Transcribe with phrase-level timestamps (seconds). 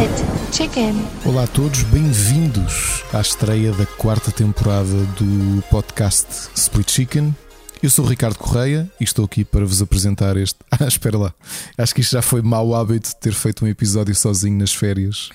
[0.00, 0.94] Split Chicken.
[1.26, 7.36] Olá a todos, bem-vindos à estreia da quarta temporada do podcast Split Chicken.
[7.82, 10.58] Eu sou o Ricardo Correia e estou aqui para vos apresentar este.
[10.80, 11.34] Ah, espera lá.
[11.76, 15.28] Acho que isto já foi mau hábito de ter feito um episódio sozinho nas férias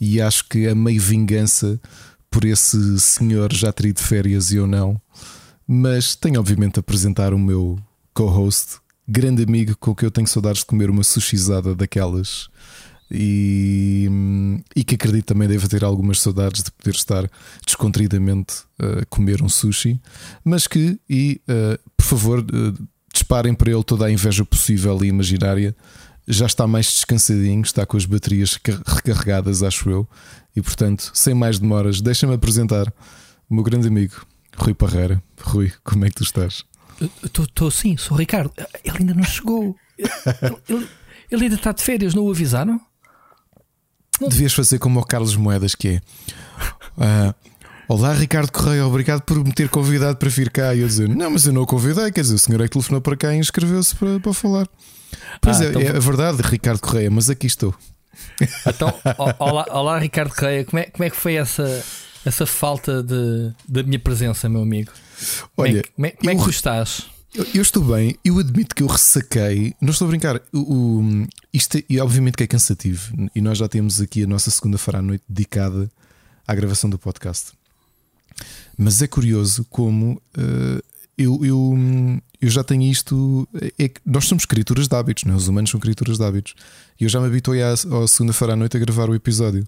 [0.00, 1.80] e acho que a meio vingança
[2.30, 5.00] por esse senhor já ter ido de férias e eu não.
[5.66, 7.80] Mas tenho obviamente de apresentar o meu
[8.14, 8.76] co-host,
[9.08, 12.48] grande amigo com que eu tenho saudades de comer uma sushizada daquelas
[13.10, 14.08] e,
[14.74, 17.30] e que acredito também deve ter algumas saudades de poder estar
[17.64, 20.00] descontraídamente a comer um sushi,
[20.44, 25.08] mas que, e uh, por favor, uh, disparem para ele toda a inveja possível e
[25.08, 25.74] imaginária.
[26.26, 30.08] Já está mais descansadinho, está com as baterias recarregadas, acho eu,
[30.56, 32.92] e portanto, sem mais demoras, deixa-me apresentar
[33.48, 35.22] o meu grande amigo Rui Parreira.
[35.40, 36.64] Rui, como é que tu estás?
[37.22, 38.52] Estou sim, sou o Ricardo.
[38.84, 39.76] Ele ainda não chegou.
[39.98, 40.88] Ele, ele,
[41.30, 42.80] ele ainda está de férias, não o avisaram?
[44.28, 46.00] Devias fazer como o Carlos Moedas, que é.
[46.96, 47.34] Uh,
[47.86, 50.74] Olá, Ricardo Correia, obrigado por me ter convidado para vir cá.
[50.74, 52.70] E eu dizer, não, mas eu não o convidei, quer dizer, o senhor é que
[52.70, 54.66] telefonou para cá e inscreveu-se para, para falar.
[55.40, 55.82] Pois ah, é, então...
[55.82, 57.74] é a verdade, Ricardo Correia, mas aqui estou.
[58.66, 58.92] Então,
[59.38, 61.84] olá, olá Ricardo Correia, como é, como é que foi essa,
[62.24, 64.92] essa falta de, da minha presença, meu amigo?
[65.56, 67.04] Olha, como é, como é, como é que tu estás?
[67.34, 70.40] Eu, eu, estou bem, eu admito que eu ressaquei, não estou a brincar.
[70.52, 74.50] O, o, isto é, obviamente que é cansativo, e nós já temos aqui a nossa
[74.50, 75.88] segunda-feira à noite dedicada
[76.46, 77.52] à gravação do podcast.
[78.76, 80.82] Mas é curioso como uh,
[81.16, 81.78] eu, eu,
[82.42, 83.48] eu já tenho isto.
[83.78, 85.36] É, nós somos criaturas de hábitos, não é?
[85.36, 86.54] os humanos são criaturas de hábitos.
[87.00, 89.64] E eu já me habituei à, à segunda-feira à noite a gravar o episódio.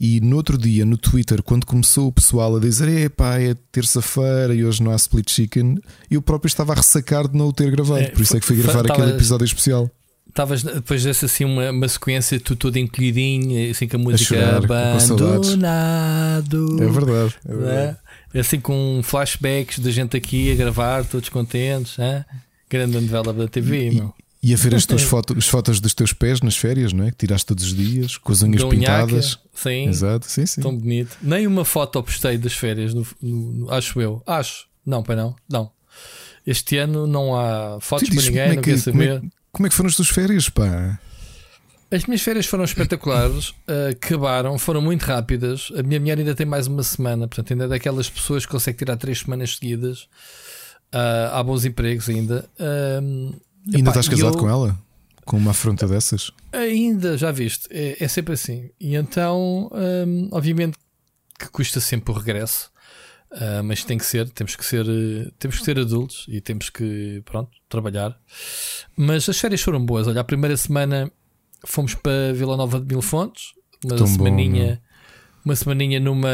[0.00, 4.52] E no outro dia, no Twitter, quando começou o pessoal a dizer epá, é terça-feira
[4.52, 5.78] e hoje não há split chicken,
[6.10, 8.00] eu próprio estava a ressacar de não o ter gravado.
[8.00, 9.88] É, por isso é que fui gravar aquele episódio especial.
[10.32, 14.40] Estavas depois dessa assim uma, uma sequência, tu todo encolhidinho, assim com a música a
[14.40, 16.82] chorar, abandonado.
[16.82, 17.34] É verdade.
[17.46, 17.98] É verdade.
[18.32, 18.40] É?
[18.40, 21.98] Assim com flashbacks da gente aqui a gravar, todos contentes.
[21.98, 22.24] É?
[22.70, 24.14] Grande novela da TV, e, meu.
[24.42, 27.10] E a ver as tuas fotos, as fotos dos teus pés nas férias, não é?
[27.10, 29.38] Que tiraste todos os dias, com as unhas pintadas.
[29.54, 29.86] Sim.
[29.86, 30.62] Exato, sim, sim.
[30.62, 31.14] Tão bonito.
[31.20, 34.22] Nem uma foto postei das férias, no, no, acho eu.
[34.26, 34.64] Acho.
[34.84, 35.36] Não, pai, não.
[35.46, 35.70] Não.
[36.46, 39.20] Este ano não há fotos para ninguém, é não quer saber.
[39.20, 40.98] Como é, como é, que foram as tuas férias, pá?
[41.90, 45.70] As minhas férias foram espetaculares, uh, acabaram, foram muito rápidas.
[45.76, 48.78] A minha mulher ainda tem mais uma semana, portanto, ainda é daquelas pessoas que conseguem
[48.78, 50.08] tirar três semanas seguidas.
[50.94, 52.48] Uh, há bons empregos ainda.
[52.58, 54.40] Uh, Ainda Epá, estás casado eu...
[54.40, 54.78] com ela?
[55.24, 56.32] Com uma afronta dessas?
[56.52, 57.68] Ainda, já viste.
[57.70, 58.70] É, é sempre assim.
[58.80, 60.76] E então, hum, obviamente
[61.38, 62.71] que custa sempre o regresso.
[63.32, 64.84] Uh, mas tem que ser, temos que ser,
[65.38, 68.14] temos que ser adultos e temos que, pronto, trabalhar.
[68.94, 70.06] Mas as férias foram boas.
[70.06, 71.10] Olha, a primeira semana
[71.64, 73.52] fomos para Vila Nova de Mil Fontes,
[73.84, 76.28] uma Tão semaninha, bom, uma semaninha numa,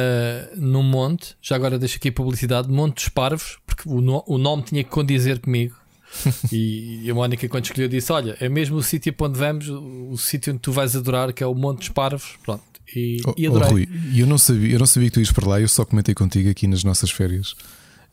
[0.56, 1.36] num monte.
[1.40, 4.82] Já agora deixo aqui a publicidade: Monte dos Parvos, porque o, no, o nome tinha
[4.82, 5.76] que condizer comigo.
[6.50, 10.10] e, a Mónica, quando escolheu, disse: Olha, é mesmo o sítio para onde vamos, o,
[10.10, 12.36] o sítio onde tu vais adorar, que é o Monte dos Parvos.
[12.42, 12.62] Pronto.
[12.94, 13.68] E, oh, e adorei.
[13.68, 15.84] Oh, Rui, eu não, sabia, eu não sabia que tu ias para lá, eu só
[15.84, 17.54] comentei contigo aqui nas nossas férias.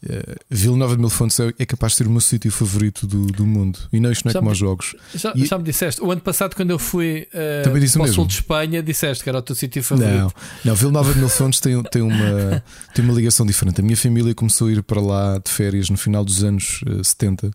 [0.03, 3.07] Uh, Vila Nova de Mil Fontes é, é capaz de ser o meu sítio favorito
[3.07, 3.79] do, do mundo.
[3.91, 4.95] E não, isto não é já como me, aos jogos.
[5.15, 5.45] Já, e...
[5.45, 8.83] já, me disseste, o ano passado, quando eu fui uh, para o sul de Espanha,
[8.83, 10.15] disseste que era o teu sítio favorito.
[10.15, 10.31] Não,
[10.65, 12.63] não Vila Nova de Mil Fontes tem, tem, uma,
[12.93, 13.81] tem uma ligação diferente.
[13.81, 17.03] A minha família começou a ir para lá de férias no final dos anos uh,
[17.03, 17.51] 70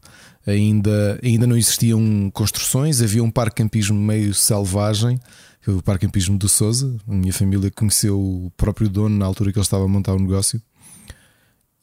[0.46, 5.20] ainda, ainda não existiam construções, havia um parque campismo meio selvagem,
[5.66, 6.96] o parque campismo do Souza.
[7.06, 10.18] A minha família conheceu o próprio dono na altura que ele estava a montar o
[10.18, 10.60] negócio.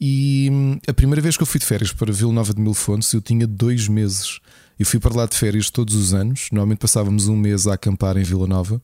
[0.00, 2.74] E hum, a primeira vez que eu fui de férias para Vila Nova de Mil
[2.74, 4.40] Fontes, eu tinha dois meses.
[4.78, 6.48] Eu fui para lá de férias todos os anos.
[6.52, 8.80] Normalmente passávamos um mês a acampar em Vila Nova.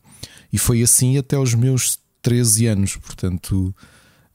[0.53, 2.97] E foi assim até os meus 13 anos.
[2.97, 3.75] Portanto,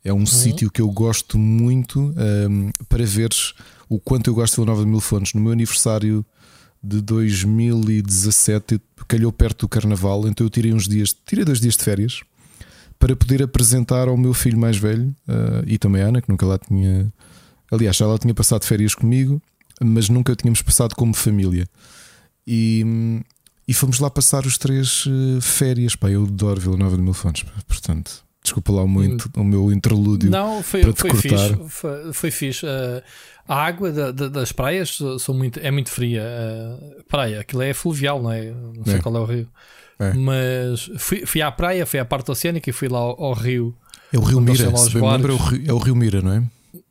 [0.04, 0.25] é um uhum.
[0.25, 2.13] sítio que eu gosto muito
[2.50, 3.54] um, para veres
[3.89, 5.33] o quanto eu gosto de Vila Nova de Mil Fontes.
[5.33, 6.25] No meu aniversário
[6.81, 11.84] de 2017, calhou perto do Carnaval, então eu tirei uns dias, tirei dois dias de
[11.84, 12.22] férias
[12.98, 16.46] para poder apresentar ao meu filho mais velho uh, e também a Ana, que nunca
[16.46, 17.12] lá tinha.
[17.72, 19.42] Aliás, já lá tinha passado férias comigo,
[19.81, 21.68] mas nunca tínhamos passado como família.
[22.46, 22.84] E,
[23.68, 25.96] e fomos lá passar os três uh, férias.
[25.96, 28.29] Pá, eu adoro Vila Nova de Mil Fontes, portanto.
[28.44, 30.30] Desculpa lá o meu, o meu interlúdio.
[30.30, 31.50] Não, foi, para te foi cortar.
[31.50, 31.69] fixe.
[31.69, 32.65] Foi, foi fixe.
[32.65, 33.01] Uh,
[33.47, 36.24] a água da, da, das praias são muito, é muito fria.
[36.24, 38.51] Uh, praia, aquilo é fluvial, não é?
[38.51, 39.00] Não sei é.
[39.00, 39.47] qual é o rio.
[40.00, 40.13] É.
[40.13, 43.75] Mas fui, fui à praia, fui à parte oceânica e fui lá ao, ao rio.
[44.12, 46.33] É o Rio Mira, se bem lembro, é o rio, é o rio Mira, não
[46.33, 46.44] é?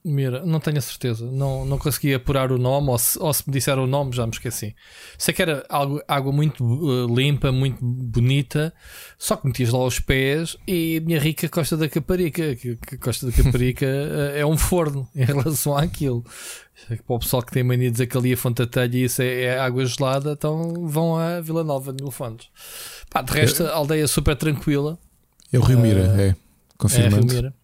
[0.09, 1.31] Mira, não tenho a certeza.
[1.31, 4.27] Não, não consegui apurar o nome, ou se, ou se me disseram o nome, já
[4.27, 4.75] me esqueci.
[5.19, 8.73] Sei que era algo, água muito uh, limpa, muito bonita,
[9.19, 12.97] só que metias lá os pés e a minha rica Costa da Caparica, que, que
[12.97, 16.25] Costa da Caparica uh, é um forno em relação àquilo.
[16.87, 19.21] Para o pessoal que tem mania de dizer que ali a Fonte Telha e isso
[19.21, 22.49] é, é, água gelada, então vão a Vila Nova de Mil Fontes.
[23.11, 24.99] Pá, de resto, aldeia super tranquila.
[25.53, 26.37] É o Rio Mira, uh, é.
[26.79, 27.17] Confirmando.
[27.17, 27.58] É, Rio Mira.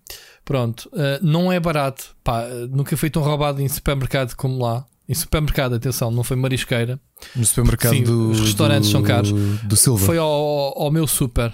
[0.44, 2.14] Pronto, uh, não é barato.
[2.23, 4.85] Pá, nunca foi tão roubado em supermercado como lá.
[5.08, 6.99] Em supermercado, atenção, não foi marisqueira.
[7.37, 9.32] No supermercado Sim, do, os restaurantes do, são caros.
[9.62, 10.05] Do Silva.
[10.05, 11.52] Foi ao, ao meu super.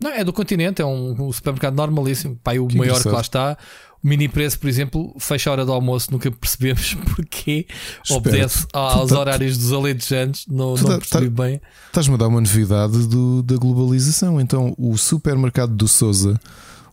[0.00, 2.38] Não, é do continente, é um, um supermercado normalíssimo.
[2.42, 3.56] Pá, o que maior que lá está.
[4.02, 7.66] O mini preço, por exemplo, fecha a hora do almoço, nunca percebemos porque
[8.10, 11.60] obedece aos tá, horários dos aletejantes, não, não tá, percebi tá, bem.
[11.88, 14.40] Estás-me a dar uma novidade do, da globalização.
[14.40, 16.40] Então, o supermercado do Souza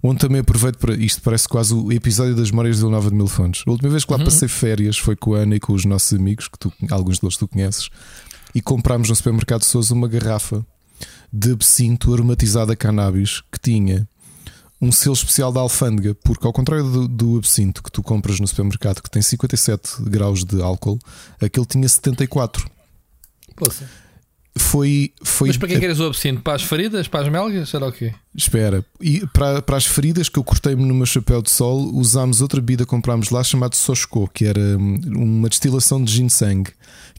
[0.08, 0.94] onde também aproveito para.
[0.96, 3.64] Isto parece quase o episódio das Memórias de Nova de Mil Fontes.
[3.66, 4.26] A última vez que lá uhum.
[4.26, 7.38] passei férias foi com a Ana e com os nossos amigos, que tu, alguns deles
[7.38, 7.90] tu conheces,
[8.54, 10.66] e comprámos no supermercado Souza uma garrafa
[11.34, 14.08] de absinto aromatizado a cannabis que tinha
[14.82, 18.48] um selo especial da alfândega, porque ao contrário do, do absinto que tu compras no
[18.48, 21.00] supermercado, que tem 57 graus de álcool,
[21.42, 22.70] aquele tinha 74.
[23.56, 23.90] Poxa
[24.58, 25.50] foi, foi.
[25.50, 26.42] Mas para que é que eras o absinto?
[26.42, 27.08] Para as feridas?
[27.08, 27.70] Para as melgas?
[27.70, 28.14] Será o quê?
[28.34, 32.42] Espera, e para, para as feridas que eu cortei-me no meu chapéu de sol, usámos
[32.42, 36.64] outra bebida que comprámos lá chamada Soshko, que era hum, uma destilação de ginseng,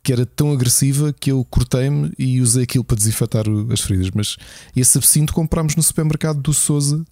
[0.03, 4.11] que era tão agressiva que eu cortei-me e usei aquilo para desinfetar as feridas.
[4.15, 4.37] Mas
[4.75, 7.05] esse absinto comprámos no supermercado do Souza.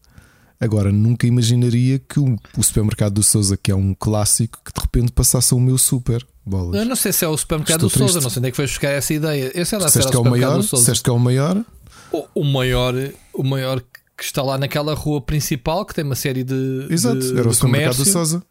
[0.60, 4.80] Agora, nunca imaginaria que o, o supermercado do Souza, que é um clássico, que de
[4.80, 6.24] repente passasse ao meu super.
[6.46, 6.78] Bolas.
[6.78, 8.56] Eu não sei se é o supermercado Estou do Souza, não sei onde é que
[8.56, 9.50] foi buscar essa ideia.
[9.54, 11.64] Esse é lá que é o maior, disseste que é o maior.
[12.12, 12.94] O, o, maior,
[13.32, 16.86] o maior que está lá naquela rua principal que tem uma série de.
[16.90, 18.42] Exato, de, era o supermercado do Souza.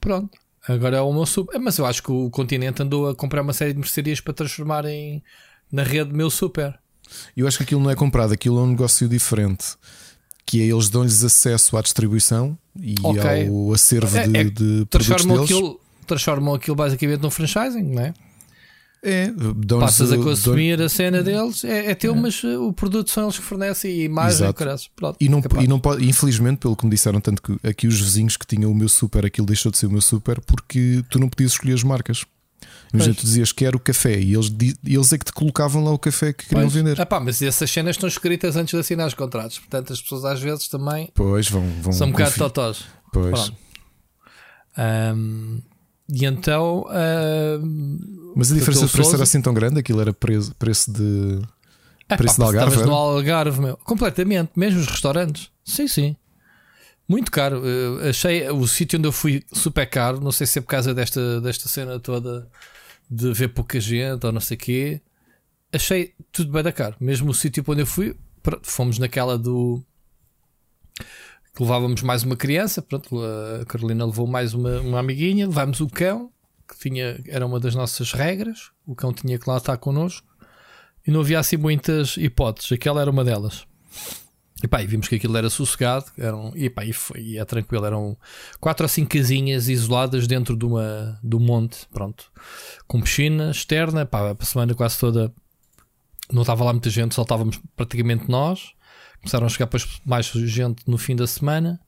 [0.00, 0.36] Pronto.
[0.68, 1.58] Agora é o meu super.
[1.60, 4.84] Mas eu acho que o continente andou a comprar uma série de mercearias para transformar
[4.84, 5.22] em,
[5.70, 6.78] na rede meu super.
[7.36, 9.76] Eu acho que aquilo não é comprado, aquilo é um negócio diferente.
[10.52, 13.48] Que é eles dão-lhes acesso à distribuição e okay.
[13.48, 15.40] ao acervo é, de, é, de produtos deles.
[15.44, 18.14] Aquilo, transformam aquilo basicamente num franchising, não é?
[19.02, 19.32] É,
[19.80, 22.20] Passas a consumir a cena deles, é, é teu, é.
[22.20, 24.46] mas uh, o produto são eles que fornecem e imagem,
[24.94, 27.98] Pronto, e não, e não pode, infelizmente, pelo que me disseram, tanto que aqui os
[27.98, 31.18] vizinhos que tinham o meu super, aquilo deixou de ser o meu super porque tu
[31.18, 32.26] não podias escolher as marcas.
[32.92, 34.52] Imagina, tu dizias que era o café e eles,
[34.84, 36.74] eles é que te colocavam lá o café que queriam pois.
[36.74, 37.00] vender.
[37.00, 40.40] Epá, mas essas cenas estão escritas antes de assinar os contratos, portanto as pessoas às
[40.40, 42.84] vezes também pois, vão, vão são um bocado totós.
[43.12, 43.52] Pois.
[44.76, 45.60] Um,
[46.12, 46.86] e então.
[48.36, 49.80] Mas a diferença de preço era assim tão grande?
[49.80, 51.40] Aquilo era preço, preço de.
[52.08, 52.84] É, preço pá, de Algarve?
[52.84, 53.76] no Algarve, meu.
[53.78, 54.50] Completamente.
[54.54, 55.50] Mesmo os restaurantes.
[55.64, 56.16] Sim, sim.
[57.08, 57.66] Muito caro.
[57.66, 60.20] Eu achei o sítio onde eu fui super caro.
[60.20, 62.48] Não sei se é por causa desta, desta cena toda
[63.10, 65.02] de ver pouca gente ou não sei o quê.
[65.72, 66.96] Achei tudo bem da caro.
[67.00, 68.16] Mesmo o sítio onde eu fui,
[68.62, 69.82] fomos naquela do
[71.54, 73.20] que levávamos mais uma criança, pronto,
[73.60, 76.30] a Carolina levou mais uma, uma amiguinha, levámos o cão,
[76.66, 80.26] que tinha, era uma das nossas regras, o cão tinha que lá estar connosco,
[81.06, 83.66] e não havia assim muitas hipóteses, aquela era uma delas.
[84.62, 87.44] E pá, e vimos que aquilo era sossegado, eram, e pá, e, foi, e é
[87.44, 88.16] tranquilo, eram
[88.60, 92.30] quatro ou cinco casinhas isoladas dentro de uma, do monte, pronto,
[92.86, 95.34] com piscina externa, pá, a semana quase toda
[96.32, 98.72] não estava lá muita gente, só estávamos praticamente nós.
[99.20, 101.80] Começaram a chegar depois mais gente no fim da semana.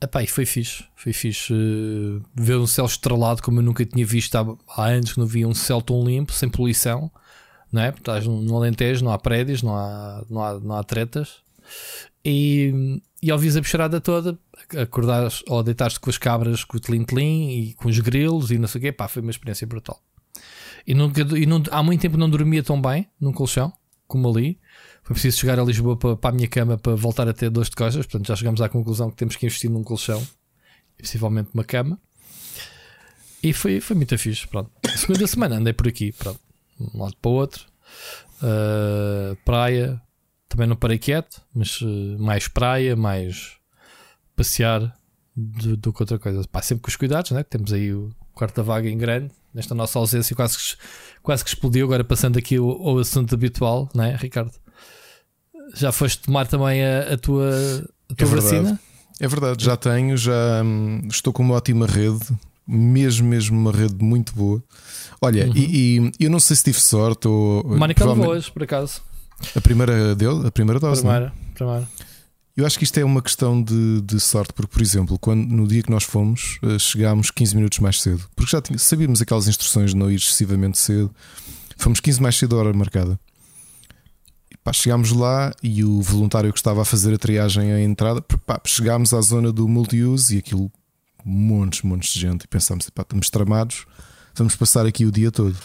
[0.00, 0.84] Epá, e foi fixe.
[0.96, 4.44] Foi fixe uh, ver um céu estrelado como eu nunca tinha visto há,
[4.76, 7.10] há anos que não via um céu tão limpo, sem poluição.
[7.72, 7.90] Não é?
[7.90, 11.43] Porque estás no Alentejo, não há prédios, não há, não há, não há tretas.
[12.24, 14.38] E, e ao vis a bicharada toda,
[14.80, 18.66] acordares ou deitares com as cabras com o tlim-tlim e com os grilos e não
[18.66, 20.00] sei o quê, pá, foi uma experiência brutal.
[20.86, 23.72] E, nunca, e não, há muito tempo não dormia tão bem num colchão
[24.06, 24.58] como ali.
[25.02, 27.68] Foi preciso chegar a Lisboa para, para a minha cama para voltar a ter dores
[27.68, 28.06] de costas.
[28.06, 30.22] Portanto, já chegamos à conclusão que temos que investir num colchão
[30.98, 32.00] e possivelmente uma cama.
[33.42, 34.46] E foi, foi muito fixe.
[34.46, 34.70] Pronto.
[34.96, 36.40] Segunda semana andei por aqui, pronto,
[36.80, 37.66] um lado para o outro.
[38.42, 40.00] Uh, praia,
[40.54, 43.52] também não parei quieto, mas uh, mais praia, mais
[44.36, 44.94] passear
[45.36, 46.46] do, do que outra coisa.
[46.50, 47.42] Pá, sempre com os cuidados, né?
[47.42, 50.76] Temos aí o quarto da vaga em grande, nesta nossa ausência, quase que,
[51.22, 51.86] quase que explodiu.
[51.86, 54.52] Agora passando aqui o, o assunto habitual, né, Ricardo?
[55.74, 57.50] Já foste tomar também a, a tua,
[58.08, 58.80] a tua é vacina?
[59.20, 62.26] É verdade, já tenho, já hum, estou com uma ótima rede,
[62.66, 64.62] mesmo, mesmo uma rede muito boa.
[65.20, 65.52] Olha, uhum.
[65.56, 67.64] e, e, eu não sei se tive sorte ou.
[67.64, 69.02] Mónica levou hoje, por acaso.
[69.54, 70.46] A primeira deu?
[70.46, 71.02] A primeira dose?
[71.02, 71.54] Primeira, não?
[71.54, 71.88] primeira.
[72.56, 75.66] Eu acho que isto é uma questão de, de, sorte, porque, por exemplo, quando, no
[75.66, 79.48] dia que nós fomos, eh, chegámos 15 minutos mais cedo, porque já tinha, sabíamos aquelas
[79.48, 81.12] instruções de não ir excessivamente cedo,
[81.76, 83.18] fomos 15 mais cedo a hora marcada.
[84.62, 88.60] Pá, chegámos lá e o voluntário que estava a fazer a triagem à entrada, pá,
[88.64, 90.70] chegámos à zona do multi-use e aquilo,
[91.24, 93.84] montes, montes de gente, e pensámos, pá, estamos tramados,
[94.32, 95.56] vamos passar aqui o dia todo.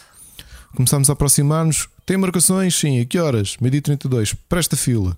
[0.75, 2.75] Começámos a aproximar-nos, tem marcações?
[2.75, 3.57] Sim, a que horas?
[3.59, 5.17] Meio-dia 32, presta fila.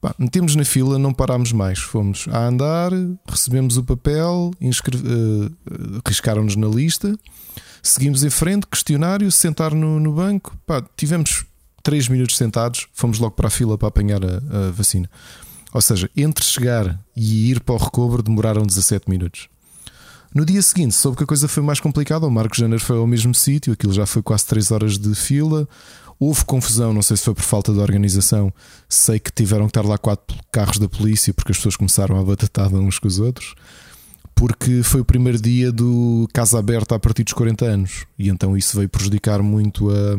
[0.00, 1.78] Pá, metemos na fila, não parámos mais.
[1.78, 2.90] Fomos a andar,
[3.26, 7.16] recebemos o papel, uh, riscaram-nos na lista,
[7.82, 10.56] seguimos em frente, questionário, sentar no, no banco.
[10.66, 11.44] Pá, tivemos
[11.82, 15.08] 3 minutos sentados, fomos logo para a fila para apanhar a, a vacina.
[15.72, 19.48] Ou seja, entre chegar e ir para o recobro demoraram 17 minutos.
[20.34, 22.26] No dia seguinte, soube que a coisa foi mais complicada.
[22.26, 25.68] O Marco Janeiro foi ao mesmo sítio, aquilo já foi quase 3 horas de fila.
[26.18, 28.52] Houve confusão, não sei se foi por falta de organização.
[28.88, 32.22] Sei que tiveram que estar lá quatro carros da polícia porque as pessoas começaram a
[32.22, 33.54] batatada uns com os outros.
[34.34, 38.06] Porque foi o primeiro dia do Casa Aberta a partir dos 40 anos.
[38.18, 40.16] E então isso veio prejudicar muito a.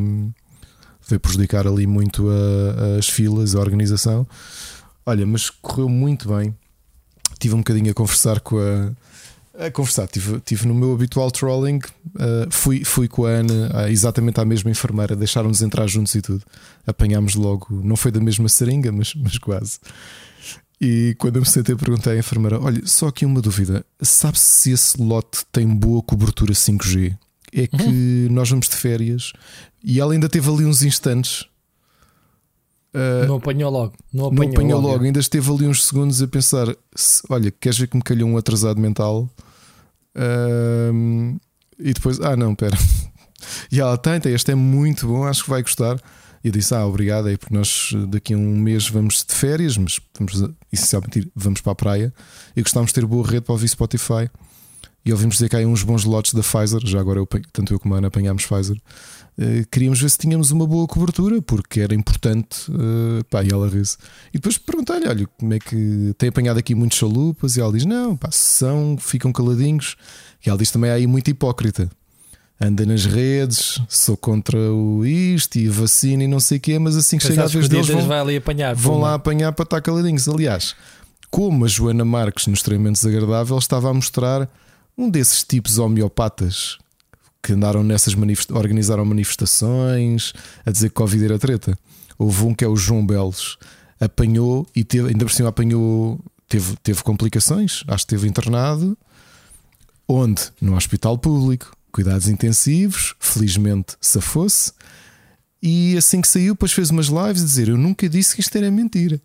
[1.07, 4.27] Veio prejudicar ali muito a, as filas, a organização.
[5.05, 6.55] Olha, mas correu muito bem.
[7.39, 8.91] Tive um bocadinho a conversar com a
[9.57, 10.07] a conversar.
[10.07, 14.71] Tive, tive no meu habitual trolling, uh, fui, fui com a Ana, exatamente à mesma
[14.71, 16.43] enfermeira, deixaram-nos entrar juntos e tudo.
[16.85, 19.79] Apanhámos logo, não foi da mesma seringa, mas, mas quase.
[20.81, 24.71] E quando eu me sentei, perguntei à enfermeira: Olha, só aqui uma dúvida, sabe-se se
[24.71, 27.15] esse lote tem boa cobertura 5G?
[27.55, 28.33] É que uhum.
[28.33, 29.31] nós vamos de férias
[29.83, 31.45] e ela ainda teve ali uns instantes.
[32.93, 33.93] Uh, não apanhou logo.
[34.13, 34.93] Não apanhou, não apanhou logo.
[34.93, 35.03] logo.
[35.05, 38.37] ainda esteve ali uns segundos a pensar: se, olha, queres ver que me calhou um
[38.37, 39.29] atrasado mental?
[41.79, 42.77] e depois, ah, não, pera.
[43.71, 45.97] e ela tem, este é muito bom, acho que vai gostar.
[46.43, 49.77] E eu disse, ah, obrigado, é porque nós daqui a um mês vamos de férias,
[49.77, 52.13] mas vamos essencialmente vamos para a praia
[52.53, 54.29] e gostávamos de ter boa rede para ouvir Spotify.
[55.05, 57.79] E ouvimos dizer que há uns bons lotes da Pfizer, já agora eu, tanto eu
[57.79, 58.77] como a Ana apanhámos Pfizer.
[59.37, 62.71] Uh, queríamos ver se tínhamos uma boa cobertura, porque era importante.
[62.71, 63.97] Uh, pá, e ela riu-se.
[64.29, 67.55] E depois perguntei-lhe: olha, como é que tem apanhado aqui muitos chalupas?
[67.55, 69.95] E ela diz: não, pá, são, ficam caladinhos.
[70.45, 71.89] E ela diz também: há aí muito hipócrita.
[72.61, 76.95] Anda nas redes, sou contra o isto e vacina e não sei o quê, mas
[76.95, 79.81] assim que chega a vez deles, vão, vai ali apanhar, vão lá apanhar para estar
[79.81, 80.29] caladinhos.
[80.29, 80.75] Aliás,
[81.29, 84.47] como a Joana Marques, no extremamente desagradável, estava a mostrar
[84.97, 86.77] um desses tipos homeopatas
[87.43, 90.33] que andaram nessas manifestações, organizaram manifestações
[90.65, 91.77] a dizer que Covid era treta.
[92.17, 93.57] Houve um que é o João Belos,
[93.99, 98.97] apanhou e teve, ainda por cima apanhou, teve, teve complicações, acho que teve internado.
[100.07, 100.41] Onde?
[100.61, 104.71] No hospital público, cuidados intensivos, felizmente se fosse.
[105.61, 108.57] E assim que saiu, depois fez umas lives a dizer: Eu nunca disse que isto
[108.57, 109.19] era mentira.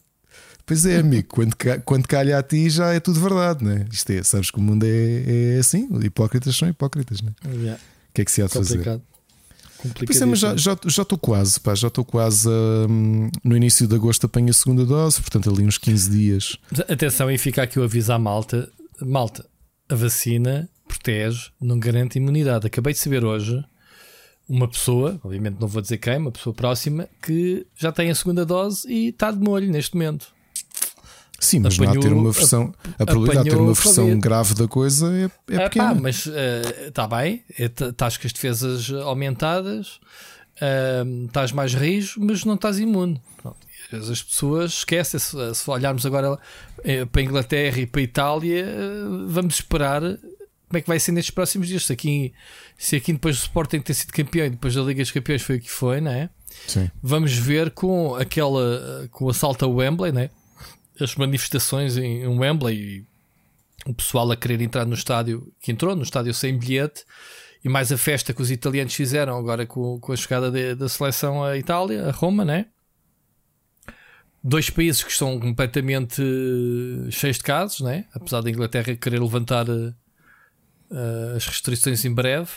[0.65, 3.87] Pois é, amigo, quando, quando calha a ti já é tudo verdade, né?
[3.93, 7.33] Isto é, sabes que o mundo é, é assim, hipócritas são hipócritas, né?
[7.47, 7.81] Yeah.
[8.19, 9.01] Que é que se há de fazer?
[10.05, 14.27] Pois é, mas já estou quase, pá, já estou quase um, no início de agosto
[14.27, 16.57] apanho a segunda dose, portanto ali uns 15 dias.
[16.89, 18.69] Atenção, e fica aqui o aviso à malta:
[19.01, 19.47] malta,
[19.89, 22.67] a vacina protege, não garante imunidade.
[22.67, 23.65] Acabei de saber hoje
[24.49, 28.45] uma pessoa, obviamente não vou dizer quem, uma pessoa próxima, que já tem a segunda
[28.45, 30.35] dose e está de molho neste momento.
[31.39, 32.75] Sim, mas apanhou, não há ter uma versão.
[32.99, 35.95] A, probabilidade de ter uma versão grave da coisa é, é pequena.
[35.95, 36.27] Pá, mas
[36.87, 40.01] está uh, bem, estás com as defesas aumentadas,
[40.61, 43.23] uh, estás mais rijo, mas não estás imune.
[43.41, 43.57] Pronto.
[43.93, 46.39] As pessoas esquecem, se, se olharmos agora
[46.85, 50.99] eh, para a Inglaterra e para a Itália, uh, vamos esperar como é que vai
[50.99, 51.87] ser nestes próximos dias.
[51.87, 52.33] Se aqui,
[52.77, 55.57] se aqui depois do Sporting ter sido campeão e depois da Liga dos Campeões foi
[55.57, 56.29] o que foi, não é?
[56.67, 56.91] Sim.
[57.03, 60.31] Vamos ver com aquela com o assalto a Wembley, né?
[61.01, 63.07] As manifestações em Wembley
[63.87, 67.05] o pessoal a querer entrar no estádio, que entrou no estádio sem bilhete,
[67.65, 70.89] e mais a festa que os italianos fizeram agora com, com a chegada de, da
[70.89, 72.67] seleção à Itália, a Roma, né?
[74.43, 76.23] Dois países que estão completamente
[77.11, 78.05] cheios de casos, né?
[78.15, 79.95] Apesar da Inglaterra querer levantar uh,
[81.37, 82.51] as restrições em breve.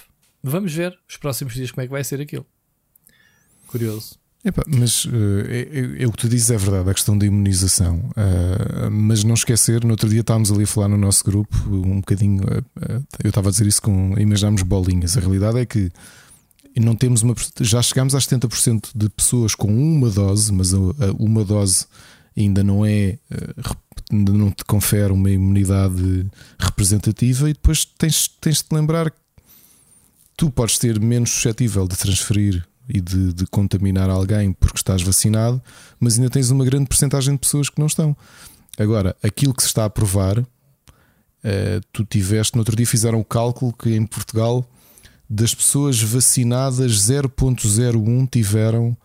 [0.43, 2.45] Vamos ver os próximos dias como é que vai ser aquilo.
[3.67, 4.21] Curioso.
[4.43, 5.10] Epa, mas uh,
[6.00, 7.98] é, o que tu dizes é verdade, a questão da imunização.
[8.12, 12.00] Uh, mas não esquecer, no outro dia estávamos ali a falar no nosso grupo, um
[12.00, 12.43] bocadinho.
[12.43, 14.15] Uh, eu estava a dizer isso com.
[14.17, 15.15] Imaginamos bolinhas.
[15.15, 15.91] A realidade é que
[16.75, 17.36] não temos uma.
[17.60, 21.86] Já chegamos a 70% de pessoas com uma dose, mas a, a uma dose
[22.36, 23.19] ainda não é.
[24.12, 26.25] ainda não te confere uma imunidade
[26.57, 29.17] representativa, e depois tens, tens de lembrar que
[30.36, 35.62] tu podes ser menos suscetível de transferir e de, de, contaminar alguém porque estás vacinado,
[36.00, 38.16] mas ainda tens uma grande porcentagem de pessoas que não estão.
[38.78, 40.46] Agora, aquilo que se está a provar, uh,
[41.92, 44.68] tu tiveste, no outro dia fizeram o cálculo que em Portugal,
[45.30, 48.98] das pessoas vacinadas, 0,01 tiveram.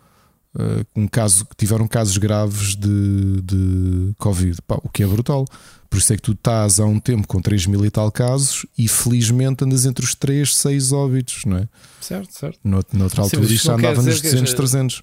[0.95, 5.45] Um caso, tiveram casos graves de, de Covid, Pá, o que é brutal.
[5.89, 8.67] Por isso é que tu estás há um tempo com 3 mil e tal casos
[8.77, 11.69] e felizmente andas entre os 3, 6 óbitos, não é?
[12.01, 12.59] Certo, certo.
[12.65, 15.03] No, noutra altura isto já andava nos 200, 300.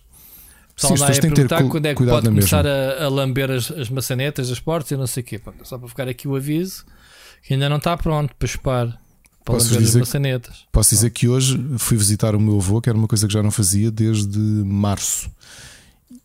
[0.75, 3.71] Sim, as pessoas têm que ter quando é que pode começar a, a, lamber as,
[3.71, 5.41] as maçanetas das portas e não sei o quê.
[5.63, 6.83] Só para ficar aqui o aviso
[7.43, 9.02] que ainda não está pronto para chupar.
[9.43, 10.65] Posso dizer, as maçanetas.
[10.71, 13.43] Posso dizer que hoje fui visitar o meu avô, que era uma coisa que já
[13.43, 15.29] não fazia desde março.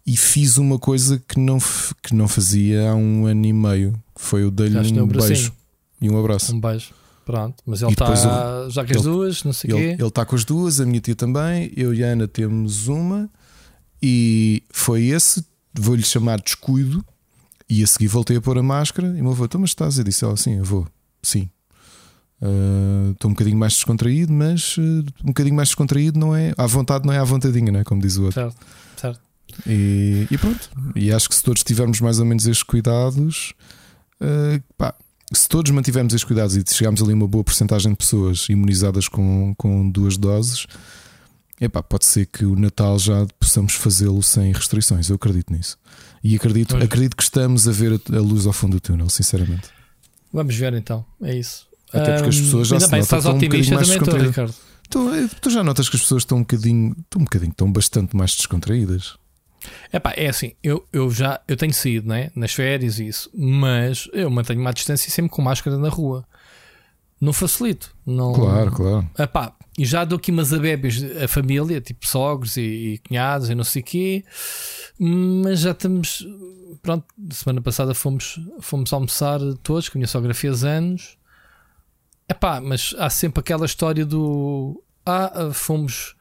[0.06, 1.58] E fiz uma coisa que não,
[2.02, 4.02] que não fazia há um ano e meio.
[4.16, 5.52] Foi o dei-lhe um, um beijo
[6.00, 6.54] e um abraço.
[6.54, 6.94] Um beijo.
[7.26, 9.96] Pronto, mas ele está já com as duas, não sei o quê.
[9.98, 13.28] Ele está com as duas, a minha tia também, eu e a Ana temos uma.
[14.00, 15.44] E foi esse,
[15.74, 17.04] vou-lhe chamar descuido.
[17.68, 19.08] E a seguir voltei a pôr a máscara.
[19.08, 19.98] E o meu avô, então, mas estás?
[19.98, 20.86] Eu disse, ela, sim, eu vou,
[21.22, 21.50] sim.
[22.40, 26.52] Uh, estou um bocadinho mais descontraído, mas uh, um bocadinho mais descontraído não é.
[26.56, 27.84] À vontade não é à vontadinha, não é?
[27.84, 28.40] Como diz o outro.
[28.40, 28.66] Certo,
[28.96, 29.20] certo.
[29.66, 30.70] E, e pronto.
[30.94, 33.54] E acho que se todos tivermos mais ou menos estes cuidados,
[34.20, 34.94] uh, pá,
[35.32, 39.54] se todos mantivermos estes cuidados e chegarmos ali uma boa porcentagem de pessoas imunizadas com,
[39.56, 40.66] com duas doses,
[41.60, 45.08] Epá, pode ser que o Natal já possamos fazê-lo sem restrições.
[45.08, 45.76] Eu acredito nisso.
[46.22, 49.68] E acredito, acredito que estamos a ver a luz ao fundo do túnel, sinceramente.
[50.32, 51.67] Vamos ver então, é isso.
[51.92, 54.54] Até porque as pessoas já se bem, notam estás otimista um também estou, Ricardo.
[54.90, 57.70] Tu, eh, tu, já notas que as pessoas estão um bocadinho, estão um bocadinho, estão
[57.70, 59.16] bastante mais descontraídas.
[59.92, 64.08] Epá, é assim, eu, eu já eu tenho saído né, nas férias e isso, mas
[64.12, 66.24] eu mantenho uma distância sempre com máscara na rua.
[67.20, 67.94] Não facilito.
[68.06, 68.32] Não...
[68.32, 69.10] Claro, claro.
[69.18, 73.54] Epá, e já dou aqui umas abébis a família, tipo sogros e, e cunhados e
[73.54, 74.24] não sei o quê,
[74.98, 76.26] mas já estamos.
[76.80, 81.17] Pronto, semana passada fomos, fomos almoçar todos, com a minha sogra fez anos.
[82.28, 84.82] Epá, mas há sempre aquela história do.
[85.04, 86.14] Ah, fomos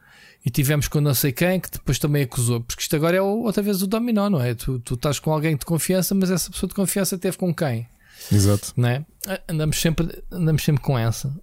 [0.45, 3.61] e tivemos com não sei quem que depois também acusou, porque isto agora é outra
[3.61, 4.55] vez o dominó, não é?
[4.55, 7.87] Tu, tu estás com alguém de confiança, mas essa pessoa de confiança teve com quem?
[8.31, 8.71] Exato.
[8.77, 9.05] Não é?
[9.49, 11.37] Andamos sempre, andamos sempre com essa.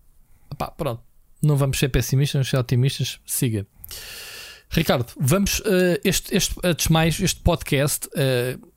[0.50, 1.02] Epá, pronto
[1.44, 3.20] não vamos ser pessimistas, vamos ser otimistas.
[3.26, 3.66] Siga.
[4.70, 5.60] Ricardo, vamos.
[5.60, 8.73] Uh, este, este, antes mais, este podcast, uh,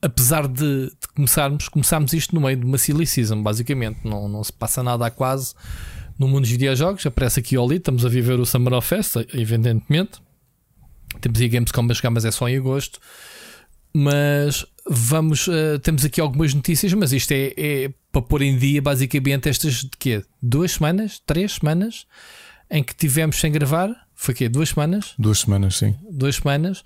[0.00, 4.00] apesar de, de, começarmos, começámos isto no meio de uma silly season, basicamente.
[4.04, 5.54] Não, não se passa nada há quase
[6.18, 7.04] no mundo dos videojogos.
[7.06, 10.20] Aparece aqui ali, estamos a viver o Summer of Fest, evidentemente.
[11.20, 13.00] Temos aí Gamescom a chegar, mas é só em agosto.
[13.92, 15.48] Mas vamos.
[15.48, 19.82] Uh, temos aqui algumas notícias, mas isto é, é para pôr em dia basicamente estas
[19.82, 20.22] de quê?
[20.40, 21.20] Duas semanas?
[21.26, 22.06] Três semanas?
[22.70, 23.90] Em que tivemos sem gravar?
[24.14, 24.48] Foi quê?
[24.48, 25.14] Duas semanas?
[25.18, 25.96] Duas semanas, sim.
[26.08, 26.84] Duas semanas.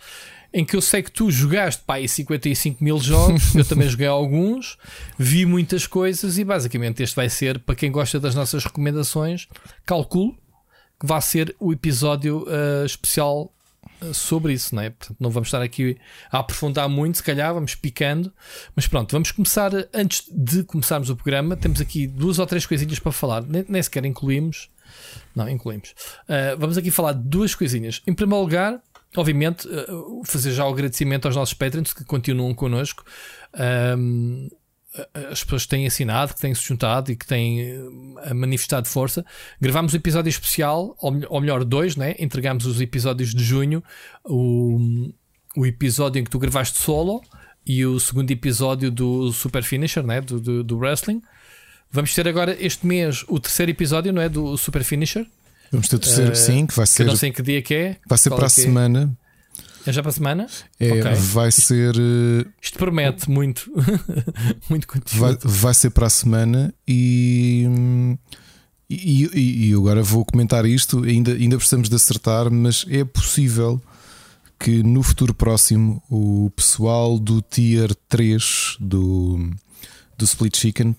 [0.54, 4.06] Em que eu sei que tu jogaste pá, aí 55 mil jogos, eu também joguei
[4.06, 4.78] alguns,
[5.18, 9.48] vi muitas coisas e basicamente este vai ser, para quem gosta das nossas recomendações,
[9.84, 10.38] calculo
[11.00, 13.52] que vai ser o episódio uh, especial
[14.12, 14.90] sobre isso, não é?
[14.90, 15.96] Portanto, não vamos estar aqui
[16.30, 18.32] a aprofundar muito, se calhar, vamos picando.
[18.74, 19.70] Mas pronto, vamos começar.
[19.92, 23.42] Antes de começarmos o programa, temos aqui duas ou três coisinhas para falar.
[23.42, 24.68] Nem, nem sequer incluímos.
[25.34, 25.94] Não, incluímos.
[26.28, 28.02] Uh, vamos aqui falar de duas coisinhas.
[28.06, 28.80] Em primeiro lugar,
[29.20, 33.05] obviamente, uh, fazer já o agradecimento aos nossos patrons que continuam connosco.
[33.96, 34.48] Um,
[35.12, 39.24] as pessoas que têm assinado, que têm se juntado e que têm uh, manifestado força.
[39.61, 42.14] Gravámos um episódio especial, ou, melhor, dois, né?
[42.18, 43.83] Entregámos os episódios de junho,
[44.24, 45.11] o,
[45.57, 47.22] o episódio em que tu gravaste solo
[47.66, 50.20] e o segundo episódio do Super Finisher, né?
[50.20, 51.22] Do, do, do, Wrestling.
[51.90, 54.29] Vamos ter agora este mês o terceiro episódio, não é?
[54.29, 55.27] Do Super Finisher.
[55.70, 57.05] Vamos ter o terceiro, uh, sim, que vai ser.
[57.05, 57.96] Que não sei em que dia que é.
[58.07, 58.48] Vai ser para a é?
[58.48, 59.16] semana.
[59.87, 60.46] É já para a semana?
[60.81, 61.14] É, okay.
[61.14, 61.94] Vai ser.
[61.96, 63.70] Uh, Isto promete muito.
[64.70, 65.20] muito conteúdo.
[65.20, 67.66] Vai, vai ser para a semana e.
[68.88, 71.05] E, e, agora vou comentar isto.
[71.05, 73.83] Ainda, ainda precisamos de acertar, mas é possível
[74.59, 79.50] que no futuro próximo o pessoal do Tier 3 do,
[80.16, 80.94] do Split Chicken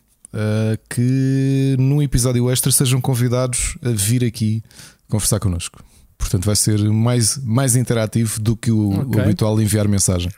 [0.90, 4.62] que num episódio extra sejam convidados a vir aqui
[5.10, 5.84] conversar connosco.
[6.18, 9.22] Portanto, vai ser mais, mais interativo do que o, okay.
[9.22, 10.32] o habitual enviar mensagem.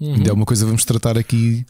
[0.00, 0.14] Uhum.
[0.14, 1.64] Ainda é uma coisa que vamos tratar aqui.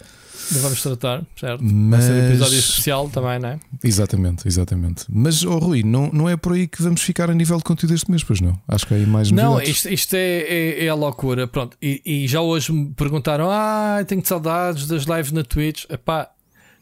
[0.50, 1.64] Vamos tratar, certo?
[1.64, 2.04] Mas...
[2.04, 3.60] Vai ser um episódio especial também, não é?
[3.82, 5.04] Exatamente, exatamente.
[5.08, 7.94] Mas, oh, Rui, não, não é por aí que vamos ficar a nível de conteúdo
[7.94, 8.60] este mês, pois não?
[8.68, 11.46] Acho que há aí mais Não, isto, isto é, é, é, a loucura.
[11.46, 15.84] Pronto, e, e, já hoje me perguntaram: ah, tenho saudades das lives na Twitch.
[15.88, 16.28] Epá,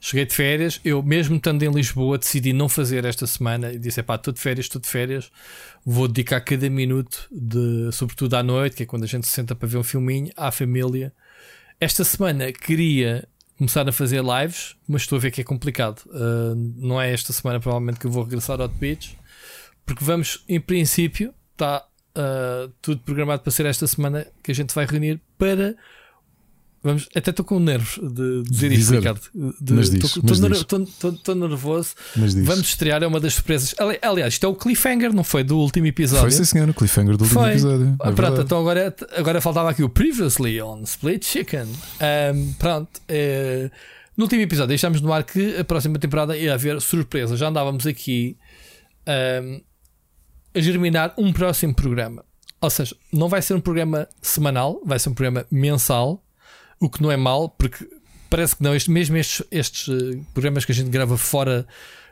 [0.04, 4.02] Cheguei de férias, eu mesmo estando em Lisboa decidi não fazer esta semana e disse:
[4.02, 5.30] pá, estou de férias, estou de férias,
[5.86, 9.54] vou dedicar cada minuto, de, sobretudo à noite, que é quando a gente se senta
[9.54, 11.12] para ver um filminho, à família.
[11.78, 16.00] esta semana queria começar a fazer lives, mas estou a ver que é complicado.
[16.06, 19.12] Uh, não é esta semana, provavelmente, que eu vou regressar ao Twitch,
[19.86, 21.86] porque vamos, em princípio, está
[22.18, 25.76] uh, tudo programado para ser esta semana que a gente vai reunir para
[26.84, 29.20] Vamos, até estou com nervos de dizer isto, Ricardo.
[31.14, 31.94] Estou nervoso.
[32.16, 33.72] Vamos estrear, é uma das surpresas.
[34.02, 35.44] Aliás, isto é o cliffhanger, não foi?
[35.44, 36.22] Do último episódio.
[36.22, 37.96] Foi sim, senhor, o cliffhanger do último episódio.
[38.02, 41.66] É pronto, então agora, agora faltava aqui o Previously on Split Chicken.
[41.66, 43.00] Um, pronto.
[43.06, 43.70] É,
[44.16, 47.36] no último episódio deixámos no ar que a próxima temporada ia haver surpresa.
[47.36, 48.36] Já andávamos aqui
[49.06, 49.60] um,
[50.52, 52.24] a germinar um próximo programa.
[52.60, 56.22] Ou seja, não vai ser um programa semanal, vai ser um programa mensal
[56.82, 57.88] o que não é mal, porque
[58.28, 61.64] parece que não, este, mesmo estes, estes uh, programas que a gente grava fora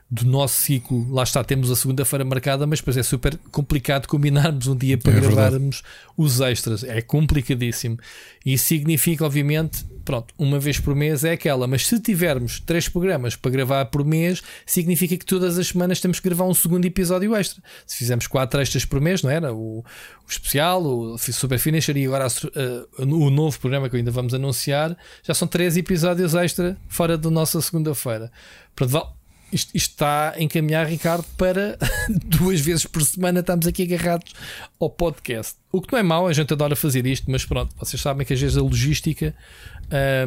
[0.09, 4.69] do nosso ciclo, lá está, temos a segunda-feira marcada, mas depois é super complicado combinarmos
[4.69, 5.83] um dia para é gravarmos
[6.17, 6.85] os extras.
[6.85, 7.99] É complicadíssimo.
[8.47, 13.37] E significa, obviamente, pronto, uma vez por mês é aquela, mas se tivermos três programas
[13.37, 17.35] para gravar por mês, significa que todas as semanas temos que gravar um segundo episódio
[17.35, 17.63] extra.
[17.87, 19.53] Se fizermos quatro extras por mês, não era?
[19.53, 19.85] O, o
[20.29, 24.97] especial, o Super Finisher e agora a, uh, o novo programa que ainda vamos anunciar,
[25.23, 28.31] já são três episódios extra fora da nossa segunda-feira.
[28.75, 29.20] Pronto,
[29.53, 34.33] isto, isto, está a encaminhar, Ricardo, para duas vezes por semana estamos aqui agarrados
[34.79, 35.57] ao podcast.
[35.73, 38.33] O que não é mau, a gente adora fazer isto, mas pronto, vocês sabem que
[38.33, 39.35] às vezes a logística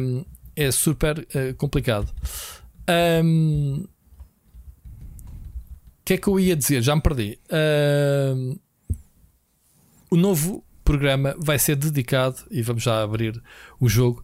[0.02, 0.24] um,
[0.56, 2.12] é super uh, complicado.
[2.88, 3.86] O um,
[6.04, 6.82] que é que eu ia dizer?
[6.82, 7.38] Já me perdi.
[8.34, 8.58] Um,
[10.10, 13.42] o novo programa vai ser dedicado, e vamos já abrir
[13.80, 14.22] o jogo,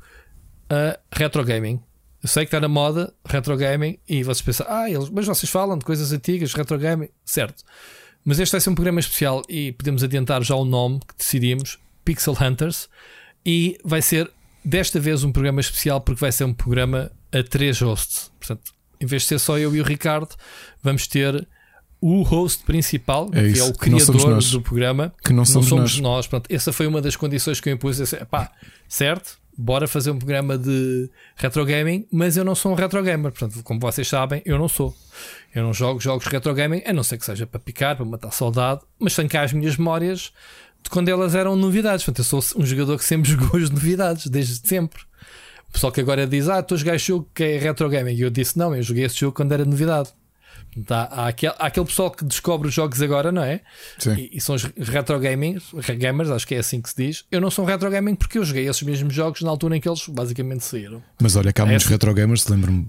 [0.68, 1.80] a retro gaming.
[2.22, 5.50] Eu sei que está na moda retro gaming e vocês pensam, ah, eles, mas vocês
[5.50, 7.64] falam de coisas antigas, retro gaming, certo.
[8.24, 11.78] Mas este vai ser um programa especial e podemos adiantar já o nome que decidimos:
[12.04, 12.88] Pixel Hunters.
[13.44, 14.30] E vai ser
[14.62, 18.30] desta vez um programa especial porque vai ser um programa a três hosts.
[18.38, 20.36] Portanto, em vez de ser só eu e o Ricardo,
[20.82, 21.48] vamos ter
[22.02, 25.92] o host principal, é que é o criador do programa, que não somos, não somos
[25.94, 26.00] nós.
[26.00, 26.26] nós.
[26.26, 27.96] Portanto, essa foi uma das condições que eu impus.
[27.96, 28.50] Disse, pá,
[28.88, 33.30] certo, bora fazer um programa de retro gaming, mas eu não sou um retro gamer.
[33.30, 34.96] Portanto, como vocês sabem, eu não sou.
[35.54, 38.30] Eu não jogo jogos retro gaming, a não ser que seja para picar, para matar
[38.30, 40.32] saudade, mas tenho cá as minhas memórias
[40.82, 42.04] de quando elas eram novidades.
[42.04, 45.02] Portanto, eu sou um jogador que sempre jogou as novidades, desde sempre.
[45.68, 48.14] O pessoal que agora diz, ah, tu jogaste jogo que é retro gaming.
[48.14, 50.10] E eu disse, não, eu joguei esse jogo quando era novidade.
[50.86, 53.60] Tá, há, aquele, há aquele pessoal que descobre os jogos agora, não é?
[53.98, 54.14] Sim.
[54.14, 55.64] E, e são os retro gamers,
[55.98, 57.24] gamers, acho que é assim que se diz.
[57.30, 59.80] Eu não sou um retro gaming porque eu joguei esses mesmos jogos na altura em
[59.80, 61.02] que eles basicamente saíram.
[61.20, 61.94] Mas olha, cá há é muitos assim.
[61.94, 62.88] retro gamers, lembro-me,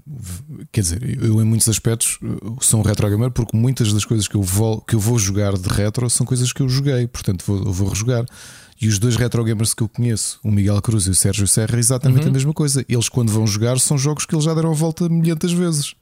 [0.70, 2.20] quer dizer, eu em muitos aspectos
[2.60, 5.54] sou um retro gamer porque muitas das coisas que eu vou, que eu vou jogar
[5.54, 8.24] de retro são coisas que eu joguei, portanto vou, vou rejogar.
[8.80, 11.76] E os dois retro gamers que eu conheço, o Miguel Cruz e o Sérgio Serra,
[11.76, 12.30] é exatamente uhum.
[12.30, 12.84] a mesma coisa.
[12.88, 15.94] Eles, quando vão jogar, são jogos que eles já deram a volta milhentas vezes.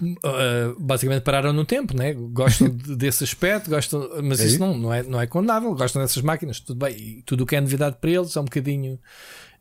[0.00, 2.14] Uh, basicamente pararam no tempo, né?
[2.14, 6.22] gostam desse aspecto, gostam, mas é isso não, não, é, não é condenável, gostam dessas
[6.22, 8.98] máquinas, tudo bem, e tudo o que é novidade para eles é um bocadinho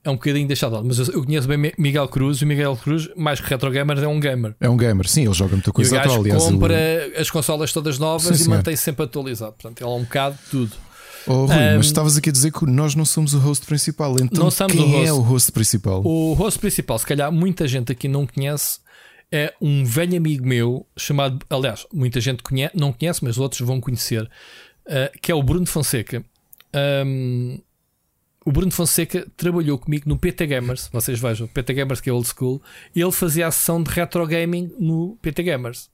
[0.03, 3.09] é um bocadinho deixado Mas eu, eu, conheço bem Miguel Cruz e o Miguel Cruz,
[3.15, 4.55] mais que retro gamer, é um gamer.
[4.61, 6.19] É um gamer, sim, ele joga muita coisa e o atual.
[6.21, 7.17] Aliás, compra ele...
[7.17, 9.53] as consolas todas novas sim, e mantém-se sempre atualizado.
[9.53, 10.71] Portanto, ele é um bocado de tudo.
[11.27, 14.15] Oh, Rui, um, mas estavas aqui a dizer que nós não somos o host principal,
[14.21, 15.07] então não somos quem o host.
[15.07, 16.01] é o host principal?
[16.05, 18.79] O host principal, se calhar muita gente aqui não conhece,
[19.31, 23.81] é um velho amigo meu chamado, aliás, muita gente conhece, não conhece, mas outros vão
[23.81, 26.23] conhecer, uh, que é o Bruno Fonseca.
[27.05, 27.59] Um,
[28.45, 30.89] o Bruno Fonseca trabalhou comigo no PT Gamers.
[30.93, 32.61] Vocês vejam, PT Gamers que é old school.
[32.95, 35.89] Ele fazia a sessão de retro gaming no PT Gamers.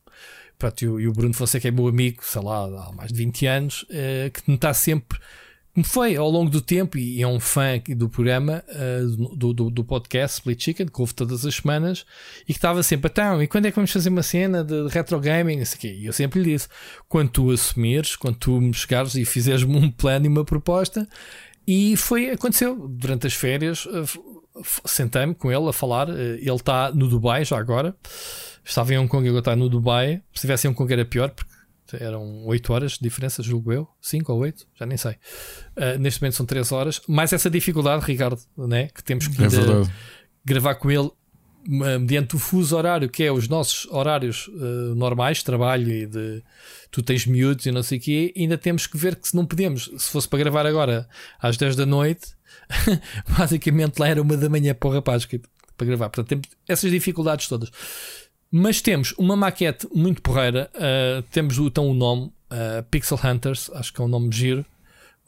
[0.60, 3.84] Pronto, e, o, Bruno Fonseca é meu amigo, sei lá, há mais de 20 anos,
[3.84, 5.19] uh, que me está sempre
[5.73, 9.69] como foi ao longo do tempo, e é um fã do programa, uh, do, do,
[9.71, 12.05] do, podcast Split Chicken, que ouve todas as semanas,
[12.43, 15.19] e que estava sempre, então, e quando é que vamos fazer uma cena de retro
[15.19, 15.63] gaming?
[15.83, 16.67] E eu sempre lhe disse:
[17.09, 21.07] quando tu assumires, quando tu me chegares e fizeres-me um plano e uma proposta,
[21.65, 23.86] e foi, aconteceu durante as férias.
[23.86, 24.33] Uh,
[24.86, 26.07] Sentei-me com ele a falar.
[26.07, 27.95] Uh, ele está no Dubai já agora.
[28.63, 30.21] Estava em Hong Kong e agora está no Dubai.
[30.31, 31.52] Se estivesse em Hong Kong era pior, porque
[31.99, 35.13] eram 8 horas de diferença, julgo eu, 5 ou 8, já nem sei.
[35.77, 38.88] Uh, neste momento são 3 horas, mais essa dificuldade, Ricardo, né?
[38.88, 39.47] que temos que é
[40.45, 41.10] gravar com ele
[41.65, 46.43] mediante o fuso horário, que é os nossos horários uh, normais, trabalho e de
[46.91, 49.45] tu tens miúdos e não sei o quê, ainda temos que ver que se não
[49.45, 51.08] podemos, se fosse para gravar agora
[51.39, 52.36] às 10 da noite,
[53.38, 55.41] basicamente lá era uma da manhã para o rapaz que,
[55.77, 56.10] para gravar.
[56.10, 57.71] Portanto, temos essas dificuldades todas.
[58.55, 60.69] Mas temos uma maquete muito porreira.
[60.75, 64.63] Uh, temos então o nome uh, Pixel Hunters, acho que é um nome giro.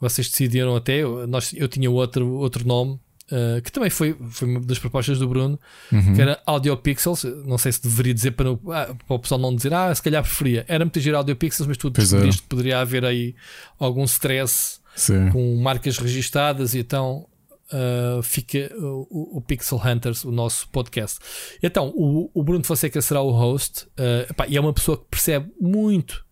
[0.00, 0.98] Vocês decidiram até.
[0.98, 3.00] Eu, nós, eu tinha outro, outro nome
[3.32, 5.58] uh, que também foi, foi uma das propostas do Bruno,
[5.90, 6.14] uhum.
[6.14, 7.24] que era Audio Pixels.
[7.44, 10.00] Não sei se deveria dizer para, no, ah, para o pessoal não dizer, ah, se
[10.00, 10.64] calhar preferia.
[10.68, 13.34] Era muito giro Audio Pixels, mas tu descobriste que poderia haver aí
[13.76, 15.30] algum stress Sim.
[15.30, 17.26] com marcas registadas e então
[17.72, 21.18] uh, fica o, o, Pixel Hunters, o nosso podcast.
[21.62, 25.04] Então, o, o Bruno Fonseca será o host uh, epá, e é uma pessoa que
[25.10, 26.24] percebe muito,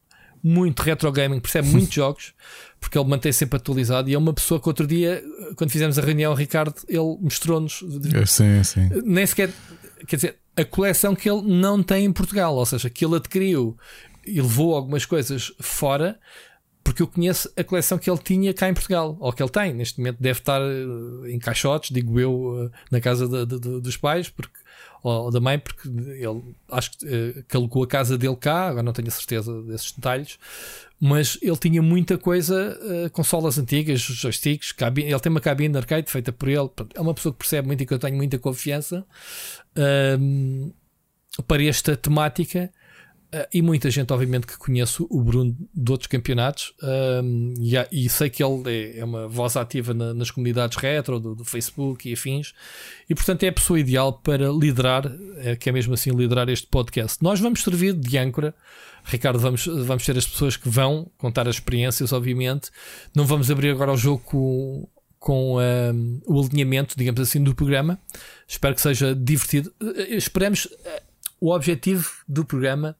[0.42, 2.35] muito retro gaming, percebe muitos jogos,
[2.81, 4.09] porque ele mantém sempre atualizado.
[4.09, 5.23] E é uma pessoa que outro dia,
[5.57, 7.83] quando fizemos a reunião, o Ricardo, ele mostrou-nos.
[8.14, 8.88] É, sim, sim.
[9.05, 9.51] Nem sequer,
[10.07, 13.77] quer dizer, a coleção que ele não tem em Portugal, ou seja, que ele adquiriu
[14.27, 16.18] e levou algumas coisas fora
[16.85, 19.73] porque eu conheço a coleção que ele tinha cá em Portugal, ou que ele tem,
[19.73, 23.97] neste momento deve estar eh, em caixotes, digo eu, eh, na casa de, de, dos
[23.97, 24.55] pais, porque,
[25.03, 28.92] ou da mãe, porque ele acho que, que alugou a casa dele cá, agora não
[28.92, 30.38] tenho a certeza desses detalhes,
[31.01, 32.79] mas ele tinha muita coisa,
[33.12, 37.33] consolas antigas, joysticks, cabine, ele tem uma cabine arcade feita por ele, é uma pessoa
[37.33, 39.05] que percebe muito e que eu tenho muita confiança
[39.77, 40.75] uh,
[41.47, 42.70] para esta temática.
[43.35, 46.73] Uh, e muita gente, obviamente, que conhece o Bruno de outros campeonatos
[47.20, 51.18] um, e, e, sei que ele é, é uma voz ativa na, nas comunidades retro,
[51.18, 52.55] do, do, Facebook e afins,
[53.11, 56.68] e portanto é a pessoa ideal para liderar, é, que é mesmo assim liderar este
[56.68, 57.20] podcast.
[57.25, 58.55] Nós vamos servir de âncora,
[59.03, 62.70] Ricardo, vamos, vamos ter as pessoas que vão contar as experiências, obviamente.
[63.16, 67.99] Não vamos abrir agora o jogo com, com um, o alinhamento, digamos assim, do programa.
[68.47, 69.75] Espero que seja divertido.
[69.83, 70.66] Uh, esperamos.
[70.66, 72.97] Uh, o objetivo do programa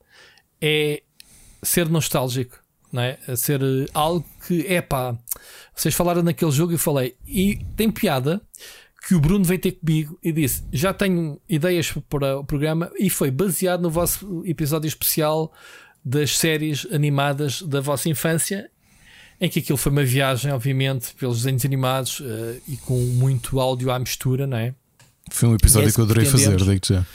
[0.67, 1.03] é
[1.63, 2.59] ser nostálgico,
[2.91, 3.19] não é?
[3.37, 5.15] ser eh, algo que é pá.
[5.77, 8.41] Vocês falaram naquele jogo e eu falei, e tem piada
[9.07, 13.11] que o Bruno veio ter comigo e disse: Já tenho ideias para o programa e
[13.11, 15.53] foi baseado no vosso episódio especial
[16.03, 18.71] das séries animadas da vossa infância,
[19.39, 23.91] em que aquilo foi uma viagem, obviamente, pelos desenhos animados uh, e com muito áudio
[23.91, 24.75] à mistura, não é?
[25.31, 27.07] Foi um episódio que eu adorei fazer, digo já.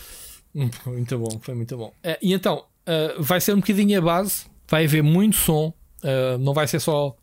[0.54, 1.88] Muito bom, foi muito bom.
[2.04, 5.74] Uh, e então, uh, vai ser um bocadinho a base, vai haver muito som,
[6.04, 7.16] uh, não vai ser só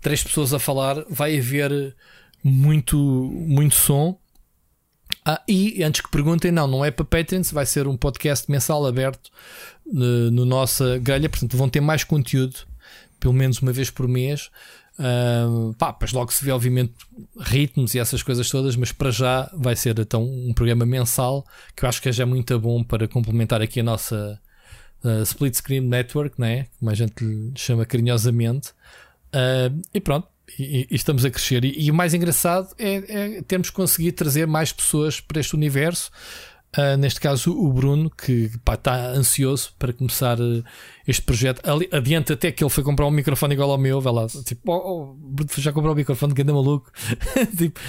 [0.00, 1.94] três pessoas a falar, vai haver
[2.42, 4.18] muito, muito som.
[5.24, 8.86] Ah, e antes que perguntem, não, não é para Patreons, vai ser um podcast mensal
[8.86, 9.30] aberto
[9.84, 12.56] no, no nossa grelha, portanto vão ter mais conteúdo,
[13.20, 14.50] pelo menos uma vez por mês.
[15.78, 16.92] Pá, logo se vê, obviamente,
[17.38, 21.84] ritmos e essas coisas todas, mas para já vai ser então um programa mensal que
[21.84, 24.40] eu acho que é já muito bom para complementar aqui a nossa
[25.04, 26.66] uh, Split Screen Network, né?
[26.78, 28.70] como a gente lhe chama carinhosamente.
[29.28, 30.26] Uh, e pronto,
[30.58, 31.64] e, e, estamos a crescer.
[31.64, 36.10] E, e o mais engraçado é, é termos conseguido trazer mais pessoas para este universo.
[36.76, 40.62] Uh, neste caso, o Bruno, que está ansioso para começar uh,
[41.06, 41.66] este projeto.
[41.68, 44.00] Ali, adiante, até que ele foi comprar um microfone igual ao meu.
[44.00, 46.92] Vai lá, tipo, oh, oh, já comprou um microfone, que anda maluco.
[47.56, 47.80] tipo,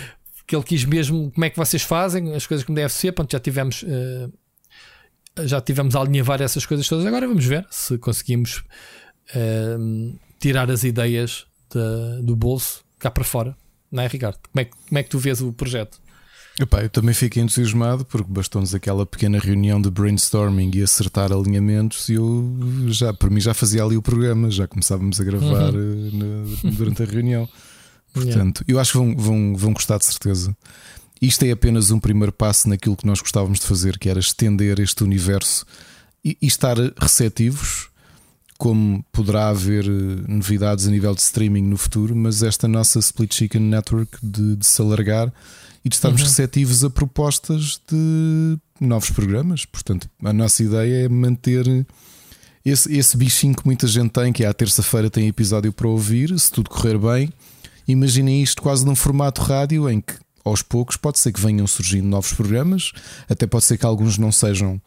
[0.47, 3.11] que ele quis mesmo como é que vocês fazem, as coisas como deve ser.
[3.11, 3.83] Pronto, já tivemos.
[3.83, 4.31] Uh,
[5.45, 7.05] já tivemos a alinhavar essas coisas todas.
[7.05, 8.63] Agora vamos ver se conseguimos
[10.39, 13.55] tirar as ideias de, do bolso cá para fora.
[13.91, 14.39] Não é, Ricardo?
[14.51, 16.01] Como é, como é que tu vês o projeto?
[16.59, 22.09] Epá, eu também fiquei entusiasmado porque bastou-nos aquela pequena reunião de brainstorming e acertar alinhamentos
[22.09, 22.53] e eu
[22.87, 26.09] já, por mim já fazia ali o programa, já começávamos a gravar uhum.
[26.11, 27.47] Eh, na, durante a reunião.
[28.13, 28.73] Portanto, yeah.
[28.73, 30.53] eu acho que vão, vão, vão gostar de certeza.
[31.21, 34.81] Isto é apenas um primeiro passo naquilo que nós gostávamos de fazer, que era estender
[34.81, 35.65] este universo
[36.25, 37.87] e, e estar receptivos,
[38.57, 43.33] como poderá haver eh, novidades a nível de streaming no futuro, mas esta nossa Split
[43.33, 45.31] Chicken Network de, de se alargar
[45.83, 46.27] e de estarmos uhum.
[46.27, 49.65] receptivos a propostas de novos programas.
[49.65, 51.85] Portanto, a nossa ideia é manter
[52.65, 56.37] esse, esse bichinho que muita gente tem, que é à terça-feira tem episódio para ouvir,
[56.39, 57.31] se tudo correr bem.
[57.87, 60.13] Imaginem isto quase num formato rádio em que
[60.43, 62.91] aos poucos pode ser que venham surgindo novos programas,
[63.27, 64.81] até pode ser que alguns não sejam,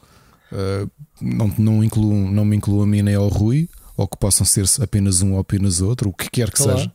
[0.53, 4.47] uh, não, não, incluam, não me incluam a mim nem ao Rui, ou que possam
[4.47, 6.79] ser apenas um ou apenas outro, o que quer que claro.
[6.79, 6.93] seja.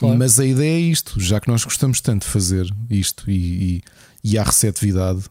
[0.00, 0.18] Claro.
[0.18, 3.82] Mas a ideia é isto, já que nós gostamos tanto de fazer isto e,
[4.24, 5.24] e, e há receptividade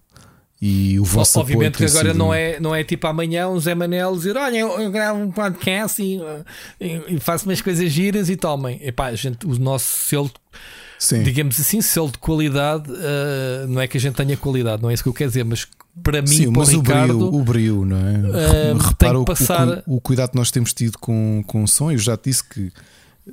[0.62, 2.18] e o vosso Obviamente que agora sido...
[2.18, 5.32] não, é, não é tipo amanhã um Zé Manel dizer: Olha, eu, eu gravo um
[5.32, 6.20] podcast e,
[6.80, 8.80] e, e, faço umas coisas giras e tomem.
[8.84, 10.30] Epá, gente, o nosso selo,
[11.00, 11.24] Sim.
[11.24, 14.94] digamos assim, selo de qualidade, uh, não é que a gente tenha qualidade, não é
[14.94, 15.66] isso que eu quero dizer, mas
[16.04, 18.74] para mim, Sim, para mas o Ricardo, o brilho, o brilho, não é?
[18.74, 19.68] Uh, Repara passar...
[19.68, 21.90] o, o, o, cuidado que nós temos tido com, com o som.
[21.90, 22.72] Eu já te disse que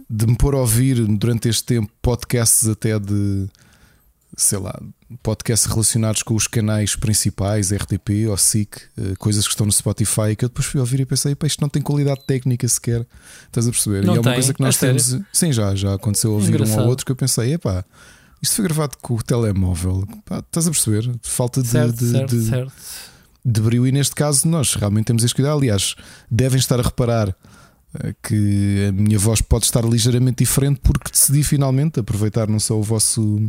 [0.09, 3.49] de me pôr a ouvir durante este tempo podcasts até de
[4.37, 4.79] sei lá,
[5.23, 10.37] podcasts relacionados com os canais principais, RTP ou SIC, eh, coisas que estão no Spotify,
[10.37, 13.07] que eu depois fui ouvir e pensei, pá, isto não tem qualidade técnica sequer.
[13.47, 14.05] Estás a perceber?
[14.05, 15.05] Não e é uma coisa que nós temos.
[15.05, 15.27] Sério?
[15.33, 16.81] Sim, já, já aconteceu ouvir Engraçado.
[16.81, 17.83] um ou outro que eu pensei, epá,
[18.43, 20.07] Isto foi gravado com o telemóvel.
[20.27, 21.11] Pá, estás a perceber?
[21.23, 22.73] Falta de, certo, de, certo, de, certo.
[23.43, 23.87] de brilho.
[23.87, 25.57] E neste caso, nós realmente temos este cuidado.
[25.57, 25.95] Aliás,
[26.31, 27.35] devem estar a reparar
[28.23, 32.83] que a minha voz pode estar ligeiramente diferente porque decidi finalmente aproveitar não só o
[32.83, 33.41] vosso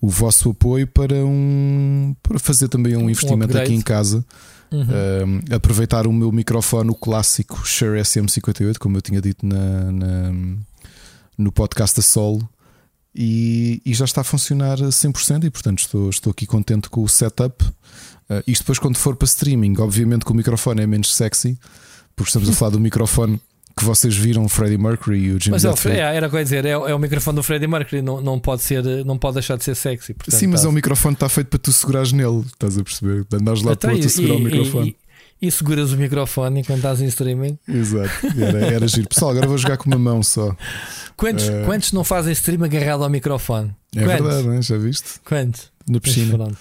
[0.00, 3.66] o vosso apoio para um para fazer também um investimento upgrade.
[3.66, 4.24] aqui em casa
[4.72, 4.86] Uhum.
[5.50, 10.32] Um, aproveitar o meu microfone, o clássico Shure SM58, como eu tinha dito na, na-
[11.36, 12.48] no podcast a solo,
[13.14, 15.44] e, e já está a funcionar a 100%.
[15.44, 17.62] E portanto estou, estou aqui contente com o setup.
[17.64, 21.58] Uh, isto depois, quando for para streaming, obviamente que o microfone é menos sexy,
[22.16, 23.38] porque estamos a falar do microfone
[23.76, 26.30] que vocês viram, o Freddie Mercury e o Jimmy Mas é, o é, era o
[26.30, 28.62] que eu ia dizer, é, o- é o microfone do Freddie Mercury, não, não, pode
[28.62, 30.14] ser, não pode deixar de ser sexy.
[30.14, 32.76] portanto, Sim, mas tá- é um microfone que está feito para tu segurares nele, estás
[32.78, 33.24] a perceber?
[33.32, 34.96] Andares lá Então, para e, tu segurar o e- microfone.
[35.40, 37.58] e- e seguras o microfone enquanto estás em streaming.
[37.66, 39.08] Exato, era, era giro.
[39.08, 40.54] Pessoal, agora vou jogar com uma mão só.
[41.16, 41.62] Quantos, Eh.
[41.64, 43.74] quantos não fazem stream agarrado ao microfone?
[43.96, 44.26] É Quantos?
[44.34, 44.62] verdade, é?
[44.62, 45.04] já viste?
[45.24, 45.72] Quantos?
[45.88, 46.36] Na piscina.
[46.36, 46.56] Pronto.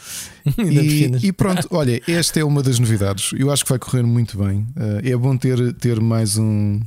[0.58, 3.30] E, e pronto, olha, esta é uma das novidades.
[3.38, 4.66] Eu acho que vai correr muito bem.
[5.04, 6.82] Eh, é bom ter, ter mais um.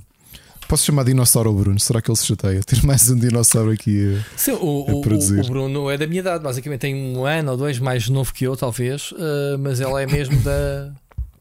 [0.75, 1.79] Posso chamar dinossauro ao Bruno?
[1.79, 2.61] Será que ele se chateia?
[2.65, 4.17] Ter mais um dinossauro aqui.
[4.19, 5.39] eh, Sim, o, a o- produzir.
[5.39, 8.45] o Bruno é da minha idade, basicamente tem um ano ou dois mais novo que
[8.45, 10.93] eu, talvez, eh, mas ela é mesmo da,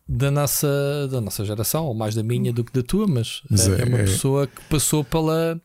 [0.07, 3.67] da, nossa, da nossa geração, ou mais da minha do que da tua, mas, Mas
[3.67, 5.59] é, é- uma é- pessoa que passou pela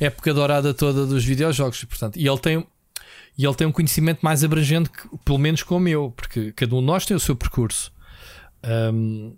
[0.00, 2.66] época dourada toda dos videojogos, e, portanto, e ele tem.
[3.38, 6.74] E ele tem um conhecimento mais abrangente, que, pelo menos como o meu, porque cada
[6.74, 7.92] um de nós tem o seu percurso.
[8.64, 9.34] Ahm,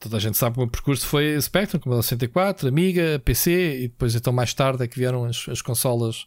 [0.00, 3.88] toda a gente sabe que o meu percurso foi Spectrum, Commodore 64, Amiga, PC e
[3.88, 6.26] depois então mais tarde é que vieram as, as consolas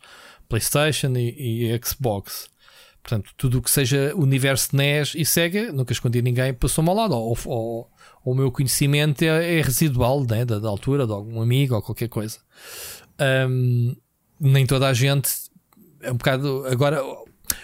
[0.50, 2.50] PlayStation e, e Xbox.
[3.04, 7.16] Portanto, tudo o que seja universo NES e Sega, nunca escondi ninguém, passou-me ao lado.
[7.16, 7.90] Ou, ou-
[8.24, 11.82] ou o meu conhecimento é, é residual né, da, da altura, de algum amigo ou
[11.82, 12.38] qualquer coisa.
[13.18, 13.96] Ahm,
[14.40, 15.30] nem toda a gente
[16.02, 16.64] é um bocado.
[16.68, 17.02] Agora,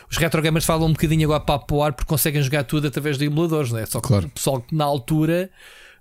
[0.09, 3.25] os retro gamers falam um bocadinho agora para apoiar porque conseguem jogar tudo através de
[3.25, 3.85] emuladores, né?
[3.85, 4.25] Só que Claro.
[4.27, 5.49] o pessoal que na altura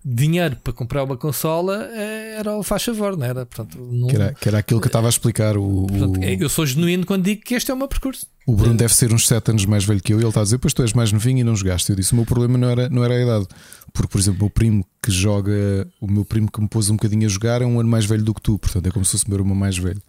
[0.09, 3.45] dinheiro para comprar uma consola eh, era o faz favor, não era?
[3.45, 5.57] Portanto, não- Que era, que era aquilo que eu estava a explicar.
[5.57, 8.25] O, portanto, é- eu sou genuíno quando digo que este é o meu percurso.
[8.47, 10.19] o Bruno deve ser uns 7 anos mais velho que eu.
[10.19, 11.91] E ele está a dizer: Pois tu és mais novinho e não jogaste.
[11.91, 13.47] Eu disse: O meu problema não era, não era a idade.
[13.93, 16.95] Porque, por exemplo, o meu primo que joga, o meu primo que me pôs um
[16.95, 18.59] bocadinho a jogar é um ano mais velho do que tu.
[18.61, 20.01] Portanto, é como se fosse o meu irmão mais velho.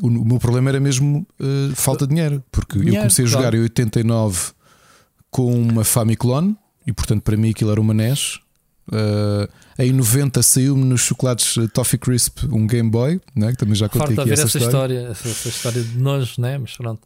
[0.00, 2.42] O, o meu problema era mesmo eh, falta de dinheiro.
[2.50, 3.58] Porque eu Dinheiro, comecei a jogar claro.
[3.58, 4.50] em 89
[5.30, 6.56] com uma Famiclone
[6.86, 8.40] e, portanto, para mim aquilo era uma NES.
[8.90, 13.52] Eh, em 90 saiu-me nos chocolates eh, Toffee Crisp um Game Boy, né?
[13.52, 14.94] que também já contei Farto aqui ver essa, essa história.
[14.94, 16.58] história, essa, essa história de nojo, né?
[16.58, 17.00] Mas pronto.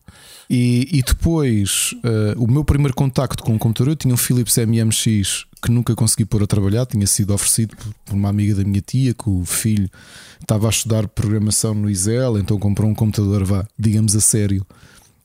[0.48, 4.56] E, e depois, eh, o meu primeiro contacto com o computador, eu tinha um Philips
[4.56, 8.64] MMX que nunca consegui pôr a trabalhar, tinha sido oferecido por, por uma amiga da
[8.64, 9.90] minha tia, que o filho
[10.40, 14.64] estava a estudar programação no ISEL, então comprou um computador, vá, digamos a sério,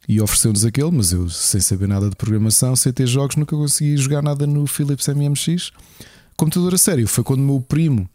[0.07, 3.95] e ofereceu-nos aquele, mas eu, sem saber nada de programação, sem ter jogos, nunca consegui
[3.97, 5.71] jogar nada no Philips MMX.
[6.41, 8.09] Computador a sério, foi quando o meu primo,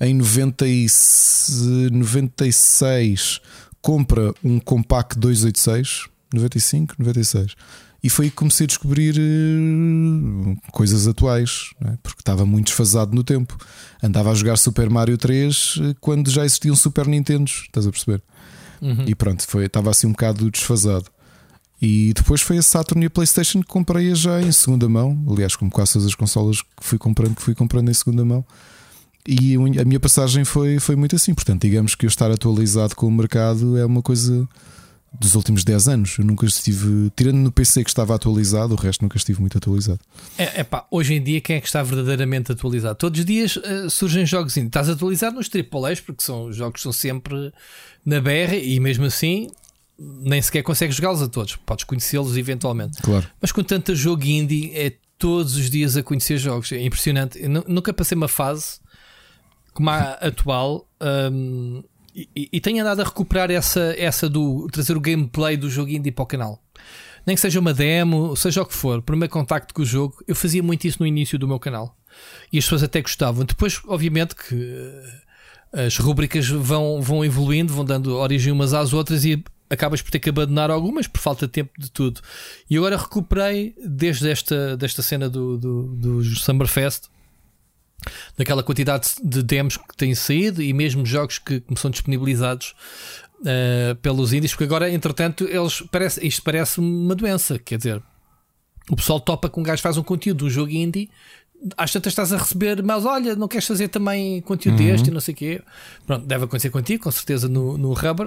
[0.00, 3.40] em 90 e se- 96,
[3.80, 7.54] compra um Compaq 286, 95, 96.
[8.02, 11.96] E foi aí que comecei a descobrir eh, coisas atuais, é?
[12.02, 13.56] porque estava muito desfasado no tempo.
[14.02, 18.20] Andava a jogar Super Mario 3 eh, quando já existiam Super Nintendos, estás a perceber?
[18.82, 19.04] Uhum.
[19.06, 21.06] E pronto, foi, estava assim um bocado desfasado.
[21.80, 25.22] E depois foi a Saturn e a PlayStation que comprei já em segunda mão.
[25.30, 28.44] Aliás, como quase todas as consolas que fui comprando, que fui comprando em segunda mão.
[29.26, 31.34] E a minha passagem foi, foi muito assim.
[31.34, 34.46] Portanto, digamos que eu estar atualizado com o mercado é uma coisa
[35.18, 36.18] dos últimos 10 anos.
[36.18, 40.00] Eu nunca estive, tirando no PC que estava atualizado, o resto nunca estive muito atualizado.
[40.36, 42.96] É, epá, hoje em dia, quem é que está verdadeiramente atualizado?
[42.96, 44.56] Todos os dias eh, surgem jogos.
[44.56, 44.68] indie.
[44.68, 47.52] Estás atualizado nos AAAs, porque são jogos que são sempre
[48.04, 49.48] na BR e mesmo assim
[49.98, 51.56] nem sequer consegues jogá-los a todos.
[51.56, 53.00] Podes conhecê-los eventualmente.
[53.02, 53.26] Claro.
[53.40, 56.70] Mas com tanto jogo indie, é todos os dias a conhecer jogos.
[56.72, 57.40] É impressionante.
[57.42, 58.80] Eu nu- nunca passei uma fase
[59.72, 60.88] como a atual.
[62.14, 65.90] e, e- e tenho andado a recuperar essa, essa do trazer o gameplay do jogo
[65.90, 66.62] indie para o canal.
[67.26, 70.36] Nem que seja uma demo, seja o que for, primeiro contacto com o jogo, eu
[70.36, 71.96] fazia muito isso no início do meu canal.
[72.52, 73.44] E as pessoas até gostavam.
[73.44, 74.54] Depois, obviamente, que
[75.72, 79.42] eh, as rubricas vão, vão evoluindo, vão dando origem umas às outras e
[79.74, 82.20] acabas por ter que abandonar algumas por falta de tempo de tudo.
[82.68, 87.08] E agora recuperei desde esta desta cena do, do, do Summerfest
[88.36, 92.74] daquela quantidade de demos que têm saído e mesmo jogos que, que são disponibilizados
[93.46, 97.58] eh, pelos indies, porque agora, entretanto, eles parece, isto parece uma doença.
[97.58, 98.02] Quer dizer,
[98.90, 101.10] o pessoal topa que um gajo faz um conteúdo de um jogo indie
[101.76, 104.86] às tantas estás a receber, mas olha, não queres fazer também conteúdo Uhum.
[104.86, 105.62] deste e não sei o quê.
[106.06, 108.26] Pronto, deve acontecer contigo, com certeza no, no Rubber,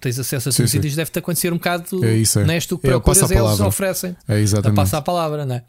[0.00, 0.78] tens acesso a Sim, sim.
[0.78, 2.44] e deve-te acontecer um bocado É isso, é.
[2.44, 4.16] neste que É, procuras a eles oferecem.
[4.28, 4.76] É A exatamente.
[4.76, 5.64] passar a palavra, não é?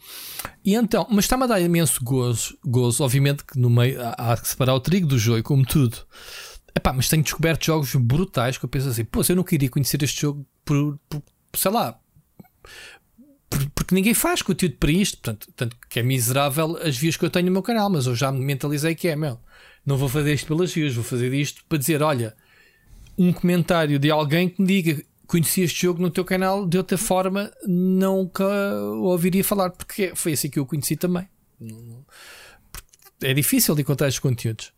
[0.64, 4.38] E então, mas está-me a dar imenso gozo, gozo, obviamente que no meio há, há
[4.38, 5.98] que separar o trigo do joio, como tudo.
[6.76, 10.04] Epá, mas tenho descoberto jogos brutais que eu penso assim, pô, eu não queria conhecer
[10.04, 11.24] este jogo por, por-
[11.56, 11.98] sei lá,
[13.88, 17.30] porque ninguém faz conteúdo para isto, portanto, tanto que é miserável as views que eu
[17.30, 19.40] tenho no meu canal, mas eu já me mentalizei que é, meu,
[19.86, 22.36] não vou fazer isto pelas views, vou fazer isto para dizer, olha,
[23.18, 26.98] um comentário de alguém que me diga conheci este jogo no teu canal de outra
[26.98, 28.46] forma nunca
[29.00, 31.26] ouviria falar porque foi assim que eu o conheci também.
[33.22, 34.74] É difícil de encontrar estes conteúdos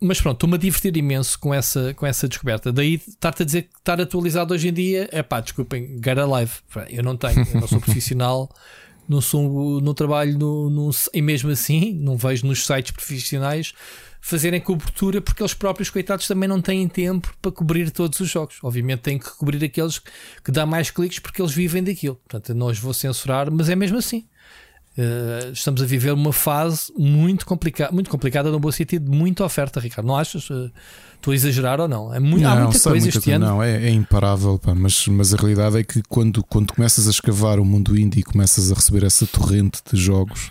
[0.00, 3.62] Mas pronto, estou-me a divertir imenso com essa, com essa descoberta daí estar-te a dizer
[3.62, 6.52] que estar atualizado hoje em dia é pá, desculpem, get a live
[6.90, 8.50] eu não tenho, eu não sou profissional
[9.08, 13.72] não sou no trabalho no, no- e mesmo assim não vejo nos sites profissionais
[14.20, 18.56] fazerem cobertura porque eles próprios coitados também não têm tempo para cobrir todos os jogos.
[18.60, 20.00] Obviamente têm que cobrir aqueles
[20.44, 22.16] que dá mais cliques porque eles vivem daquilo.
[22.16, 24.26] Portanto, não os vou censurar, mas é mesmo assim.
[24.98, 29.44] Uh, estamos a viver uma fase muito complicada, muito complicada no bom sentido, de muita
[29.44, 30.06] oferta, Ricardo.
[30.06, 30.48] Não achas?
[30.48, 30.70] Uh,
[31.16, 32.14] Estou a exagerar ou não?
[32.14, 33.46] É muito, há Não, muita sei coisa muita este ano.
[33.46, 37.10] Não, é, é imparável, pá, mas, mas a realidade é que quando, quando começas a
[37.10, 40.50] escavar o mundo indie e começas a receber essa torrente de jogos,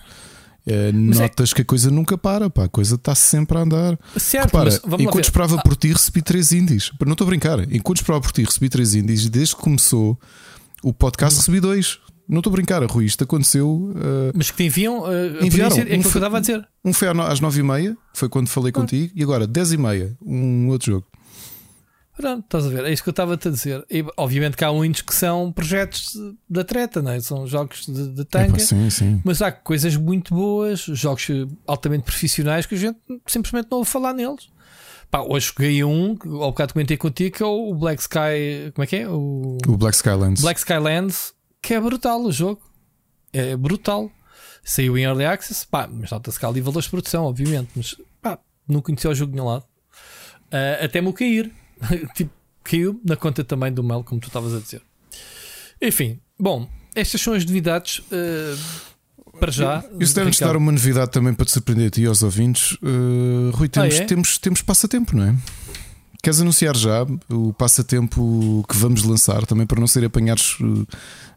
[0.67, 3.97] eh, é- notas que a coisa nunca para, pá, a coisa está sempre a andar.
[4.17, 6.91] Certo, Repara, mas vamos lá enquanto esperava Ah, por ti, recebi três indies.
[7.05, 7.59] Não estou a brincar.
[7.71, 9.25] Enquanto esperava por ti, recebi três indies.
[9.25, 10.19] e Desde que começou
[10.83, 11.99] o podcast, recebi dois.
[12.27, 13.05] Não estou a brincar, Rui.
[13.05, 13.91] Isto aconteceu.
[13.95, 15.75] eh, mas que te enviam, uh, Enviaram.
[15.75, 16.67] ser- é Um que eu estava a dizer.
[16.83, 20.17] um foi às nove e meia, foi quando falei contigo, e agora dez e meia,
[20.25, 21.07] um outro jogo.
[22.17, 22.85] Pronto, estás a ver?
[22.85, 23.85] É isso que eu estava-te a dizer.
[23.91, 26.13] E, obviamente que há muitos que são projetos
[26.49, 27.19] da treta, não é?
[27.19, 28.57] São jogos de, de tanga.
[28.57, 29.21] Sim, sim.
[29.25, 31.27] Mas há coisas muito boas, jogos
[31.67, 32.97] altamente profissionais que a gente
[33.27, 34.47] simplesmente não ouve falar neles.
[35.11, 38.71] Pá, hoje joguei um, ao bocado comentei contigo, que é o Black Sky.
[38.73, 39.09] Como é que é?
[39.09, 40.41] O O Black Skylands.
[40.41, 41.33] Black Skylands,
[41.65, 42.61] que é brutal o jogo.
[43.33, 44.11] É brutal.
[44.63, 47.69] Saiu em Early Access, pá, mas nota-se que há ali valores de produção, obviamente.
[47.75, 48.37] Mas pá,
[48.67, 49.63] não conhecia o jogo de nenhum lado.
[50.51, 51.51] Ah, até me o cair.
[52.15, 52.31] tipo,
[52.63, 54.81] caiu na conta também do Mel, como tu estavas a dizer.
[55.81, 58.01] Enfim, bom, estas são as novidades.
[58.11, 58.95] ah,
[59.39, 62.23] para já, Isso deve-nos dar uma novidade também para te surpreender a ti e aos
[62.23, 62.73] ouvintes.
[62.81, 64.05] Uh, Rui, temos, Ah, é?
[64.05, 65.35] temos, temos passatempo, não é?
[66.25, 70.81] Queres anunciar já o passatempo que vamos lançar também para não ser apanhados uh,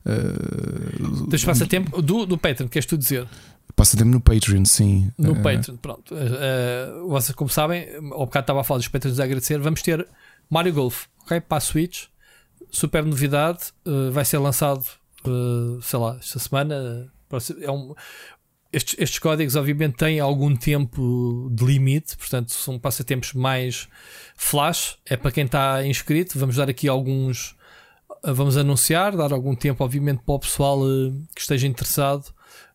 [0.07, 3.29] uh, Tens passatempo do, do Patreon, queres tu dizer?
[3.77, 5.13] passatempo no Patreon, sim.
[5.19, 6.15] No Uh, Patreon, pronto.
[6.15, 9.59] Uh, vocês, como sabem, ao bocado estava a falar dos Patreons a agradecer.
[9.59, 10.09] Vamos ter
[10.49, 11.39] Mario Golf, ok?
[11.43, 12.05] Para a Switch,
[12.71, 13.59] super novidade.
[13.85, 14.87] uh, vai ser lançado,
[15.83, 17.13] sei lá, esta semana.
[17.61, 17.95] É um,
[18.73, 23.89] estes, estes códigos, obviamente, têm algum tempo de limite, portanto, são passatempos mais
[24.37, 24.97] flash.
[25.07, 26.39] É para quem está inscrito.
[26.39, 27.57] Vamos dar aqui alguns.
[28.25, 32.27] uh, Vamos anunciar, dar algum tempo, obviamente, para o pessoal uh, que esteja interessado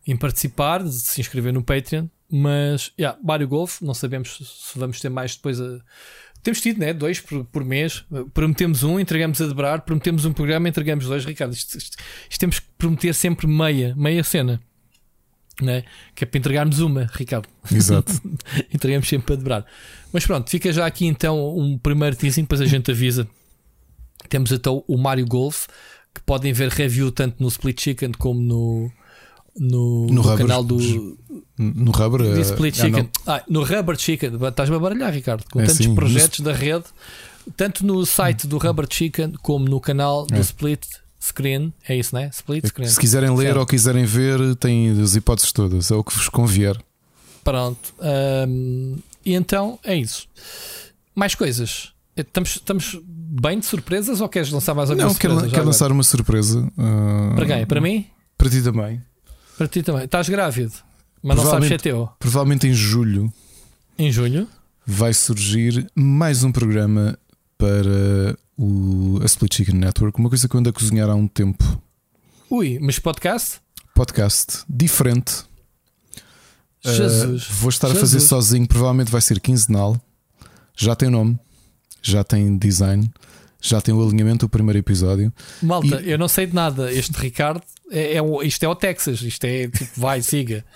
[0.06, 2.08] em participar, de se inscrever no Patreon.
[2.30, 4.38] Mas, yeah, Mario Golf, não sabemos
[4.72, 5.60] se vamos ter mais depois.
[5.60, 5.78] A...
[6.42, 6.92] Temos tido, né?
[6.92, 8.04] Dois por, por mês.
[8.34, 9.82] Prometemos um, entregamos a dobrar.
[9.82, 11.24] Prometemos um programa, entregamos dois.
[11.24, 11.96] Ricardo, isto, isto-
[12.28, 14.60] isto temos que prometer sempre meia, meia cena.
[15.62, 15.84] Né?
[16.14, 17.48] Que é para entregarmos uma, Ricardo.
[17.70, 18.12] Exato.
[18.74, 19.64] Entregamos sempre a dobrar.
[20.12, 23.26] Mas pronto, fica já aqui então um primeiro teasing, depois a gente avisa.
[24.28, 25.66] Temos então o Mario Golf,
[26.14, 28.90] que podem ver review tanto no Split Chicken como no,
[29.56, 30.76] no, No no canal do,
[31.56, 32.22] No Rubber.
[32.22, 32.82] uh, Split ah.
[32.84, 33.08] Chicken.
[33.26, 35.94] Ah, no Rubber Chicken, estás-me a baralhar, Ricardo, com É, tantos sim.
[35.94, 36.84] projetos da rede,
[37.56, 40.40] tanto no site do Rubber Chicken como no canal do É.
[40.40, 40.84] Split
[41.24, 41.72] Screen.
[41.88, 42.28] É isso, né?
[42.32, 42.88] Split Screen.
[42.88, 45.90] Se quiserem ler ou quiserem ver, têm as hipóteses todas.
[45.90, 46.76] É o que vos convier.
[47.42, 47.94] Pronto.
[48.00, 50.28] Ahm, e então é isso.
[51.14, 51.92] Mais coisas.
[52.16, 55.46] Estamos, estamos bem de surpresas ou queres lançar mais alguma Não, quero, surpresa?
[55.46, 55.66] já quero agora?
[55.74, 56.60] lançar uma surpresa.
[56.60, 57.66] uh, Para quem?
[57.66, 58.06] Para mim?
[58.38, 59.02] Para ti também.
[59.58, 60.04] Para ti também.
[60.04, 60.72] Estás grávido,
[61.22, 62.08] mas não sabes se é teu.
[62.18, 63.32] Provavelmente em julho
[63.98, 64.46] Em junho?
[64.86, 67.18] vai surgir mais um programa
[67.58, 71.26] para o a Split Chicken Network, uma coisa que eu ando a cozinhar há um
[71.26, 71.82] tempo.
[72.50, 73.60] Ui, mas podcast?
[73.94, 75.44] Podcast diferente.
[76.84, 77.46] Uh, Jesus.
[77.50, 78.10] vou estar a Jesus.
[78.12, 80.00] fazer sozinho, provavelmente vai ser quinzenal.
[80.76, 81.38] Já tem nome,
[82.02, 83.10] já tem design,
[83.60, 85.32] já tem o alinhamento do primeiro episódio.
[85.62, 86.92] Malta, E- eu não sei de nada.
[86.92, 89.22] Este Ricardo é, é isto é o Texas.
[89.22, 90.64] Isto é tipo, vai, siga.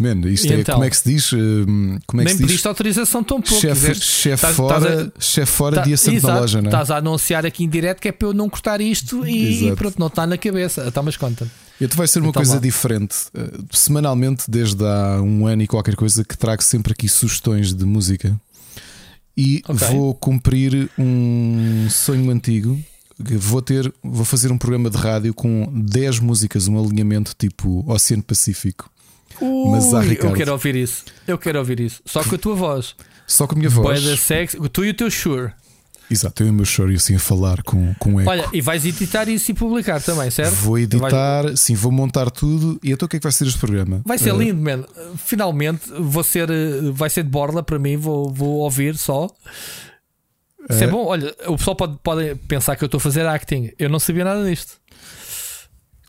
[0.00, 0.74] Man, isto E é então?
[0.74, 1.32] como é que se diz?
[1.32, 2.46] um, Como é que Nem se diz?
[2.46, 3.60] pediste autorização tão pouco.
[3.60, 3.92] Chefe,
[4.30, 6.68] estás- fora, a- chefe fora Tá- dia santo exato, loja, não é?
[6.68, 9.76] Estás a anunciar aqui em direto que é para eu não cortar isto e, Exato.
[9.76, 10.84] pronto, não está na cabeça.
[10.86, 11.46] Então, mas conta.
[11.80, 12.60] Então vai ser uma Então coisa vá.
[12.60, 13.16] diferente.
[13.34, 17.84] Uh, semanalmente, desde há um ano e qualquer coisa, que trago sempre aqui sugestões de
[17.84, 18.38] música.
[19.36, 19.88] E Ok.
[19.88, 22.78] vou cumprir um sonho antigo.
[23.38, 28.22] Vou ter, vou fazer um programa de rádio com 10 músicas, um alinhamento tipo Oceano
[28.22, 28.90] Pacífico.
[29.70, 30.32] Mas há Ui, Ricardo.
[30.32, 31.04] eu quero ouvir isso.
[31.26, 32.02] Eu quero ouvir isso.
[32.04, 32.94] Só com a tua voz.
[33.26, 34.02] Só com a minha voz.
[34.04, 34.56] da sexy.
[34.70, 35.52] Tu e o teu sure.
[36.10, 38.28] Exato, eu e o meu choro assim a falar com, com eco.
[38.28, 40.56] Olha, e vais editar isso e publicar também, certo?
[40.56, 42.80] Vou editar, sim, vou montar tudo.
[42.82, 44.02] E então o que é que vai ser este programa?
[44.04, 44.84] Vai ser Uh, lindo, man.
[45.16, 49.28] Finalmente vou ser, eh, vai ser de borla para mim, vou, vou ouvir só.
[50.68, 51.06] Isso é Eh, bom.
[51.06, 53.70] Olha, o pessoal pode, pode pensar que eu estou a fazer acting.
[53.78, 54.80] Eu não sabia nada disto.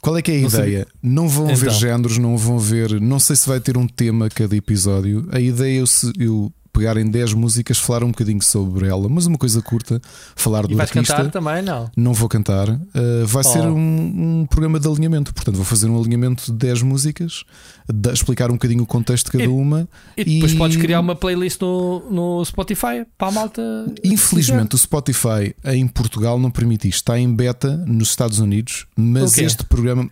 [0.01, 0.87] Qual é que é a Não ideia?
[1.01, 1.79] Não vão Então.
[1.79, 2.99] géneros, não vão ver.
[2.99, 5.27] Não sei se vai ter um tema cada episódio.
[5.31, 5.85] A ideia é eu,
[6.17, 10.01] eu pegar em 10 músicas, falar um bocadinho sobre ela, mas uma coisa curta,
[10.35, 11.15] falar E do vais artista.
[11.15, 11.61] cantar também?
[11.61, 11.89] Não.
[11.95, 12.69] Não vou cantar.
[12.69, 13.71] Uh, vai ser Oh.
[13.73, 15.33] um, um programa de alinhamento.
[15.33, 17.43] Portanto, vou fazer um alinhamento de 10 músicas,
[17.91, 19.87] da- explicar um bocadinho o contexto de cada E- uma.
[20.17, 23.61] E depois E- podes criar uma playlist no, no Spotify para a malta.
[24.03, 26.97] Infelizmente, o Spotify em Portugal não permite isto.
[27.01, 30.09] Está em beta nos Estados Unidos, mas este programa,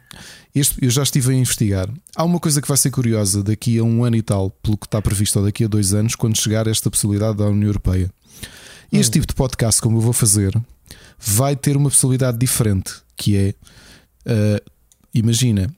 [0.53, 1.89] este, eu já estive a investigar.
[2.15, 4.85] Há uma coisa que vai ser curiosa daqui a um ano e tal, pelo que
[4.87, 8.11] está previsto, ou daqui a dois anos, quando chegar esta possibilidade da União Europeia.
[8.91, 10.59] Este tipo de podcast, como eu vou fazer,
[11.19, 13.53] vai ter uma possibilidade diferente, que é
[14.25, 14.61] ah,
[15.13, 15.73] imagina,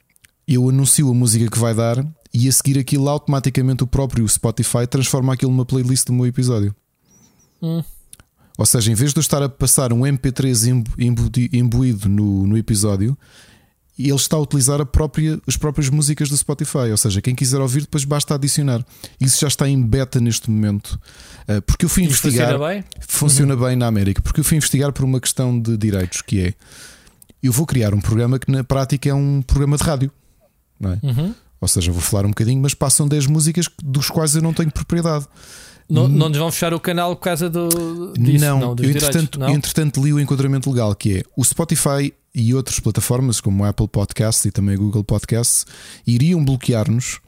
[0.48, 4.88] eu anuncio a música que vai dar e a seguir aquilo automaticamente o próprio Spotify
[4.90, 6.74] transforma aquilo numa playlist do meu episódio.
[7.62, 7.84] Hum.
[8.58, 12.46] Ou seja, em vez de eu estar a passar um MP3 imbu- imbudi- imbuído no,
[12.48, 13.18] no episódio,
[14.08, 16.90] ele está a utilizar a própria, as próprias músicas do Spotify.
[16.92, 18.86] Ou seja, quem quiser ouvir, depois basta adicionar.
[19.20, 21.00] Isso já está em beta neste momento.
[21.48, 22.50] Ah, Porque eu fui Isto investigar.
[22.54, 22.84] funciona bem?
[23.00, 26.54] Funciona bem na América, porque eu fui investigar por uma questão de direitos, que é
[27.42, 30.12] eu vou criar um programa que na prática é um programa de rádio.
[30.80, 31.00] Não é?
[31.04, 31.34] Uhum.
[31.60, 34.72] Ou seja, vou falar um bocadinho, mas passam 10 músicas dos quais eu não tenho
[34.72, 35.28] propriedade.
[35.90, 39.38] Não, não nos vão fechar o canal por causa do, disso, não, não, eu entretanto,
[39.38, 39.50] não?
[39.50, 43.88] entretanto li o enquadramento legal que é o Spotify e outras plataformas como o Apple
[43.88, 45.66] Podcasts e também o Google Podcasts
[46.06, 47.20] iriam bloquear-nos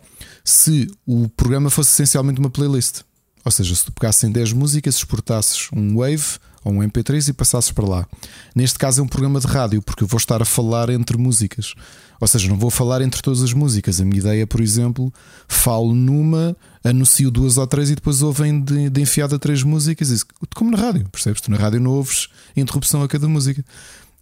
[0.43, 3.01] se o programa fosse essencialmente uma playlist.
[3.45, 7.33] Ou seja, se tu pegasses em 10 músicas, exportasses um Wave ou um MP3 e
[7.33, 8.07] passasses para lá.
[8.55, 11.73] Neste caso é um programa de rádio, porque eu vou estar a falar entre músicas.
[12.21, 13.99] Ou seja, não vou falar entre todas as músicas.
[13.99, 15.13] A minha ideia, por exemplo,
[15.45, 20.25] falo numa, anuncio duas ou três e depois ouvem de, de enfiada três músicas.
[20.55, 21.41] Como na rádio, percebes?
[21.41, 23.63] Tu na rádio não ouves interrupção a cada música.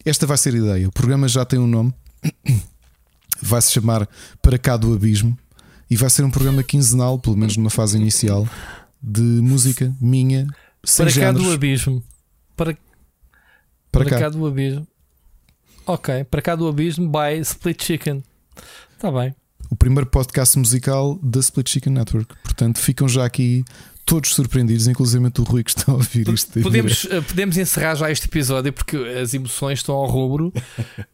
[0.06, 0.88] Esta vai ser a ideia.
[0.88, 1.94] O programa já tem um nome,
[3.42, 4.08] vai se chamar
[4.42, 5.38] Para Cá do Abismo
[5.90, 8.48] e vai ser um programa quinzenal, pelo menos numa fase inicial,
[9.02, 10.48] de música minha,
[10.84, 11.44] sem Para cá géneros.
[11.44, 12.04] do abismo.
[12.56, 12.74] Para,
[13.92, 14.20] Para para cá.
[14.20, 14.88] cá do abismo.
[15.86, 18.24] Ok, para cá do abismo by Split Chicken.
[18.96, 19.36] Está bem.
[19.70, 22.36] o primeiro podcast musical da Split Chicken Network.
[22.44, 23.66] Portanto, ficam já aqui
[24.06, 26.60] todos surpreendidos, inclusive o Rui que está a ouvir isto.
[26.60, 30.54] em Podemos, eh, podemos encerrar já este episódio porque as emoções estão ao rubro.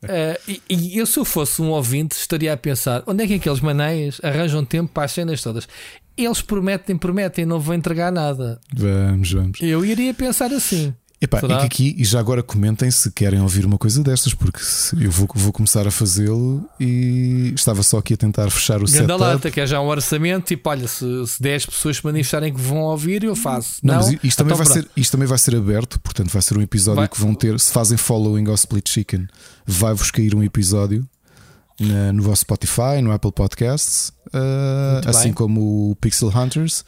[0.09, 3.33] Eh, e, e eu, se eu fosse um ouvinte, estaria a pensar: onde é que
[3.33, 5.67] aqueles maneias arranjam tempo para as cenas todas?
[6.15, 8.59] Eles prometem, prometem, não vão entregar nada.
[8.73, 9.59] Vamos, vamos.
[9.61, 10.93] Eu iria pensar assim.
[11.19, 11.57] Epá, e Será?
[11.61, 14.59] que aqui, e já agora comentem se querem ouvir uma coisa destas, porque
[15.01, 19.17] eu vou, vou começar a fazê-lo e estava só aqui a tentar fechar o Ganda
[19.17, 19.51] setup.
[19.51, 20.45] que é já um orçamento.
[20.45, 23.77] Tipo, olha, se, se 10 pessoas se manifestarem que vão ouvir, eu faço.
[23.81, 24.73] Não, Não, mas isto também, Então vai pronto.
[24.83, 27.59] ser, isto também vai ser aberto, portanto, vai ser um episódio Vai- que vão ter.
[27.59, 29.27] Se fazem following ao Split Chicken,
[29.65, 31.03] vai-vos cair um episódio
[31.79, 35.33] na- no vosso Spotify, no Apple Podcasts, uh, assim bem.
[35.33, 36.85] como o Pixel Hunters.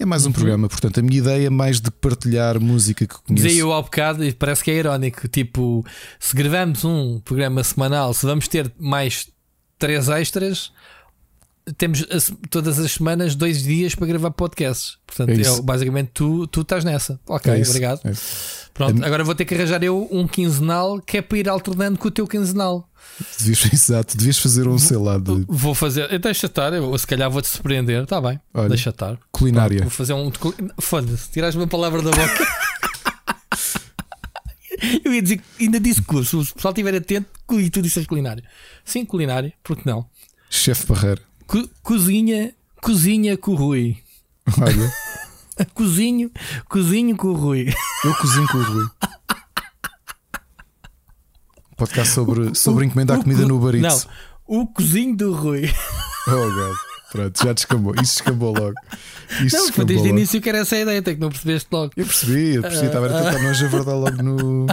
[0.00, 3.46] É mais um programa, portanto, a minha ideia é mais de partilhar música que conheço.
[3.46, 5.26] Dizia eu ao bocado e parece que é irónico.
[5.26, 5.84] Tipo,
[6.20, 9.28] se gravamos um programa semanal, se vamos ter mais
[9.76, 10.72] três extras,
[11.76, 14.96] temos as- todas as semanas dois dias para gravar podcasts.
[15.06, 15.62] Portanto, É é isso.
[15.62, 17.18] basicamente tu, tu estás nessa.
[17.26, 18.00] Ok, É obrigado.
[18.04, 18.12] é.
[18.74, 22.06] Pronto, agora vou ter que arranjar eu um quinzenal que é para ir alternando com
[22.06, 22.88] o teu quinzenal.
[23.40, 27.06] Devias, exato, devias fazer um, sei lá, de Vou fazer, eh, deixa estar, eu, se
[27.06, 28.04] calhar vou-te surpreender.
[28.04, 28.68] Está bem, Olha.
[28.68, 29.18] deixa estar.
[29.32, 29.80] culinária.
[29.80, 30.30] Vou fazer um.
[30.80, 32.48] Foda-se, tiraste uma palavra da boca.
[35.04, 36.44] Eu ia dizer, ainda disse curso.
[36.44, 38.44] Se o pessoal estiver atento, e tu disseste culinária.
[38.84, 40.06] Sim, culinária, porque não?
[40.48, 41.20] Chefe Barreira.
[41.48, 43.96] Co- cozinha, cozinha com o Rui.
[44.60, 44.92] Olha,
[45.74, 46.30] Cozinho,
[46.68, 47.74] cozinho com o Rui.
[48.04, 48.86] eu cozinho com o Rui.
[51.76, 54.00] Podcast sobre, sobre encomendar O comida co- no Uber Não,
[54.46, 55.68] o cozinho do Rui.
[56.30, 56.76] Oh, God.
[57.10, 57.94] Pronto, já descambou.
[57.94, 58.74] Isso descambou logo.
[59.30, 61.30] Isto Não, foi descambou desde o início que era essa a ideia, até que não
[61.30, 61.90] percebeste logo.
[61.96, 62.86] Eu percebi, eu percebi.
[62.88, 64.66] Estava a tentar não javardar logo no,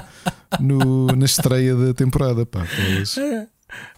[0.59, 2.45] no, na estreia da temporada.
[2.45, 3.15] Pá, bolas.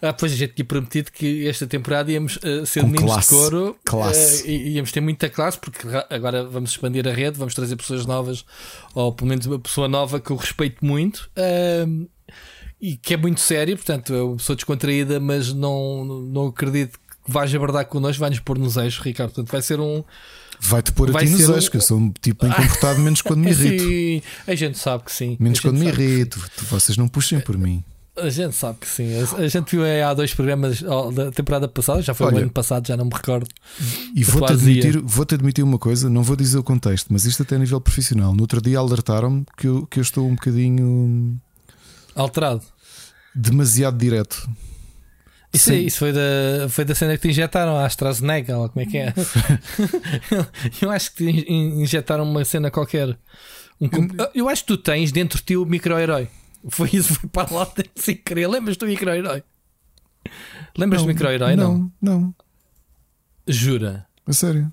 [0.02, 3.30] Ah, pois a gente tinha prometido que esta temporada íamos uh, ser Com meninos classe.
[3.30, 4.44] de couro classe.
[4.44, 8.46] Uh, íamos ter muita classe, porque agora vamos expandir a rede, vamos trazer pessoas novas,
[8.94, 11.30] ou pelo menos uma pessoa nova que eu respeito muito.
[11.38, 12.08] Uh,
[12.80, 17.32] e que é muito sério, portanto, é uma pessoa descontraída, mas não, não acredito que
[17.32, 19.32] vais abordar connosco, vai-nos pôr nos eixos, Ricardo.
[19.32, 20.04] Portanto, vai ser um.
[20.60, 21.72] Vai-te pôr vai a ti nos eixos, um...
[21.72, 23.84] que eu sou um tipo bem comportado, menos quando me irrito.
[23.84, 25.38] sim, a gente sabe que sim.
[25.40, 26.40] Menos quando me irrito.
[26.70, 27.84] Vocês não puxem por mim.
[28.18, 29.10] A gente sabe que sim.
[29.38, 30.82] A, gente viu há dois programas
[31.14, 33.48] da temporada passada, já foi Olha, o ano passado, já não me recordo.
[34.16, 37.56] E vou-te admitir, vou admitir uma coisa, não vou dizer o contexto, mas isto até
[37.56, 38.34] a nível profissional.
[38.34, 41.40] No outro dia alertaram-me que eu, que eu estou um bocadinho
[42.16, 42.64] alterado
[43.38, 44.50] demasiado direto.
[45.54, 48.90] Isso, isso foi, da, foi da cena que te injetaram, a AstraZeneca, ou como é
[48.90, 49.14] que é?
[50.82, 53.18] eu acho que te injetaram uma cena qualquer.
[53.80, 53.90] Um,
[54.34, 56.28] eu acho que tu tens dentro de ti o micro-herói.
[56.70, 58.48] Foi isso, foi para lá sem querer.
[58.48, 59.44] Lembras do micro-herói?
[60.78, 61.56] Lembras não, do micro-herói?
[61.56, 62.36] Não, não, não.
[63.48, 64.06] Jura?
[64.26, 64.72] A sério?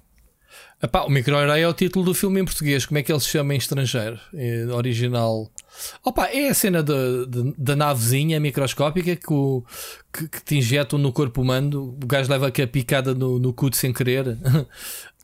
[0.83, 2.85] Epá, o micro-herói é o título do filme em português.
[2.85, 4.19] Como é que ele se chama em estrangeiro?
[4.35, 5.51] É original.
[6.05, 6.95] Opa, é a cena da,
[7.57, 9.65] da navezinha microscópica que, o,
[10.13, 11.97] que, que, te injetam no corpo humano.
[12.03, 14.29] O gajo leva aqui a picada no, no cu sem querer.
[14.29, 14.67] uh,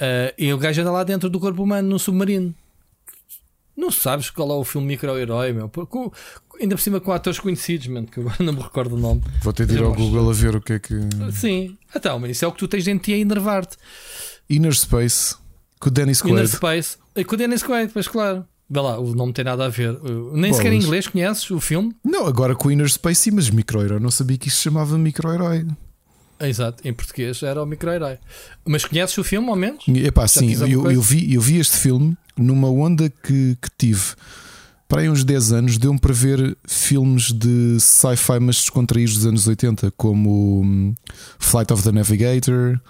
[0.39, 2.55] e o gajo anda lá dentro do corpo humano no submarino.
[3.77, 5.71] Não sabes qual é o filme micro-herói, meu?
[6.61, 9.23] Ainda por cima com atores conhecidos, mano, que agora não me recordo o nome.
[9.43, 10.95] Vou ter de ir ao Google a ver o que é que.
[11.33, 13.77] Sim, então, mas isso é o que tu tens dentro de ti a enervar-te.
[14.49, 15.37] Inner Space,
[15.79, 16.37] com o Dennis Quaid.
[16.37, 16.97] Inner Space,
[17.27, 18.45] com o Dennis Quaid, pois claro.
[18.73, 19.99] Vê lá, o nome tem nada a ver.
[20.33, 21.93] Nem sequer em inglês conheces o filme?
[22.05, 23.99] Não, agora com o Inner Space, sim, mas micro-herói.
[23.99, 25.67] Não sabia que isto se chamava micro-herói.
[26.39, 28.19] Exato, em português era o micro-herói.
[28.65, 29.85] Mas conheces o filme ao menos?
[29.89, 34.15] Epá, sim, eu, eu, vi, eu vi este filme numa onda que, que tive.
[34.91, 39.47] Para aí uns 10 anos deu-me para ver filmes de sci-fi mas descontraídos dos anos
[39.47, 40.95] 80, como hum,
[41.39, 42.81] Flight of the Navigator,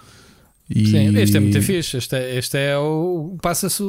[0.71, 0.87] e...
[0.87, 1.97] Sim, este é muito fixe.
[1.99, 3.37] Este é, este é o.
[3.43, 3.83] Passa-se.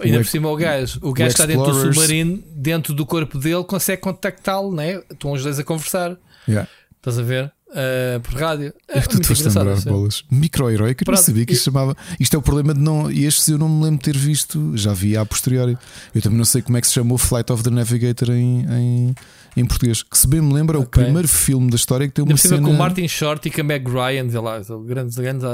[0.00, 0.98] Ainda o por cima o gajo.
[1.00, 5.00] O gajo está dentro do submarino, dentro do corpo dele, consegue contactá-lo, né?
[5.10, 6.18] Estão os dois a conversar.
[6.48, 6.68] Yeah.
[6.96, 7.52] Estás a ver?
[7.76, 8.72] Uh, por rádio.
[8.88, 10.24] É, tu te a lembrar bolas.
[10.30, 11.94] Micro-herói, que eu não sabia que isto chamava.
[12.18, 13.10] Isto é o problema de não.
[13.10, 15.76] Estes eu não me lembro de ter visto, já vi a posteriori.
[16.14, 19.14] Eu também não sei como é que se chamou Flight of the Navigator em, em,
[19.58, 20.02] em português.
[20.02, 21.02] Que se bem me lembro, é okay.
[21.02, 22.62] o primeiro filme da história que tem uma Deve cena.
[22.62, 25.44] com o Martin Short e com a Meg Ryan, vê lá, grandes, grandes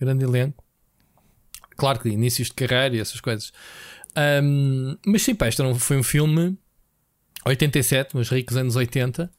[0.00, 0.64] grande elenco.
[1.76, 3.52] Claro que inícios de carreira e essas coisas.
[4.42, 6.56] Um, mas sim, pá, este foi um filme
[7.44, 9.30] 87, nos ricos anos 80.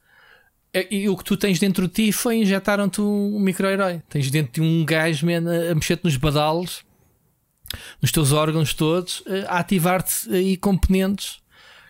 [0.72, 4.02] E, e, o que tu tens dentro de ti foi injetaram-te um micro-herói.
[4.08, 6.82] Tens dentro de um gajo man, a, mexer-te nos badalos,
[8.00, 11.40] nos teus órgãos todos, a ativar-te aí componentes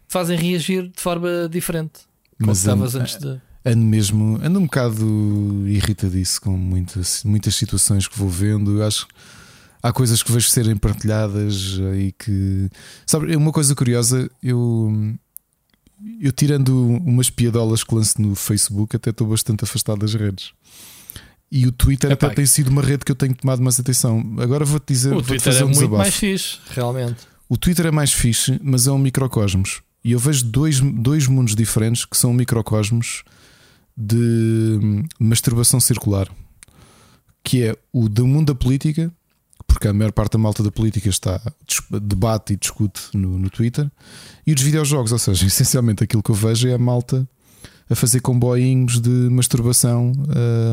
[0.03, 2.01] que te fazem reagir de forma diferente.
[2.39, 5.05] Como Mas estavas antes de ando mesmo, ando um bocado
[5.67, 8.79] irritadiço com muitas, muitas situações que vou vendo.
[8.79, 9.15] Eu acho que
[9.83, 12.71] há coisas que vejo serem partilhadas e que.
[13.07, 15.15] Sabe, uma coisa curiosa, eu.
[16.21, 20.53] Eu tirando umas piadolas que lanço no Facebook, até estou bastante afastado das redes.
[21.51, 24.23] E o Twitter Epá, até tem sido uma rede que eu tenho tomado mais atenção.
[24.39, 25.15] Agora vou-te dizer.
[25.15, 26.03] O Twitter é um muito desabafo.
[26.03, 27.17] mais fixe, realmente.
[27.49, 29.81] O Twitter é mais fixe, mas é um microcosmos.
[30.05, 33.25] E eu vejo dois, dois mundos diferentes que são microcosmos
[33.97, 36.29] de masturbação circular,
[37.43, 39.13] que é o do mundo da política,
[39.69, 41.41] porque a maior parte da malta da política está
[42.03, 43.89] debate e discute no, no Twitter,
[44.45, 47.29] e os videojogos, ou seja, essencialmente aquilo que eu vejo é a malta
[47.89, 50.13] a fazer comboinhos de masturbação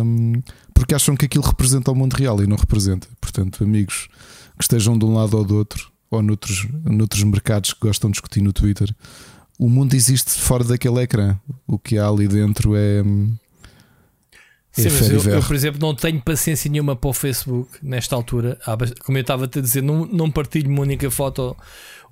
[0.04, 0.34] um,
[0.74, 3.08] porque acham que aquilo representa o mundo real e não representa.
[3.22, 4.10] Portanto, amigos
[4.58, 8.16] que estejam de um lado ou do outro, ou noutros, noutros mercados que gostam de
[8.16, 8.94] discutir no Twitter,
[9.58, 11.38] o mundo existe fora daquele ecrã.
[11.66, 13.00] O que há ali dentro é.
[13.00, 13.04] é
[14.76, 18.60] Sim, eu, eu, por exemplo, não tenho paciência nenhuma para o Facebook nesta altura.
[19.04, 21.56] Como eu estava a dizer, não, não partilho uma única foto.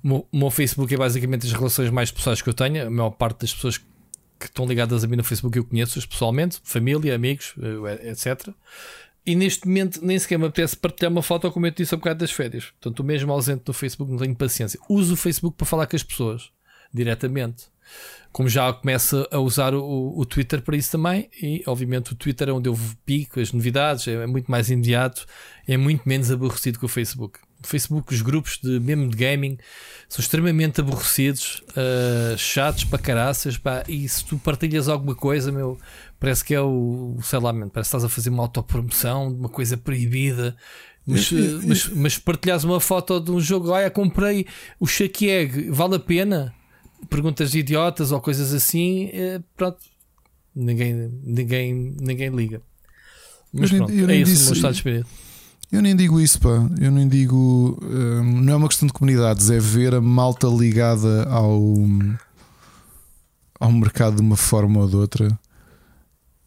[0.02, 2.86] O meu, o meu Facebook é basicamente as relações mais pessoais que eu tenho.
[2.86, 6.60] A maior parte das pessoas que estão ligadas a mim no Facebook eu conheço pessoalmente,
[6.64, 8.48] família, amigos, eh, etc.
[9.26, 11.98] E neste momento nem sequer me apetece partilhar uma foto, como eu te disse há
[11.98, 12.72] bocado das férias.
[12.80, 14.78] Portanto, o mesmo ausente do Facebook, não tenho paciência.
[14.88, 16.50] Uso o Facebook para falar com as pessoas
[16.92, 17.73] diretamente.
[18.34, 22.48] Como já começa a usar o, o Twitter para isso também, e obviamente o Twitter
[22.48, 22.76] é onde eu
[23.06, 25.24] pico as novidades, é muito mais imediato,
[25.68, 27.38] é muito menos aborrecido que o Facebook.
[27.62, 29.56] O Facebook, os grupos de mesmo de gaming
[30.08, 35.78] são extremamente aborrecidos, uh, chatos para caraças, pá, e se tu partilhas alguma coisa, meu,
[36.18, 39.48] parece que é o, sei lá, parece que estás a fazer uma autopromoção de uma
[39.48, 40.56] coisa proibida.
[41.06, 41.30] Mas,
[41.62, 44.44] mas, mas partilhas uma foto de um jogo, olha, comprei
[44.80, 46.52] o Shake Egg, vale a pena?
[47.08, 49.78] Perguntas idiotas ou coisas assim, eh, pronto,
[50.54, 52.60] ninguém, ninguém, ninguém liga.
[53.52, 55.06] Mas Eu nem- pronto, eu é nem isso o meu estado de espírito.
[55.72, 56.68] Eu nem digo isso, pá.
[56.80, 57.78] Eu nem digo.
[57.82, 61.60] hum, não é uma questão de comunidades, é ver a malta ligada ao,
[63.58, 65.38] ao mercado de uma forma ou de outra.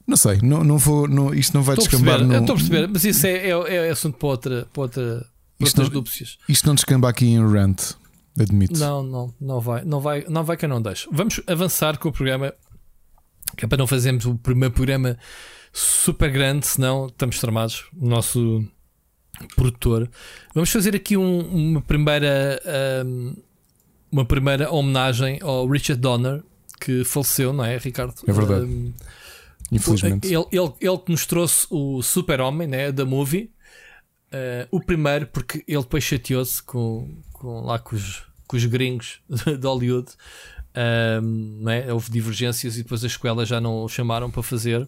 [0.06, 1.08] Não sei, não, não vou.
[1.08, 2.26] Não, isto não vai Estou descambar.
[2.26, 5.26] no- estou a perceber, mas isso é, é, é assunto para outra, para outra,
[5.58, 6.28] para Isto outras não-.
[6.48, 7.94] Isto não descamba aqui em rant,
[8.44, 8.80] admito.
[8.80, 11.10] Não, não, não vai, não vai, não vai que eu não deixo.
[11.12, 12.54] Vamos avançar com o programa,
[13.56, 15.18] que é para não fazermos o primeiro programa
[15.74, 17.86] super grande, senão estamos tramados.
[18.00, 18.66] O nosso
[19.56, 20.10] produtor.
[20.54, 23.36] Vamos fazer aqui um- uma primeira ahm,
[24.12, 26.44] uma primeira homenagem ao Richard Donner,
[26.80, 28.14] que faleceu, não é, Ricardo?
[28.28, 28.66] É verdade.
[28.66, 28.94] Ahm,
[29.72, 30.28] Infelizmente.
[30.28, 33.52] ele, ele, ele que nos trouxe o Super-Homem, né, da movie.
[34.32, 39.20] Eh, o primeiro, porque ele depois chateou-se com, com, lá com os, com os gringos
[39.30, 40.08] de Hollywood.
[41.60, 41.92] Não é?
[41.92, 44.88] Houve divergências e depois as escolas já não o chamaram para fazer.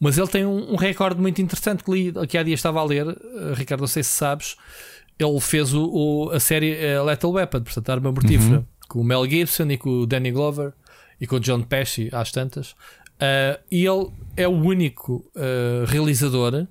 [0.00, 2.84] Mas ele tem um, um recorde muito interessante que li, que há dias estava a
[2.84, 3.06] ler.
[3.06, 4.56] eh, Ricardo, não sei se sabes.
[5.18, 9.28] Ele fez o, o- a série eh, Lethal Weapon, portanto, arma mortífera, com o Mel
[9.28, 10.72] Gibson e com o Danny Glover
[11.20, 12.72] e com o John Pesci, às tantas.
[13.20, 16.66] Uh, e ele é o único uh, realizador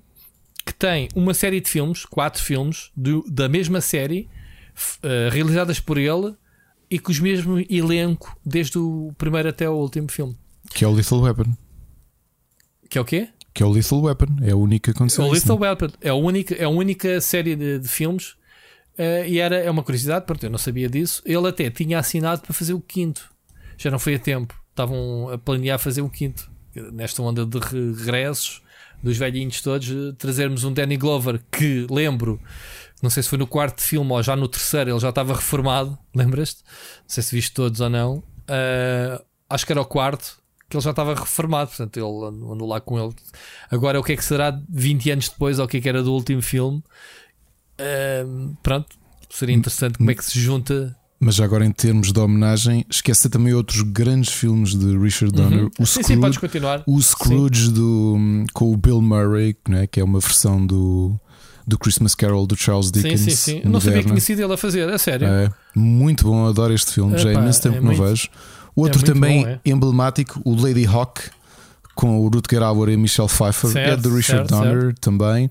[0.66, 4.28] que tem uma série de filmes, quatro filmes, do- da mesma série,
[4.76, 6.34] uh, realizadas por ele
[6.90, 10.36] e com os mesmo elenco, desde o primeiro até o último filme.
[10.74, 11.52] Que é o Lethal Weapon.
[12.88, 13.28] Que é o quê?
[13.54, 14.36] Que é o Lethal Weapon.
[14.42, 15.26] É a única condição.
[15.26, 15.88] o Lethal Weapon.
[16.00, 18.30] É a única, é a única série de, de filmes.
[18.98, 21.22] uh, e era, é uma curiosidade, porque eu não sabia disso.
[21.24, 23.30] Ele até tinha assinado para fazer o quinto.
[23.78, 24.54] Já não foi a tempo.
[24.70, 26.50] Estavam a planear fazer o quinto.
[26.74, 28.62] Nesta onda de regressos
[29.02, 32.40] dos velhinhos todos, eh, trazermos um Danny Glover que lembro,
[33.02, 35.98] não sei se foi no quarto filme ou já no terceiro, ele já estava reformado.
[36.14, 36.62] Lembras-te?
[36.62, 38.18] Não sei se viste todos ou não.
[38.18, 40.40] Uh, acho que era o quarto
[40.70, 43.14] que ele já estava reformado, portanto ele andou lá com ele.
[43.70, 46.02] Agora o que é que será 20 anos depois, ou o que é que era
[46.02, 46.82] do último filme?
[47.78, 48.96] Uh, pronto,
[49.28, 50.96] seria interessante como é que se junta.
[51.20, 55.64] Mas agora, em termos de homenagem, esqueça também outros grandes filmes de Richard Donner.
[55.64, 55.70] Uhum.
[55.78, 56.82] O Sim, Scrooge, podes continuar.
[56.86, 58.16] o Scrooge do,
[58.52, 61.20] com o Bill Murray, né, que é uma versão do,
[61.66, 63.20] do Christmas Carol do Charles Sim, Dickens.
[63.20, 63.60] sim, sim.
[63.64, 65.26] Eu não sabia que tinha sido ele a fazer, a sério.
[65.28, 67.16] É, muito bom, adoro este filme.
[67.18, 68.28] já há Epá, imenso tempo é que não muito- vejo.
[68.74, 69.60] Outro muito também bom, é.
[69.64, 71.20] emblemático, o Lady Hawk,
[71.94, 75.50] com o Rutger Hauer e Michelle Pfeiffer, é Certo, de Richard certo, Donner também.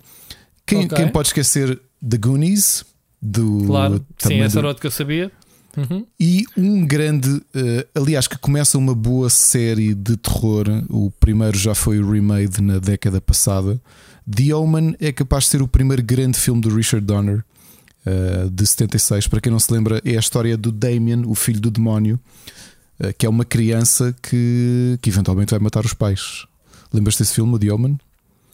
[0.65, 0.97] Quem, Ok.
[0.97, 2.83] quem pode esquecer The Goonies?
[3.21, 5.31] Do, Claro, sim, essa do- era que eu sabia.
[5.77, 6.05] Uhum.
[6.19, 10.65] E um grande, eh, aliás, que começa uma boa série de terror.
[10.89, 13.79] O primeiro já foi remade na década passada.
[14.29, 17.43] The Omen é capaz de ser o primeiro grande filme do Richard Donner,
[18.05, 19.27] eh, de 76.
[19.27, 22.19] Para quem não se lembra, é a história do Damien, o filho do demónio,
[22.99, 26.45] eh, que é uma criança que, que eventualmente vai matar os pais.
[26.93, 27.99] Lembras-te desse filme, o The Omen?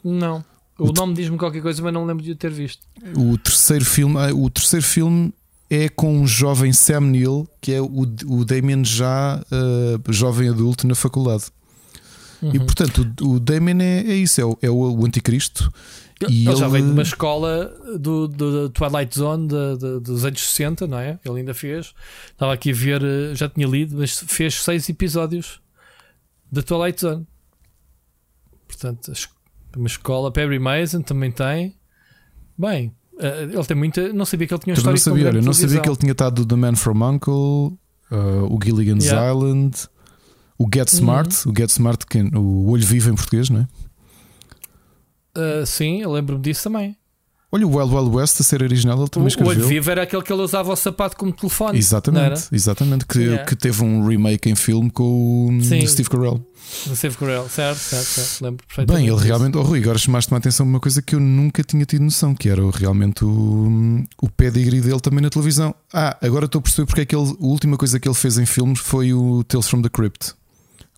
[0.02, 0.44] Não.
[0.78, 2.86] O nome diz-me qualquer coisa, mas não lembro de o ter visto.
[3.16, 5.32] O terceiro filme, ah, o terceiro filme
[5.68, 10.86] é com um jovem Sam Neill, que é o, o Damien já ah, jovem adulto
[10.86, 11.46] na faculdade.
[12.42, 12.66] E Uhum.
[12.66, 15.72] portanto, o, o Damien é, é isso, é o, é o, anticristo.
[16.20, 17.66] Ele, E ele já veio de uma escola
[17.98, 21.18] do, do, do Twilight Zone de- de- dos anos 60, não é?
[21.24, 21.94] Ele ainda fez.
[22.30, 25.60] Estava aqui a ver, eh, já tinha lido, mas fez seis episódios
[26.50, 27.26] da Twilight Zone.
[28.66, 29.12] Portanto,
[29.76, 30.30] uma escola.
[30.32, 31.74] Perry Mason também tem.
[32.56, 34.12] Bem, eh, ele tem muita.
[34.12, 36.44] Não sabia que ele tinha Também não história sabia, não sabia que ele tinha estado
[36.44, 37.78] do The Man from Uncle,
[38.10, 39.32] ah, o Gilligan's Yeah.
[39.32, 39.76] Island,
[40.58, 43.68] o Get Smart, o Get Smart, que é o Olho Vivo em português, não é?
[45.36, 46.96] Eh, sim, eu lembro-me disso também.
[47.50, 49.56] Olha, o Wild Wild West, a ser original, ele também O, o escreveu.
[49.56, 51.78] olho vivo era aquele que ele usava o sapato como telefone.
[51.78, 53.06] Exatamente, exatamente.
[53.06, 53.44] Que, Yeah.
[53.46, 55.86] que teve um remake em filme com o Sim.
[55.86, 56.44] Steve Carell.
[56.94, 58.44] Steve Carell, certo, certo, certo.
[58.44, 59.06] Lembro perfeitamente.
[59.06, 61.86] Bem, ele realmente, oh Rui, agora chamaste-me a atenção uma coisa que eu nunca tinha
[61.86, 65.74] tido noção, que era o- realmente o, o pedigree dele também na televisão.
[65.90, 68.36] Ah, agora estou a perceber porque é que ele, a última coisa que ele fez
[68.36, 70.34] em filmes foi o Tales from the Crypt,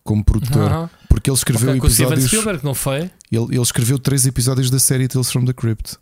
[0.04, 0.90] como produtor.
[1.08, 2.30] Porque ele escreveu Ok, com o Steven episódios.
[2.30, 3.10] Spielberg, não foi?
[3.30, 5.96] Ele, ele escreveu três episódios da série Tales from the Crypt.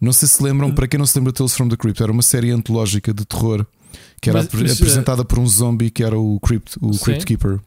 [0.00, 0.46] Não sei se Hum.
[0.46, 3.12] lembram, para quem não se lembra de Tales from the Crypt, era uma série antológica
[3.12, 3.66] de terror
[4.20, 7.04] que era Mas- mas, apresentada por um zombie que era o Crypt, o Sim.
[7.04, 7.60] Crypt Keeper.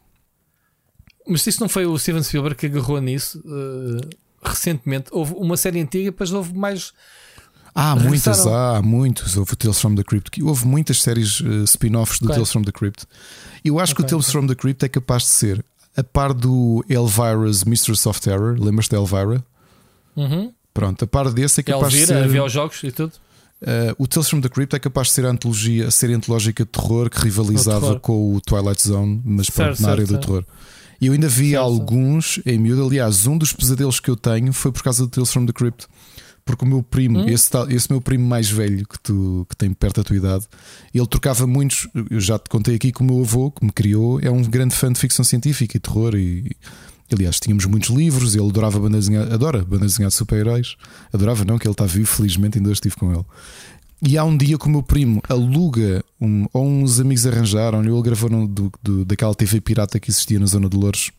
[1.28, 4.08] Mas isso não foi o Steven Spielberg que agarrou nisso eh,
[4.44, 5.08] recentemente?
[5.12, 6.94] Houve uma série antiga, depois houve mais.
[7.74, 8.76] Há muitas, Regressaram.
[8.76, 9.38] há muitos.
[9.38, 10.42] Houve o Tales from the Crypt.
[10.44, 12.28] Houve muitas séries eh, spin-offs do.
[12.28, 13.06] Tales from the Crypt.
[13.64, 16.34] Eu acho que Ok, o Tales from the Crypt é capaz de ser a par
[16.34, 18.56] do Elvira's Mistress of Terror.
[18.60, 19.44] Lembras-te da Elvira?
[20.16, 20.52] Uhum.
[20.74, 22.24] Pronto, a par desse é capaz de Elvira, ser.
[22.26, 23.12] havia os jogos e tudo.
[23.62, 26.64] eh, o Tales from the Crypt é capaz de ser a antologia, a série antológica
[26.64, 28.00] de terror que rivalizava terror.
[28.00, 30.46] com o Twilight Zone, mas Certo, pronto, na área certo, do terror.
[31.00, 31.64] E eu ainda vi certo.
[31.64, 32.86] alguns em miúdo.
[32.86, 35.88] Aliás, um dos pesadelos que eu tenho foi por causa do Tales from the Crypt.
[36.44, 37.30] Porque o meu primo, hum?
[37.30, 40.46] esse, esse meu primo mais velho que, tu, que tem perto da tua idade,
[40.94, 41.88] ele trocava muitos.
[42.10, 44.76] Eu já te contei aqui que o meu avô, que me criou, é um grande
[44.76, 46.16] fã de ficção científica e terror.
[46.16, 46.52] E,
[47.12, 48.36] aliás, tínhamos muitos livros.
[48.36, 50.76] Ele adorava banda desenhada, adora banda desenhada de super-heróis.
[51.14, 53.26] Adorava, não, que ele está vivo, felizmente, ainda estive com ele.
[54.04, 58.02] E há um dia que o meu primo aluga, um, ou uns amigos arranjaram, ele
[58.02, 61.12] gravou no, do, do, daquela TV pirata que existia na zona de Louros,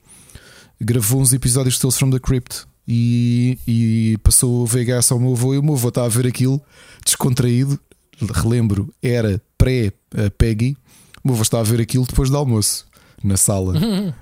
[0.80, 5.32] gravou uns episódios de Tales from the Crypt e, e passou o VHS ao meu
[5.32, 5.54] avô.
[5.54, 6.60] E o meu avô estava a ver aquilo
[7.04, 7.78] descontraído.
[8.34, 10.76] Relembro, era pré-Peggy.
[11.24, 12.86] O meu avô estava a ver aquilo depois do almoço,
[13.22, 13.74] na sala,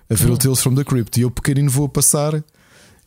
[0.09, 1.19] a ver o Tales from the Crypt.
[1.19, 2.43] E eu, pequenino, vou a passar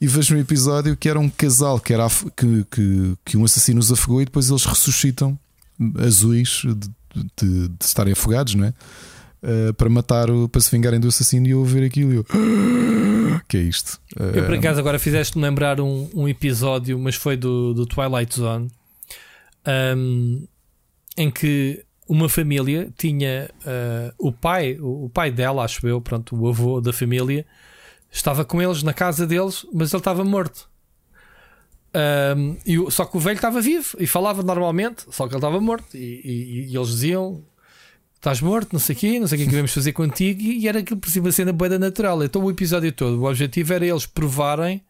[0.02, 3.80] e vejo um episódio que era um casal que, era, que, que, que um assassino
[3.80, 5.38] os afogou e depois eles ressuscitam
[6.00, 6.90] azuis de,
[7.38, 8.74] de, de estarem afogados, não é?
[9.44, 12.26] Uh, para matar, para se vingarem do assassino e eu ver aquilo e eu.
[13.50, 14.00] que é isto?
[14.18, 18.34] Uh, eu por acaso agora fizeste-me lembrar um, um episódio, mas foi do, do Twilight
[18.34, 18.72] Zone,
[19.98, 20.48] um,
[21.18, 26.36] em que uma família tinha uh, o pai, o, o, pai dela, acho eu, pronto,
[26.36, 27.46] o avô da família,
[28.12, 30.70] estava com eles na casa deles, mas ele estava morto.
[32.36, 35.60] Um, e, só que o velho estava vivo e falava normalmente, só que ele estava
[35.60, 35.96] morto.
[35.96, 37.44] E, e, e eles diziam:
[38.24, 40.42] Estás morto, não sei o quê, não sei o que é que devemos fazer contigo.
[40.42, 42.24] E, era aquilo por cima cena boeda natural.
[42.24, 44.82] Então o episódio todo, o objetivo era eles provarem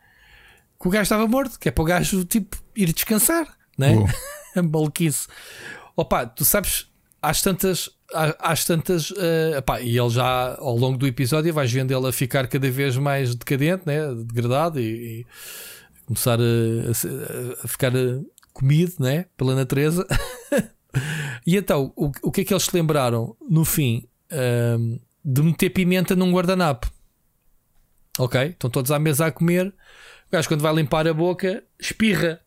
[0.80, 3.96] que o gajo estava morto, que é para o gajo tipo ir descansar, né?
[4.72, 5.28] Maluquice.
[5.96, 6.86] Opa, tu sabes,
[7.20, 7.90] às tantas,
[8.38, 12.12] às tantas, uh, epá, e ele já ao longo do episódio vais vendo ele a
[12.12, 14.14] ficar cada vez mais decadente, né?
[14.14, 15.26] degradado e, e
[16.06, 18.20] começar a, a, a ficar eh,
[18.54, 19.26] comido né?
[19.36, 20.06] pela natureza.
[21.46, 25.70] e então, o, o que é que eles se lembraram no fim uh, de meter
[25.70, 26.92] pimenta num guardanapo?
[28.20, 29.68] Ok, estão todos à mesa a comer.
[30.28, 32.40] O gajo, quando vai limpar a boca, espirra.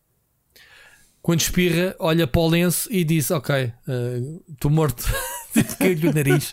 [1.21, 3.73] Quando espirra, olha para o lenço e diz: Ok,
[4.47, 5.03] estou uh, morto.
[5.77, 6.51] Caiu-lhe o nariz.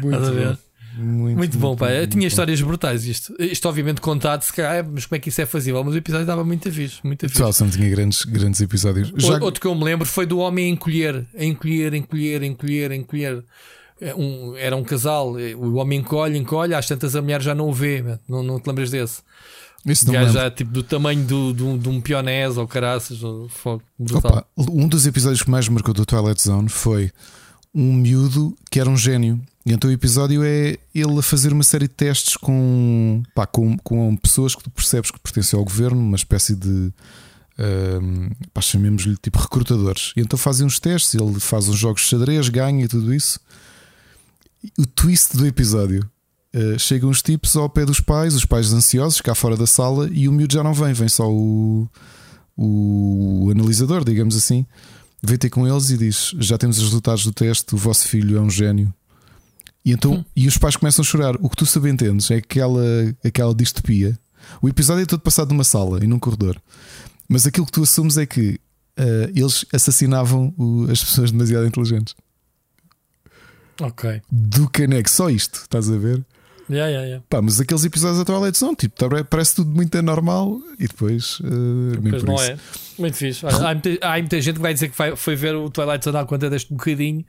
[0.00, 0.63] Muito bom.
[0.96, 1.90] Muito, muito, bom, pá.
[1.90, 3.04] Eu tinha histórias brutais.
[3.04, 5.82] Isto, isto obviamente, contado, se calhar, mas como é que isso é fazível?
[5.82, 7.00] Mas o episódio dava muito fixe.
[7.02, 7.38] Muito fixe.
[7.38, 9.12] Charleston tinha grandes, grandes episódios.
[9.16, 9.38] Já...
[9.42, 13.44] Outro que eu me lembro foi do homem a encolher, a encolher, encolher, encolher, encolher.
[14.00, 17.68] É um, era um casal, o homem encolhe, encolhe, às tantas a mulher já não
[17.68, 18.02] o vê.
[18.28, 19.22] Não, não te lembras desse?
[19.86, 23.22] Isso não já tipo do tamanho do, do, de um pionés ou caraças.
[23.22, 27.10] Opa, um dos episódios que mais marcou do Twilight Zone foi
[27.74, 29.40] um miúdo que era um gênio.
[29.66, 33.76] E então o episódio é ele a fazer uma série de testes com, pá, com,
[33.78, 36.92] com pessoas que tu percebes que pertencem ao governo, uma espécie de.
[37.56, 40.12] Um, chamemos-lhe tipo recrutadores.
[40.16, 43.38] E então fazem uns testes, ele faz uns jogos de xadrez, ganha e tudo isso.
[44.78, 46.08] O twist do episódio
[46.54, 50.08] Uh, chegam os tipos ao pé dos pais, os pais ansiosos, cá fora da sala,
[50.12, 51.88] e o miúdo já não vem, vem só o,
[52.56, 54.64] o analisador, digamos assim.
[55.20, 58.38] Vem ter com eles e diz: Já temos os resultados do teste, o vosso filho
[58.38, 58.94] é um gênio.
[59.84, 60.24] E, então, hum.
[60.34, 61.36] e os pais começam a chorar.
[61.40, 62.82] O que tu subentendes é aquela,
[63.24, 64.18] aquela distopia.
[64.62, 66.60] O episódio é todo passado numa sala e num corredor.
[67.28, 68.60] Mas aquilo que tu assumes é que
[68.98, 72.14] uh, eles assassinavam o, as pessoas demasiado inteligentes.
[73.80, 74.22] Ok.
[74.30, 76.24] Do caneco, só isto, estás a ver?
[76.70, 77.24] Yeah, yeah, yeah.
[77.28, 81.40] Pá, mas aqueles episódios da Twilight Zone, tipo, tá, parece tudo muito anormal e depois.
[81.40, 82.44] Uh, depois não isso.
[82.44, 82.58] é.
[82.98, 83.44] Muito fixe.
[83.46, 86.16] há, muita, há, muita, gente que vai dizer que vai, foi ver o Twilight Zone
[86.16, 87.24] à conta deste bocadinho.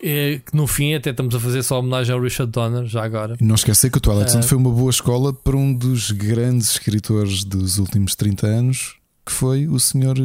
[0.00, 3.36] Que no fim até estamos a fazer só homenagem ao Richard Donner, já agora.
[3.40, 6.70] Não esquecer que o Twilight Zone uh, foi uma boa escola para um dos grandes
[6.70, 8.96] escritores dos últimos 30 anos,
[9.26, 10.16] que foi o senhor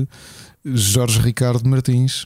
[0.64, 2.26] Jorge Ricardo Martins.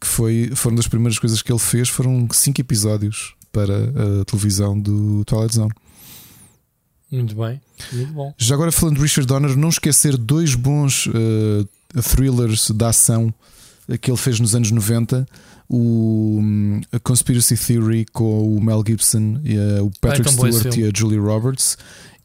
[0.00, 3.74] Que foi, foram das primeiras coisas que ele fez, foram cinco episódios para
[4.20, 5.72] a televisão do Twilight Zone.
[7.10, 7.60] Muito bem,
[7.92, 8.34] muito bom.
[8.36, 13.32] Já agora falando de Richard Donner, não esquecer dois bons uh, thrillers da ação
[14.00, 15.26] que ele fez nos anos 90.
[15.68, 20.84] O um, a Conspiracy Theory com o Mel Gibson, e, uh, o Patrick Stewart e
[20.84, 21.76] a Julie Roberts,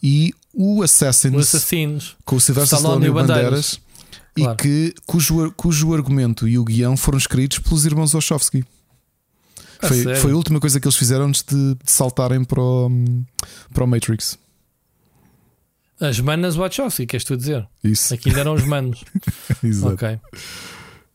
[0.01, 3.79] e o Assassins, o Assassinos com o Sylvester Stallone e Bandeiras.
[3.79, 3.81] Bandeiras
[4.35, 4.53] claro.
[4.53, 8.63] E que, cujo, cujo argumento e o guião foram escritos pelos irmãos Wachowski.
[9.81, 12.91] Foi, foi a última coisa que eles fizeram antes de, de saltarem para o,
[13.73, 14.37] para o Matrix.
[15.99, 17.67] As manas Wachowski, queres tu dizer?
[17.83, 18.13] Isso.
[18.13, 19.03] Aqui ainda eram os manos.
[19.63, 19.93] Exato.
[19.95, 20.19] Ok.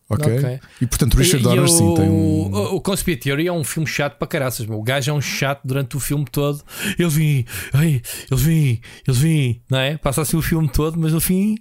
[0.09, 0.39] Okay.
[0.39, 0.61] ok.
[0.81, 2.53] E portanto, Richard Donner sim tem um.
[2.53, 4.67] O, o Conspiracy Theory é um filme chato para caraças.
[4.67, 4.79] Meu.
[4.79, 6.63] O gajo é um chato durante o filme todo.
[6.99, 8.01] Ele vem, ai,
[8.31, 9.97] eles vêm, eles vêm, não é?
[9.97, 11.57] Passa assim o filme todo, mas no fim,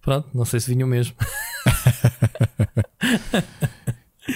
[0.00, 1.14] pronto, não sei se vinham mesmo.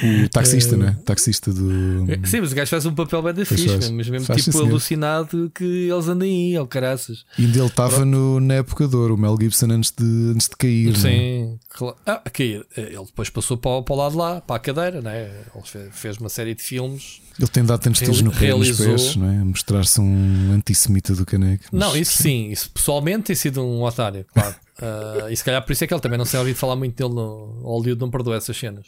[0.03, 0.99] O taxista, né?
[1.05, 2.07] Taxista do.
[2.27, 3.91] Sim, mas o gajo faz um papel bem da fixe, faz.
[3.91, 7.25] mas mesmo Faz, tipo sim, alucinado que eles andem aí, ao caraças.
[7.39, 10.57] E ainda ele estava na época de ouro, o Mel Gibson antes de, antes de
[10.57, 10.93] cair.
[10.93, 10.99] né?
[10.99, 11.97] Sim, claro.
[12.07, 15.31] Ah, aqui, ele depois passou para, o- para o lado lá, para a cadeira, né?
[15.55, 17.21] Ele fe- fez uma série de filmes.
[17.39, 19.45] Ele tem dado tantos tiros no pé nos pés, não é?
[19.45, 21.65] Mostrar-se um antissemita do caneco.
[21.73, 24.55] Não, isso sim, isso pessoalmente tem sido um otário, claro.
[24.85, 26.75] Ah, e se calhar por isso é que ele também não se é ouvido falar
[26.75, 28.87] muito dele no Hollywood, não perdoa essas cenas.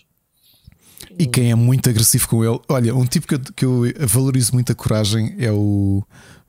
[1.18, 4.52] E quem é muito agressivo com ele, olha, um tipo que eu, que eu valorizo
[4.52, 6.02] muito a coragem é o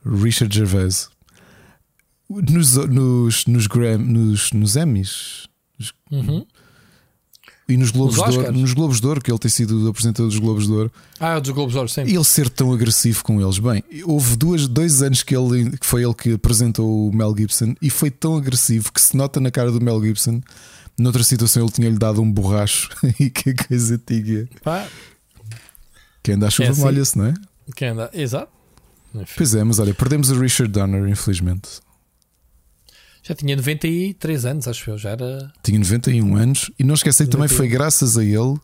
[0.06, 1.10] Richard Gervais.
[2.30, 5.48] Nos, nos, nos, Gram, nos, nos Emmys
[6.12, 6.46] Uhum.
[7.68, 10.30] e nos Globos, de Ouro, nos Globos de Ouro, que ele tem sido o apresentador
[10.30, 12.02] dos Globos de Ouro, Ah, é dos Globos de Ouro, sim.
[12.06, 13.60] e ele ser tão agressivo com eles.
[13.60, 17.76] Bem, houve duas, dois anos que, ele, que foi ele que apresentou o Mel Gibson
[17.82, 20.42] e foi tão agressivo que se nota na cara do Mel Gibson.
[20.98, 22.90] Noutra situação, ele tinha-lhe dado um borracho
[23.20, 24.48] e que coisa tinha.
[24.64, 24.88] Pá,
[26.24, 26.82] Quem anda à chuva É assim.
[26.82, 27.34] molha-se, não é?
[27.76, 28.10] quem anda?
[28.14, 28.52] Exato.
[29.14, 31.70] Enfim, Pois é, mas olha, perdemos o Richard Donner, infelizmente.
[33.24, 35.52] Já tinha 93 anos, acho eu, já era.
[35.64, 37.58] Tinha 91 anos e não esqueci também 91.
[37.58, 38.60] foi graças a ele uh,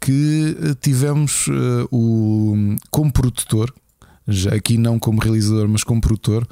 [0.00, 3.74] que uh, tivemos uh, o como produtor,
[4.28, 6.46] já aqui não como realizador, mas como produtor,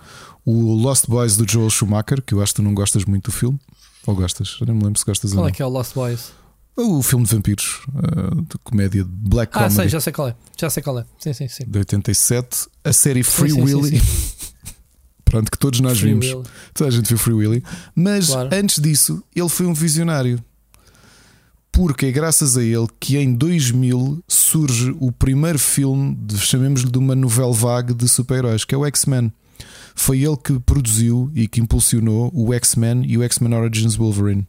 [0.45, 3.33] o Lost Boys do Joel Schumacher, que eu acho que tu não gostas muito do
[3.33, 3.59] filme.
[4.07, 4.57] Ou gostas?
[4.61, 5.49] Eu não me lembro se gostas ou Qual não.
[5.49, 6.33] é que é o Lost Boys?
[6.77, 10.29] O filme de vampiros, uh, de comédia de Black Ah, Comedy sei, já sei qual
[10.29, 10.37] é.
[10.59, 11.05] Já sei qual é.
[11.21, 11.65] Sim, sim, sim.
[11.69, 14.03] de 87, a série Free sim, sim, Willy.
[15.25, 16.27] Pronto, que todos nós Free vimos.
[16.27, 16.43] Will.
[16.75, 17.63] Toda a gente viu Free Willy.
[17.95, 18.51] Mas Claro.
[18.53, 20.43] antes disso, ele foi um visionário.
[21.73, 27.17] Porque é graças a ele que em 2000 surge o primeiro filme, chamemos-lhe de uma
[27.17, 29.33] novela vague de super-heróis, que é o X-Men.
[29.95, 34.47] Foi ele que produziu e que impulsionou o X-Men e o X-Men Origins Wolverine.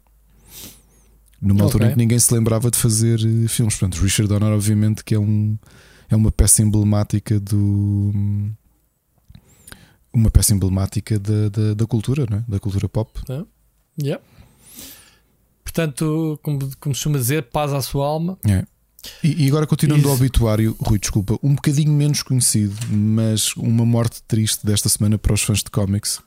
[1.42, 1.92] Numa altura Ok.
[1.92, 3.76] em que ninguém se lembrava de fazer eh, filmes.
[3.78, 5.56] Portanto, Richard Donner, obviamente, que é, um,
[6.10, 8.12] é uma peça emblemática do.
[10.12, 12.46] Uma peça emblemática da, da, da cultura, não é?
[12.48, 13.20] da cultura pop.
[14.02, 14.24] Yeah.
[15.64, 18.38] Portanto, como, como se costuma dizer, paz à sua alma.
[18.48, 18.66] É.
[19.24, 20.10] E, e agora continuando Isso.
[20.10, 25.34] ao obituário, Rui, desculpa, um bocadinho menos conhecido, mas uma morte triste desta semana para
[25.34, 26.22] os fãs de cómics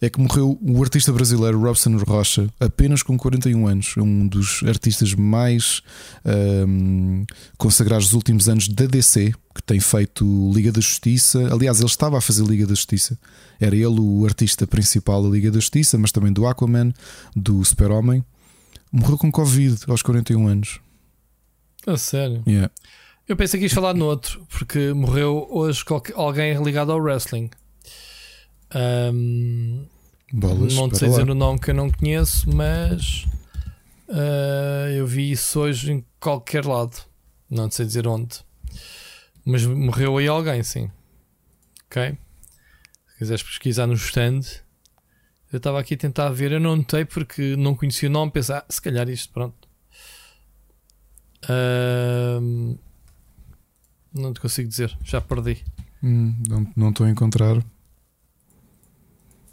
[0.00, 5.14] é que morreu o artista brasileiro Robson Rocha, apenas com 41 anos, um dos artistas
[5.14, 5.82] mais
[6.24, 7.24] ahm,
[7.56, 11.48] consagrados dos últimos anos da DC, que tem feito Liga da Justiça.
[11.52, 13.18] Aliás, ele estava a fazer Liga da Justiça,
[13.60, 16.92] era ele o artista principal da Liga da Justiça, mas também do Aquaman,
[17.34, 18.24] do Super-Homem.
[18.92, 20.83] Morreu com Covid aos 41 anos.
[21.86, 22.42] A sério.
[22.46, 22.70] Yeah.
[23.28, 27.50] Eu pensei que ias falar no outro, porque morreu hoje alguém ligado ao wrestling.
[28.70, 29.84] Ahm,
[30.32, 33.24] Bolas, não sei dizer o nome que eu não conheço, mas
[34.08, 36.96] ah, eu vi isso hoje em qualquer lado.
[37.50, 38.40] Não sei dizer onde.
[39.44, 40.90] Mas morreu aí alguém, sim.
[41.86, 42.16] Ok?
[43.08, 44.40] Se quiseres pesquisar no stand,
[45.52, 46.52] eu estava aqui a tentar ver.
[46.52, 48.32] Eu não notei porque não conhecia o nome.
[48.32, 49.63] Pensar, ah, se calhar isto, pronto.
[54.12, 55.64] Não te consigo dizer, já perdi.
[56.02, 57.64] Hum, não, não estou a encontrar.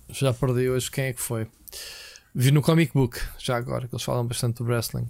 [0.09, 1.47] Já perdi hoje quem é que foi.
[2.35, 5.09] Vi no comic book, já agora, que eles falam bastante do wrestling.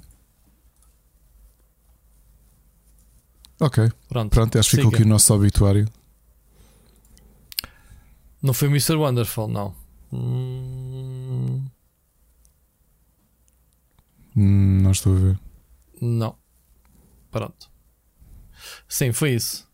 [3.59, 4.31] Ok, Pronto.
[4.33, 5.87] pronto, acho que ficou aqui o nosso obituário.
[8.41, 8.95] Não foi Mr.
[8.95, 9.75] Wonderful, não.
[10.11, 11.63] Hum,
[14.35, 15.39] não estou a ver.
[16.01, 16.40] não.
[17.31, 17.69] Pronto.
[18.87, 19.67] Sim, foi isso.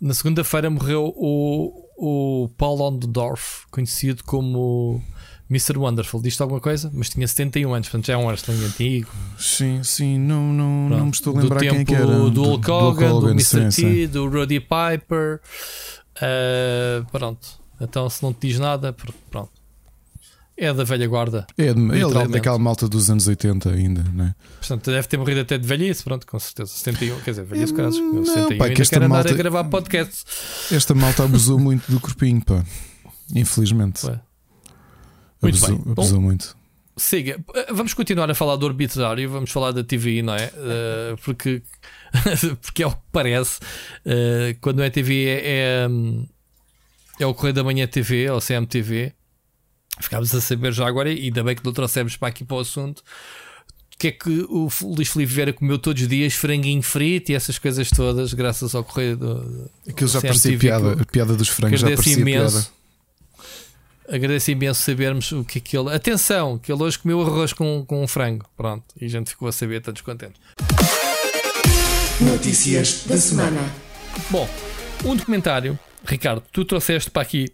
[0.00, 1.88] Na segunda-feira morreu o,
[2.44, 5.02] o Paul Ondorf, conhecido como
[5.48, 5.78] Mr.
[5.78, 6.20] Wonderful.
[6.20, 6.90] Diz-te alguma coisa?
[6.92, 9.08] Mas tinha 71 anos, portanto já é um wrestling antigo.
[9.38, 10.98] Sim, sim, não, não, Pronto.
[10.98, 12.30] não me estou a do lembrar tempo quem é que era.
[12.30, 13.44] do Hulk Hogan, do, Mr.
[13.44, 14.08] sim, T, sim.
[14.08, 15.40] do Roddy Piper.
[16.20, 17.46] Ah, pronto.
[17.80, 19.50] Então, se não te diz nada, pr- pronto.
[20.56, 21.46] É da velha guarda.
[21.56, 24.34] É, ele é daquela malta dos anos 80 ainda, não é?
[24.58, 26.70] Portanto, deve ter morrido até de velhice, pronto, com certeza.
[26.70, 28.00] 71, quer dizer, velhice, caso.
[28.00, 30.24] Não, 71 pá, que esta quer andar malta- a gravar podcast.
[30.70, 32.62] Esta malta abusou muito do corpinho, pá.
[33.34, 34.06] Infelizmente.
[34.06, 34.20] Ué.
[35.40, 35.92] Muito abusou, bem.
[35.92, 36.56] abusou muito.
[36.96, 37.42] Siga,
[37.72, 40.52] vamos continuar a falar do arbitrário, vamos falar da TVI, não é?
[40.54, 41.62] Eh, porque,
[42.60, 43.58] porque é o que parece.
[44.04, 45.40] eh, quando é TV é,
[45.84, 46.26] é, hum,
[47.18, 49.14] é o Correio da Manhã TV, ou CMTV.
[50.00, 52.60] Ficámos a saber já agora, e ainda bem que não trouxemos para aqui para o
[52.60, 53.02] assunto.
[53.98, 57.56] Que é que o Luís Filipe Vieira comeu todos os dias franguinho frito e essas
[57.58, 60.92] coisas todas, graças ao Correio do, Aquilo já parecia piada.
[61.00, 62.50] A piada dos frangos já Agradeço parecia piada.
[62.50, 62.72] imenso.
[64.08, 65.94] Agradeço imenso sabermos o que é que ele.
[65.94, 68.44] Atenção, que ele hoje comeu arroz com, com frango.
[68.56, 70.40] Pronto, e a gente ficou a saber, todos contentes.
[72.20, 73.60] Notícias da semana.
[74.30, 74.48] Bom,
[75.04, 77.52] um documentário, Ricardo, tu trouxeste para aqui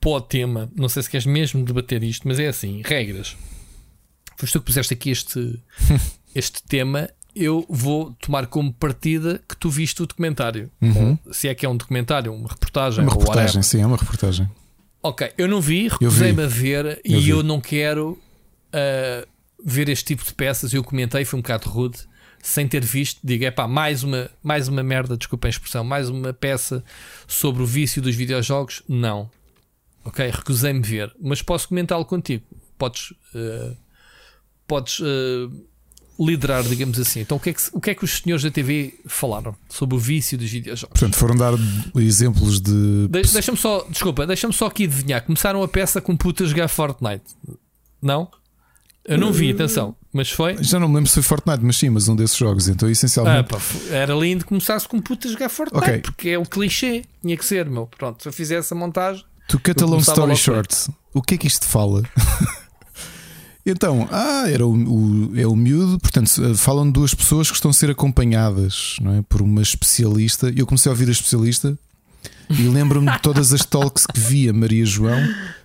[0.00, 3.36] para o tema, não sei se queres mesmo debater isto, mas é assim: regras.
[4.36, 5.60] Foste tu que puseste aqui este,
[6.34, 7.10] este tema.
[7.36, 10.68] Eu vou tomar como partida que tu viste o documentário.
[10.82, 11.16] Uhum.
[11.24, 13.04] Ou, se é que é um documentário, uma reportagem.
[13.04, 14.50] Uma reportagem, sim, é uma reportagem.
[15.00, 17.30] Ok, eu não vi, recusei-me a ver Eu e vi.
[17.30, 18.18] eu não quero
[18.72, 19.26] ah,
[19.64, 20.72] ver este tipo de peças.
[20.72, 21.98] Eu comentei, foi um bocado rude,
[22.42, 23.20] sem ter visto.
[23.22, 26.82] Digo, é pá, mais uma, mais uma merda, desculpa a expressão, mais uma peça
[27.26, 28.82] sobre o vício dos videojogos.
[28.88, 29.30] Não,
[30.04, 32.44] ok, recusei-me ver, mas posso comentá-lo contigo.
[32.78, 33.74] Podes, ah,
[34.66, 35.50] podes ah,
[36.18, 37.20] liderar, digamos assim.
[37.20, 39.96] Então, o que, é que, o que é que os senhores da TV falaram sobre
[39.96, 40.98] o vício dos videojogos?
[40.98, 41.52] Portanto, foram dar
[41.96, 43.08] exemplos de.
[43.08, 45.22] De- Deixa-me só, desculpa, deixa-me só aqui adivinhar.
[45.24, 47.24] Começaram a peça com putas jogar Fortnite.
[48.02, 48.30] Não?
[49.02, 50.62] Eu não vi, atenção, mas foi.
[50.62, 52.68] Já não me lembro se foi Fortnite, mas sim, mas um desses jogos.
[52.68, 53.48] Então, Ah, essencialmente.
[53.48, 55.98] pá, f- era lindo começasse com putas jogar Fortnite, Ok.
[56.00, 57.02] porque é o clichê.
[57.22, 57.86] Tinha que ser, meu.
[57.86, 59.24] Pronto, se eu fizesse a montagem.
[59.50, 62.02] To cut a long story short, o que é que isto fala?
[63.66, 67.54] então, ah, era o, o- é o miúdo, portanto, eh, falam de duas pessoas que
[67.56, 70.52] estão a ser acompanhadas não é, por uma especialista.
[70.56, 71.78] Eu comecei a ouvir a especialista
[72.48, 75.20] e lembro-me de todas as talks que via Maria João,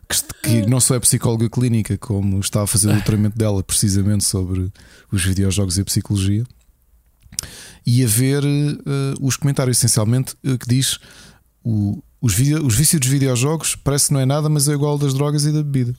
[0.09, 4.23] que, que não só é psicóloga clínica, como estava a fazer o doutoramento dela precisamente
[4.23, 4.71] sobre
[5.11, 6.43] os videojogos e a psicologia.
[7.85, 10.97] E a ver eh, os comentários, essencialmente, eh, que diz
[11.63, 14.97] o- os, vídeo- os vícios dos videojogos parece que não é nada, mas é igual
[14.97, 15.93] das drogas e da bebida.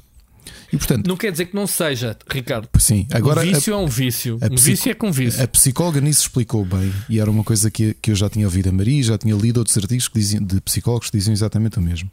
[0.73, 2.69] E portanto, Não quer dizer que não seja, Ricardo.
[2.79, 4.39] sim, agora a- vício é um vício.
[4.41, 5.43] a Um vício é com vício.
[5.43, 8.69] a psicóloga nisso explicou bem, e era uma coisa que, que eu já tinha ouvido
[8.69, 11.83] a Maria, já tinha lido outros artigos que diziam, de psicólogos que diziam exatamente o
[11.83, 12.11] mesmo.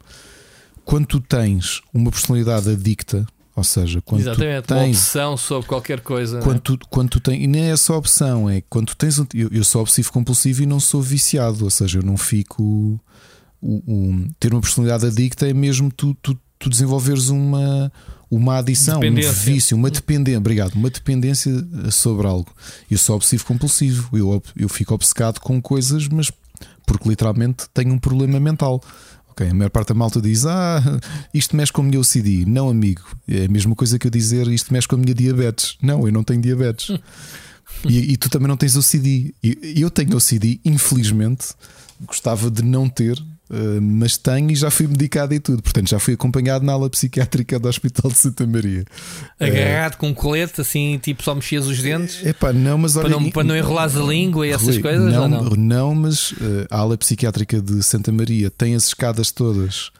[0.84, 4.96] Quando tu tens uma personalidade adicta, ou seja, quando Exatamente, tu uma tens.
[4.98, 6.40] opção sobre qualquer coisa.
[6.40, 9.26] Quando tu, quando tu tens, e nem é só opção, é quando tu tens um.
[9.32, 13.00] Eu, eu sou obsessivo compulsivo e não sou viciado, ou seja, eu não fico.
[13.66, 17.90] O, o- ter uma personalidade adicta é mesmo tu, tu, tu desenvolveres uma,
[18.30, 19.00] uma adição,
[19.30, 21.50] um vício, uma dependência, obrigado, uma dependência
[21.90, 22.52] sobre algo.
[22.90, 26.30] Eu sou obsessivo compulsivo, eu, eu fico obcecado com coisas, mas
[26.86, 28.82] porque literalmente tenho um problema mental.
[29.30, 31.00] Ok, a maior parte da malta diz: Ah,
[31.32, 32.44] isto mexe com a minha OCD.
[32.46, 35.76] Não, amigo, é a mesma coisa que eu dizer isto mexe com a minha diabetes.
[35.82, 36.90] Não, eu não tenho diabetes.
[37.88, 39.34] e, e tu também não tens OCD.
[39.76, 41.46] Eu tenho OCD, infelizmente,
[42.06, 43.20] gostava de não ter,
[43.80, 45.62] mas tenho e já fui medicado e tudo.
[45.62, 48.84] Portanto, já fui acompanhado na ala psiquiátrica do Hospital de Santa Maria.
[49.38, 52.24] Agarrado com um colete, assim, tipo só mexias os dentes.
[52.24, 55.12] Epá, não, mas olha, Para não, para não enrolares a língua e essas Rui, coisas?
[55.12, 55.42] Não, não?
[55.50, 59.90] não, mas eh, a ala psiquiátrica de Santa Maria tem as escadas todas.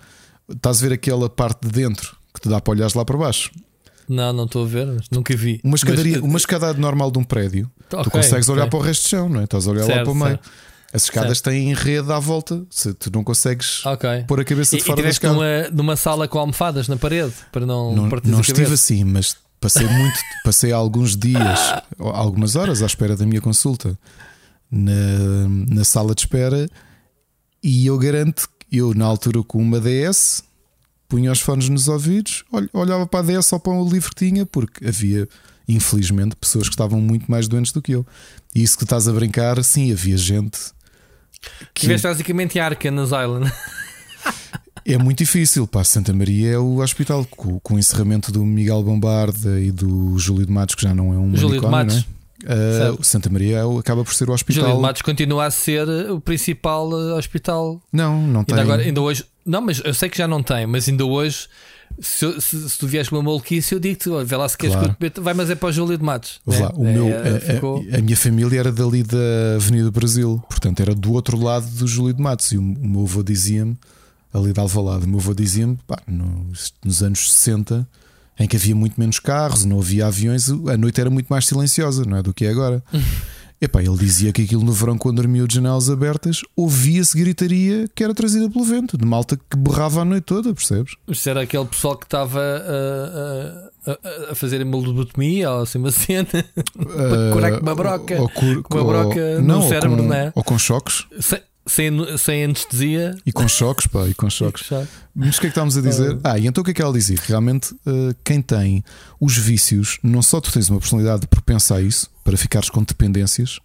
[0.51, 3.51] Estás a ver aquela parte de dentro que te dá para olhares lá para baixo?
[4.07, 5.61] Não, não estou a ver, mas nunca vi.
[5.65, 8.71] Uma escadaria, Mas, uma escada normal de um prédio, tu Ok, consegues olhar ok.
[8.73, 9.45] para o resto do chão, não é?
[9.45, 10.29] Estás a olhar lá Certo, para o meio.
[10.29, 10.51] certo.
[10.95, 14.09] As escadas têm rede à volta, se tu não consegues Ok.
[14.29, 15.35] pôr a cabeça E, de e fora da tiveste escada.
[15.35, 19.37] numa, numa sala com almofadas na parede para não, Não, partir não estive assim, mas
[19.61, 21.59] passei muito, passei alguns dias,
[21.99, 23.99] algumas horas à espera da minha consulta
[24.71, 26.69] na, na sala de espera
[27.63, 30.43] e eu garanto que eu, na altura, com uma DS,
[31.09, 34.17] punha os fones nos ouvidos, ol- olhava para a DS só para o livro que
[34.27, 35.29] tinha, porque havia,
[35.67, 38.07] infelizmente, pessoas que estavam muito mais doentes do que eu.
[38.55, 40.59] E isso que estás a brincar, sim, havia gente
[41.73, 43.53] que Tiveste basicamente a Arcanas Island.
[44.85, 45.67] é muito difícil.
[45.67, 50.19] Pá, Santa Maria é o hospital com, com o encerramento do Miguel Bombarda e do
[50.19, 51.99] Júlio de Matos, que já não é um Júlio de Matos.
[51.99, 52.15] é?
[52.47, 54.65] Ah, o Santa Maria é acaba por ser o hospital.
[54.65, 57.81] Júlio de Matos continua a ser o principal eh, hospital.
[57.93, 58.55] Não, não tem.
[58.55, 59.25] Ainda, agora, ainda hoje.
[59.47, 61.49] Não, mas eu sei que já não tem, mas ainda hoje.
[62.01, 64.97] Se, se- se tu vieres com uma maluquice, eu digo-te: vê lá se queres Claro.
[64.99, 65.21] que eu te.
[65.21, 66.41] Vai, mas é para o Júlio de Matos.
[66.47, 66.59] Né?
[66.59, 69.17] lá, o É, meu, é, a- ficou- a, a minha família era dali da
[69.57, 72.51] Avenida Brasil, portanto era do outro lado do Júlio de Matos.
[72.53, 73.77] E o, o meu avô dizia-me,
[74.33, 77.87] ali de Alvalade, o meu avô dizia-me, nos, nos anos 60,
[78.41, 82.05] em que havia muito menos carros, não havia aviões, a noite era muito mais silenciosa,
[82.05, 82.23] não é?
[82.23, 82.83] Do que é agora.
[83.65, 88.05] Epá, ele dizia que aquilo no verão, quando dormiam de janelas abertas, ouvia-se gritaria que
[88.05, 90.93] era trazida pelo vento, de malta que berrava a noite toda, percebes?
[91.09, 96.27] Isto era aquele pessoal que estava a, a, a, fazer emolobotomia ou assim uma cena.
[96.29, 98.21] Para curar com uma broca.
[98.21, 100.33] Ou, cur- Com uma broca ou- no não, ou cérebro, com- não é?
[100.35, 101.07] Ou com choques.
[101.67, 103.17] Sem, sem anestesia.
[103.25, 104.69] E com choques, pá, e com choques.
[105.15, 106.19] Mas o que é que estávamos a dizer?
[106.23, 107.17] Ah, e então o que é que ela dizia?
[107.17, 108.85] Que realmente eh, quem tem
[109.21, 113.61] os vícios, não só tu tens uma personalidade propensa a isso, para ficares com dependências,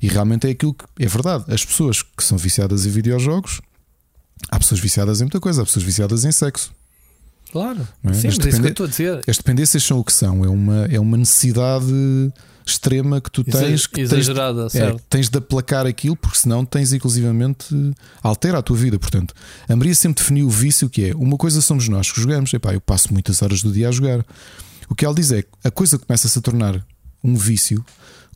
[0.00, 1.44] e realmente é aquilo que é verdade.
[1.48, 3.60] As pessoas que são viciadas em videojogos,
[4.50, 6.72] há pessoas viciadas em muita coisa, há pessoas viciadas em sexo.
[7.52, 7.86] Claro.
[8.02, 8.12] É?
[8.12, 9.24] Sim, As mas é isso que eu estou a dizer.
[9.28, 11.86] As dependências são o que são, é uma, é uma necessidade
[12.66, 15.02] extrema que tu tens que tens, exagerada, é, certo.
[15.08, 17.66] tens de aplacar aquilo, porque senão tens inclusivamente
[18.22, 18.98] altera a tua vida.
[18.98, 19.34] Portanto,
[19.68, 22.52] a Maria sempre definiu o vício que é uma coisa somos nós que jogamos.
[22.52, 24.24] Epá, eu passo muitas horas do dia a jogar.
[24.88, 26.84] O que ela diz é que a coisa começa-se a tornar
[27.22, 27.84] um vício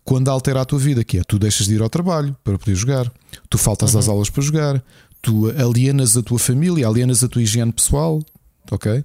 [0.04, 2.74] quando altera a tua vida, que é tu deixas de ir ao trabalho para poder
[2.74, 3.12] jogar,
[3.50, 4.82] tu faltas às aulas para jogar,
[5.20, 8.22] tu alienas a tua família, alienas a tua higiene pessoal,
[8.70, 9.02] ok?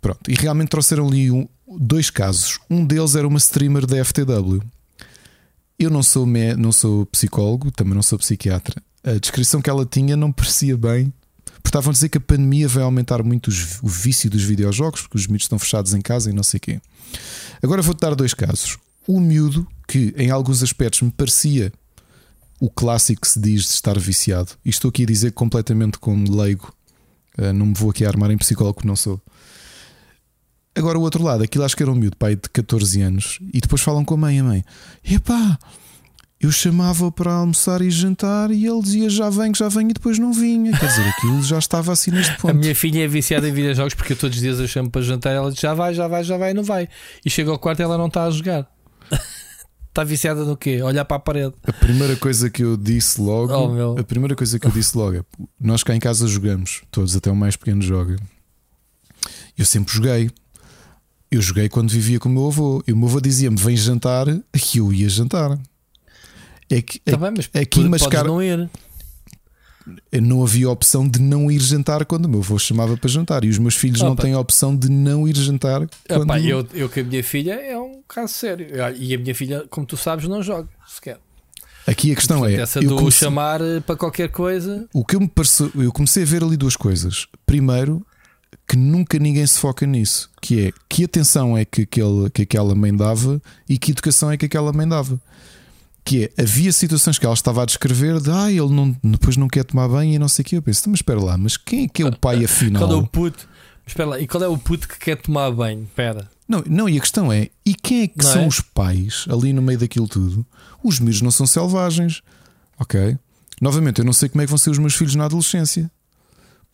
[0.00, 1.48] Pronto, e realmente trouxeram ali um-
[1.78, 2.58] dois casos.
[2.70, 4.62] Um deles era uma streamer da FTW.
[5.78, 8.80] Eu não sou, me- não sou psicólogo, também não sou psiquiatra.
[9.04, 11.12] A descrição que ela tinha não parecia bem.
[11.44, 15.02] Porque estavam a dizer que a pandemia vai aumentar muito os- o vício dos videojogos,
[15.02, 16.80] porque os miúdos estão fechados em casa e não sei o quê.
[17.62, 18.78] Agora vou-te dar dois casos.
[19.06, 21.72] O miúdo, que em alguns aspectos me parecia
[22.60, 26.36] o clássico que se diz de estar viciado, e estou aqui a dizer completamente como
[26.40, 26.72] leigo,
[27.36, 29.20] eh, não me vou aqui armar em psicólogo, não sou.
[30.76, 33.60] Agora o outro lado, aquilo acho que era um miúdo, pai de 14 anos, e
[33.60, 34.64] depois falam com a mãe, a mãe,
[35.02, 35.58] epá,
[36.38, 40.18] eu chamava para almoçar e jantar e ele dizia já venho, já venho e depois
[40.18, 40.76] não vinha.
[40.78, 42.54] Quer dizer, aquilo já estava assim neste A ponto.
[42.56, 45.32] minha filha é viciada em videojogos porque eu todos os dias a chamo para jantar
[45.34, 46.88] ela diz já vai, já vai, já vai, e não vai.
[47.24, 48.66] E chega ao quarto e ela não está a jogar.
[49.88, 50.82] Está viciada no quê?
[50.82, 51.54] Olhar para a parede.
[51.66, 53.96] A primeira coisa que eu disse logo, Oh, meu.
[53.98, 55.22] a primeira coisa que eu disse logo é:
[55.58, 58.16] nós cá em casa jogamos, todos, até o mais pequeno joga.
[59.56, 60.30] Eu sempre joguei.
[61.30, 62.82] Eu joguei quando vivia com o meu avô.
[62.86, 64.42] E o meu avô dizia-me: vem jantar, e
[64.78, 65.58] eu ia jantar.
[66.70, 68.68] É que Está bem, mas aqui tu mascar- não ir.
[70.20, 73.44] não havia opção de não ir jantar quando o meu avô chamava para jantar.
[73.44, 74.22] E os meus filhos não Opa.
[74.22, 76.24] têm a opção de não ir jantar quando.
[76.24, 78.66] Epá, eu, eu com a minha filha é um caso sério.
[78.98, 81.18] E a minha filha, como tu sabes, não joga sequer.
[81.86, 84.88] Aqui a questão é: Essa eu do comecei- chamar para qualquer coisa.
[84.92, 87.28] o que eu me pareceu, eu comecei a ver ali duas coisas.
[87.46, 88.04] Primeiro,
[88.68, 92.74] que nunca ninguém se foca nisso, que é que atenção é que, aquele, que aquela
[92.74, 95.20] mãe dava e que educação é que aquela mãe dava.
[96.04, 99.48] Que é, havia situações que ela estava a descrever de ah, ele não, depois não
[99.48, 100.56] quer tomar banho e não sei o que.
[100.56, 102.82] Eu penso, mas espera lá, mas quem é que é o pai afinal?
[102.86, 103.48] Qual é o puto?
[103.86, 105.82] Espera lá, e qual é o puto que quer tomar banho?
[105.82, 106.28] Espera.
[106.48, 108.46] Não, não, e a questão é: e quem é que Não são é?
[108.46, 110.46] os pais ali no meio daquilo tudo?
[110.82, 112.22] Os miúdos não são selvagens,
[112.78, 113.16] ok?
[113.60, 115.90] Novamente, eu não sei como é que vão ser os meus filhos na adolescência.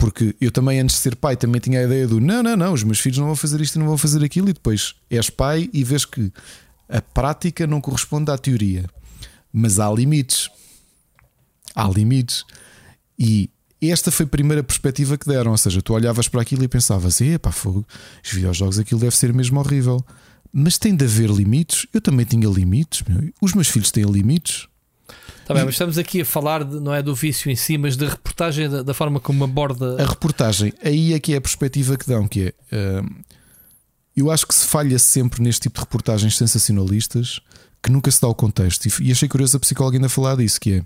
[0.03, 2.73] Porque eu também, antes de ser pai, também tinha a ideia do não, não, não,
[2.73, 5.29] os meus filhos não vão fazer isto e não vão fazer aquilo, e depois és
[5.29, 6.29] pai e vês que
[6.89, 8.83] a prática não corresponde à teoria.
[9.53, 10.49] Mas há limites.
[11.73, 12.43] Há limites.
[13.17, 13.49] E
[13.81, 15.51] esta foi a primeira perspectiva que deram.
[15.51, 17.87] Ou seja, tu olhavas para aquilo e pensavas: epá, fogo,
[18.21, 20.05] os videojogos aquilo deve ser mesmo horrível.
[20.51, 21.87] Mas tem de haver limites.
[21.93, 23.03] Eu também tinha limites.
[23.39, 24.67] Os meus filhos têm limites.
[25.45, 27.97] Tá bem, mas estamos aqui a falar de- não é do vício em si, mas
[27.97, 30.01] da reportagem da, da forma como aborda.
[30.01, 33.01] A reportagem, aí é que é a perspectiva que dão, que é.
[33.01, 33.21] hum,
[34.15, 37.41] eu acho que se falha sempre neste tipo de reportagens sensacionalistas
[37.81, 38.85] que nunca se dá o contexto.
[38.85, 40.83] E, e achei curioso a psicóloga ainda falar disso, que é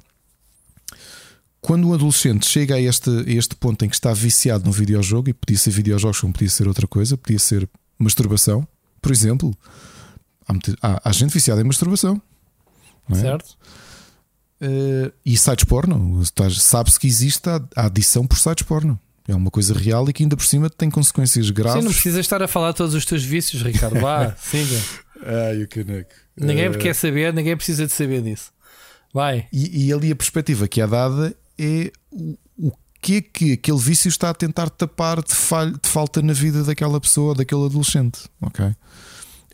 [1.62, 5.30] quando um adolescente chega a este, a este ponto em que está viciado num videojogo,
[5.30, 7.70] e podia ser videojogos como podia ser outra coisa, podia ser
[8.00, 8.66] masturbação,
[9.02, 9.56] por exemplo.
[10.48, 12.20] Há, há- há gente viciada em masturbação.
[13.12, 13.16] é?
[13.16, 13.58] Certo?
[14.60, 16.22] Eh, e sites porno,
[16.60, 19.00] sabe-se que existe a, a adição por sites porno.
[19.28, 21.84] É uma coisa real e que ainda por cima tem consequências Sim, graves.
[21.84, 24.00] não precisas estar a falar todos os teus vícios, Ricardo.
[24.00, 24.82] Vá, siga.
[25.50, 26.12] Ai, o caneco.
[26.40, 28.52] Ninguém Eh, quer saber, ninguém precisa de saber disso.
[29.14, 29.48] Vai.
[29.52, 32.72] e, e ali a perspectiva que é dada é o, o
[33.02, 36.64] que é que aquele vício está a tentar tapar de, falha, de falta na vida
[36.64, 38.20] daquela pessoa, daquele adolescente.
[38.42, 38.66] Ok?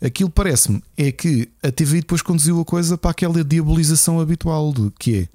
[0.02, 4.90] Aquilo parece-me é que a TVI depois conduziu a coisa para aquela diabolização habitual de
[4.98, 5.28] que é.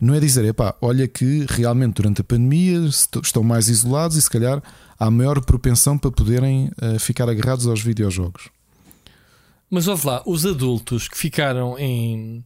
[0.00, 4.22] Não é dizer, epá, olha que realmente durante a pandemia est- estão mais isolados e
[4.22, 4.62] se calhar
[4.98, 8.48] há maior propensão para poderem eh, ficar agarrados aos videojogos.
[9.70, 12.42] Mas ouve lá, os adultos que ficaram em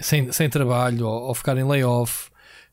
[0.00, 2.30] sem, sem trabalho ou, ou em layoff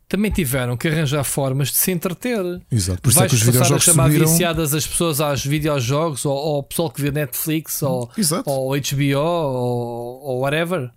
[0.10, 2.44] também tiveram que arranjar formas de se entreter.
[2.72, 3.02] Exato.
[3.02, 4.28] Por isso é Vais que os passar a videojogos chamar subiram.
[4.28, 8.50] viciadas as pessoas aos videojogos ou ao pessoal que vê Netflix ou, Exato.
[8.50, 10.90] ou HBO ou, ou whatever.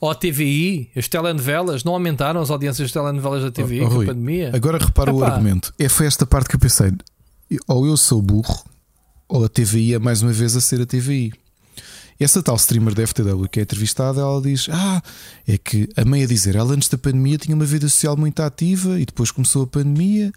[0.00, 3.90] Ou a TVI, as telenovelas, não aumentaram as audiências das telenovelas da TVI Oh, com
[3.92, 4.50] a Rui, pandemia?
[4.54, 5.34] Agora repara o Epá.
[5.34, 5.74] argumento.
[5.78, 6.90] É, foi esta parte que eu pensei:
[7.68, 8.64] ou eu sou burro,
[9.28, 11.32] ou a TVI é mais uma vez a ser a TVI.
[12.20, 15.02] Essa tal streamer da FTW que é entrevistada, ela diz: Ah,
[15.48, 18.40] é que a mãe a dizer, ela antes da pandemia tinha uma vida social muito
[18.42, 20.30] ativa e depois começou a pandemia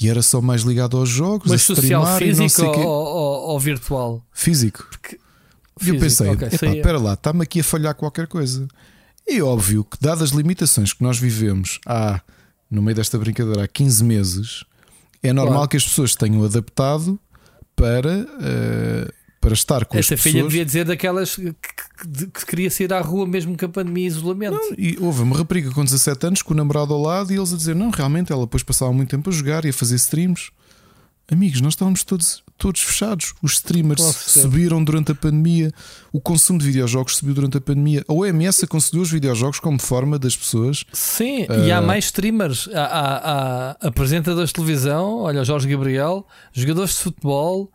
[0.00, 3.60] e era só mais ligado aos jogos, Mas a social e físico ou, ou- ou
[3.60, 4.24] virtual?
[4.32, 4.86] Físico.
[4.90, 5.16] Porque-
[5.82, 6.76] E eu Físico, pensei: ok, epá, saía.
[6.78, 8.66] espera lá, está-me aqui a falhar qualquer coisa.
[9.28, 12.22] É óbvio que, dadas as limitações que nós vivemos há,
[12.70, 14.64] no meio desta brincadeira, há 15 meses,
[15.22, 15.68] é normal Claro.
[15.68, 17.18] que as pessoas tenham adaptado
[17.74, 19.12] para, uh,
[19.46, 20.52] para estar com Esta as filha pessoas.
[20.52, 24.08] devia dizer daquelas que, que, que queria sair à rua mesmo com a pandemia e
[24.08, 24.56] isolamento.
[24.56, 27.52] Não, e houve uma rapariga com 17 anos com o namorado ao lado e eles
[27.52, 30.50] a dizer: Não, realmente ela depois passava muito tempo a jogar e a fazer streams.
[31.30, 33.34] Amigos, nós estávamos todos, todos fechados.
[33.40, 35.72] Os streamers subiram durante a pandemia,
[36.12, 38.04] o consumo de videojogos subiu durante a pandemia.
[38.08, 40.84] A OMS aconselhou os videojogos como forma das pessoas.
[40.92, 41.66] Sim, uh...
[41.66, 43.16] e há mais streamers, há, há,
[43.70, 47.72] há, apresentadores de televisão, olha, Jorge Gabriel, jogadores de futebol,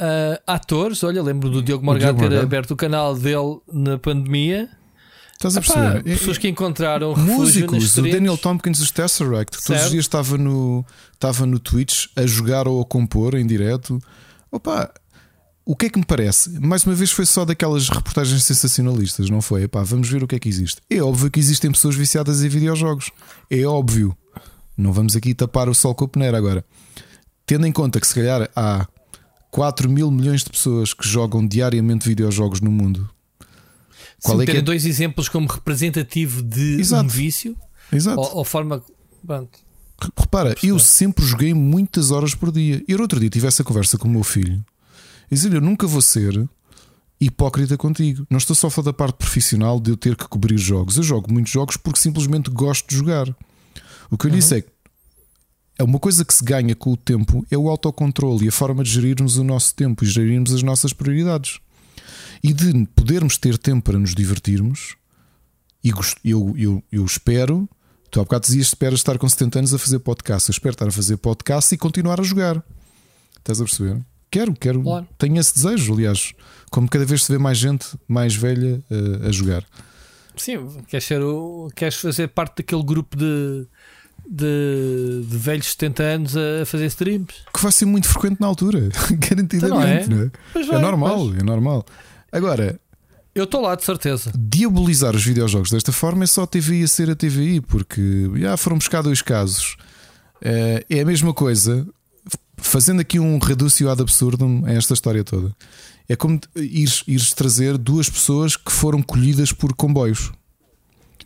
[0.00, 1.02] uh, atores.
[1.02, 4.68] Olha, lembro do Diogo Morgado ter aberto o canal dele na pandemia.
[5.32, 5.96] Estás a perceber?
[5.96, 10.38] Epá, pessoas que encontraram músicos, o Daniel Tompkins dos Tesseract, que todos os dias estava
[10.38, 13.98] no, estava no Twitch a jogar ou a compor em direto.
[14.50, 14.90] Opa,
[15.66, 16.50] o que é que me parece?
[16.60, 19.64] Mais uma vez foi só daquelas reportagens sensacionalistas, não foi?
[19.64, 20.80] Epá, vamos ver o que é que existe.
[20.88, 23.10] É óbvio que existem pessoas viciadas em videojogos.
[23.50, 24.16] É óbvio.
[24.76, 26.64] Não vamos aqui tapar o sol com a peneira agora.
[27.46, 28.86] Tendo em conta que se calhar há
[29.54, 33.08] 4 mil milhões de pessoas que jogam diariamente videojogos no mundo.
[34.20, 34.60] Qual Sim, é que é?
[34.60, 37.04] dois exemplos como representativo de Exato.
[37.04, 37.56] um vício
[37.92, 38.18] Exato.
[38.18, 38.82] Ou, ou forma.
[39.24, 39.56] Pronto.
[40.18, 42.82] Repara, eu sempre joguei muitas horas por dia.
[42.88, 44.56] E outro dia tive essa conversa com o meu filho
[45.30, 46.48] e disse-lhe: Eu nunca vou ser
[47.20, 48.26] hipócrita contigo.
[48.28, 50.96] Não estou só a falar da parte profissional de eu ter que cobrir jogos.
[50.96, 53.28] Eu jogo muitos jogos porque simplesmente gosto de jogar.
[54.10, 54.73] O que eu lhe disse é que
[55.82, 58.90] uma coisa que se ganha com o tempo é o autocontrole e a forma de
[58.90, 61.58] gerirmos o nosso tempo e gerirmos as nossas prioridades
[62.42, 64.96] e de podermos ter tempo para nos divertirmos.
[65.82, 65.90] E
[66.24, 67.68] eu, eu, eu espero.
[68.10, 70.48] Tu há bocado dizias esperas estar com 70 anos a fazer podcast.
[70.48, 72.62] Eu espero estar a fazer podcast e continuar a jogar.
[73.38, 74.00] Estás a perceber?
[74.30, 74.82] Quero, quero.
[74.82, 75.08] Claro.
[75.18, 76.32] Tenho esse desejo, aliás.
[76.70, 79.64] Como cada vez se vê mais gente mais velha a, a jogar.
[80.36, 83.66] Sim, queres, ser o, queres fazer parte daquele grupo de,
[84.28, 87.34] de, de velhos 70 anos a fazer streams?
[87.52, 89.56] Que vai ser muito frequente na altura, garantidamente.
[89.64, 90.06] Então não é?
[90.06, 90.66] Não é?
[90.66, 91.38] Vai, é normal, pois.
[91.38, 91.84] é normal.
[92.32, 92.80] Agora,
[93.34, 94.32] eu estou lá de certeza.
[94.36, 98.56] Diabolizar os videojogos desta forma é só a TVI a ser a TVI, porque já
[98.56, 99.76] foram buscar dois casos.
[100.40, 101.86] Eh, é a mesma coisa,
[102.56, 105.54] fazendo aqui um reducio ad absurdum a esta história toda.
[106.08, 110.30] É como ires, ires trazer duas pessoas que foram colhidas por comboios.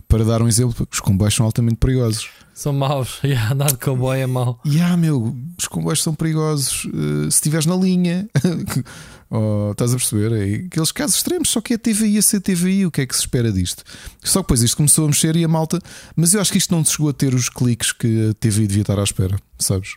[0.08, 2.30] Para dar um exemplo, os comboios são altamente perigosos.
[2.54, 4.60] São maus, yeah, andar de comboio é mau.
[4.64, 6.86] E yeah, meu, os comboios são perigosos.
[6.86, 8.28] Uh, se estiveres na linha,
[9.30, 10.32] Oh, estás a perceber?
[10.32, 13.14] É aqueles casos extremos, só que é TVI a ser TVI, o que é que
[13.14, 13.84] se espera disto?
[14.24, 15.78] Só que depois isto começou a mexer e a malta,
[16.16, 18.82] mas eu acho que isto não chegou a ter os cliques que a TVI devia
[18.82, 19.96] estar à espera, sabes?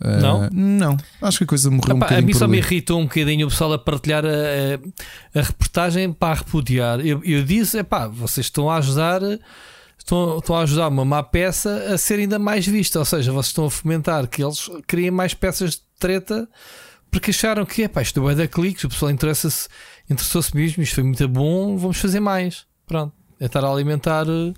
[0.00, 0.46] Não?
[0.46, 2.24] Uh, não, acho que a coisa morreu Epá, um bocadinho.
[2.24, 6.12] A mim só me irritou um bocadinho o pessoal a partilhar a, a, a reportagem
[6.12, 7.00] para repudiar.
[7.00, 9.20] Eu, eu disse: é pá, vocês estão a ajudar.
[9.98, 13.48] Estão, estão a ajudar uma má peça a ser ainda mais vista, ou seja, vocês
[13.48, 16.48] estão a fomentar que eles criem mais peças de treta
[17.10, 19.68] porque acharam que pá, isto é da cliques, o pessoal interessa-se,
[20.08, 22.66] interessou-se mesmo, isto foi muito bom, vamos fazer mais.
[22.86, 24.26] Pronto, é estar a alimentar.
[24.28, 24.54] Uh,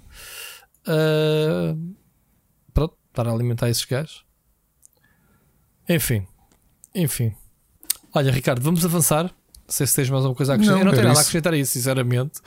[2.74, 4.24] pronto, estar a alimentar esses gajos.
[5.88, 6.26] Enfim,
[6.94, 7.34] enfim.
[8.14, 9.24] Olha, Ricardo, vamos avançar.
[9.24, 9.30] Não
[9.74, 10.78] sei se tens mais alguma coisa a acrescentar.
[10.78, 12.40] Não, eu não tenho nada a acrescentar aí, sinceramente.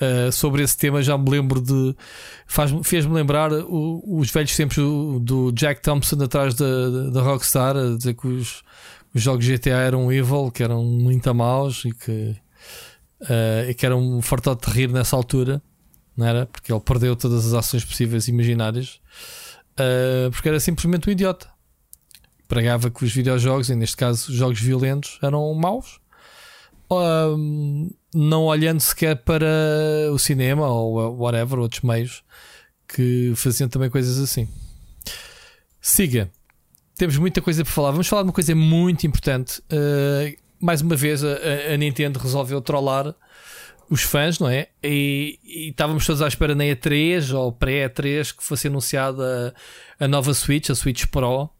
[0.00, 1.94] Uh, sobre esse tema, já me lembro de.
[2.82, 7.96] Fez-me lembrar o, os velhos tempos do, do, Jack Thompson atrás da, da Rockstar, a
[7.96, 8.62] dizer que os,
[9.14, 12.36] os jogos GTA eram evil, que eram muito maus e que,
[13.20, 15.62] uh, e que eram um fartote de rir nessa altura,
[16.16, 16.46] não era?
[16.46, 19.00] Porque ele perdeu todas as ações possíveis e imaginárias,
[19.78, 21.53] uh, porque era simplesmente um idiota.
[22.48, 25.98] Pregava que os videojogos, e neste caso os jogos violentos, eram maus,
[26.90, 29.46] uh, não olhando sequer para
[30.12, 32.22] o cinema ou whatever, outros meios
[32.86, 34.48] que faziam também coisas assim.
[35.80, 36.30] Siga
[36.96, 37.90] temos muita coisa para falar.
[37.90, 39.60] Vamos falar de uma coisa muito importante.
[39.60, 43.14] Uh, mais uma vez, a, a, Nintendo resolveu trollar
[43.90, 44.68] os fãs, não é?
[44.82, 49.54] E, e estávamos todos à espera na E3 ou pré-E3 que fosse anunciada
[49.98, 51.50] a, a, nova Switch, a Switch Pro.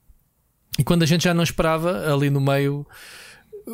[0.79, 2.87] E quando a gente já não esperava, ali no meio.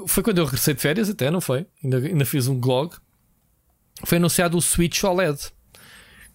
[0.06, 1.66] Foi quando eu regressei de férias, até, não foi?
[1.82, 2.94] Ainda, ainda fiz um blog.
[4.04, 5.38] Foi anunciado o Switch OLED.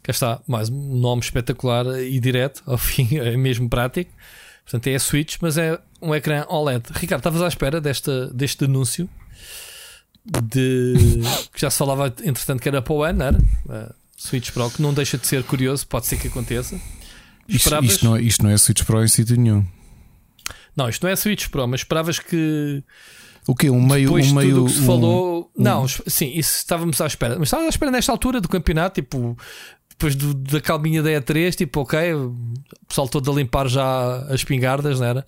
[0.03, 4.11] Cá está, mais um nome espetacular e direto, ao fim, é mesmo prático.
[4.63, 6.83] Portanto, é a Switch, mas é um ecrã OLED.
[6.93, 9.09] Ricardo, estavas à espera desta, deste anúncio
[10.25, 10.95] de
[11.53, 13.37] que já se falava, entretanto, que era para o ano, era?
[13.37, 16.79] Uh, Switch Pro, que não deixa de ser curioso, pode ser que aconteça.
[17.47, 19.65] Isto, isto, não, é, isto não é Switch Pro em sítio nenhum.
[20.75, 22.83] Não, isto não é Switch Pro, mas esperavas que.
[23.47, 23.69] O quê?
[23.69, 24.07] Um meio.
[24.07, 25.51] Depois um meio que se falou.
[25.55, 25.63] Um...
[25.63, 27.37] Não, sim, isso estávamos à espera.
[27.37, 29.37] Mas estávamos à espera nesta altura do campeonato, tipo,
[29.89, 32.35] depois do, da calminha da E3, tipo, ok, o
[32.87, 35.25] pessoal todo a limpar já as pingardas, não era?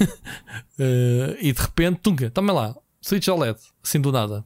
[0.00, 4.44] uh, e de repente, tunga, toma lá, Switch OLED, assim do nada.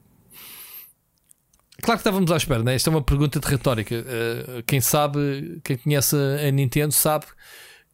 [1.81, 2.75] Claro que estávamos à espera, né?
[2.75, 3.95] Esta é uma pergunta de retórica.
[3.95, 7.25] Uh, quem sabe, quem conhece a Nintendo sabe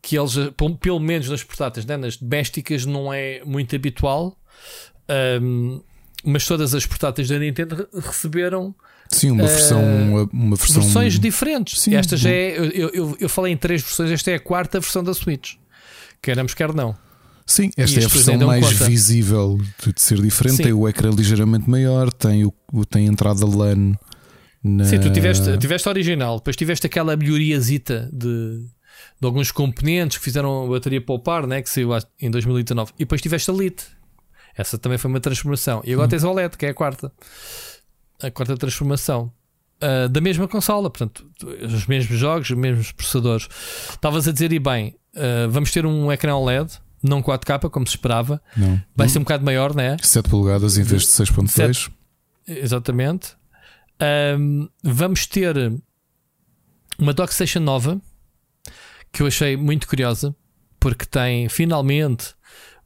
[0.02, 0.34] que eles,
[0.80, 1.98] pelo menos nas portáteis, né?
[1.98, 4.38] nas domésticas, não é muito habitual.
[5.42, 5.82] Um,
[6.24, 8.76] mas todas as portáteis da Nintendo receberam
[9.10, 10.82] Sim, uma versão, uh, uma versão...
[10.82, 11.82] versões diferentes.
[11.82, 14.80] Sim, esta já é, eu, eu, eu falei em três versões, esta é a quarta
[14.80, 15.56] versão da Switch.
[16.22, 16.96] Queremos, quer não.
[17.46, 18.86] Sim, esta é a versão mais conta.
[18.86, 20.58] visível de ser diferente.
[20.58, 20.64] Sim.
[20.64, 22.54] Tem o ecrã ligeiramente maior, tem, o,
[22.86, 23.94] tem entrada LAN.
[24.64, 24.84] Na...
[24.84, 28.62] Sim, tu tiveste, tiveste a original, depois tiveste aquela melhoriazita de,
[29.20, 31.90] de alguns componentes que fizeram a bateria poupar, né, que saiu
[32.20, 32.94] em 2019.
[32.96, 33.86] E depois tiveste a Lite.
[34.56, 35.82] Essa também foi uma transformação.
[35.86, 36.10] E agora hum.
[36.10, 37.12] tens a OLED, que é a quarta.
[38.22, 39.32] A quarta transformação.
[39.82, 41.30] Uh, da mesma consola, portanto,
[41.64, 43.48] os mesmos jogos, os mesmos processadores.
[43.90, 47.96] Estavas a dizer, e bem, uh, vamos ter um ecrã OLED não 4K como se
[47.96, 48.42] esperava.
[48.56, 48.82] Não.
[48.96, 49.98] Vai ser um bocado maior, não é?
[50.02, 51.90] 7 polegadas em vez de 6.2.
[52.48, 53.38] Exatamente.
[54.38, 55.56] Um, vamos ter
[56.98, 58.02] uma DockStation nova
[59.12, 60.36] que eu achei muito curiosa
[60.80, 62.34] porque tem finalmente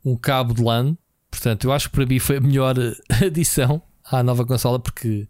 [0.04, 0.98] um cabo de LAN.
[1.30, 2.76] Portanto, eu acho que para mim foi a melhor
[3.26, 5.28] adição à nova consola porque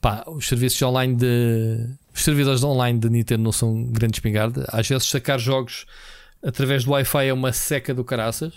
[0.00, 4.64] pá, os serviços online de os servidores online da Nintendo não são grande espingarda.
[4.68, 5.84] Às vezes sacar jogos
[6.42, 8.54] através do Wi-Fi é uma seca do caraças.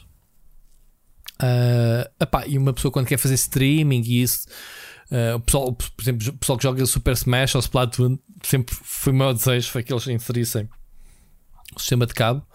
[1.41, 4.45] Uh, epá, e uma pessoa quando quer fazer streaming e isso,
[5.09, 9.13] uh, o pessoal, por exemplo, o pessoal que joga Super Smash ou Splatoon, sempre foi
[9.13, 10.69] o meu desejo foi que eles inserissem
[11.75, 12.45] o sistema de cabo.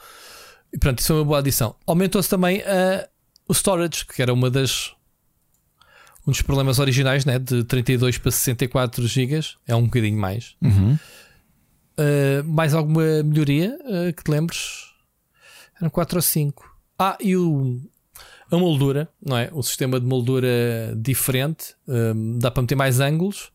[0.72, 1.76] E pronto, isso foi uma boa adição.
[1.86, 3.08] Aumentou-se também uh,
[3.48, 4.94] o storage, que era uma das
[6.26, 7.38] um dos problemas originais, né?
[7.38, 10.56] de 32 para 64 GB, é um bocadinho mais.
[10.62, 10.98] Uhum.
[11.98, 14.94] Uh, mais alguma melhoria uh, que te lembres?
[15.78, 16.76] Eram 4 ou 5.
[16.98, 17.80] Ah, e o,
[18.50, 19.50] a moldura, não é?
[19.52, 23.50] O sistema de moldura diferente, um, dá para meter mais ângulos,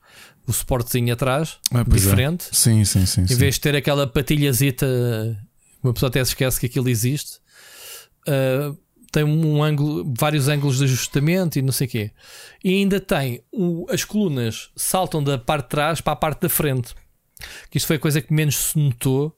[0.45, 1.83] o suportezinho atrás, ah, é.
[1.83, 2.49] diferente.
[2.51, 2.55] É.
[2.55, 3.21] Sim, sim, sim.
[3.21, 3.35] Em sim.
[3.35, 4.85] vez de ter aquela patilhazita,
[5.83, 7.37] uma pessoa até se esquece que aquilo existe.
[8.27, 8.77] Uh,
[9.11, 12.11] tem um ângulo, vários ângulos de ajustamento e não sei o quê.
[12.63, 16.49] E ainda tem o, as colunas saltam da parte de trás para a parte da
[16.49, 16.93] frente.
[17.71, 19.35] Que isto foi a coisa que menos se notou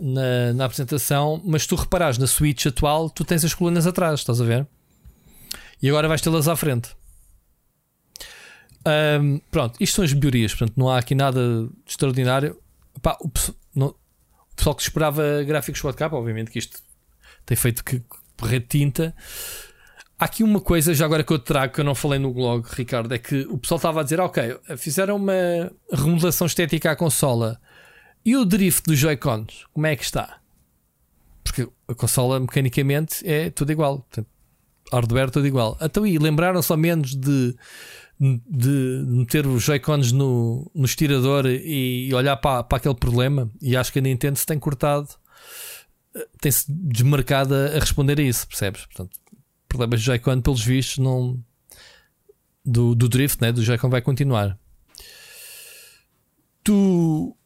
[0.00, 4.40] na, na apresentação, mas tu reparares na Switch atual, tu tens as colunas atrás, estás
[4.40, 4.66] a ver?
[5.80, 6.90] E agora vais tê-las à frente.
[9.20, 12.56] Um, pronto, isto são as melhorias, portanto, não há aqui nada de extraordinário.
[13.02, 13.30] Pá, o,
[13.74, 13.94] não,
[14.56, 16.80] pessoal que esperava gráficos 4K, obviamente que isto
[17.44, 18.02] tem feito que
[18.38, 19.14] correr tinta.
[20.18, 22.66] Há aqui uma coisa, já agora que eu trago, que eu não falei no blog,
[22.72, 27.60] Ricardo, é que o pessoal estava a dizer: ok, fizeram uma remodelação estética à consola
[28.24, 30.40] e o drift dos Joy-Cons, como é que está?
[31.44, 34.04] Porque a consola mecanicamente é tudo igual.
[34.92, 35.76] Hardware tudo igual.
[35.80, 37.56] Então, e lembraram-se ao menos de,
[38.18, 43.50] de meter os Joy-Cons no, no estirador e, olhar para, para aquele problema.
[43.60, 45.08] E acho que a Nintendo se tem cortado,
[46.40, 48.86] tem-se desmarcado a responder a isso, percebes?
[48.86, 49.18] Portanto,
[49.68, 51.42] problemas de Joy-Con, pelos vistos, não.
[52.64, 53.52] Do, do drift, né?
[53.52, 54.58] do Joy-Con vai continuar.
[56.64, 57.36] Tu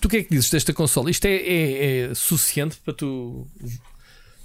[0.00, 1.10] Tu o que é que dizes desta consola?
[1.10, 3.46] Isto é, é, é suficiente para tu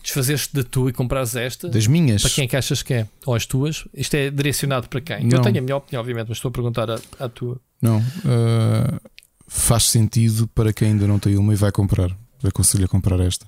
[0.06, 1.68] desfazeres-te da tua e comprares esta?
[1.68, 2.22] Das minhas?
[2.22, 3.08] Para quem é que achas que é?
[3.26, 3.86] Ou as tuas?
[3.94, 5.26] Isto é direcionado para quem?
[5.26, 5.38] Não.
[5.38, 7.60] Eu tenho a minha opinião, obviamente, mas estou a perguntar à, à tua.
[7.82, 7.98] Não.
[7.98, 9.00] Uh,
[9.48, 12.16] faz sentido para quem ainda não tem uma e vai comprar.
[12.44, 13.46] Aconselho a comprar esta.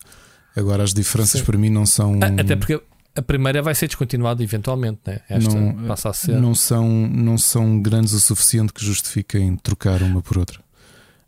[0.56, 1.46] Agora, as diferenças Sim.
[1.46, 2.20] para mim não são.
[2.40, 2.82] Até porque
[3.16, 5.20] a primeira vai ser descontinuada eventualmente, né?
[5.30, 6.40] Esta não, passa a ser.
[6.40, 10.60] Não são, não são grandes o suficiente que justifiquem trocar uma por outra.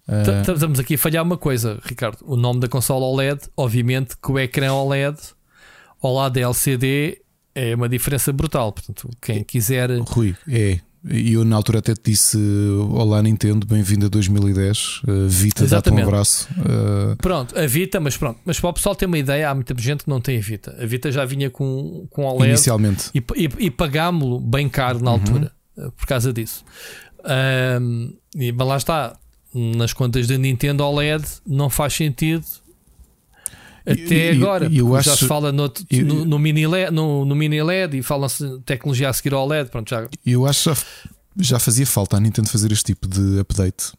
[0.10, 0.52] Uh...
[0.54, 2.18] Estamos aqui a falhar uma coisa, Ricardo.
[2.24, 5.18] O nome da consola OLED, obviamente que o ecrã OLED
[6.02, 7.22] ao lado da LCD
[7.54, 8.72] é uma diferença brutal.
[8.72, 9.92] Portanto, quem quiser.
[10.00, 10.80] Rui, é.
[11.08, 12.38] E eu na altura até te disse:
[12.92, 15.02] Olá Nintendo, bem-vindo a 2010.
[15.08, 16.50] Uh, Vita, dá-te um abraço.
[16.58, 17.16] Uh...
[17.18, 18.40] Pronto, a Vita, mas pronto.
[18.44, 20.76] Mas para o pessoal ter uma ideia, há muita gente que não tem a Vita.
[20.78, 22.50] A Vita já vinha com, com OLED.
[22.50, 23.12] Inicialmente.
[23.16, 25.18] E, e, e pagámo-lo bem caro na uhum.
[25.18, 25.92] altura, uhum.
[25.92, 26.66] por causa disso.
[27.82, 29.18] Um, e, mas lá está
[29.54, 32.46] nas contas da Nintendo OLED não faz sentido
[33.86, 34.70] até agora.
[34.72, 37.98] Eu, acho, já se fala no, eu, no, no, mini LED, no, no mini LED
[37.98, 39.70] e fala-se tecnologia a seguir ao LED.
[39.70, 40.08] Pronto, já.
[40.26, 40.82] Eu acho que já,
[41.38, 43.94] já fazia falta a Nintendo fazer este tipo de update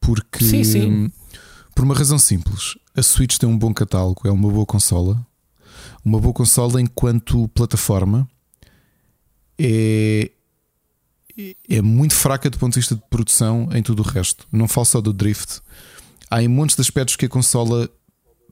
[0.00, 1.12] porque sim, sim.
[1.74, 2.76] por uma razão simples.
[2.94, 5.24] A Switch tem um bom catálogo, é uma boa consola.
[6.04, 8.28] Uma boa consola enquanto plataforma
[9.58, 10.30] é,
[11.68, 14.46] é muito fraca do ponto de vista de produção em tudo o resto.
[14.52, 15.60] Não falo só do drift.
[16.30, 17.88] há em montes de aspectos que a consola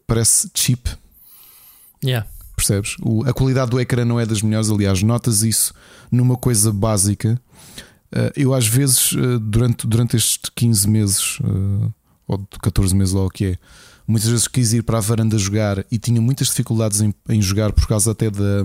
[0.06, 0.88] parece cheap.
[2.04, 2.26] Yeah.
[2.56, 2.96] Percebes?
[3.00, 5.72] O, a qualidade do ecrã não é das melhores, aliás, notas isso
[6.10, 7.40] numa coisa básica.
[8.12, 11.92] Uh, eu, às vezes, uh, durante, durante estes 15 meses, uh,
[12.26, 13.58] ou 14 meses, lá o que é,
[14.06, 17.72] muitas vezes quis ir para a varanda jogar e tinha muitas dificuldades em, em jogar
[17.72, 18.64] por causa até da.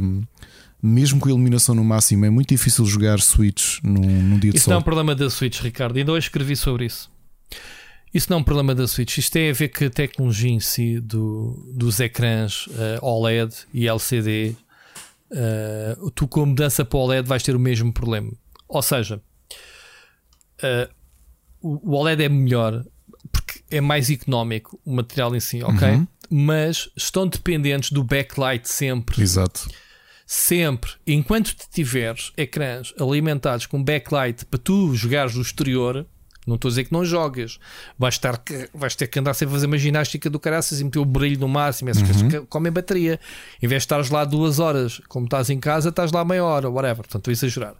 [0.85, 4.57] Mesmo com a iluminação no máximo, é muito difícil jogar Switch num, num dia de
[4.57, 4.71] Isso sol.
[4.71, 5.97] não é um problema da Switch, Ricardo.
[5.97, 7.09] Ainda hoje escrevi sobre isso.
[8.13, 9.17] Isso não é um problema da Switch.
[9.17, 13.87] Isto tem a ver com a tecnologia em si do, dos ecrãs uh, OLED e
[13.87, 14.57] LCD.
[15.31, 18.31] Uh, tu, com a mudança para OLED, vais ter o mesmo problema.
[18.67, 19.21] Ou seja,
[20.59, 20.93] uh,
[21.61, 22.83] o OLED é melhor
[23.31, 25.87] porque é mais económico o material em si, ok?
[25.87, 26.07] Uhum.
[26.29, 29.21] Mas estão dependentes do backlight sempre.
[29.21, 29.69] Exato.
[30.25, 36.05] Sempre, enquanto tiveres ecrãs alimentados com backlight para tu jogares do exterior,
[36.47, 37.59] não estou a dizer que não jogas,
[37.97, 38.41] vais, estar,
[38.73, 41.39] vais ter que andar sempre a fazer uma ginástica do caraças e meter o brilho
[41.39, 41.89] no máximo.
[41.89, 42.29] Essas Uhum.
[42.29, 43.19] coisas comem bateria.
[43.61, 46.69] Em vez de estares lá duas horas, como estás em casa, estás lá meia hora,
[46.69, 46.97] whatever.
[46.97, 47.75] Portanto, estou a exagerar.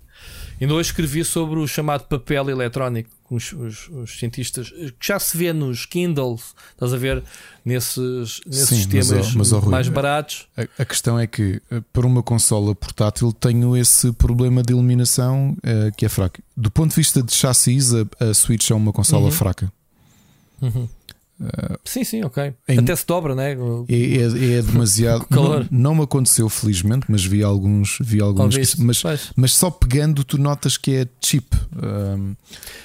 [0.62, 5.20] Ainda hoje escrevi sobre o chamado papel eletrónico, com os, os- os cientistas, que já
[5.20, 7.24] se vê nos Kindles, estás a ver,
[7.66, 10.48] nesses, nesses Sim, mas, sistemas mas, Rui, mais é- baratos.
[10.56, 15.58] A, a questão é que eh, para uma consola portátil tenho esse problema de iluminação
[15.64, 16.40] eh, que é fraco.
[16.56, 19.32] Do ponto de vista de chassis, a, a Switch é uma consola Uhum.
[19.32, 19.72] fraca.
[21.86, 22.54] Sim, sim, ok.
[22.70, 23.54] em- Até se dobra, né?
[23.90, 25.26] É, é- é demasiado.
[25.28, 25.66] Calor.
[25.70, 27.98] Não, não me aconteceu, felizmente, mas vi alguns.
[28.02, 29.32] Vi alguns que- mas, Pois.
[29.36, 31.46] mas só pegando, tu notas que é cheap.
[31.76, 32.36] Um,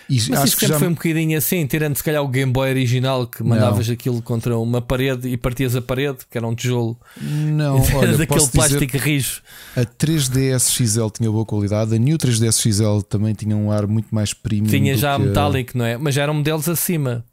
[0.08, 0.78] e Mas acho que já.
[0.78, 4.56] foi um bocadinho assim, tirando se calhar o Game Boy original que mandavas aquilo contra
[4.58, 8.78] uma parede e partias a parede, que era um tijolo Não, olha, daquele posso dizer,
[8.78, 9.42] plástico rijo.
[9.76, 14.08] a 3DS XL tinha boa qualidade, a New 3DS XL também tinha um ar muito
[14.14, 14.70] mais premium.
[14.70, 15.98] Tinha já que metálico, não é?
[15.98, 17.24] Mas já eram modelos acima,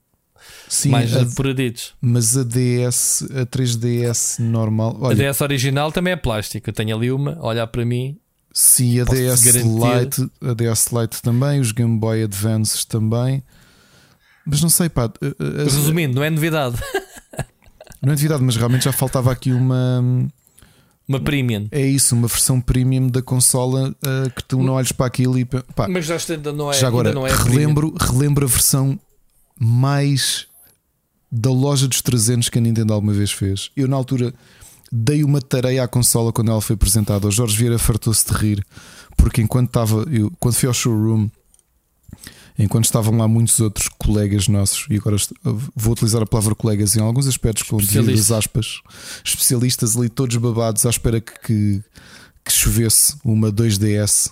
[0.67, 1.25] Sim, mais a-
[2.01, 4.97] mas a DS, a 3DS normal.
[5.01, 6.69] A Olha, DS original também é plástico.
[6.69, 8.17] Eu tenho ali uma, a olhar para mim.
[8.51, 13.43] sim, a DS Lite, a DS Lite também, os Game Boy Advances também.
[14.45, 15.03] Mas não sei, pá.
[15.05, 16.77] a- a- a- Resumindo, não é novidade.
[18.01, 20.03] Não é novidade, mas realmente já faltava aqui uma.
[21.07, 21.67] Uma premium.
[21.71, 25.45] É isso, uma versão premium da consola uh, que tu não olhes para aquilo e.
[25.45, 26.73] Pá, Mas já ainda não é.
[26.75, 27.51] já agora, ainda não é premium.
[27.53, 28.99] relembro, relembro a versão
[29.59, 30.47] mais
[31.31, 33.69] da loja dos 300 que a Nintendo alguma vez fez.
[33.75, 34.33] Eu, na altura,
[34.91, 37.27] dei uma tarefa à consola quando ela foi apresentada.
[37.27, 38.65] O Jorge Vieira fartou-se de rir,
[39.17, 40.05] porque enquanto estava.
[40.09, 41.29] Eu, quando fui ao showroom.
[42.57, 45.17] Enquanto estavam lá muitos outros colegas nossos, e agora
[45.75, 48.79] vou utilizar a palavra colegas em alguns aspectos com devidas aspas,
[49.25, 51.83] especialistas ali todos babados à espera que, que,
[52.45, 54.31] que chovesse uma 2DS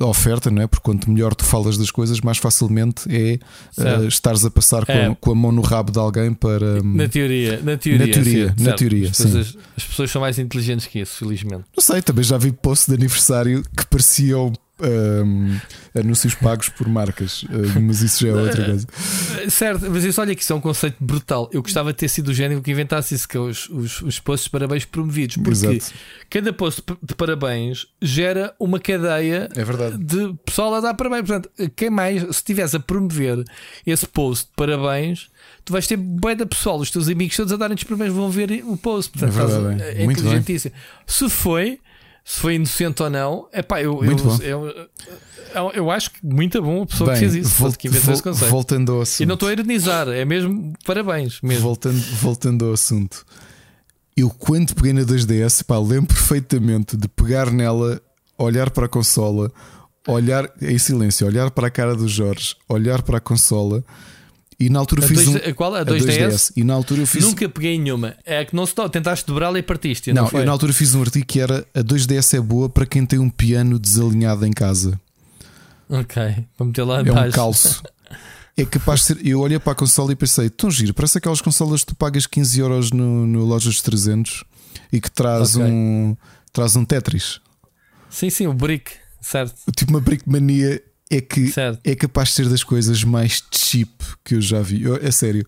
[0.00, 0.66] a oferta, não é?
[0.66, 3.38] Porque quanto melhor tu falas das coisas, mais facilmente é
[3.70, 4.02] Certo.
[4.04, 5.06] eh, estares a passar com, É.
[5.08, 6.82] a, com a mão no rabo de alguém para.
[6.82, 10.20] hum, Na teoria, na teoria, Na teoria, sim, na teoria, As pessoas, as pessoas são
[10.22, 11.64] mais inteligentes que isso, felizmente.
[11.76, 15.58] Não sei, também já vi posts de aniversário que pareciam hum,
[15.98, 17.44] anúncios pagos por marcas,
[17.80, 18.86] mas isso já é outra coisa.
[19.48, 21.48] Certo, mas isso olha que isso é um conceito brutal.
[21.52, 24.18] Eu gostava de ter sido o género que inventasse isso, que é os, os, os
[24.20, 25.36] posts de parabéns promovidos.
[25.36, 25.94] Porque Exato.
[26.30, 29.64] cada post de parabéns gera uma cadeia É
[29.98, 31.26] de pessoal a dar parabéns.
[31.26, 33.42] Portanto, quem mais, se estiveres a promover
[33.86, 35.28] esse post de parabéns,
[35.64, 38.30] tu vais ter bué da pessoal, os teus amigos todos a darem-te os parabéns vão
[38.30, 39.10] ver o post.
[39.12, 40.02] Portanto, É verdade, é.
[40.02, 40.26] é Muito bem.
[40.32, 40.74] inteligentíssimo.
[41.06, 41.78] Se foi,
[42.28, 44.66] se foi inocente ou não, é pá, eu, eu, eu,
[45.54, 48.04] eu, eu acho que muito bom a pessoa Bem, que fez isso, vol- que inventou
[48.06, 48.50] vol- esse conceito.
[48.50, 49.22] voltando ao assunto.
[49.22, 51.40] E não estou a ironizar, é mesmo parabéns.
[51.40, 51.62] Mesmo.
[51.62, 53.24] Voltando, voltando ao assunto,
[54.16, 58.00] eu quando peguei na 2DS, pá, lembro perfeitamente de pegar nela,
[58.36, 59.52] olhar para a consola,
[60.08, 63.84] olhar em silêncio, olhar para a cara do Jorge, olhar para a consola
[64.58, 65.50] e na altura A fiz dois- um.
[65.50, 65.74] a qual?
[65.74, 66.52] A a 2DS?
[66.56, 67.22] E na altura eu fiz.
[67.24, 68.14] Nunca peguei nenhuma.
[68.24, 68.74] É que não se.
[68.90, 70.12] Tentaste dobrá-la e partiste.
[70.12, 72.86] Não, Não, eu na altura fiz um artigo que era a 2DS é boa para
[72.86, 74.98] quem tem um piano desalinhado em casa.
[75.88, 76.16] Ok,
[76.58, 77.32] vou meter lá É um abaixo.
[77.34, 77.82] calço.
[78.58, 79.18] É capaz de ser.
[79.26, 82.26] Eu olhei para a consola e pensei, tão giro, parece aquelas consolas que tu pagas
[82.26, 84.44] 15 euros no, no loja dos 300
[84.90, 85.70] e que traz Ok.
[85.70, 86.16] um
[86.54, 87.38] traz um Tetris.
[88.08, 89.54] Sim, sim, o brick, certo.
[89.76, 91.80] Tipo uma brickmania é que Certo.
[91.84, 93.90] é capaz de ser das coisas mais cheap
[94.24, 94.82] que eu já vi.
[94.82, 95.46] Eu- é sério.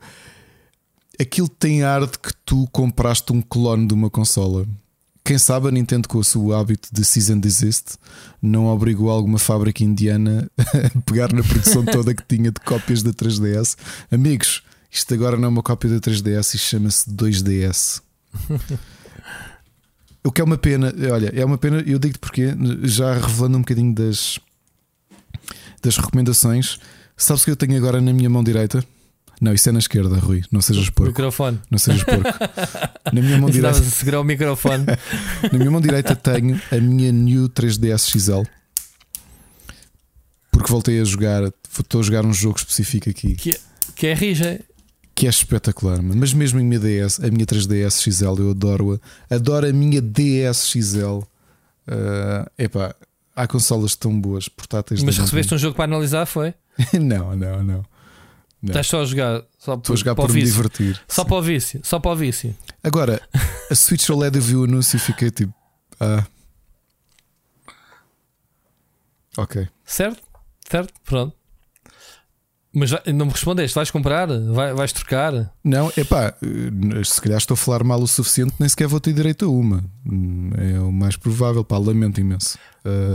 [1.21, 4.67] Aquilo tem ar de que tu compraste um clone de uma consola.
[5.25, 7.97] Quem sabe a Nintendo com o seu hábito de cease and desist
[8.41, 13.13] não obrigou alguma fábrica indiana a pegar na produção toda que tinha de cópias da
[13.13, 13.77] 3DS.
[14.11, 18.01] Amigos, isto agora não é uma cópia da 3DS, isto chama-se 2DS.
[20.25, 22.49] O que é uma pena, olha, é uma pena, eu digo-te porque,
[22.83, 24.39] já revelando um bocadinho das,
[25.83, 26.79] das recomendações,
[27.17, 28.85] sabes o que eu tenho agora na minha mão direita?
[29.41, 30.43] Não, isso é na esquerda, Rui.
[30.51, 31.11] Não sejas porco.
[31.11, 31.61] microfone.
[31.71, 32.23] Não sejas porco.
[33.13, 34.85] Na minha mão direita, Estavas a segurar o microfone.
[35.53, 38.43] na minha mão direita tenho a minha New 3DS XL.
[40.51, 41.45] Porque voltei a jogar,
[41.79, 43.59] estou a jogar um jogo específico aqui que, é-
[43.95, 44.61] que é rija.
[45.15, 49.35] que é espetacular, mas mesmo a minha DS, a minha 3DS XL, eu adoro-a.
[49.35, 51.21] Adoro a minha DS XL.
[51.91, 52.95] Uh, epá,
[53.43, 55.03] há consolas tão boas, portáteis.
[55.03, 56.55] Mas recebeste um jogo para analisar, foi?
[56.95, 57.85] Não, não, não.
[58.63, 58.71] Não.
[58.71, 59.43] Estás só a jogar.
[59.59, 61.01] Só Estou a jogar para por me divertir.
[61.09, 61.81] Só para o vício.
[61.85, 62.55] Só para o vício.
[62.83, 63.21] Agora,
[63.71, 65.53] a Switch OLED eu vi o anúncio e fiquei tipo.
[66.01, 66.25] Ah.
[69.37, 69.69] Ok.
[69.85, 70.23] Certo?
[70.69, 70.93] Certo?
[71.05, 71.35] Pronto.
[72.75, 73.75] Mas vai- não me respondeste.
[73.75, 74.27] Vais comprar?
[74.53, 75.53] Vai- vais trocar?
[75.65, 79.13] Não, epá, eh, se calhar estou a falar mal o suficiente, nem sequer vou ter
[79.13, 79.85] direito a uma.
[80.07, 82.59] Hum, É o mais provável, pá, lamento imenso.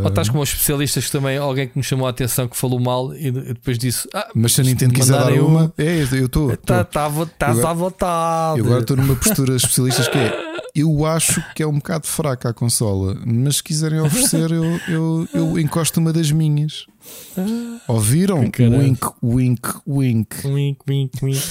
[0.04, 2.80] Ou estás como os especialistas que também alguém que nos chamou a atenção que falou
[2.80, 5.74] mal e de- depois disse: Ah, mas se a Nintendo me quiser dar mandarem uma,
[5.78, 6.56] é, eu estou.
[6.58, 8.60] tá, tá, estás Agora- à vontade.
[8.60, 10.54] Eu agora estou numa postura especialista que é.
[10.76, 15.28] Eu acho que é um bocado fraca a consola, mas se quiserem oferecer, eu, eu,
[15.34, 16.88] eu encosto uma das minhas.
[17.88, 18.40] Ouviram?
[18.40, 18.64] Wink,
[19.24, 20.36] wink, wink.
[20.46, 21.42] Wink, wink, wink.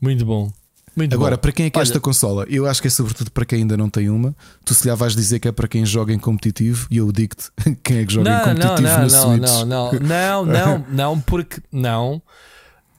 [0.00, 0.50] Muito bom.
[0.94, 1.40] Muito Agora, bom.
[1.40, 2.44] para quem é que é Olha, esta consola?
[2.50, 4.34] Eu acho que é sobretudo para quem ainda não tem uma.
[4.64, 7.50] Tu se lhe vais dizer que é para quem joga em competitivo e eu digo-te
[7.82, 9.50] quem é que joga em Não, não, competitivo não, não, Switch.
[9.50, 12.20] não, não, não, não, não, porque não.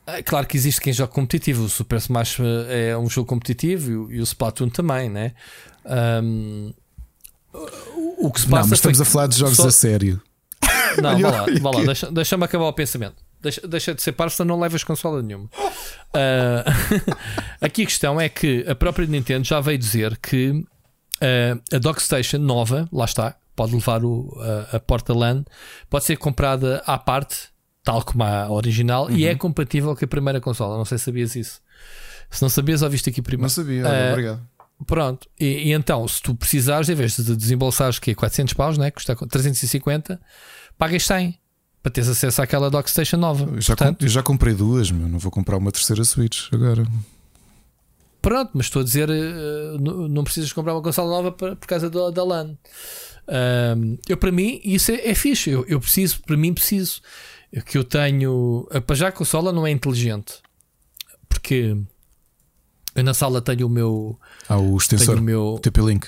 [0.08, 1.64] É claro que existe quem joga competitivo.
[1.66, 5.32] O Super Smash eh, é um jogo competitivo e o- Splatoon também, né?
[5.86, 6.72] Ahm,
[8.18, 10.22] o- que se Não, passa mas estamos a falar de jogos só- a sério.
[11.02, 11.86] Não, vá lá, vá lá aqui.
[11.86, 13.16] deixa- deixa-me acabar o pensamento.
[13.44, 15.50] Deixa, deixa de ser parvo, senão não levas consola nenhuma.
[16.14, 16.64] Ah,
[17.62, 20.64] aqui a questão é que a própria Nintendo já veio dizer que
[21.22, 24.34] ah, a Dockstation nova, lá está, pode levar o,
[24.72, 25.44] a, a porta LAN,
[25.90, 27.50] pode ser comprada à parte,
[27.84, 29.32] tal como a original, e Uhum.
[29.32, 30.78] é compatível com a primeira consola.
[30.78, 31.62] Não sei se sabias isso.
[32.32, 33.44] Se não sabias, ouviste aqui primeiro.
[33.44, 34.42] Não sabia, Ah, obrigado.
[34.88, 38.78] Pronto, e, e então, se tu precisares, em vez de desembolsares que é 400 paus,
[38.78, 38.90] né?
[38.92, 40.20] custa 350,
[40.78, 41.38] pagas 100
[41.84, 43.44] para teres acesso àquela Dockstation nova.
[43.44, 45.08] Eu já, com- Portanto, eu já comprei duas, meu.
[45.08, 46.88] Não vou comprar uma terceira Switch agora.
[48.22, 52.10] pronto, mas estou a dizer, eh, não, precisas comprar uma consola nova por, causa da,
[52.10, 52.56] da LAN.
[54.08, 55.50] Eu, para mim, isso é, é fixe.
[55.50, 57.02] Eu, eu preciso, para mim, preciso
[57.66, 58.68] que eu tenho.
[58.72, 60.36] eh, Para já a consola não é inteligente,
[61.28, 61.76] porque
[62.96, 64.18] eu na sala tenho o meu.
[64.48, 66.08] Há o Tenho extensor o meu TP-Link.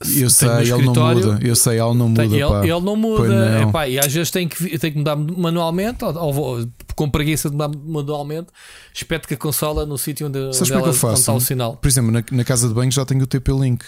[0.00, 1.38] Eu sei, ele não muda.
[1.42, 2.24] Eu sei, ele não muda.
[2.24, 3.28] Ele, ele não muda.
[3.60, 3.68] não.
[3.68, 7.56] Epá, e às vezes tem que, tem que mudar manualmente, ou, ou com preguiça de
[7.56, 8.48] mudar manualmente.
[8.94, 11.06] Espeto que a consola no sítio onde, onde, é que ela, eu faço?
[11.08, 11.76] onde está o sinal.
[11.76, 13.84] Por exemplo, na, na casa de banho já tenho o TP-Link.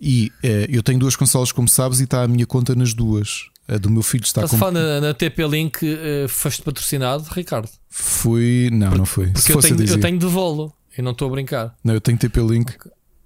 [0.00, 3.46] E eh, eu tenho duas consolas, como sabes, e está a minha conta nas duas.
[3.66, 4.72] A do meu filho está Estás a com.
[4.72, 7.68] falar na, na TP-Link, eh, foste patrocinado, Ricardo?
[7.90, 8.70] Fui.
[8.72, 9.26] Não, não foi.
[9.26, 11.74] Porque eu tenho, eu tenho Devolo e não estou a brincar.
[11.84, 12.72] Não, eu tenho TP-Link.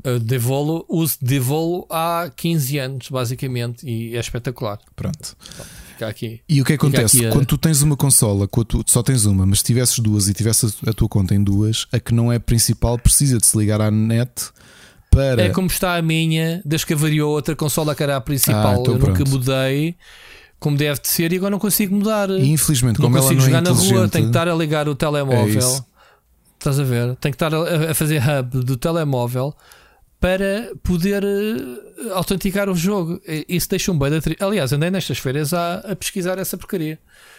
[0.04, 4.78] Eu Devolo, uso Devolo há 15 anos, basicamente, e é espetacular.
[4.96, 5.36] Pronto.
[5.92, 6.40] Fica aqui.
[6.48, 7.24] E o que é acontece?
[7.26, 10.28] a- Quando tu tens uma consola, quando tu só tens uma, mas se tivesses duas
[10.28, 13.56] e tivesses a tua conta em duas, a que não é principal precisa de se
[13.56, 14.30] ligar à net
[15.10, 15.42] para.
[15.42, 18.66] É como está a minha, desde que avariou outra consola que era a principal.
[18.66, 19.30] Ah, então eu nunca pronto.
[19.30, 19.94] mudei
[20.58, 22.28] como deve de ser e agora não consigo mudar.
[22.30, 24.54] E infelizmente, não como ela consigo não é jogar na rua, tenho que estar a
[24.54, 25.58] ligar o É telemóvel.
[25.58, 25.84] isso.
[26.58, 27.16] Estás a ver?
[27.16, 29.54] Tenho que estar a, a fazer hub do telemóvel
[30.22, 33.20] para poder eh, autenticar o jogo.
[33.48, 34.36] Isso deixa um tri...
[34.38, 36.96] Aliás, andei nestas feiras a, a pesquisar essa porcaria.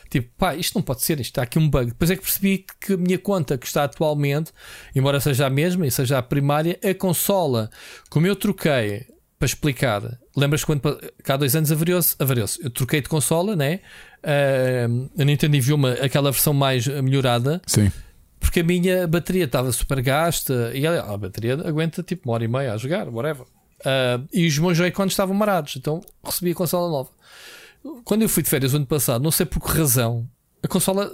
[0.10, 1.88] Tipo, pá, isto não pode ser, isto está aqui um bug.
[1.88, 4.52] Depois é que percebi que a minha conta que está atualmente,
[4.94, 7.70] embora seja a mesma e seja a primária, a consola,
[8.10, 9.06] como eu troquei,
[9.40, 10.82] para explicar, lembras quando
[11.24, 12.18] cá há dois anos avariou-se?
[12.20, 12.62] Avariou-se.
[12.62, 13.80] Eu troquei de consola, né?
[14.22, 14.88] Ah,
[15.18, 17.90] a Nintendo enviou-me aquela versão mais melhorada Sim.
[18.44, 22.44] Porque a minha bateria estava super gasta e a, a bateria aguenta tipo uma hora
[22.44, 23.46] e meia a jogar, whatever.
[23.86, 27.10] Ah, e os meus Joy-Cons estavam marados, então recebi a consola nova.
[28.04, 30.28] Quando eu fui de férias o ano passado, não sei por que razão,
[30.62, 31.12] a consola,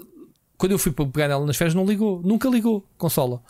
[0.57, 3.41] quando eu fui para pegar nela nas férias, não ligou, nunca ligou a consola.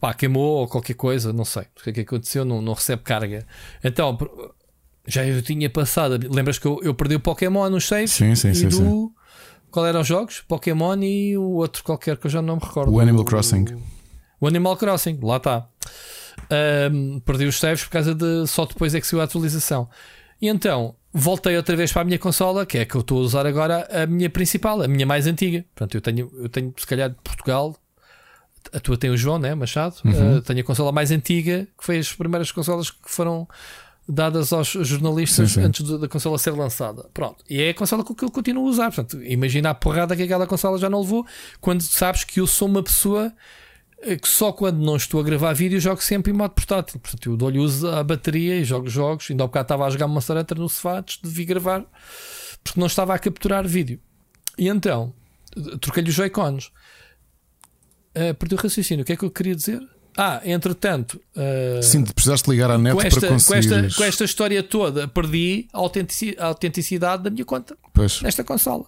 [0.00, 3.02] Pá, queimou ou qualquer coisa, não sei o que é que aconteceu, não, não recebe
[3.02, 3.46] carga.
[3.82, 4.16] Então,
[5.06, 6.18] já eu tinha passado.
[6.32, 8.12] Lembras que eu, eu perdi o Pokémon nos saves?
[8.12, 9.10] Sim, sim, e sim, do, sim.
[9.70, 10.40] Qual eram os jogos?
[10.46, 12.92] Pokémon e o outro qualquer que eu já não me recordo.
[12.92, 13.66] O Animal Crossing.
[14.40, 15.68] O Animal Crossing, lá está.
[16.50, 19.88] Ahm, perdi os saves por causa de só depois é que saiu a atualização.
[20.40, 23.18] E então voltei outra vez para a minha consola, que é a que eu estou
[23.18, 25.64] a usar agora, a minha principal, a minha mais antiga.
[25.74, 27.76] Portanto, eu tenho, eu tenho se calhar de Portugal.
[28.72, 29.54] A tua tem o João, né?
[29.54, 29.96] Machado.
[30.04, 30.38] Uhum.
[30.38, 33.48] Ah, tenho a consola mais antiga, que foi as primeiras consolas que foram
[34.08, 35.66] dadas aos jornalistas Sim, sim.
[35.66, 37.04] antes da consola ser lançada.
[37.12, 37.44] Pronto.
[37.48, 38.86] E é a consola que eu continuo a usar.
[38.86, 41.26] Portanto, imagina a porrada que aquela consola já não levou
[41.60, 43.32] quando sabes que eu sou uma pessoa
[44.00, 46.98] eh, que só quando não estou a gravar vídeo jogo sempre em modo portátil.
[46.98, 49.30] Portanto, eu dou-lhe uso à bateria e jogo jogos.
[49.30, 51.84] Ainda há bocado estava a jogar Monster Hunter no sofá antes de vir gravar
[52.64, 54.00] porque não estava a capturar vídeo.
[54.56, 55.12] E então,
[55.54, 56.72] eh, troquei-lhe os Joy-Cons.
[58.16, 59.02] Uh, perdi o raciocínio.
[59.02, 59.80] O que é que eu queria dizer?
[60.20, 63.72] Ah, entretanto, uh, Sim, precisaste ligar à net com, esta, para com, conseguir.
[63.86, 68.20] esta, com esta história toda, perdi a autentici- a autenticidade da minha conta Pois.
[68.20, 68.84] nesta consola.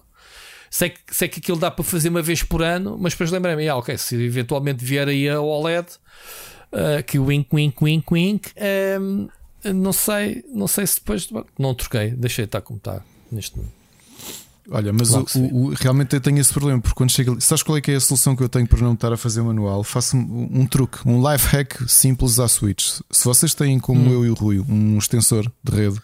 [0.69, 3.67] Sei que, sei que aquilo dá para fazer uma vez por ano, mas depois lembrei-me,
[3.69, 5.87] ah, ok, se eventualmente vier aí a OLED,
[6.73, 8.51] uh, que wink, wink, wink, wink,
[8.99, 9.29] um,
[9.73, 13.01] não sei, não sei se depois não troquei, deixei estar como está
[13.31, 13.80] neste momento.
[14.73, 17.81] Olha, mas o- o- realmente eu tenho esse problema, porque quando chega sabes qual é
[17.81, 19.83] que é a solução que eu tenho para não estar a fazer manual?
[19.83, 22.99] Faço um, um truque, um life hack simples à Switch.
[23.11, 24.13] Se vocês têm, como Hum.
[24.13, 25.99] eu e o Rui, um extensor de rede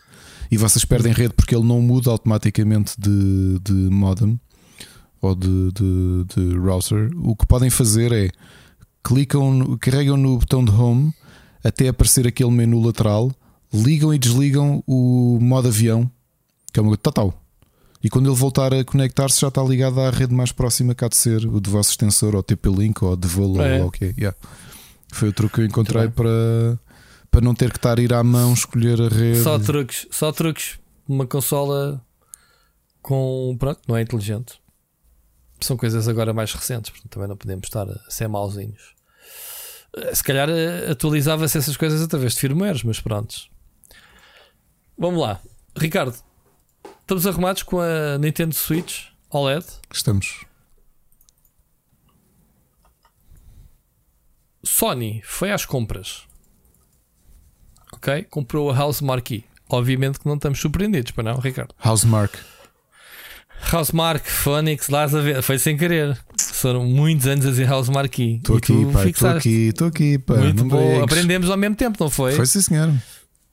[0.51, 4.39] e vocês perdem rede porque ele não muda automaticamente de, de modem
[5.21, 8.29] ou de, de, de router, o que podem fazer é
[9.03, 11.13] clicam, carregam no botão de home
[11.63, 13.31] até aparecer aquele menu lateral,
[13.73, 16.09] ligam e desligam o modo avião,
[16.73, 17.33] que é uma total.
[18.03, 21.07] E quando ele voltar a conectar-se, já está ligado à rede mais próxima que há
[21.09, 23.81] de ser o do vosso extensor, ou TP-Link, ou Devolo, É.
[23.81, 24.37] ou o que yeah.
[25.11, 26.79] Foi o truque que eu encontrei para,
[27.31, 29.41] para não ter que estar a ir à mão escolher a rede.
[29.41, 30.77] Só truques, só truques.
[31.07, 32.03] Uma consola
[33.01, 33.55] com.
[33.57, 34.59] Pronto, não é inteligente.
[35.59, 38.93] São coisas agora mais recentes, portanto também não podemos estar a ser mauzinhos.
[39.95, 43.49] Eh, Se calhar eh, atualizava-se essas coisas através de firmwares, mas prontos.
[44.97, 45.39] Vamos lá,
[45.75, 46.15] Ricardo.
[47.07, 49.65] Estamos arrumados com a Nintendo Switch OLED.
[49.89, 50.43] Estamos.
[54.61, 56.23] Sony foi às compras.
[57.93, 58.23] Ok?
[58.23, 59.45] Comprou a House Marquee.
[59.69, 61.73] Obviamente que não estamos surpreendidos, para não, Ricardo?
[61.81, 62.37] Housemark.
[63.71, 65.41] Housemark, Phonics, lá a ver.
[65.41, 66.21] Foi sem querer.
[66.37, 68.19] Foram muitos anos a dizer Housemark.
[68.19, 69.09] Estou E aqui, pai.
[69.11, 70.35] Estou aqui, estou aqui, pá.
[70.35, 71.01] Muito não bom.
[71.01, 72.33] Aprendemos ao mesmo tempo, não foi?
[72.33, 72.93] Foi sim, senhor.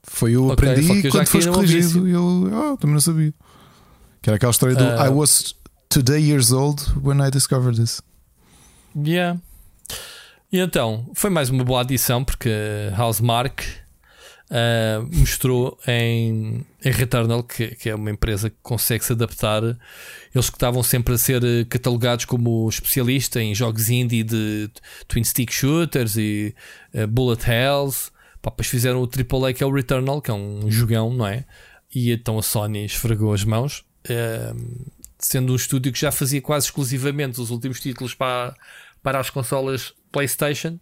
[0.03, 2.05] Foi eu Ok, aprendi quando foste corrigido.
[2.05, 3.33] Eu ah, também não sabia.
[4.25, 5.05] Que era aquela história do Ah.
[5.05, 5.53] I was
[5.87, 8.01] today years old when I discovered this.
[8.97, 9.39] Yeah.
[10.51, 12.49] E então, foi mais uma boa adição porque
[12.97, 13.63] Housemark
[14.49, 19.61] ah, mostrou em, em Returnal que, que é uma empresa que consegue se adaptar.
[20.33, 24.71] Eles que estavam sempre a ser catalogados como especialista em jogos indie de
[25.07, 26.55] twin stick shooters e
[26.95, 28.09] eh, bullet hells.
[28.41, 31.45] Pá, depois fizeram o AAA que é o Returnal, que é um jogão, não é?
[31.93, 33.85] E então a Sony esfregou as mãos.
[35.19, 38.55] Sendo um estúdio que já fazia quase exclusivamente os últimos títulos para,
[39.01, 40.77] para as consolas PlayStation,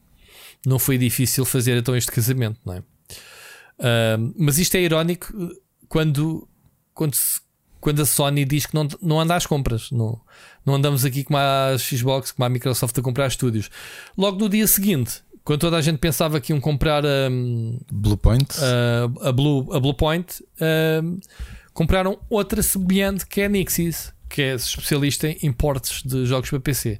[0.65, 2.83] não foi difícil fazer então este casamento, não é?
[3.79, 5.55] Ahm, mas isto é irónico eh,
[5.87, 6.47] quando,
[6.93, 7.41] quando, se-
[7.79, 10.19] quando a Sony diz que não, não anda às compras, não,
[10.65, 13.69] não andamos aqui como a Xbox, como a Microsoft a comprar estúdios.
[14.17, 18.47] Logo no dia seguinte, quando toda a gente pensava que iam comprar ahm, Bluepoint.
[18.59, 20.41] a, a, Blue, a Bluepoint,
[21.73, 26.59] compraram outra semelhante que é a Nixis, que é especialista em importes de jogos para
[26.59, 26.99] PC.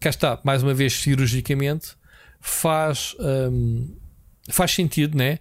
[0.00, 1.96] Cá está, mais uma vez, cirurgicamente,
[2.40, 3.86] faz, ahm,
[4.48, 5.38] faz sentido, né?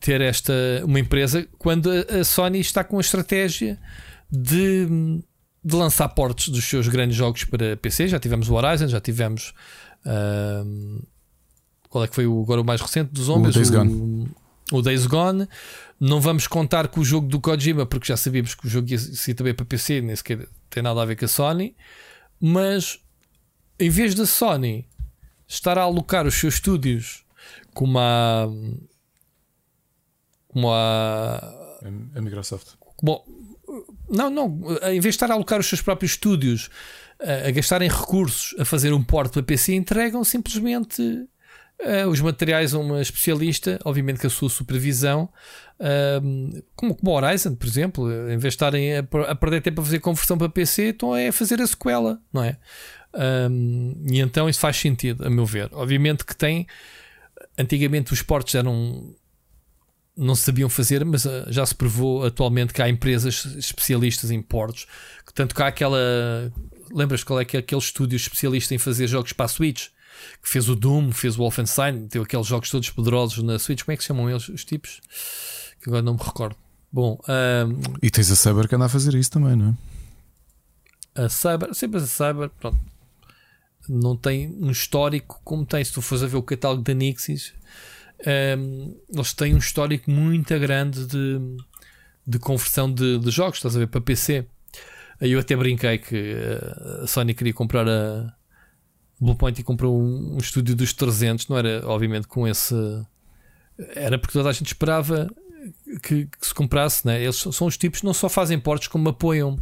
[0.00, 0.52] Ter esta
[0.84, 3.78] uma empresa quando a, Sony está com a estratégia
[4.30, 4.86] de,
[5.64, 8.08] de lançar portes dos seus grandes jogos para PC.
[8.08, 9.52] Já tivemos o Horizon, já tivemos
[10.06, 11.00] ahm,
[11.88, 13.54] qual é que foi o, agora o mais recente dos zombies?
[13.54, 14.28] Days o,
[14.72, 15.48] o Days Gone.
[16.00, 18.98] Não vamos contar com o jogo do Kojima, porque já sabíamos que o jogo ia
[18.98, 21.76] sair também para PC, nem sequer tem nada a ver com a Sony.
[22.40, 23.00] Mas
[23.78, 24.88] em vez da Sony
[25.46, 27.24] estar a alocar os seus estúdios
[27.74, 28.48] como a.
[30.48, 31.36] como a.
[32.14, 32.74] A Microsoft.
[33.02, 33.24] Bom,
[34.08, 34.60] não, não.
[34.82, 36.70] Em vez de estar a alocar os seus próprios estúdios
[37.20, 41.28] a, a gastarem recursos a fazer um porte para PC, entregam simplesmente
[41.80, 45.28] eh, os materiais a uma especialista, obviamente com a sua supervisão,
[45.78, 48.10] ahm, como, como Horizon, por exemplo.
[48.30, 51.32] Em vez de estarem a, a perder tempo a fazer conversão para PC, estão a
[51.32, 52.56] fazer a sequela, não é?
[53.14, 55.68] Ahm, e então isso faz sentido, a meu ver.
[55.72, 56.66] Obviamente que tem.
[57.56, 59.14] Antigamente os portes eram
[60.16, 64.42] não se sabiam fazer, mas ah, já se provou atualmente que há empresas especialistas em
[64.42, 64.86] portos.
[65.24, 66.52] Que tanto que há aquela.
[66.92, 69.88] Lembras qual é que é aquele estúdio especialista em fazer jogos para a Switch?
[70.42, 73.82] Que fez o Doom, fez o Wolfenstein, teve aqueles jogos todos poderosos na Switch.
[73.82, 75.00] Como é que se chamam eles, os tipos?
[75.80, 76.56] Que agora não me recordo.
[76.90, 81.24] Bom, ahm, E tens a Saber que anda a fazer isso também, não é?
[81.24, 82.78] a Cyber, sempre a Cyber, pronto,
[83.88, 85.82] não tem um histórico como tem.
[85.84, 87.52] Se tu fores a ver o catálogo da Nixis,
[88.56, 91.40] um, eles têm um histórico muito grande de,
[92.26, 94.46] de conversão de, de jogos, estás a ver, para PC.
[95.20, 98.32] Aí eu até brinquei que eh, a Sony queria comprar a
[99.20, 102.74] Bluepoint e comprou um, um estúdio dos 300, não era obviamente com esse.
[103.94, 105.28] Era porque toda a gente esperava
[106.02, 107.22] que, que se comprasse, né?
[107.22, 109.58] eles são os tipos que não só fazem portes como apoiam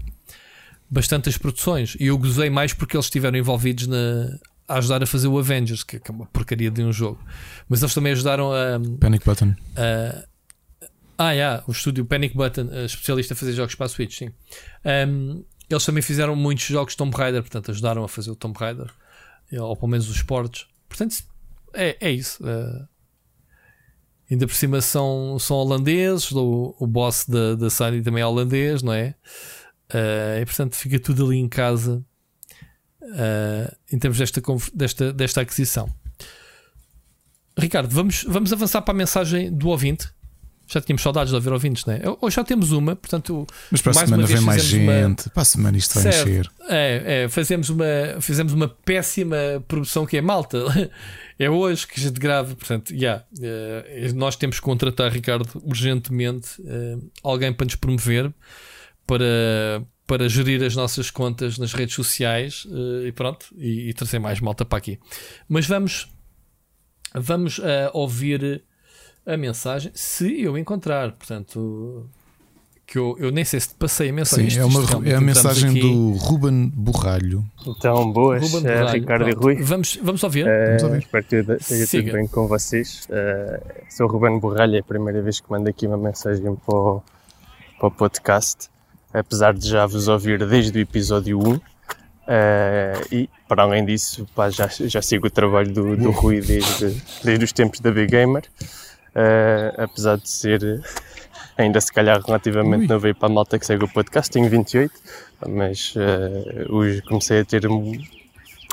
[0.91, 1.97] bastante as produções.
[1.99, 4.39] E eu gozei mais porque eles estiveram envolvidos na,
[4.69, 7.19] a ajudar a fazer o Avengers, que é uma porcaria de um jogo.
[7.69, 8.81] Mas eles também ajudaram a.
[9.01, 9.55] Panic Button.
[9.77, 10.25] A,
[11.19, 14.31] ah, yeah, o estúdio Panic Button, especialista a fazer jogos para a Switch, sim.
[14.85, 18.91] Um, eles também fizeram muitos jogos Tomb Raider, portanto ajudaram a fazer o Tomb Raider,
[19.53, 20.67] ou pelo menos os portes.
[20.89, 21.17] Portanto,
[21.75, 22.43] é, é isso.
[22.43, 22.89] Uh,
[24.31, 28.83] ainda por cima são, são holandeses, o, o boss da, da Sony também é holandês,
[28.83, 29.15] não é?
[29.93, 32.05] Uh, e portanto fica tudo ali em casa
[33.03, 34.43] uh, em termos desta,
[34.75, 35.89] desta, desta aquisição.
[37.59, 40.11] Ricardo, vamos, vamos avançar para a mensagem do ouvinte.
[40.67, 42.01] Já tínhamos saudades de ouvir ouvintes, não é?
[42.21, 43.47] Hoje já temos uma, portanto.
[43.71, 45.27] Mas para a semana vem mais gente.
[45.27, 45.33] Uma...
[45.33, 46.29] Para a semana isto vai certo.
[46.29, 46.51] encher.
[46.69, 47.85] É, é, fazemos, uma,
[48.21, 49.37] fizemos uma péssima
[49.69, 50.59] produção que é malta.
[51.39, 56.61] é hoje que a gente grava, portanto, yeah, uh, nós temos que contratar, Ricardo, urgentemente
[56.63, 58.33] uh, alguém para nos promover
[59.07, 64.19] para, para gerir as nossas contas nas redes sociais uh, e pronto, e, e, trazer
[64.19, 64.99] mais malta para aqui.
[65.49, 66.09] Mas vamos,
[67.15, 68.65] vamos uh, ouvir
[69.27, 72.09] a mensagem, se eu encontrar, portanto,
[72.87, 74.49] que eu, eu nem sei se te passei a mensagem.
[74.49, 75.81] Sim, é, uma, é a mensagem aqui.
[75.81, 77.45] do Ruben Borralho.
[77.67, 79.51] Então, boas, Ruben eh, Borralho, Ricardo pronto.
[79.51, 79.63] e Rui.
[79.65, 80.47] Vamos, vamos ouvir.
[80.47, 80.99] Uh, vamos ouvir.
[80.99, 83.09] Espero que esteja tudo bem com vocês.
[83.11, 86.75] Uh, sou o Ruben Borralho, é a primeira vez que mando aqui uma mensagem para
[86.75, 87.03] o,
[87.79, 88.71] para o podcast
[89.19, 91.53] apesar de já vos ouvir desde o episódio 1.
[91.53, 91.61] Uh,
[93.11, 97.45] e, para além disso, pá, já, já sigo o trabalho do, do Rui desde, desde
[97.45, 98.45] os tempos da Big Gamer.
[99.17, 100.83] Uh, apesar de ser
[101.57, 104.93] ainda se calhar relativamente novo para a malta que segue o podcast, tenho 28,
[105.49, 107.93] mas uh, hoje comecei a ter um,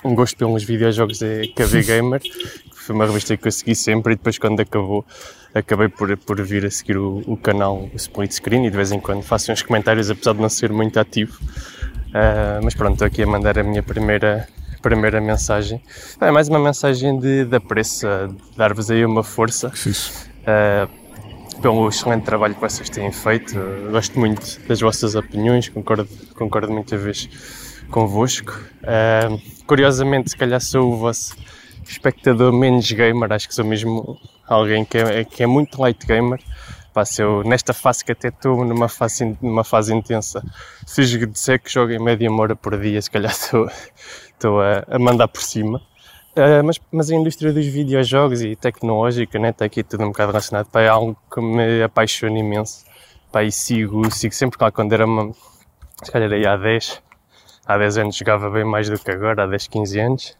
[0.03, 2.31] um gosto pelos videojogos que a Big Gamer, que
[2.73, 5.05] foi uma revista que eu segui sempre e depois quando acabou
[5.53, 8.91] acabei por, por vir a seguir o, o canal o Split Screen e de vez
[8.91, 11.39] em quando faço uns comentários, apesar de não ser muito ativo.
[12.09, 14.47] Uh, mas pronto, estou aqui a mandar a minha primeira,
[14.81, 15.81] primeira mensagem.
[16.19, 18.07] É mais uma mensagem de, de apreço,
[18.57, 19.71] dar-vos aí uma força.
[20.43, 21.03] Uh,
[21.61, 23.57] pelo excelente trabalho que vocês têm feito.
[23.57, 27.29] Uh, gosto muito das vossas opiniões, concordo, concordo muita vez
[27.89, 28.51] convosco.
[28.81, 31.35] Uh, curiosamente, se calhar sou o vosso
[31.87, 36.39] espectador menos gamer, acho que sou mesmo alguém que é, que é muito light gamer.
[37.17, 40.43] Eu, nesta fase que até estou numa fase, numa fase intensa,
[40.85, 43.67] se disser que jogo em média uma hora por dia, se calhar estou,
[44.27, 45.81] estou a, a mandar por cima.
[46.35, 50.31] Uh, mas, mas a indústria dos videojogos e tecnológica, né, está aqui tudo um bocado
[50.31, 52.85] relacionado, pá, é algo que me apaixona imenso.
[53.31, 55.31] Pá, e sigo, sigo sempre, claro, quando era uma,
[56.03, 57.01] se calhar aí há 10,
[57.65, 60.37] há 10 anos jogava bem mais do que agora, há 10, 15 anos,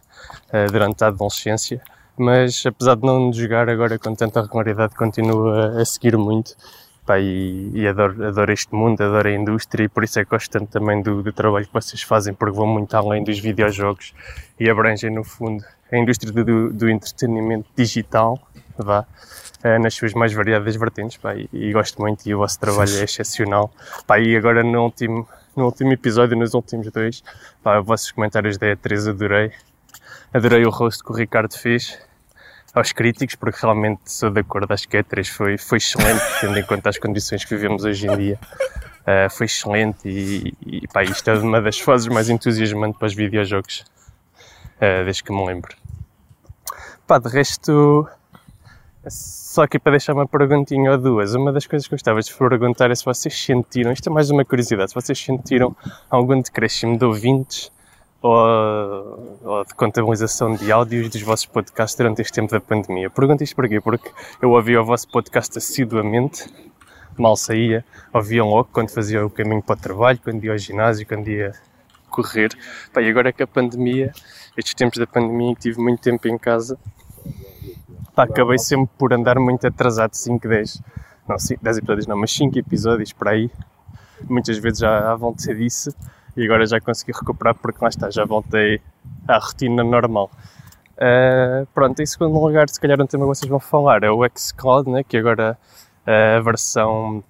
[0.50, 1.82] uh, durante a adolescência
[2.18, 6.56] mas apesar de não jogar agora com tanta regularidade, continuo a, a seguir muito.
[7.06, 10.32] Pá, e, e adoro, adoro, este mundo, adoro a indústria e por isso é que
[10.32, 14.14] gosto tanto também do, do, trabalho que vocês fazem, porque vão muito além dos videojogos
[14.58, 18.40] e abrangem, no fundo, a indústria do, do entretenimento digital,
[18.78, 19.06] vá,
[19.64, 22.98] eh, nas suas mais variadas vertentes, pá, e, e, gosto muito e o vosso trabalho
[22.98, 23.70] é excepcional.
[24.08, 25.28] Pá, e agora no último,
[25.58, 27.22] no último episódio, nos últimos dois,
[27.62, 29.52] pá, os vossos comentários da E3 adorei,
[30.34, 32.00] Adorei o rosto que o Ricardo fez
[32.74, 36.58] aos críticos, porque realmente sou de acordo, acho que a E3 foi, foi excelente, tendo
[36.58, 38.40] em conta as condições que vivemos hoje em dia.
[39.02, 43.14] Uh, foi excelente e, e pá, isto é uma das fases mais entusiasmantes para os
[43.14, 43.86] videojogos,
[44.78, 45.76] uh, desde que me lembro.
[47.06, 48.08] Pá, de resto,
[49.10, 51.36] só aqui para deixar uma perguntinha ou duas.
[51.36, 54.46] Uma das coisas que gostava de perguntar é se vocês sentiram, isto é mais uma
[54.46, 55.76] curiosidade, se vocês sentiram
[56.10, 57.70] algum decréscimo de ouvintes
[58.24, 63.10] ou, ou, de contabilização de áudios dos vossos podcasts durante este tempo da pandemia.
[63.10, 63.82] Pergunto isto porquê?
[63.82, 64.10] Porque
[64.42, 66.46] eu ouvia o vosso podcast assiduamente,
[67.18, 67.84] mal saía,
[68.14, 71.52] ouvia logo quando fazia o caminho para o trabalho, quando ia ao ginásio, quando ia
[72.10, 72.58] correr.
[72.94, 74.14] Pá, e agora que a pandemia,
[74.58, 76.80] estes tempos da pandemia, que tive muito tempo em casa,
[78.16, 80.82] pá, acabei sempre por andar muito atrasado, 5, 10,
[81.28, 83.52] não, 10 episódios não, mas 5 episódios para aí,
[84.30, 85.94] muitas vezes já à vontade disso
[86.36, 88.82] e agora já consegui recuperar porque lá está, já voltei
[89.28, 90.30] à rotina normal.
[90.94, 94.22] Uh, pronto, em segundo lugar, se calhar um tema que vocês vão falar é o
[94.36, 95.58] xCloud, né, que agora
[96.08, 97.24] uh, a versão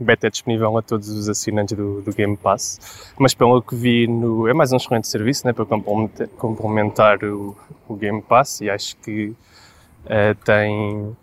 [0.00, 4.06] beta é disponível a todos os assinantes do, do, Game Pass, mas pelo que vi
[4.06, 7.56] no, é mais um excelente serviço né, para complementar, complementar o,
[7.88, 9.34] o, Game Pass e acho que
[10.04, 11.16] uh, tem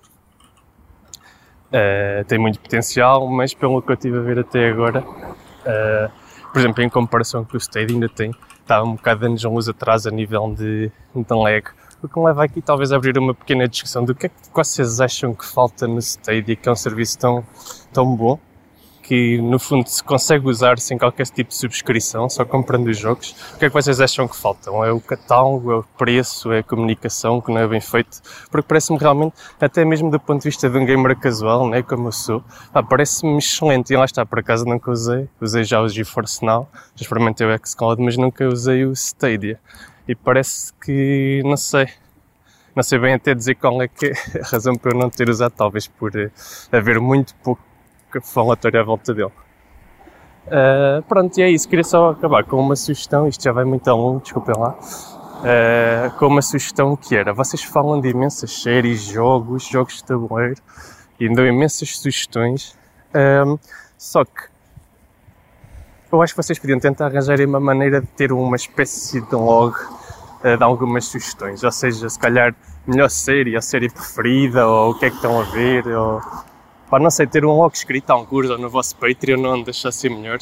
[2.30, 5.03] tem muito potencial, mas pelo que eu estive a ver até agora,
[6.56, 9.68] por exemplo, em comparação com o Stadia, ainda tem, está um bocado de anos luz
[9.68, 11.65] atrás a nível de, de lag.
[12.02, 14.36] O que me leva aqui talvez a abrir uma pequena discussão do que é que
[14.53, 17.44] vocês acham que falta no Stadia, que é um serviço tão,
[17.91, 18.40] tão bom,
[19.07, 23.36] que no fundo se consegue usar sem qualquer tipo de subscrição, só comprando os jogos.
[23.53, 24.84] O que é que vocês acham que faltam?
[24.84, 28.19] É o catálogo, é o preço, é a comunicação que não é bem feito?
[28.49, 32.07] Porque parece-me realmente, até mesmo do ponto de vista de um gamer casual, né, como
[32.07, 32.44] eu sou,
[32.90, 33.94] parece-me excelente.
[33.94, 37.68] E lá está, por acaso nunca usei, usei já o GeForce Now, já experimentei o
[37.68, 39.60] xCloud, mas nunca usei o Stadia.
[40.07, 41.88] E parece que, não sei,
[42.76, 45.30] não sei bem até dizer qual é que é a razão para eu não ter
[45.30, 46.32] usado, talvez por eh,
[46.72, 47.61] haver muito pouco
[48.22, 49.32] falatório à volta dele.
[50.48, 51.68] Uh, pronto, e é isso.
[51.68, 53.28] Queria só acabar com uma sugestão.
[53.28, 54.78] Isto já vai muito longo, desculpem lá.
[55.40, 60.62] Uh, com uma sugestão que era: vocês falam de imensas séries, jogos, jogos de tabuleiro
[61.20, 62.78] e dão imensas sugestões.
[63.10, 63.60] Uh,
[63.98, 64.56] só que
[66.12, 69.76] eu acho que vocês podiam tentar arranjar uma maneira de ter uma espécie de log
[70.44, 71.64] de algumas sugestões.
[71.64, 72.54] Ou seja, se calhar
[72.86, 76.22] melhor série, a série preferida, ou o que é que estão a ver, ou
[76.96, 79.92] Pá, não sei, ter um log escrito a alguns ou no vosso Patreon não deixa
[79.92, 80.40] ser melhor.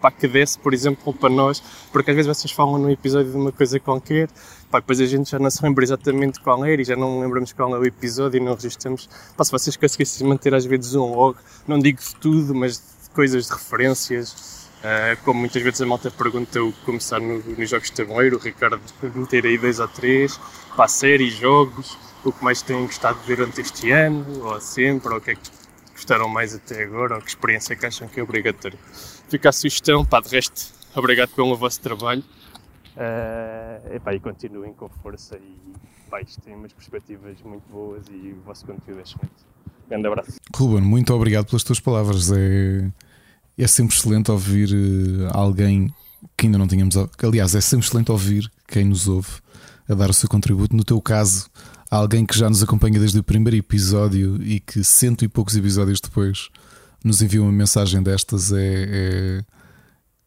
[0.00, 1.60] Pá, que desse, por exemplo, para nós,
[1.90, 4.28] porque às vezes vocês falam num episódio de uma coisa qualquer,
[4.70, 7.52] pá, depois a gente já não se lembra exatamente qual é e já não lembramos
[7.52, 9.08] qual é o episódio e não registramos.
[9.36, 13.10] Pá, se vocês conseguissem manter às vezes um log, não digo de tudo, mas de
[13.12, 17.90] coisas de referências, uh, como muitas vezes a malta pergunta o começar no, nos jogos
[17.90, 18.80] de tabuleiro, o Ricardo
[19.12, 20.38] meter aí dois ou três,
[20.76, 25.20] pá, séries, jogos, o que mais têm gostado durante este ano, ou sempre, ou o
[25.20, 25.65] que é que
[25.96, 28.78] gostaram mais até agora ou que experiência que acham que é obrigatório.
[29.28, 32.22] Fica a sugestão, pá, de resto, obrigado pelo vosso trabalho
[32.96, 35.56] uh, epá, e continuem com força e
[36.10, 39.46] pá, isto tem umas perspectivas muito boas e o vosso conteúdo é excelente.
[39.88, 40.32] Grande abraço.
[40.54, 42.30] Ruben, muito obrigado pelas tuas palavras.
[42.32, 42.90] É,
[43.56, 45.92] é sempre excelente ouvir uh, alguém
[46.36, 46.96] que ainda não tínhamos.
[47.22, 49.28] Aliás, é sempre excelente ouvir quem nos ouve
[49.88, 50.74] a dar o seu contributo.
[50.74, 51.48] No teu caso,
[51.90, 56.00] alguém que já nos acompanha desde o primeiro episódio e que cento e poucos episódios
[56.00, 56.48] depois
[57.04, 59.44] nos envia uma mensagem destas é, é,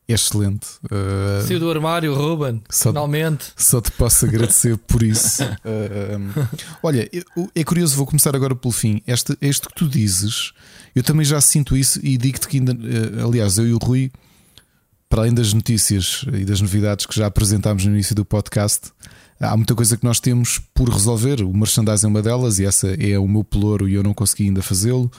[0.08, 0.68] é excelente.
[0.86, 3.48] Uh, Saiu do armário, Ruben, só, finalmente.
[3.56, 5.44] Só te posso agradecer por isso.
[5.44, 6.48] Uh, um,
[6.82, 7.10] olha,
[7.54, 9.02] é curioso, vou começar agora pelo fim.
[9.06, 10.54] Este, este que tu dizes,
[10.96, 12.76] eu também já sinto isso e digo-te que ainda,
[13.24, 14.12] aliás, eu e o Rui,
[15.10, 18.92] para além das notícias e das novidades que já apresentámos no início do podcast,
[19.40, 21.42] há muita coisa que nós temos por resolver.
[21.42, 24.46] O merchandising é uma delas e essa é o meu pelouro e eu não consegui
[24.46, 25.10] ainda fazê-lo.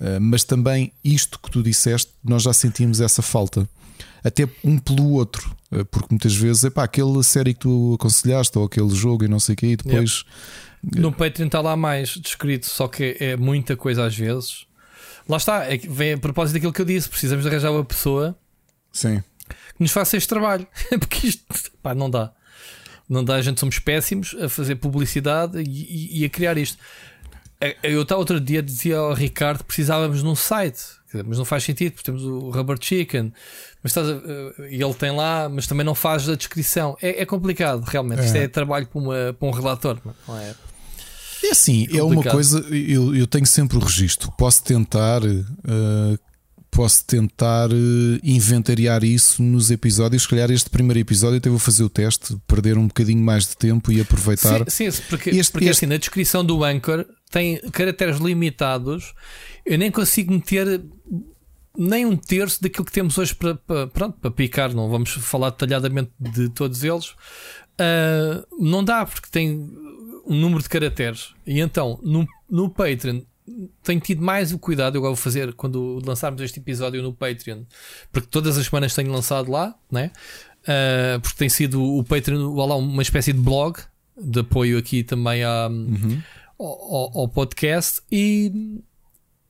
[0.00, 3.68] Eh, mas também isto que tu disseste, nós já sentimos essa falta.
[4.22, 8.56] Até um pelo outro, eh, porque muitas vezes é pá, aquela série que tu aconselhaste
[8.58, 10.24] ou aquele jogo e não sei o que, e depois.
[10.84, 11.00] Yep.
[11.00, 14.66] No Patreon está lá mais descrito, só que é muita coisa às vezes.
[15.28, 18.36] Lá está, é, vem a propósito daquilo que eu disse: precisamos de arranjar uma pessoa
[18.92, 19.22] Sim.
[19.48, 20.66] que nos faça este trabalho,
[21.00, 21.44] porque isto
[21.82, 22.32] pá, não dá
[23.08, 26.78] não dá, a gente somos péssimos a fazer publicidade e, e, e a criar isto.
[27.82, 30.82] Eu estava outro dia dizia ao Ricardo que precisávamos num site,
[31.24, 33.32] mas não faz sentido, porque temos o Rubber Chicken,
[33.82, 36.96] mas estás a, e ele tem lá, mas também não faz a descrição.
[37.00, 38.22] É, é complicado, realmente.
[38.22, 38.24] É.
[38.26, 40.54] Isto é trabalho para, uma, para um relator, não é?
[41.44, 42.60] É assim, é, é uma coisa.
[42.70, 44.32] Eu, eu tenho sempre o registro.
[44.32, 46.18] Posso tentar uh,
[46.74, 50.24] posso tentar eh, inventariar isso nos episódios.
[50.24, 53.56] Se calhar este primeiro episódio até vou fazer o teste, perder um bocadinho mais de
[53.56, 54.68] tempo e aproveitar.
[54.68, 55.84] Sim, sim porque, este, porque este...
[55.84, 59.14] assim, na descrição do Anchor tem caracteres limitados.
[59.64, 60.82] Eu nem consigo meter
[61.78, 64.74] nem um terço daquilo que temos hoje para, para, pronto, para picar.
[64.74, 67.10] Não vamos falar detalhadamente de todos eles.
[67.80, 69.70] Uh, não dá, porque tem
[70.26, 71.34] um número de caracteres.
[71.46, 73.20] E então, no, no Patreon,
[73.82, 77.64] tenho tido mais o cuidado, eu vou fazer quando lançarmos este episódio no Patreon,
[78.10, 80.10] porque todas as semanas tenho lançado lá, né?
[80.62, 83.78] Uh, porque tem sido o Patreon lá, uma espécie de blog
[84.16, 86.22] de apoio aqui também à, uhum.
[86.58, 88.80] ao, ao, podcast e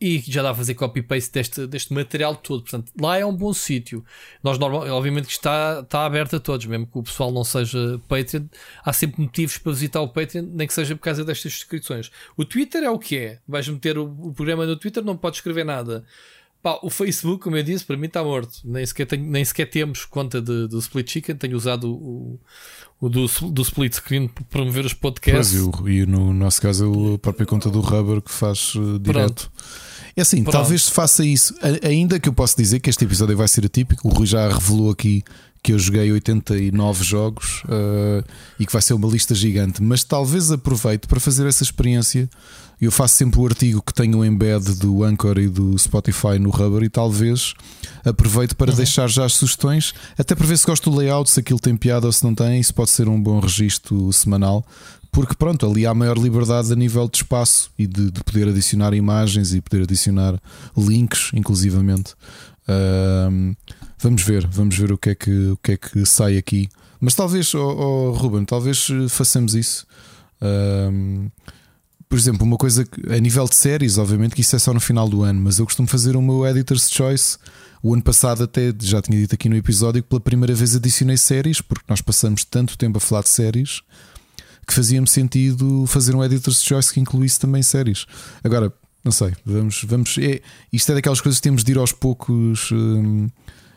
[0.00, 2.62] e já dá a fazer copy-paste deste, deste material todo.
[2.62, 4.04] Portanto, lá é um bom sítio.
[4.42, 8.00] Nós, normal, obviamente, que está, está aberto a todos, mesmo que o pessoal não seja
[8.08, 8.46] Patreon,
[8.84, 12.10] há sempre motivos para visitar o Patreon, nem que seja por causa destas descrições.
[12.36, 13.38] O Twitter é o que é.
[13.46, 16.04] Vais meter o, o programa no Twitter, não podes escrever nada.
[16.64, 18.62] Pá, o Facebook, como eu disse, para mim está morto.
[18.64, 21.36] Nem sequer, tenho, nem sequer temos conta de, do Split Chicken.
[21.36, 22.40] Tenho usado o,
[22.98, 25.60] o do, do Split Screen para promover os podcasts.
[25.60, 29.52] Pois, e, no nosso caso, a própria conta do Rubber que faz uh, direto.
[30.16, 30.54] É assim, Pronto.
[30.54, 34.08] talvez se faça isso, ainda que eu possa dizer que este episódio vai ser atípico.
[34.08, 35.22] O Rui já revelou aqui
[35.64, 38.22] que eu joguei 89 jogos uh,
[38.60, 42.28] e que vai ser uma lista gigante, mas talvez aproveite para fazer essa experiência.
[42.78, 46.50] Eu faço sempre o artigo que tenho o embed do Anchor e do Spotify no
[46.50, 47.54] Rubber e talvez
[48.04, 51.58] aproveite para deixar já as sugestões, até para ver se gosto do layout, se aquilo
[51.58, 52.60] tem piada ou se não tem.
[52.60, 54.66] Isso pode ser um bom registro semanal,
[55.10, 58.92] porque pronto, ali há maior liberdade a nível de espaço e de, de poder adicionar
[58.92, 60.38] imagens e poder adicionar
[60.76, 62.12] links, inclusivamente.
[62.68, 63.54] Ahm,
[63.98, 66.68] vamos ver, vamos ver o que é que, o que, é que sai aqui.
[67.00, 69.86] Mas talvez, oh, oh, Ruben, talvez eh, façamos isso.
[70.40, 71.28] Ahm,
[72.08, 75.08] por exemplo, uma coisa a nível de séries, obviamente que isso é só no final
[75.08, 77.38] do ano, mas eu costumo fazer o meu Editor's Choice.
[77.82, 81.16] O ano passado, até já tinha dito aqui no episódio que pela primeira vez adicionei
[81.16, 83.82] séries, porque nós passamos tanto tempo a falar de séries
[84.66, 88.06] que fazia-me sentido fazer um Editor's Choice que incluísse também séries.
[88.42, 88.72] Agora,
[89.04, 89.84] não sei, vamos.
[89.84, 90.40] vamos é,
[90.72, 92.70] isto é daquelas coisas que temos de ir aos poucos.
[92.72, 93.28] hum,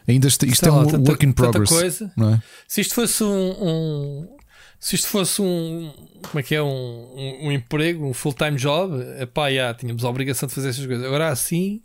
[0.08, 1.70] ainda isto, isto é lá, um tanta- work in progress.
[1.70, 2.12] coisa.
[2.16, 2.42] Não é?
[2.68, 4.38] Se isto fosse um, um-
[4.80, 5.92] se isto fosse um
[6.24, 10.10] como é que é um, um, um emprego, um full-time job, epá, já, tínhamos a
[10.10, 11.06] obrigação de fazer essas coisas.
[11.06, 11.82] Agora assim,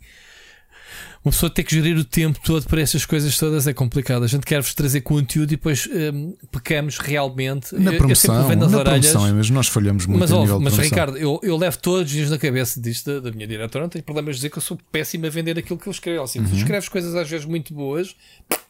[1.23, 4.23] uma pessoa ter que gerir o tempo todo para essas coisas todas é complicado.
[4.23, 7.73] A gente quer-vos trazer conteúdo e depois hum, pecamos realmente.
[7.75, 9.07] Na Eu- eu promoção, vendo nas na orelhas.
[9.07, 10.77] promoção, é mesmo, nós falhamos muito Mas, a nível mas.
[10.77, 13.85] Ricardo, eu, eu levo todos os dias na cabeça disto da, da minha diretora.
[13.85, 16.23] Não tenho problemas de dizer que eu sou péssimo a vender aquilo que eu escrevo.
[16.23, 16.45] Assim, Uhum.
[16.49, 18.15] Tu escreves coisas às vezes muito boas,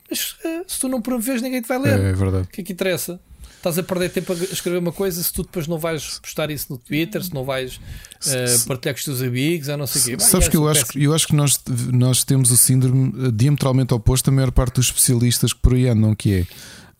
[0.09, 1.99] mas eh, se tu não promoves, ninguém te vai ler.
[1.99, 2.43] É verdade.
[2.45, 3.19] O que é que interessa?
[3.64, 6.65] Estás a perder tempo a escrever uma coisa se tu depois não vais postar isso
[6.69, 7.80] no Twitter, se não vais
[8.27, 10.15] eh, partilhar com os teus amigos, ou não sei o quê.
[10.18, 11.03] Bah, Sabes já que eu sou acho, péssimo.
[11.06, 11.61] eu acho que nós,
[11.94, 15.88] nós temos o síndrome eh, diametralmente oposto à maior parte dos especialistas que por aí
[15.88, 16.45] andam, que é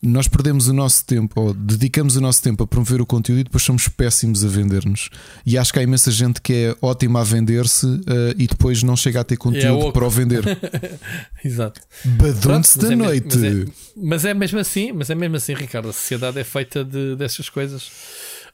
[0.06, 3.44] nós perdemos o nosso tempo, ou dedicamos o nosso tempo a promover o conteúdo e
[3.44, 5.08] depois somos péssimos a vender-nos.
[5.46, 8.96] E acho que há imensa gente que é ótima a vender-se eh, e depois não
[8.96, 9.92] chega a ter conteúdo oco.
[9.92, 10.42] para o vender.
[11.44, 11.80] Exato.
[12.04, 13.36] Badunce da é noite.
[13.36, 13.64] Mas é,
[13.96, 15.88] mas é mesmo assim, mas é mesmo assim, Ricardo.
[15.88, 17.90] A sociedade é feita de, dessas coisas.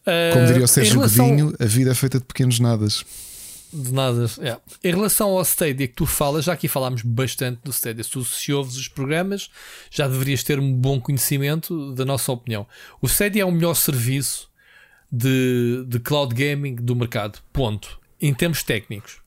[0.04, 3.04] Como Eh, diria o em Sérgio relação- Godinho, a vida é feita de pequenos nadas.
[3.72, 4.26] De nada.
[4.40, 4.58] é.
[4.82, 8.02] Em relação ao Stadia que tu falas, já aqui falámos bastante do Stadia.
[8.02, 9.50] Se tu se ouves os programas,
[9.90, 12.66] já deverias ter um bom conhecimento da nossa opinião.
[13.00, 14.50] O Stadia é o melhor serviço
[15.10, 17.38] de, de cloud gaming do mercado.
[17.52, 18.00] Ponto.
[18.20, 19.18] Em termos técnicos.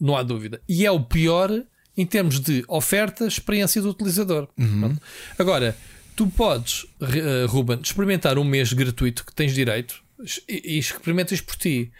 [0.00, 0.60] Não há dúvida.
[0.68, 1.50] E é o pior
[1.96, 4.48] em termos de oferta, experiência do utilizador.
[4.54, 5.00] Pronto.
[5.38, 5.76] Agora,
[6.14, 10.02] tu podes, eh, Ruben, experimentar um mês gratuito que tens direito
[10.46, 11.90] e, e experimentas por ti.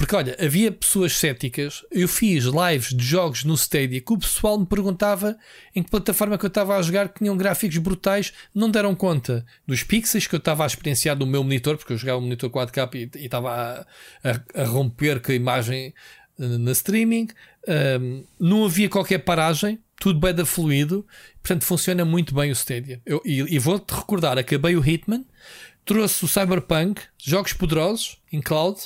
[0.00, 1.84] Porque olha, havia pessoas céticas.
[1.90, 5.36] Eu fiz lives de jogos no Stadia que o pessoal me perguntava
[5.76, 8.32] em que plataforma que eu estava a jogar que tinham gráficos brutais.
[8.54, 11.98] Não deram conta dos pixels que eu estava a experienciar no meu monitor, porque eu
[11.98, 13.50] jogava um monitor 4K e, e estava
[14.24, 15.92] a, a- a romper com a imagem
[16.40, 17.28] eh, na streaming.
[18.00, 21.06] Um, não havia qualquer paragem, tudo bem da fluido,
[21.42, 23.02] portanto funciona muito bem o Stadia.
[23.04, 25.26] Eu, e e vou-te recordar: acabei o Hitman,
[25.84, 28.80] trouxe o Cyberpunk, jogos poderosos em cloud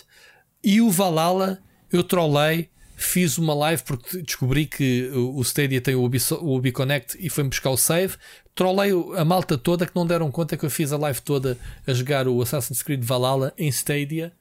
[0.65, 1.61] e o Valhalla.
[1.93, 6.05] Eu trollei, fiz uma live porque descobri que o Stadia tem o
[6.43, 8.17] Ubiconnect e foi-me buscar o save.
[8.55, 11.57] Trollei o- a malta toda que não deram conta que eu fiz a live toda
[11.87, 14.33] a jogar o Assassin's Creed Valhalla em Stadia.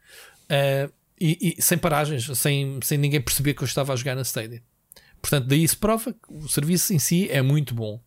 [0.46, 4.22] Uh, e, e sem paragens, sem, sem ninguém perceber que eu estava a jogar na
[4.24, 4.62] Stadia.
[5.22, 8.02] Portanto, daí se prova que o serviço em si é muito bom.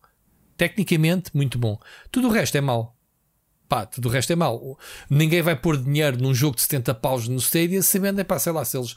[0.57, 1.79] Tecnicamente, muito bom.
[2.11, 2.96] Tudo o resto é mau.
[3.67, 4.77] Pá, tudo o resto é mau.
[5.09, 8.53] Ninguém vai pôr dinheiro num jogo de 70 paus no Stadia sabendo, é pá, sei
[8.53, 8.95] lá, se eles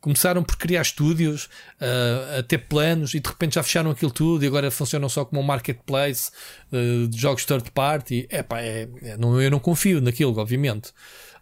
[0.00, 1.48] começaram por criar estúdios,
[1.80, 5.24] ah, a ter planos e de repente já fecharam aquilo tudo e agora funcionam só
[5.24, 6.30] como um marketplace
[6.72, 8.26] ah, de jogos third party.
[8.30, 10.92] É pá, é, é- não, eu não confio naquilo, obviamente.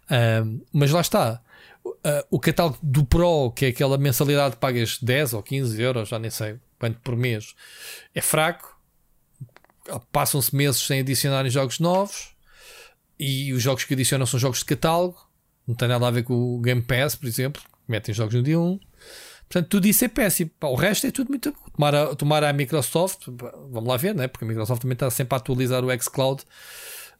[0.08, 0.42] Ah,
[0.72, 1.42] mas lá está.
[1.84, 6.08] Uh, o catálogo do Pro, que é aquela mensalidade que pagas 10 ou 15 euros,
[6.08, 7.54] já nem sei quanto por mês,
[8.14, 8.74] é fraco.
[10.10, 12.33] Passam-se meses sem adicionarem jogos novos
[13.18, 15.16] e os jogos que adicionam são jogos de catálogo.
[15.66, 17.62] Não tem nada a ver com o Game Pass, por exemplo.
[17.88, 18.78] Metem jogos no dia 1.
[19.48, 20.50] Portanto, tudo isso é péssimo.
[20.62, 21.58] O resto é tudo muito bom.
[21.76, 23.26] Tomar a, tomar a Microsoft,
[23.70, 24.26] vamos lá ver, né?
[24.26, 26.42] porque a Microsoft também está sempre a atualizar o xCloud.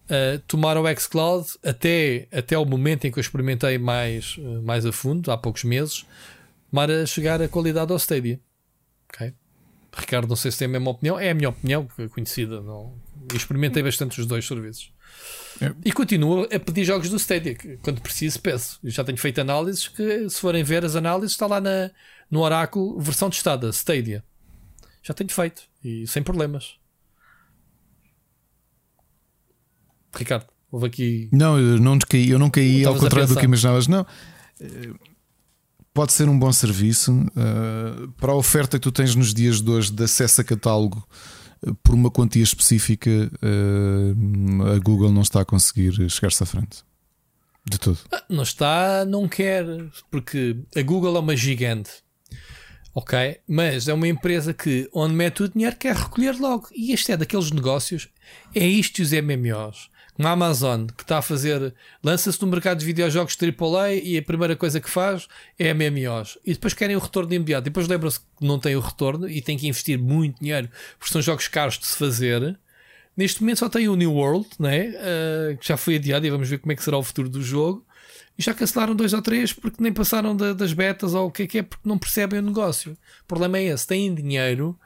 [0.05, 4.85] Uh, tomar o xCloud até, até o momento em que eu experimentei mais, uh, mais
[4.85, 6.05] a fundo, há poucos meses,
[6.71, 8.39] tomar a chegar a qualidade ao Stadia.
[9.09, 9.33] Ok?
[9.97, 12.61] Ricardo, não sei se tem a mesma opinião, é a minha opinião é conhecida.
[12.61, 12.95] Não,
[13.33, 14.93] experimentei bastante os dois serviços.
[15.61, 15.73] É.
[15.85, 18.79] E continuo a pedir jogos do Stadia, quando preciso peço.
[18.83, 21.91] Eu já tenho feito análises que, se forem ver as análises, está lá na,
[22.31, 24.25] no Oráculo, versão testada, Stadia.
[25.03, 26.77] Já tenho feito e sem problemas.
[30.17, 31.29] Ricardo, houve aqui.
[31.33, 33.87] Não, eu não caí, eu não caí ao contrário do que imaginavas.
[33.87, 34.07] Não.
[35.93, 39.71] Pode ser um bom serviço uh, para a oferta que tu tens nos dias de
[39.71, 41.07] hoje de acesso a catálogo
[41.83, 43.11] por uma quantia específica.
[43.43, 46.85] Uh, a Google não está a conseguir chegar-se à frente
[47.67, 47.99] de tudo.
[48.13, 49.65] Ah, não está, não quer,
[50.11, 51.91] porque a Google é uma gigante.
[52.95, 56.69] Ok, mas é uma empresa que onde mete o dinheiro quer recolher logo.
[56.73, 58.09] E este é daqueles negócios.
[58.55, 63.37] É isto os MMOs uma Amazon que está a fazer, lança-se no mercado de videojogos
[63.37, 65.27] AAA e a primeira coisa que faz
[65.59, 66.39] é MMOs.
[66.45, 67.65] E depois querem o retorno imediato.
[67.65, 70.69] Depois lembram-se que não tem o retorno e tem que investir muito dinheiro
[70.99, 72.59] porque são jogos caros de se fazer.
[73.17, 74.89] Neste momento só tem o New World, né?
[74.89, 77.43] Uh, que já foi adiado e vamos ver como é que será o futuro do
[77.43, 77.85] jogo.
[78.37, 81.45] E já cancelaram dois ou três porque nem passaram da, das betas ou o que
[81.45, 82.93] é que é porque não percebem o negócio.
[83.23, 84.79] O problema é esse: têm dinheiro.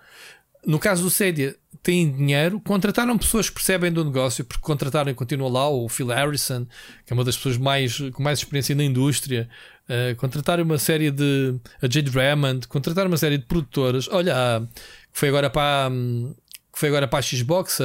[0.66, 1.56] No caso do Cedia,
[1.89, 6.09] têm dinheiro, contrataram pessoas que percebem do negócio, porque contrataram e continua lá o Phil
[6.09, 6.66] Harrison,
[7.06, 9.48] que é uma das pessoas mais, com mais experiência na indústria,
[9.89, 11.59] uh, contrataram uma série de.
[11.81, 14.06] a Jade Raymond, contrataram uma série de produtoras.
[14.09, 14.69] Olha,
[15.10, 15.90] que foi agora para.
[15.90, 17.78] que foi agora para a Xbox,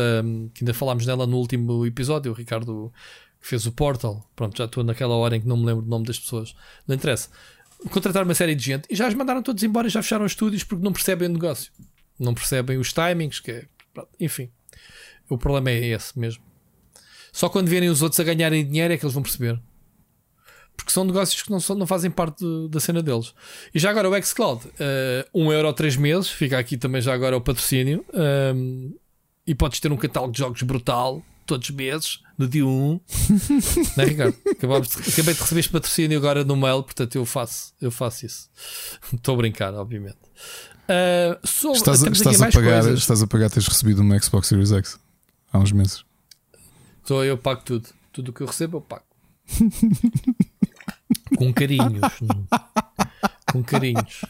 [0.53, 2.91] que ainda falámos nela no último episódio, o Ricardo
[3.39, 4.29] que fez o Portal.
[4.35, 6.53] Pronto, já estou naquela hora em que não me lembro do nome das pessoas.
[6.85, 7.29] Não interessa.
[7.89, 10.65] Contrataram uma série de gente e já as mandaram todos embora e já fecharam estúdios
[10.65, 11.71] porque não percebem o negócio.
[12.19, 13.65] Não percebem os timings, que é
[14.19, 14.51] enfim,
[15.29, 16.43] o problema é esse mesmo.
[17.31, 19.59] Só quando verem os outros a ganharem dinheiro é que eles vão perceber.
[20.75, 23.33] Porque são negócios que não, são, não fazem parte da cena deles.
[23.73, 24.71] E já agora o Xcloud, uh,
[25.33, 28.05] 1 euro 3 meses, fica aqui também já agora o patrocínio.
[28.13, 28.91] Um, ehm,
[29.45, 32.69] e podes ter um catálogo de jogos brutal todos os meses, no dia 1.
[33.97, 34.37] não é, Ricardo?
[34.49, 38.49] acabei de receber este patrocínio agora no mail, portanto eu faço, eu faço isso.
[39.13, 40.17] Estou a brincar, obviamente.
[40.83, 44.99] Uh, sobre, estás, estás a, pagar, estás a pagar teres recebido uma Xbox Series X
[45.51, 46.03] há uns meses.
[47.05, 47.87] Sou eu pago tudo.
[48.11, 49.05] Tudo o que eu recebo eu pago.
[51.37, 52.01] Com carinhos.
[53.51, 54.21] Com carinhos.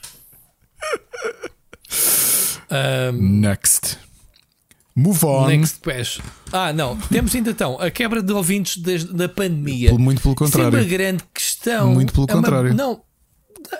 [2.71, 3.97] Um, Next.
[4.95, 5.47] Move on.
[5.47, 6.23] Next question.
[6.51, 6.97] Ah, não.
[6.97, 9.93] Temos ainda então a quebra de ouvintes desde, da pandemia.
[9.93, 10.69] Muito pelo contrário.
[10.69, 11.93] Isso é uma grande questão.
[11.93, 12.71] Muito pelo é contrário.
[12.71, 13.03] Uma, não.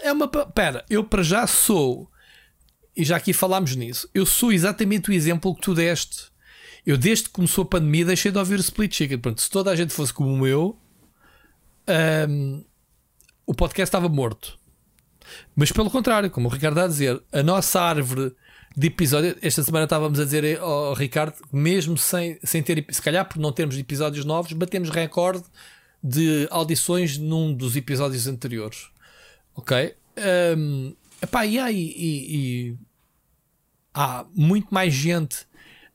[0.02, 0.28] É uma.
[0.28, 2.10] Pera, eu para já sou
[2.96, 6.32] e já aqui falámos nisso, eu sou exatamente o exemplo que tu deste.
[6.86, 9.18] Eu, desde que começou a pandemia, deixei de ouvir o Split Chicken.
[9.18, 10.78] Pronto, se toda a gente fosse como eu,
[12.30, 12.64] um,
[13.46, 14.60] o podcast estava morto.
[15.56, 18.36] Mas pelo contrário, como o Ricardo está a dizer, a nossa árvore
[18.76, 23.28] de episódio, esta semana estávamos a dizer ao Ricardo, mesmo sem, sem ter, se calhar
[23.28, 25.44] por não termos episódios novos, batemos recorde
[26.04, 28.90] de audições num dos episódios anteriores.
[29.56, 29.96] Ok?
[30.58, 32.78] Um, Epá, e, aí, e, e
[33.94, 35.48] há muito mais gente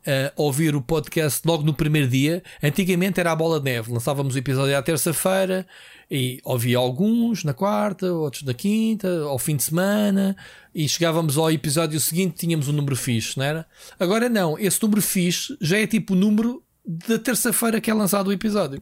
[0.07, 2.43] a ouvir o podcast logo no primeiro dia.
[2.63, 5.67] Antigamente era a bola de neve, lançávamos o episódio à terça-feira
[6.11, 10.35] e ouvia alguns na quarta, outros na quinta, ao fim de semana,
[10.75, 13.67] e chegávamos ao episódio seguinte, tínhamos um número fixe, não era?
[14.01, 18.29] Agora não, esse número fixe já é tipo o número da terça-feira que é lançado
[18.29, 18.81] o episódio.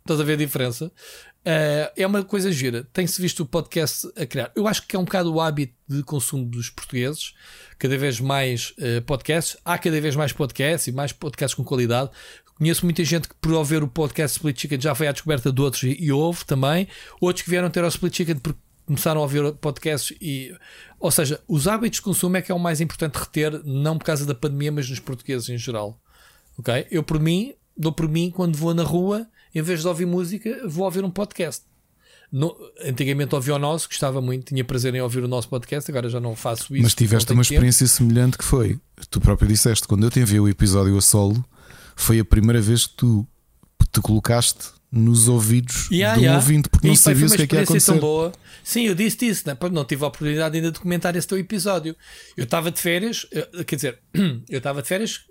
[0.00, 0.92] Estás a ver a diferença?
[1.46, 2.88] Uh, é uma coisa gira.
[2.92, 4.50] Tem-se visto o podcast a criar.
[4.56, 7.34] Eu acho que é um bocado o hábito de consumo dos portugueses.
[7.78, 9.56] Cada vez mais uh, podcasts.
[9.64, 12.10] Há cada vez mais podcasts e mais podcasts com qualidade.
[12.58, 15.62] Conheço muita gente que, por ouvir o podcast Split Chicken, já foi à descoberta de
[15.62, 16.88] outros e, e ouve também.
[17.20, 20.52] Outros que vieram ter ao Split Chicken porque começaram a ouvir podcasts e.
[20.98, 24.04] Ou seja, os hábitos de consumo é que é o mais importante reter, não por
[24.04, 26.00] causa da pandemia, mas nos portugueses em geral.
[26.58, 26.88] Ok?
[26.90, 30.68] Eu, por mim, dou por mim quando vou na rua em vez de ouvir música,
[30.68, 31.62] vou ouvir um podcast.
[32.30, 32.54] No,
[32.84, 36.20] antigamente ouvi o nosso, gostava muito, tinha prazer em ouvir o nosso podcast, agora já
[36.20, 36.82] não faço isso.
[36.82, 37.96] Mas tiveste uma experiência tempo.
[37.96, 38.78] semelhante que foi,
[39.08, 41.42] tu próprio disseste, quando eu te enviei o episódio a solo,
[41.94, 43.26] foi a primeira vez que tu
[43.90, 46.38] te colocaste nos ouvidos yeah, de um yeah.
[46.38, 47.92] ouvinte porque e, não sabias o que é que ia acontecer.
[47.92, 48.32] Tão boa.
[48.62, 49.56] Sim, eu disse isso, né?
[49.72, 51.96] não tive a oportunidade ainda de comentar esse teu episódio.
[52.36, 53.26] Eu estava de férias,
[53.66, 53.98] quer dizer,
[54.50, 55.24] eu estava de férias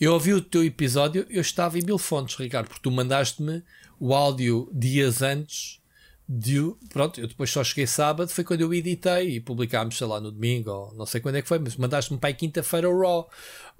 [0.00, 3.62] eu ouvi o teu episódio, eu estava em mil fontes, Ricardo, porque tu mandaste-me
[4.00, 5.80] o áudio dias antes
[6.28, 6.58] de.
[6.88, 10.30] Pronto, eu depois só cheguei sábado, foi quando eu editei e publicámos, sei lá, no
[10.30, 13.30] domingo, ou não sei quando é que foi, mas mandaste-me para aí quinta-feira o Raw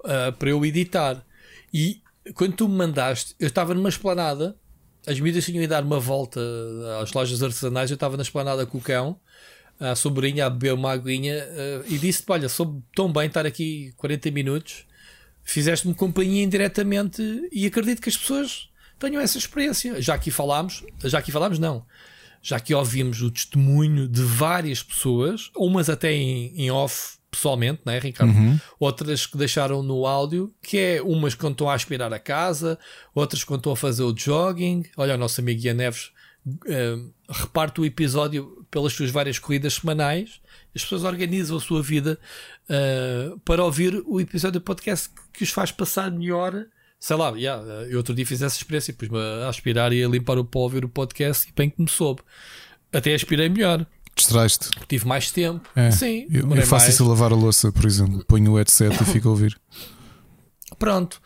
[0.01, 1.25] uh, para eu editar.
[1.73, 2.01] E
[2.35, 4.55] quando tu me mandaste, eu estava numa esplanada,
[5.05, 6.39] as miúdas tinham ido dar uma volta
[7.01, 9.19] às lojas artesanais, eu estava na esplanada com o cão
[9.79, 13.93] a sobrinha a beber uma aguinha uh, e disse: Olha, soube tão bem estar aqui
[13.97, 14.85] 40 minutos
[15.43, 17.21] fizeste-me companhia indiretamente
[17.51, 20.01] e acredito que as pessoas tenham essa experiência.
[20.01, 21.85] Já aqui falámos, já aqui falámos, não.
[22.41, 27.99] Já que ouvimos o testemunho de várias pessoas, umas até em, em off pessoalmente, né,
[27.99, 28.31] Ricardo?
[28.31, 28.59] Uhum.
[28.79, 32.77] Outras que deixaram no áudio, que é umas quando estão a aspirar a casa,
[33.13, 34.85] outras quando estão a fazer o jogging.
[34.95, 36.11] Olha, o nosso amigo Ian Neves
[36.45, 40.41] uh, reparte o episódio pelas suas várias corridas semanais.
[40.75, 42.19] As pessoas organizam a sua vida
[42.69, 46.65] uh, para ouvir o episódio do podcast que os faz passar melhor.
[46.99, 50.37] Sei lá, yeah, eu outro dia fiz essa experiência, pus-me a aspirar e a limpar
[50.37, 52.21] o pó, a ouvir o podcast e bem que me soube.
[52.91, 53.85] Até aspirei melhor.
[54.15, 54.69] Distraiste.
[54.87, 55.67] Tive mais tempo.
[55.75, 56.93] É, Sim, eu, eu faço mais.
[56.93, 58.23] isso a lavar a louça, por exemplo.
[58.25, 59.59] Ponho o headset e fico a ouvir.
[60.77, 61.21] Pronto.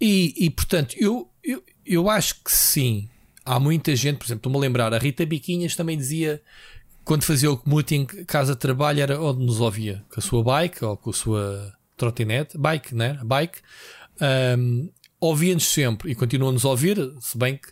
[0.00, 3.08] E, e portanto, eu, eu, eu acho que sim.
[3.44, 6.42] Há muita gente, por exemplo, estou-me a lembrar, a Rita Biquinhas também dizia
[7.04, 11.10] quando fazia o commuting casa-trabalho era onde nos ouvia, com a sua bike ou com
[11.10, 13.18] a sua trotinete, bike, né?
[13.24, 13.58] Bike.
[14.58, 17.68] Um, ouvia-nos sempre e continua-nos a ouvir, se bem que,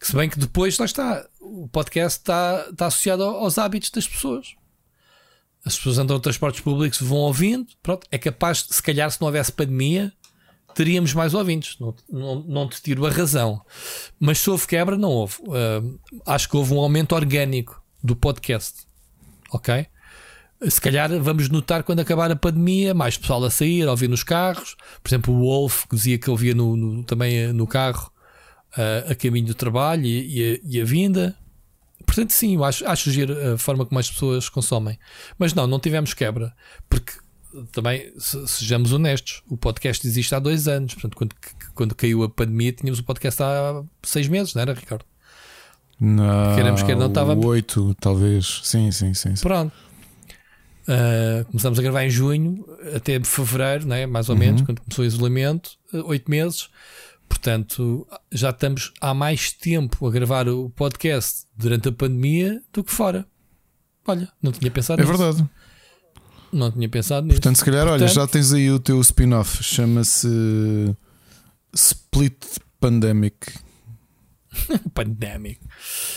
[0.00, 4.54] se bem que depois lá está, o podcast está, está associado aos hábitos das pessoas.
[5.64, 9.26] As pessoas andam em transportes públicos, vão ouvindo, pronto, é capaz, se calhar, se não
[9.26, 10.12] houvesse pandemia,
[10.74, 11.76] teríamos mais ouvintes.
[11.78, 13.60] Não, não, não te tiro a razão.
[14.18, 15.36] Mas se houve quebra, não houve.
[15.42, 18.86] Uh, acho que houve um aumento orgânico do podcast.
[19.50, 19.86] Ok?
[20.68, 24.22] Se calhar vamos notar quando acabar a pandemia, mais pessoal a sair, a ouvir nos
[24.22, 24.76] carros.
[25.02, 28.12] Por exemplo, o Wolf que dizia que ouvia no, no, também no carro
[28.76, 31.36] uh, a caminho do trabalho e, e, a, e a vinda.
[32.06, 33.10] Portanto, sim, eu acho, acho
[33.54, 34.98] a forma como as pessoas consomem.
[35.38, 36.54] Mas não, não tivemos quebra.
[36.88, 37.12] Porque
[37.72, 40.94] também, se, sejamos honestos, o podcast existe há dois anos.
[40.94, 41.34] Portanto, quando,
[41.74, 45.04] quando caiu a pandemia, tínhamos o podcast há seis meses, não era, Ricardo?
[46.04, 47.34] Não, Queremos que não estava.
[47.46, 48.60] Oito, talvez.
[48.64, 49.36] Sim, sim, sim.
[49.36, 49.42] sim.
[49.42, 49.72] Pronto.
[50.88, 54.04] Uh, começamos a gravar em junho até fevereiro, né?
[54.04, 54.66] mais ou menos, Uhum.
[54.66, 56.68] quando começou o isolamento, uh, oito meses.
[57.28, 62.92] Portanto, já estamos há mais tempo a gravar o podcast durante a pandemia do que
[62.92, 63.24] fora.
[64.06, 65.16] Olha, não tinha pensado É nisso.
[65.16, 65.48] verdade.
[66.52, 67.40] Não tinha pensado nisso.
[67.40, 69.62] Portanto, se calhar, olha, Portanto- já tens aí o teu spin-off.
[69.62, 70.28] Chama-se
[71.72, 72.44] Split
[72.80, 73.36] Pandemic.
[74.94, 75.60] Pandemic.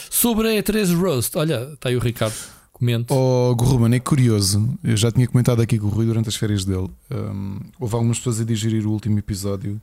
[0.09, 2.35] Sobre a E3 Roast, olha, está aí o Ricardo.
[2.71, 3.13] Comento.
[3.13, 4.77] Oh, Gorruman, é curioso.
[4.83, 6.89] Eu já tinha comentado aqui com o Rui durante as férias dele.
[7.09, 9.79] Um, houve algumas pessoas a digerir o último episódio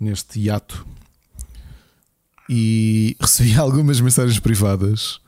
[0.00, 0.86] neste hiato
[2.48, 5.20] e recebi algumas mensagens privadas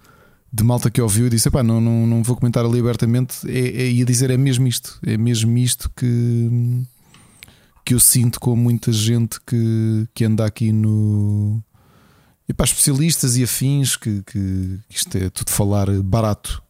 [0.52, 3.48] de malta que ouviu e disse: não, não, não vou comentar abertamente.
[3.48, 6.82] É, é, ia dizer: é mesmo isto, é mesmo isto que,
[7.84, 11.62] que eu sinto com muita gente que, que anda aqui no.
[12.50, 16.60] E para especialistas e afins, que, que isto é tudo falar barato.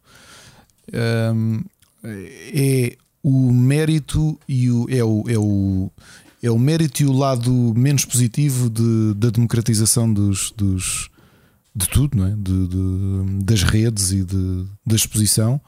[1.34, 1.64] Um,
[2.04, 5.90] é o mérito e o é o, é o
[6.42, 11.08] é o mérito e o lado menos positivo de, da democratização dos, dos
[11.74, 12.30] de tudo, não é?
[12.36, 15.58] De, de- das redes e de, da exposição.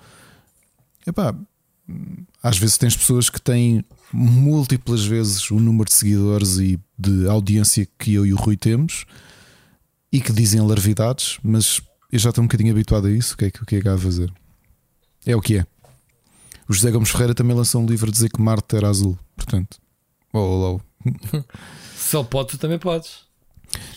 [2.43, 3.83] Às vezes tens pessoas que têm
[4.13, 9.07] múltiplas vezes o número de seguidores e de audiência que eu e o Rui temos
[10.13, 11.81] e que dizem larvidades, mas
[12.13, 13.35] eu já estou um bocadinho habituado a isso.
[13.35, 14.31] O que é que, o que, é que há a fazer?
[15.25, 15.67] É o que é.
[16.69, 19.19] O José Gomes Ferreira também lançou um livro a dizer que Marte era azul.
[19.35, 19.79] Portanto,
[20.33, 21.43] oh, oh, oh.
[21.97, 23.21] Se ele pode, tu também podes.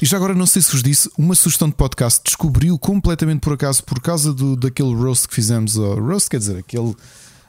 [0.01, 3.53] E já agora não sei se vos disse, uma sugestão de podcast descobriu completamente por
[3.53, 5.77] acaso, por causa do, daquele roast que fizemos.
[5.77, 6.95] oh, roast quer dizer, aquele,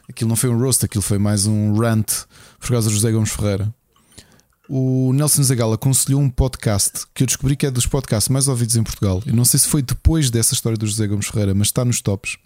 [0.09, 2.25] aquilo não foi um roast, aquilo foi mais um rant
[2.59, 3.73] por causa do José Gomes Ferreira.
[4.69, 8.77] O Nelson Zagal aconselhou um podcast que eu descobri que é dos podcasts mais ouvidos
[8.77, 9.23] em Portugal.
[9.27, 12.37] Não sei se foi depois dessa história do José Gomes Ferreira, mas está nos tops.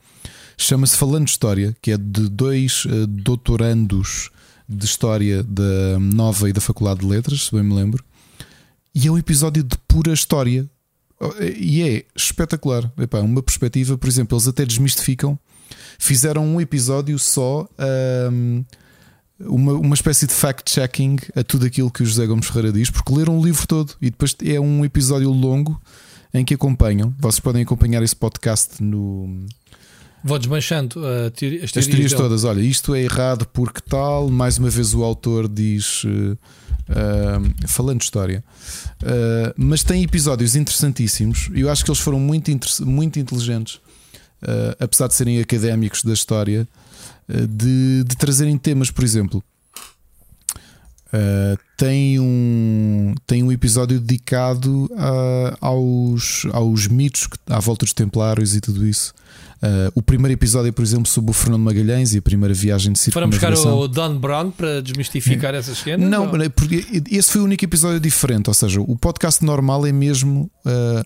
[0.58, 4.30] Chama-se Falando História, que é de dois eh, doutorandos
[4.68, 8.04] de História da Nova e da Faculdade de Letras, se bem me lembro.
[8.94, 10.68] E é um episódio de pura história.
[11.56, 12.90] E é espetacular.
[12.98, 15.38] Epá, uma perspectiva, por exemplo, eles até desmistificam.
[15.98, 18.62] Fizeram um episódio só, ahm,
[19.40, 23.12] uma, uma espécie de fact-checking a tudo aquilo que o José Gomes Ferreira diz, porque
[23.14, 25.80] leram o livro todo e depois é um episódio longo
[26.32, 27.14] em que acompanham.
[27.18, 29.46] Vocês podem acompanhar esse podcast no,
[30.22, 32.22] Vou desmanchando uh, teori- as as teorias, teorias dele.
[32.22, 34.28] todas, olha, isto é errado porque tal.
[34.28, 36.36] Mais uma vez o autor diz, eh,
[36.90, 38.44] ah, falando de história,
[39.02, 41.48] Ah, mas tem episódios interessantíssimos.
[41.54, 42.50] e Eu acho que eles foram muito,
[42.84, 43.80] muito inteligentes,
[44.78, 46.68] apesar de serem académicos da história,
[47.48, 49.42] de, de trazerem temas, por exemplo.
[51.12, 57.92] ah, tem, um, tem um episódio dedicado a- aos, aos mitos que- à volta dos
[57.92, 59.12] Templários e tudo isso.
[59.62, 63.10] Uh, o primeiro episódio, por exemplo, sobre o Fernando Magalhães e a primeira viagem de
[63.10, 66.08] Foram buscar o Don Brown para desmistificar essas cenas?
[66.08, 68.48] Não, ou- porque esse foi o único episódio diferente.
[68.48, 70.50] Ou seja, o podcast normal é mesmo.
[70.64, 71.04] uh,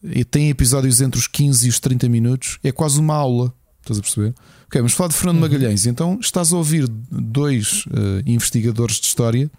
[0.00, 2.58] e tem episódios entre os 15 e os 30 minutos.
[2.62, 3.52] É quase uma aula.
[3.80, 4.32] Estás a perceber?
[4.68, 5.86] Ok, vamos falar de Fernando Magalhães.
[5.86, 9.50] Então estás a ouvir dois uh, investigadores de história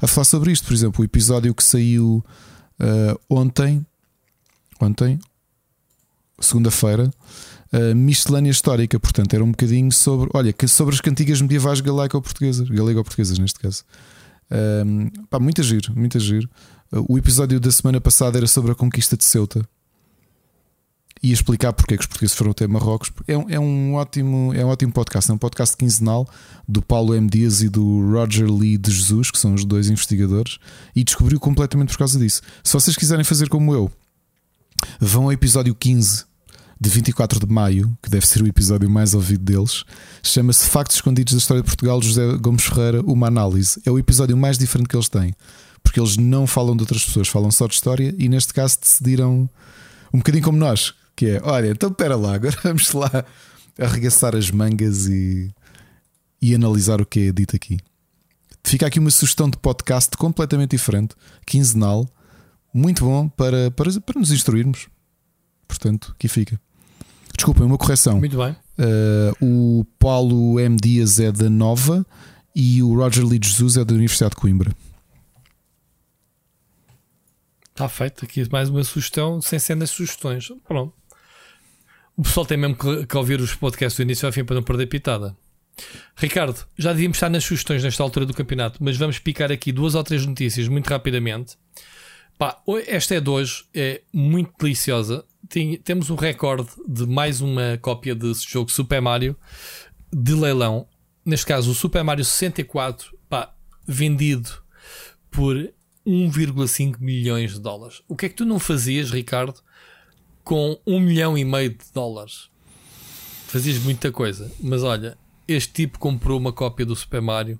[0.00, 0.64] a falar sobre isto.
[0.64, 2.24] Por exemplo, o episódio que saiu
[2.78, 3.84] uh, ontem.
[4.80, 5.18] Ontem.
[6.38, 7.10] segunda-feira,
[7.72, 9.00] uh, miscelânea histórica.
[9.00, 13.82] Portanto, era um bocadinho sobre, olha, sobre as cantigas medievais galego-portuguesas, galego-portuguesas neste caso.
[14.86, 16.48] Um, pá, muito giro, muito giro.
[17.08, 19.68] O episódio da semana passada era sobre a conquista de Ceuta.
[21.24, 23.10] Ia explicar porque é que os portugueses foram até Marrocos.
[23.26, 25.30] É um, é um, ótimo, é um ótimo podcast.
[25.30, 26.28] É um podcast quinzenal
[26.68, 27.26] do Paulo M.
[27.30, 30.58] Dias e do Roger Lee de Jesus, que são os dois investigadores,
[30.94, 32.42] e descobriu completamente por causa disso.
[32.62, 33.90] Se vocês quiserem fazer como eu,
[35.00, 36.24] vão ao episódio 15
[36.78, 39.82] de 24 de maio, que deve ser o episódio mais ouvido deles,
[40.22, 43.80] chama-se Factos Escondidos da História de Portugal, José Gomes Ferreira, uma análise.
[43.86, 45.34] É o episódio mais diferente que eles têm,
[45.82, 49.48] porque eles não falam de outras pessoas, falam só de história e neste caso decidiram
[50.12, 53.24] um bocadinho como nós, que é, olha, então espera lá, agora vamos lá
[53.78, 55.50] arregaçar as mangas e,
[56.40, 57.78] e analisar o que é dito aqui.
[58.62, 61.14] Fica aqui uma sugestão de podcast completamente diferente,
[61.46, 62.08] quinzenal,
[62.72, 64.88] muito bom para, para, para nos instruirmos.
[65.68, 66.60] Portanto, aqui fica.
[67.36, 68.18] Desculpem, uma correção.
[68.18, 68.56] Muito bem.
[68.78, 70.76] Uh, o Paulo M.
[70.76, 72.04] Dias é da Nova
[72.54, 74.74] e o Roger Lee Jesus é da Universidade de Coimbra.
[77.70, 80.48] Está feito aqui mais uma sugestão sem cenas sugestões.
[80.66, 80.94] Pronto.
[82.16, 84.62] O pessoal tem mesmo que, que ouvir os podcasts do início ao fim para não
[84.62, 85.36] perder pitada.
[86.16, 89.94] Ricardo, já devíamos estar nas sugestões nesta altura do campeonato, mas vamos picar aqui duas
[89.94, 91.56] ou três notícias muito rapidamente.
[92.38, 95.24] Pá, esta é de hoje, é muito deliciosa.
[95.48, 99.36] Tem, temos um recorde de mais uma cópia desse jogo Super Mario
[100.12, 100.86] de leilão.
[101.24, 103.52] Neste caso, o Super Mario 64, pá,
[103.86, 104.50] vendido
[105.30, 105.56] por
[106.06, 108.02] 1,5 milhões de dólares.
[108.08, 109.60] O que é que tu não fazias, Ricardo,
[110.44, 112.48] com 1 milhão e meio de dólares?
[113.48, 115.16] Fazias muita coisa, mas olha,
[115.48, 117.58] este tipo comprou uma cópia do Super Mario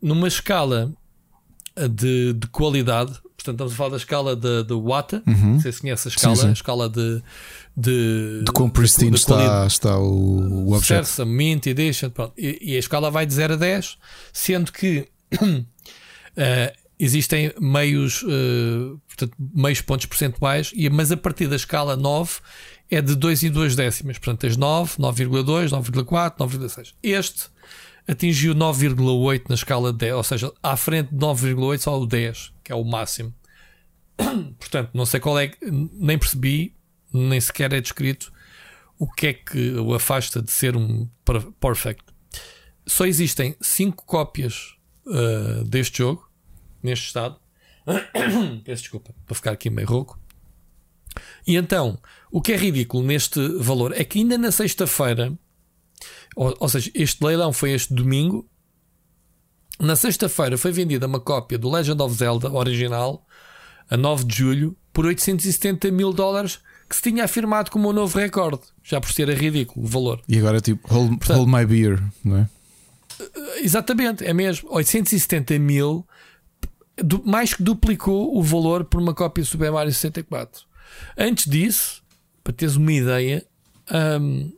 [0.00, 0.92] numa escala
[1.90, 3.12] de, de qualidade.
[3.36, 5.22] Portanto, estamos a falar da escala de, de Wata.
[5.26, 5.52] Uhum.
[5.54, 6.48] Não sei se conhece a escala, sim, sim.
[6.48, 7.22] a escala de.
[7.76, 11.06] De, de quão pristino de, está, está o, o objeto.
[11.06, 12.10] Certo, Mint Edition.
[12.36, 13.98] E, e, a escala vai de 0 a 10,
[14.32, 15.66] sendo que uh,
[16.98, 22.40] existem meios, uh, portanto, meios pontos percentuais, mas a partir da escala 9
[22.90, 24.18] é de 2 e 2 décimas.
[24.18, 26.94] Portanto, tens 9, 9,2, 9,4, 9,6.
[27.02, 27.48] Este
[28.08, 32.52] atingiu 9,8 na escala de 10, ou seja, à frente de 9,8 só o 10,
[32.62, 33.34] que é o máximo.
[34.58, 35.50] Portanto, não sei qual é,
[35.92, 36.74] nem percebi,
[37.12, 38.32] nem sequer é descrito
[38.98, 41.08] o que é que o afasta de ser um
[41.60, 42.02] perfect.
[42.86, 46.25] Só existem 5 cópias uh, deste jogo,
[46.86, 47.36] neste estado.
[48.64, 50.18] Peço desculpa, para ficar aqui meio rouco.
[51.46, 51.98] E então,
[52.30, 55.32] o que é ridículo neste valor é que ainda na sexta-feira
[56.36, 58.46] ou, ou seja, este leilão foi este domingo.
[59.80, 63.26] Na sexta-feira foi vendida uma cópia do Legend of Zelda original,
[63.90, 68.18] a 9 de julho, por 870 mil dólares, que se tinha afirmado como um novo
[68.18, 70.22] recorde, já por ser ridículo o valor.
[70.28, 72.48] E agora, tipo, hold, Portanto, hold my beer, não é?
[73.56, 74.68] Exatamente, é mesmo.
[74.70, 76.06] 870 mil,
[77.24, 80.64] mais que duplicou o valor por uma cópia do Super Mario 64.
[81.16, 82.02] Antes disso,
[82.42, 83.46] para teres uma ideia,
[84.20, 84.52] um,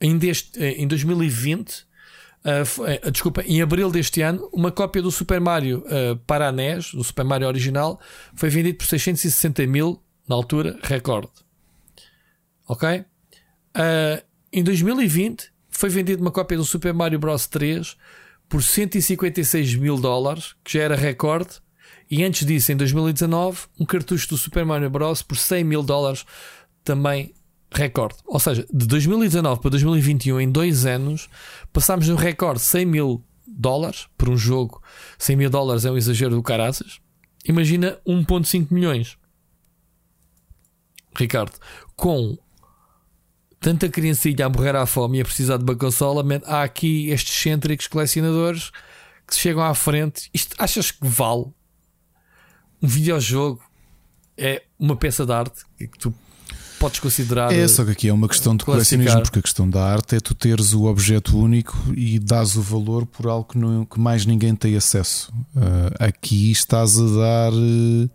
[0.00, 5.40] em, deste, em 2020, uh, uh, desculpa, em abril deste ano, uma cópia do Super
[5.40, 8.00] Mario uh, para a NES, do Super Mario original,
[8.34, 11.30] foi vendido por 660 mil, na altura, recorde.
[12.66, 13.04] Ok?
[13.76, 17.46] Uh, em 2020, foi vendida uma cópia do Super Mario Bros.
[17.46, 17.96] 3
[18.50, 21.62] por 156 mil dólares, que já era recorde.
[22.10, 25.22] E antes disso, em 2019, um cartucho do Super Mario Bros.
[25.22, 26.26] por 100 mil dólares,
[26.82, 27.32] também
[27.72, 28.16] recorde.
[28.26, 31.28] Ou seja, de 2019 para 2021, em dois anos,
[31.72, 34.82] passámos no recorde 100 mil dólares por um jogo.
[35.16, 36.98] 100 mil dólares é um exagero do caraças.
[37.44, 39.16] Imagina 1,5 milhões.
[41.16, 41.56] Ricardo,
[41.94, 42.36] com
[43.60, 47.34] tanta criancinha a morrer à fome e a precisar de uma consola, há aqui estes
[47.42, 48.72] cêntricos colecionadores
[49.26, 50.30] que chegam à frente.
[50.32, 51.46] Isto achas que vale?
[52.82, 53.60] Um videojogo
[54.36, 56.14] é uma peça de arte que tu
[56.78, 57.52] podes considerar.
[57.52, 60.20] É, só que aqui é uma questão de colecionismo, porque a questão da arte é
[60.20, 64.24] tu teres o objeto único e dás o valor por algo que, não, que mais
[64.24, 65.30] ninguém tem acesso.
[65.54, 67.52] Uh, aqui estás a dar.
[67.52, 68.10] Uh,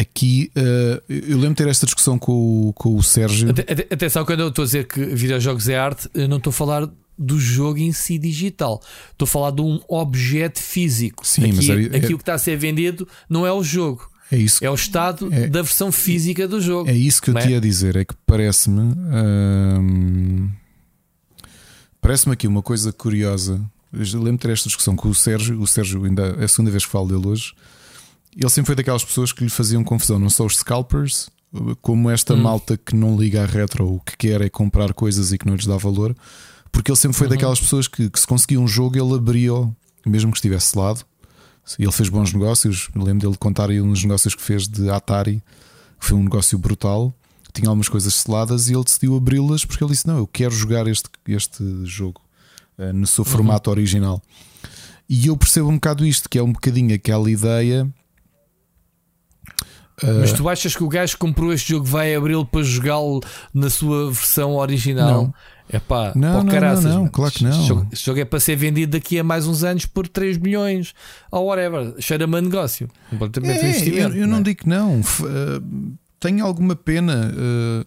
[0.00, 3.48] aqui uh, eu lembro de ter esta discussão com o, com o Sérgio.
[3.90, 6.88] Atenção, quando eu estou a dizer que videojogos é arte, eu não estou a falar
[7.18, 8.82] do jogo em si digital.
[9.12, 11.26] Estou a falar de um objeto físico.
[11.26, 14.10] Sim, aqui, mas é, aqui o que está a ser vendido não é o jogo.
[14.30, 16.90] É, isso, é o estado é, da versão física do jogo.
[16.90, 17.42] É isso que eu é?
[17.42, 17.96] te ia dizer.
[17.96, 18.80] É que parece-me.
[18.80, 20.50] Hum,
[22.00, 23.60] parece-me aqui uma coisa curiosa.
[23.92, 25.60] Eu lembro de ter esta discussão com o Sérgio.
[25.60, 27.54] O Sérgio, ainda é a segunda vez que falo dele hoje.
[28.36, 31.30] Ele sempre foi daquelas pessoas que lhe faziam confusão, não só os scalpers
[31.80, 32.42] como esta Hum.
[32.42, 35.54] malta que não liga à retro, o que quer é comprar coisas e que não
[35.54, 36.14] lhes dá valor,
[36.70, 37.32] porque ele sempre foi Uhum.
[37.32, 41.00] daquelas pessoas que, que se conseguia um jogo, ele abria-o, mesmo que estivesse selado.
[41.78, 42.88] Ele fez bons negócios.
[42.94, 45.42] Eu lembro dele de contar aí uns negócios que fez de Atari,
[45.98, 47.12] que foi um negócio brutal.
[47.54, 50.86] Tinha algumas coisas seladas e ele decidiu abri-las porque ele disse: Não, eu quero jogar
[50.86, 52.20] este, este jogo
[52.78, 54.22] eh, no seu formato original.
[55.08, 57.88] E eu percebo um bocado isto, que é um bocadinho aquela ideia.
[60.02, 63.20] Mas tu achas que o gajo que comprou este jogo vai abri-lo para jogá-lo
[63.54, 65.24] na sua versão original?
[65.24, 65.34] Não.
[65.68, 67.50] É pá, Não, não, caraças, não, não, claro que não.
[67.50, 70.36] Este jogo, este jogo é para ser vendido daqui a mais uns anos por 3
[70.38, 70.92] milhões
[71.32, 71.94] ou whatever.
[71.98, 72.88] Cheira-me a negócio.
[73.10, 74.14] Completamente É, investimento.
[74.16, 74.42] eu, eu não é?
[74.42, 75.00] digo que não.
[75.00, 75.60] Eh,
[76.20, 77.32] tenho alguma pena.
[77.36, 77.84] eh,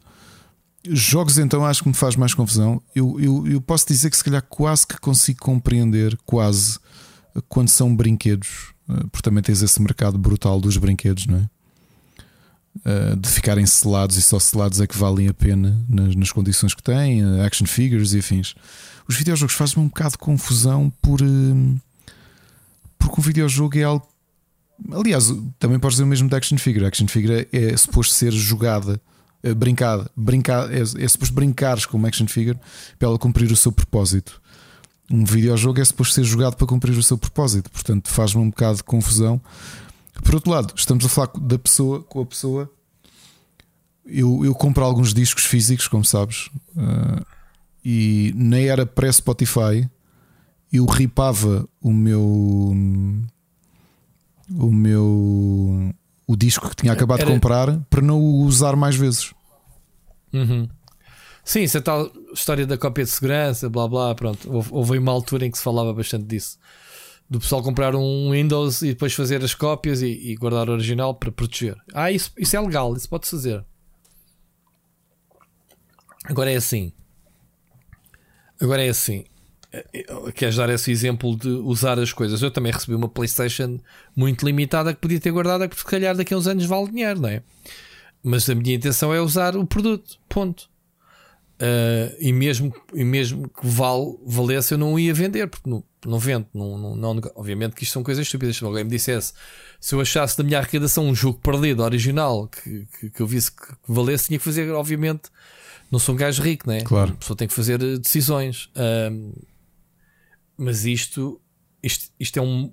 [0.90, 2.82] jogos então acho que me faz mais confusão.
[2.96, 6.80] Eu, eu, eu posso dizer que se calhar quase que consigo compreender, quase,
[7.48, 11.50] quando são brinquedos, eh, porque também tens esse mercado brutal dos brinquedos, não é?
[12.86, 16.74] Eh, de ficarem selados e só selados é que valem a pena nas, nas condições
[16.74, 18.56] que têm, eh, action figures e afins.
[19.08, 21.22] Os videojogos fazem-me um bocado de confusão por.
[21.22, 21.80] eh,
[22.98, 24.08] porque um videojogo é algo
[24.94, 26.86] Aliás, também podes dizer o mesmo da action figure.
[26.86, 29.02] A action figure é, é suposto ser jogada,
[29.58, 32.58] brincada, brincar, é, é suposto brincares com uma action figure
[32.98, 34.42] para ela cumprir o seu propósito.
[35.12, 38.78] Um videojogo é suposto ser jogado para cumprir o seu propósito, portanto faz-me um bocado
[38.78, 39.42] de confusão.
[40.24, 42.72] Por outro lado, estamos a falar da pessoa com a pessoa.
[44.06, 47.24] Eu, eu compro alguns discos físicos, como sabes, eh,
[47.86, 49.88] e na era pré-Spotify
[50.72, 52.22] eu ripava o meu
[54.52, 55.94] o meu
[56.28, 59.34] o disco que tinha acabado Era- de comprar para não o usar mais vezes.
[60.34, 60.68] Uhum.
[61.44, 64.14] Sim, isso é tal história da cópia de segurança, blá blá.
[64.14, 66.58] Pronto, houve, uma altura em que se falava bastante disso.
[67.30, 71.14] Do pessoal comprar um Windows e depois fazer as cópias e, e guardar o original
[71.14, 71.76] para proteger.
[71.94, 73.64] Ah, isso, isso é legal, isso pode-se fazer.
[76.26, 76.92] Agora é assim.
[78.60, 79.26] Agora é assim.
[79.72, 82.42] Eh, Queres dar esse exemplo de usar as coisas?
[82.42, 83.80] Eu também recebi uma PlayStation
[84.16, 87.22] muito limitada que podia ter guardado, porque se calhar daqui a uns anos vale dinheiro,
[87.22, 87.44] não é?
[88.24, 90.18] Mas a minha intenção é usar o produto.
[90.28, 90.70] Ponto.
[91.62, 96.18] Uh, e, mesmo, e mesmo que vale, valesse, eu não ia vender, porque não, não
[96.18, 96.48] vendo.
[96.54, 98.56] Não, não, não- obviamente que isto são coisas estúpidas.
[98.56, 99.34] Se alguém me dissesse
[99.80, 103.52] se eu achasse da minha arrecadação um jogo perdido, original, que, que, que eu visse
[103.52, 105.30] que valesse, tinha que fazer, obviamente.
[105.92, 106.82] Não sou um gajo rico, né?
[106.82, 107.14] Claro.
[107.14, 108.70] A pessoa tem que fazer eh, decisões.
[109.12, 109.34] Um,
[110.56, 111.42] mas isto,
[111.82, 112.72] isto, isto é um.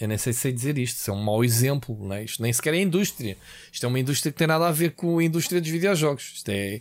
[0.00, 2.24] Eu nem sei se sei dizer isto, isso é um mau exemplo, né?
[2.24, 3.36] isto nem sequer é indústria.
[3.72, 6.32] Isto é uma indústria que tem nada a ver com a indústria dos videojogos.
[6.36, 6.80] Isto é,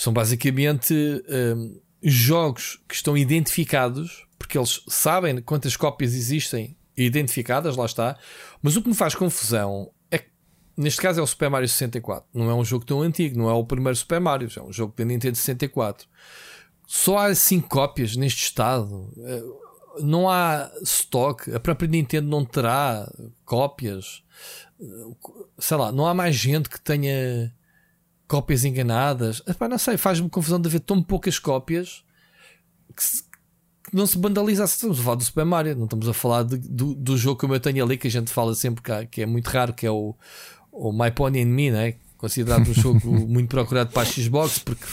[0.00, 0.94] são basicamente
[1.28, 8.16] hum, jogos que estão identificados, porque eles sabem quantas cópias existem identificadas, lá está.
[8.62, 10.30] Mas o que me faz confusão é que,
[10.74, 12.26] neste caso, é o Super Mario 64.
[12.32, 14.94] Não é um jogo tão antigo, não é o primeiro Super Mario, é um jogo
[14.96, 16.08] da Nintendo 64.
[16.86, 19.12] Só há 5 cópias neste estado.
[19.18, 19.42] Eh,
[20.02, 21.54] Não há stock.
[21.54, 23.06] A própria Nintendo não terá
[23.44, 24.22] cópias.
[24.80, 24.84] Eh,
[25.58, 27.52] Sei lá, não há mais gente que tenha
[28.30, 29.42] cópias enganadas.
[29.44, 32.04] Epá, não sei, faz-me confusão de haver tão poucas cópias
[32.96, 34.62] que, se- que não se vandaliza.
[34.62, 37.54] Estamos a falar do Super Mario, não estamos a falar de- do, do jogo como
[37.54, 39.84] eu tenho ali, que a gente fala sempre que, há- que é muito raro, que
[39.84, 40.14] é o,
[40.70, 41.94] o My Pony and Me, né?
[42.16, 44.84] considerado um jogo muito procurado para a Xbox porque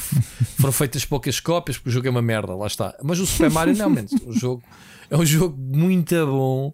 [0.58, 2.96] foram feitas poucas cópias, porque o jogo é uma merda, lá está.
[3.04, 4.14] Mas o Super Mario não, menos.
[4.26, 4.64] O jogo
[5.10, 6.74] é um jogo muito bom.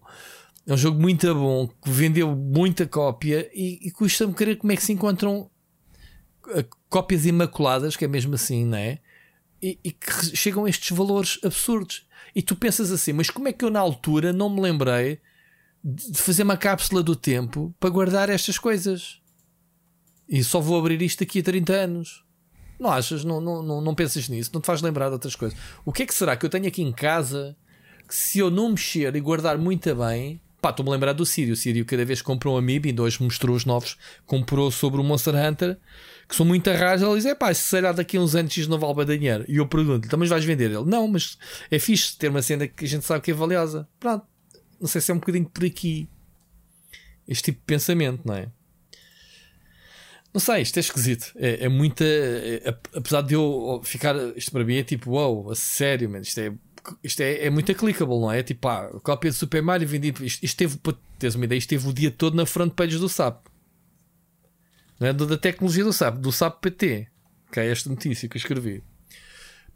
[0.67, 4.75] É um jogo muito bom que vendeu muita cópia e, e custa-me querer como é
[4.77, 5.49] que se encontram
[6.89, 8.99] cópias imaculadas, que é mesmo assim, não é?
[9.61, 12.05] E, e que chegam a estes valores absurdos.
[12.35, 15.19] E tu pensas assim, mas como é que eu na altura não me lembrei
[15.83, 19.21] de fazer uma cápsula do tempo para guardar estas coisas?
[20.27, 22.23] E só vou abrir isto daqui a 30 anos.
[22.79, 23.23] Não achas?
[23.23, 24.51] Não, não, não, não pensas nisso?
[24.53, 25.57] Não te faz lembrar de outras coisas?
[25.85, 27.55] O que é que será que eu tenho aqui em casa
[28.07, 30.39] que se eu não mexer e guardar muito bem.
[30.61, 31.53] Pá, estou-me a lembrar do Sírio.
[31.53, 35.03] O Sírio cada vez comprou um Amiibo, ainda hoje mostrou os novos, comprou sobre o
[35.03, 35.77] Monster Hunter,
[36.27, 37.01] que são muito raros.
[37.01, 39.45] Ele diz: é pá, se será daqui a uns anos isto não vale bem dinheiro.
[39.47, 40.71] E eu pergunto-lhe: então, mas vais vender?
[40.71, 41.37] Ele: não, mas
[41.69, 43.87] é fixe ter uma cena que a gente sabe que é valiosa.
[43.99, 44.25] Pronto,
[44.79, 46.09] não sei se é um bocadinho por aqui
[47.27, 48.47] este tipo de pensamento, não é?
[50.33, 51.31] Não sei, isto é esquisito.
[51.35, 52.03] É, é muita.
[52.03, 54.15] é- é- apesar de eu ficar.
[54.35, 56.51] Isto para mim é tipo, wow, a sério, man, isto é.
[57.03, 58.43] Isto é, é muito clickable, não é?
[58.43, 60.25] Tipo, ah, cópia de Super Mario vendido.
[60.25, 62.97] Isto, isto teve, para teres uma ideia, isto teve o dia todo na front page
[62.97, 63.45] do SAP.
[64.99, 65.11] É?
[65.13, 67.07] Da tecnologia do SAP, do SAP PT.
[67.51, 68.83] Que é esta notícia que eu escrevi.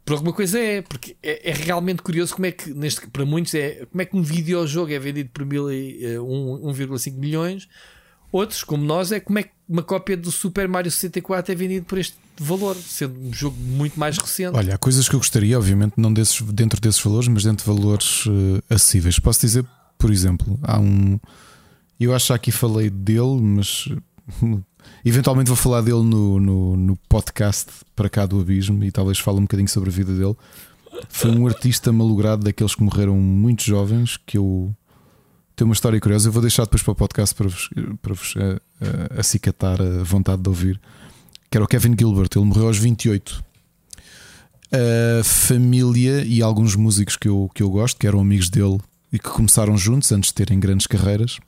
[0.04, 3.54] Por alguma coisa é, porque é, é realmente curioso como é que, neste, para muitos,
[3.54, 7.68] é como é que um videojogo é vendido por mil e, eh, 1,5 milhões,
[8.30, 11.86] Outros, como nós, é como é que uma cópia do Super Mario 64 é vendido
[11.86, 14.54] por este valor, sendo um jogo muito mais recente.
[14.54, 17.80] Olha, há coisas que eu gostaria, obviamente, não desses, dentro desses valores, mas dentro de
[17.80, 19.18] valores uh, acessíveis.
[19.18, 19.64] Posso dizer,
[19.96, 21.18] por exemplo, há um.
[21.98, 23.88] Eu acho que aqui falei dele, mas
[25.04, 29.38] eventualmente vou falar dele no, no, no, podcast para cá do Abismo e talvez fale
[29.38, 30.36] um bocadinho sobre a vida dele.
[31.08, 34.74] Foi um artista malogrado daqueles que morreram muito jovens que eu
[35.58, 36.28] tem uma história curiosa.
[36.28, 37.68] Eu vou deixar depois para o podcast para vos,
[38.00, 40.80] para vos uh, uh, acicatar a vontade de ouvir.
[41.50, 42.28] Que era o Kevin Gilbert.
[42.36, 43.44] Ele morreu aos 28.
[44.70, 48.78] A família e alguns músicos que eu, que eu gosto, que eram amigos dele
[49.12, 51.40] e que começaram juntos antes de terem grandes carreiras,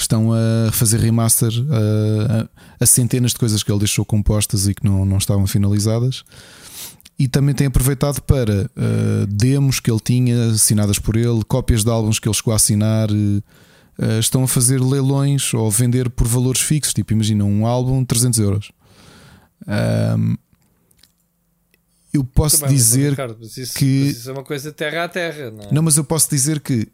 [0.00, 2.48] estão a fazer remaster a,
[2.82, 6.24] a, centenas de coisas que ele deixou compostas e que não, não estavam finalizadas
[7.18, 11.90] e também tem aproveitado para uh, demos que ele tinha assinadas por ele, cópias de
[11.90, 13.10] álbuns que ele chegou a assinar.
[13.10, 13.42] Uh,
[14.20, 16.94] estão a fazer leilões ou vender por valores fixos.
[16.94, 18.70] Tipo, imagina um álbum 300 euros.
[19.66, 20.36] Um,
[22.14, 25.50] eu posso Também, dizer Ricardo, isso, que isso é uma coisa terra a terra.
[25.50, 25.72] Não, é?
[25.72, 26.86] não, mas eu posso dizer que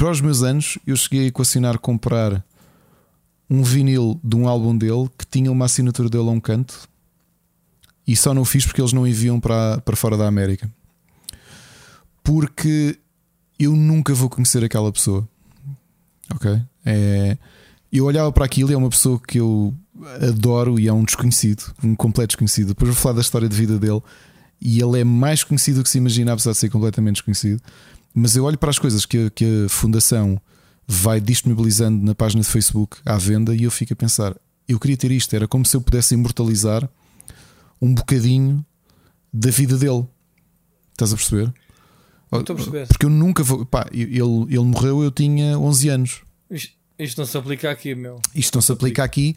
[0.00, 2.42] para os meus anos eu cheguei a equacionar comprar
[3.50, 6.88] um vinil de um álbum dele que tinha uma assinatura dele a um canto
[8.06, 10.72] e só não fiz porque eles não enviam para, para fora da América.
[12.24, 12.98] Porque
[13.58, 15.28] eu nunca vou conhecer aquela pessoa.
[16.34, 16.62] Ok?
[16.86, 17.36] É,
[17.92, 19.74] eu olhava para aquilo e é uma pessoa que eu
[20.26, 22.68] adoro e é um desconhecido, um completo desconhecido.
[22.68, 24.00] Depois vou falar da história de vida dele
[24.58, 27.60] e ele é mais conhecido do que se imagina, apesar de ser completamente desconhecido.
[28.14, 30.40] Mas eu olho para as coisas que a, que a Fundação
[30.86, 34.36] vai disponibilizando na página de Facebook à venda e eu fico a pensar:
[34.68, 35.34] eu queria ter isto.
[35.34, 36.88] Era como se eu pudesse imortalizar
[37.80, 38.64] um bocadinho
[39.32, 40.04] da vida dele.
[40.92, 41.52] Estás a perceber?
[42.32, 42.86] Estou a perceber.
[42.86, 43.64] Porque eu nunca vou.
[43.64, 46.20] Pá, ele, ele morreu, eu tinha 11 anos.
[46.50, 48.20] Isto, isto não se aplica aqui, meu.
[48.34, 49.34] Isto não se aplica aqui.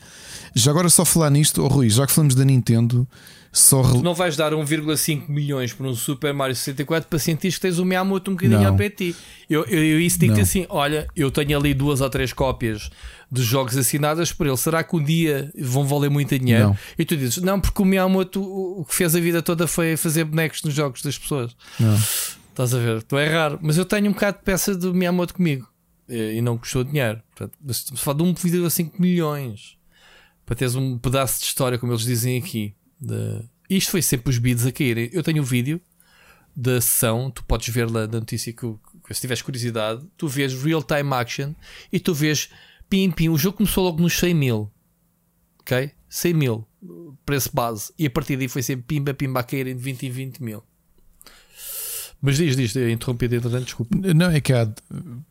[0.54, 3.08] Já agora, só falar nisto, oh, Rui, já que falamos da Nintendo,
[3.54, 3.84] só.
[3.84, 7.78] Tu não vais dar 1,5 milhões por um Super Mario 64 para sentir que tens
[7.78, 9.16] o Miyamoto um bocadinho ao pé de ti.
[9.48, 12.90] Eu, eu, eu isso digo assim: olha, eu tenho ali duas ou três cópias
[13.32, 14.58] de jogos assinadas por ele.
[14.58, 16.70] Será que um dia vão valer muito dinheiro?
[16.70, 16.78] Não.
[16.98, 20.24] E tu dizes: não, porque o Miyamoto o que fez a vida toda foi fazer
[20.24, 21.56] bonecos nos jogos das pessoas.
[21.80, 21.96] Não.
[22.50, 23.04] Estás a ver?
[23.04, 23.60] Tu é raro.
[23.62, 25.68] Mas eu tenho um bocado de peça do Miyamoto comigo
[26.10, 27.22] e não custou dinheiro.
[27.36, 27.56] Portanto,
[27.94, 29.78] a falar de 1,5 milhões
[30.44, 32.74] para teres um pedaço de história, como eles dizem aqui.
[33.04, 33.44] De...
[33.70, 35.10] Isto foi sempre os bids a caírem.
[35.12, 35.82] Eu tenho o um vídeo
[36.56, 38.66] da sessão, tu podes ver lá da notícia que,
[39.12, 41.54] se tiveres curiosidade, tu vês real time action
[41.92, 42.50] e tu vês
[42.90, 43.30] pim pim.
[43.30, 44.72] O jogo começou logo nos 100 mil,
[45.60, 45.92] ok?
[46.08, 46.68] 100 mil,
[47.26, 50.12] preço base, e a partir daí foi sempre pimba pimba a caírem de 20 em
[50.12, 50.64] 20 mil.
[52.22, 53.98] Mas diz, diz, interrompi entretanto, desculpa.
[54.14, 54.72] Não, é que há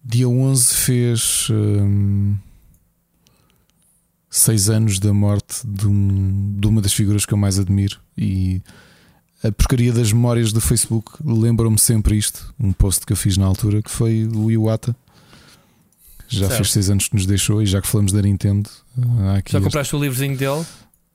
[0.04, 1.48] dia 11 fez.
[1.50, 2.36] Hum
[4.32, 8.62] seis anos da morte de, um, de uma das figuras que eu mais admiro e
[9.44, 12.54] a porcaria das memórias do Facebook lembram-me sempre isto.
[12.58, 14.96] Um post que eu fiz na altura que foi o Iwata.
[16.28, 16.56] Já certo.
[16.56, 18.70] fez seis anos que nos deixou e já que falamos da Nintendo,
[19.46, 20.64] já compraste o livrozinho dele?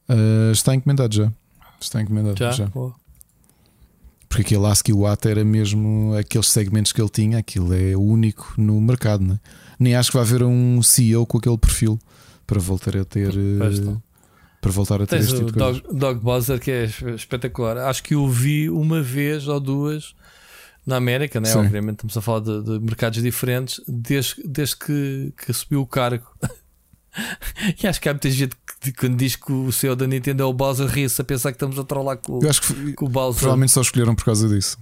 [0.07, 1.31] Uh, está encomendado já.
[1.81, 2.51] Está encomendado já.
[2.51, 2.69] já.
[4.29, 8.79] Porque aquele ASCII Iwata era mesmo aqueles segmentos que ele tinha, aquilo é único no
[8.79, 9.23] mercado.
[9.23, 9.39] Né?
[9.79, 11.99] Nem acho que vai haver um CEO com aquele perfil
[12.47, 13.33] para voltar a ter.
[13.37, 13.97] Eh,
[14.61, 17.77] para voltar a ter Tens este tipo de Dog, Dog Buzzer que é espetacular.
[17.77, 20.15] Acho que o vi uma vez ou duas
[20.85, 21.53] na América, né?
[21.53, 26.25] obviamente estamos a falar de, de mercados diferentes, desde, desde que, que subiu o cargo.
[27.83, 30.45] e acho que há muita gente que quando diz que o CEO da Nintendo é
[30.45, 33.09] o Bowser ri-se a pensar que estamos a trollar com, Eu acho que com o
[33.09, 33.41] Bowser.
[33.41, 34.77] Provavelmente só escolheram por causa disso.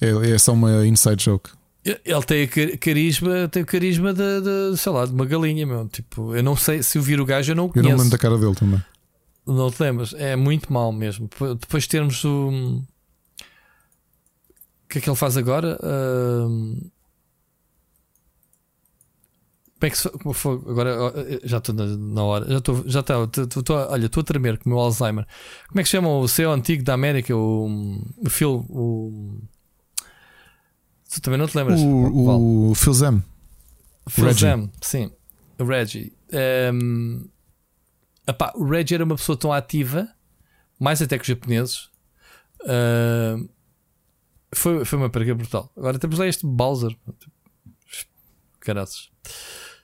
[0.00, 1.50] É, é só uma inside joke.
[1.84, 5.88] Ele tem carisma, tem o carisma de, de, sei lá, de uma galinha, meu.
[5.88, 7.88] Tipo, eu não sei se eu vir o gajo, eu não o conheço.
[7.88, 8.82] Eu não lembro da cara dele também.
[9.46, 10.14] Não te lembras?
[10.14, 11.28] É muito mal mesmo.
[11.58, 12.82] Depois termos o.
[14.84, 15.78] O que é que ele faz agora?
[15.82, 16.90] Uh...
[19.80, 20.08] Como é que se...
[20.08, 22.46] Agora já estou na, hora.
[22.46, 22.84] Já estou.
[22.86, 23.14] Já está.
[23.88, 25.26] Olha, estou a tremer com o meu Alzheimer.
[25.68, 27.34] Como é que se chama o CEO antigo da América?
[27.34, 28.66] O, o Phil.
[28.68, 29.40] O.
[31.12, 31.80] Tu também não te lembras?
[31.80, 33.24] O, o Phil Zam.
[34.08, 35.10] Phil Zam, sim.
[35.58, 36.12] O Reggie.
[36.72, 37.28] Um,
[38.26, 40.08] epá, o Reggie era uma pessoa tão ativa,
[40.78, 41.90] mais até que os japoneses.
[42.62, 43.48] Uh,
[44.52, 45.72] foi, foi uma perca brutal.
[45.76, 46.96] Agora temos lá este Bowser.
[48.60, 49.10] Caraças.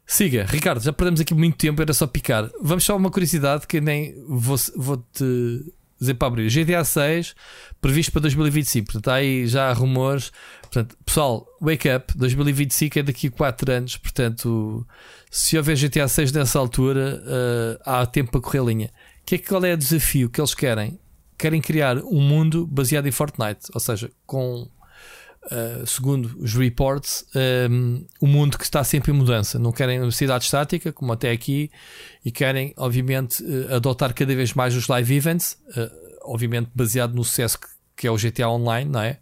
[0.06, 2.48] Siga, Ricardo, já perdemos aqui muito tempo, era só picar.
[2.62, 6.48] Vamos só uma curiosidade que nem vou, vou te dizer para abrir.
[6.48, 7.34] GTA 6
[7.80, 8.86] previsto para 2025.
[8.86, 10.32] Portanto, aí já há rumores.
[10.62, 12.16] Portanto, pessoal, wake up.
[12.16, 13.96] 2025 é daqui a 4 anos.
[13.96, 14.86] Portanto,
[15.30, 18.90] se houver GTA 6 nessa altura, uh, há tempo para correr a linha.
[19.24, 20.98] Que é, qual é o desafio que eles querem?
[21.38, 23.66] Querem criar um mundo baseado em Fortnite.
[23.74, 24.68] Ou seja, com
[25.46, 27.24] Uh, segundo os reports,
[27.70, 29.60] um, o mundo que está sempre em mudança.
[29.60, 31.70] Não querem uma cidade estática, como até aqui,
[32.24, 35.88] e querem, obviamente, uh, adotar cada vez mais os live events, uh,
[36.22, 37.66] obviamente baseado no sucesso que,
[37.96, 39.20] que, é o GTA Online, não é?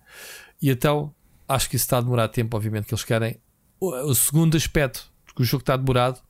[0.63, 1.15] E então
[1.47, 3.39] acho que isso está a demorar tempo, obviamente, que eles querem.
[3.79, 6.21] O, o segundo aspecto, que o jogo está demorado,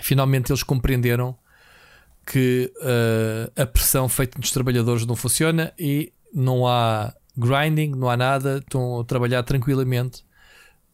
[0.00, 1.38] finalmente eles compreenderam
[2.26, 2.72] que
[3.54, 9.00] a pressão feita nos trabalhadores não funciona e não há grinding, não há nada, estão
[9.00, 10.24] a trabalhar tranquilamente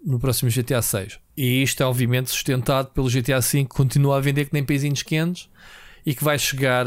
[0.05, 1.19] no próximo GTA 6.
[1.37, 5.03] E isto é obviamente sustentado pelo GTA 5 que continua a vender que nem peizinhos
[5.03, 5.49] quentes
[6.05, 6.87] e que vai chegar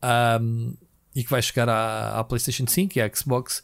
[0.00, 0.40] a,
[1.14, 3.62] e que vai chegar à, à PlayStation 5 e à Xbox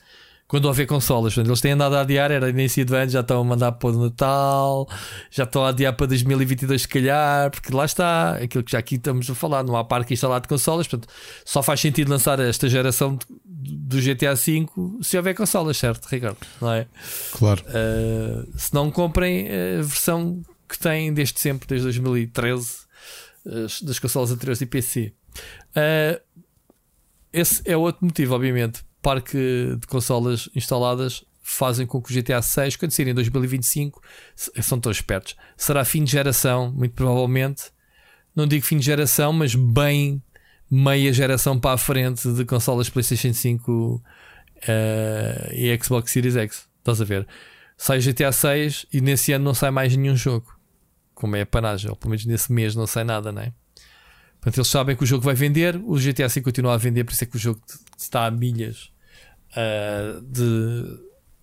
[0.50, 1.36] quando houver consolas.
[1.36, 4.02] Eles têm andado a adiar, era início de ano, já estão a mandar para o
[4.02, 4.88] Natal,
[5.30, 8.96] já estão a adiar para 2022, se calhar, porque lá está aquilo que já aqui
[8.96, 9.62] estamos a falar.
[9.62, 11.08] Não há parque instalado de consolas, portanto,
[11.44, 14.66] só faz sentido lançar esta geração do GTA V
[15.02, 16.38] se houver consolas, certo, Ricardo?
[16.60, 16.88] Não é?
[17.30, 17.62] Claro.
[17.68, 22.70] Uh, se não comprem a versão que têm desde sempre, desde 2013,
[23.82, 25.12] das consolas anteriores de PC.
[25.76, 26.20] Uh,
[27.32, 32.76] esse é outro motivo, obviamente parque de consolas instaladas fazem com que o GTA 6,
[32.76, 34.00] quando sair em 2025,
[34.36, 35.36] são tão espertos.
[35.56, 37.64] Será fim de geração, muito provavelmente.
[38.34, 40.22] Não digo fim de geração, mas bem
[40.70, 44.02] meia geração para a frente de consolas PlayStation 5 uh,
[44.62, 46.68] eh, e Xbox Series X.
[46.78, 47.26] Estás a ver?
[47.76, 50.54] Sai o GTA 6 e nesse ano não sai mais nenhum jogo.
[51.12, 53.52] Como é a panagem, ou pelo menos nesse mês não sai nada, não é?
[54.40, 57.12] Portanto, eles sabem que o jogo vai vender, o GTA V continua a vender, por
[57.12, 57.60] isso é que o jogo
[57.98, 58.89] está a milhas
[59.52, 60.82] uh, de,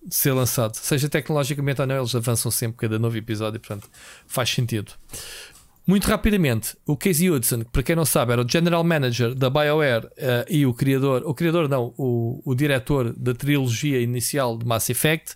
[0.06, 0.74] de, ser lançado.
[0.74, 3.88] Seja tecnologicamente ou não, eles avançam sempre cada novo episódio, portanto
[4.26, 4.92] faz sentido.
[5.86, 9.48] Muito rapidamente, o Casey Hudson, que para quem não sabe era o General Manager da
[9.48, 10.10] BioWare uh,
[10.46, 15.34] e o criador, o criador não, o, o diretor da trilogia inicial de Mass Effect,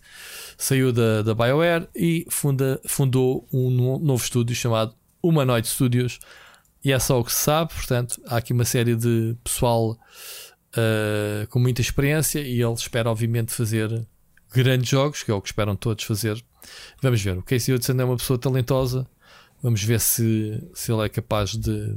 [0.59, 6.19] saiu da, da BioWare e funda, fundou um novo estúdio chamado Humanoid Studios
[6.85, 7.73] e é só o que se sabe.
[7.73, 9.97] Portanto, há aqui uma série de pessoal
[10.77, 14.07] uh, com muita experiência e ele espera, obviamente, fazer
[14.53, 16.43] grandes jogos, que é o que esperam todos fazer.
[17.01, 17.39] Vamos ver.
[17.39, 19.07] O Casey Hudson é uma pessoa talentosa.
[19.63, 21.97] Vamos ver se, se ele é capaz de,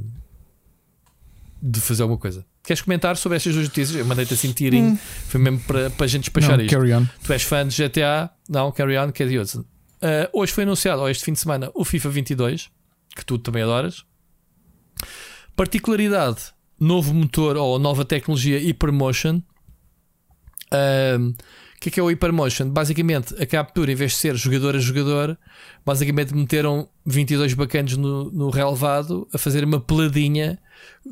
[1.60, 2.44] de fazer alguma coisa.
[2.62, 3.96] Queres comentar sobre estas duas notícias?
[3.96, 4.92] Eu mandei-te assim tirinho.
[4.92, 4.98] Hum.
[5.28, 6.74] Foi mesmo para, para a gente despachar Não, isto.
[6.74, 7.06] Carry on.
[7.24, 8.30] Tu és fã de GTA?
[8.48, 9.60] Não, carry on, Casey Hudson.
[9.60, 12.70] Uh, hoje foi anunciado, ou este fim de semana, o FIFA 22,
[13.14, 14.04] que tu também adoras.
[15.54, 19.42] Particularidade: novo motor ou nova tecnologia Hypermotion.
[21.76, 22.70] O que é que é o Hypermotion?
[22.70, 25.38] Basicamente, a captura, em vez de ser jogador a jogador,
[25.84, 30.58] basicamente meteram 22 bacanas no, no relevado a fazer uma peladinha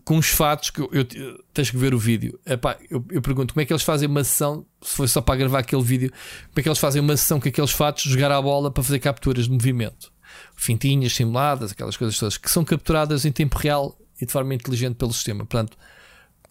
[0.04, 2.40] com os fatos que eu, eu, tens que ver o vídeo.
[2.46, 5.36] Epá, eu, eu, pergunto como é que eles fazem uma sessão, se foi só para
[5.36, 8.40] gravar aquele vídeo, como é que eles fazem uma sessão com aqueles fatos, jogar a
[8.40, 10.12] bola para fazer capturas de movimento
[10.56, 14.96] fintinhas simuladas, aquelas coisas todas que são capturadas em tempo real e de forma inteligente
[14.96, 15.44] pelo sistema.
[15.44, 15.76] Portanto,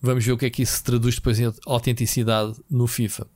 [0.01, 3.27] vamos ver o que é que isso se traduz depois em autenticidade no FIFA.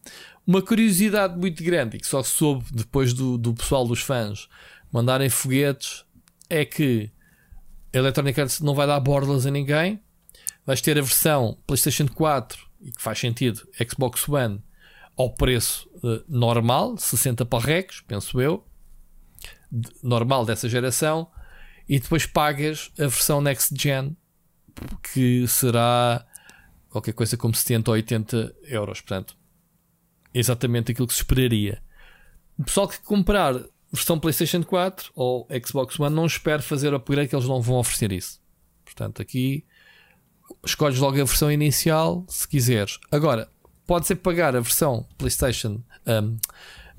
[0.45, 4.47] Uma curiosidade muito grande e que só soube depois do, do pessoal dos fãs
[4.91, 6.06] mandarem foguetes
[6.49, 7.09] é que
[7.93, 9.99] a Electronic Arts não vai dar bordas a ninguém.
[10.65, 14.61] Vais ter a versão PlayStation 4 e que faz sentido, Xbox One
[15.17, 18.64] ao preço uh, normal, 60 parrecos, penso eu,
[20.03, 21.27] normal dessa geração,
[21.88, 24.16] e depois pagas a versão Next Gen,
[25.14, 26.25] que será
[26.90, 29.01] qualquer coisa como 70 ou 80 euros.
[29.01, 29.38] Portanto,
[30.33, 31.82] exatamente aquilo que se esperaria.
[32.57, 33.53] O pessoal que comprar
[33.91, 38.11] versão PlayStation 4 ou Xbox One não espere fazer upgrade que eles não vão oferecer
[38.11, 38.41] isso.
[38.83, 39.66] Portanto, aqui
[40.66, 42.99] escolhes logo a versão inicial se quiseres.
[43.11, 43.49] Agora,
[43.85, 46.38] pode ser pagar a versão PlayStation, um,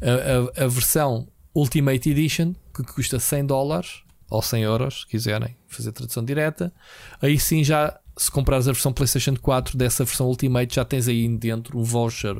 [0.00, 5.57] a, a, a versão Ultimate Edition, que custa 100 dólares ou 100 euros, se quiserem
[5.66, 6.73] fazer tradução direta.
[7.20, 11.28] Aí sim, já se comprares a versão PlayStation 4 dessa versão Ultimate, já tens aí
[11.28, 12.36] dentro o voucher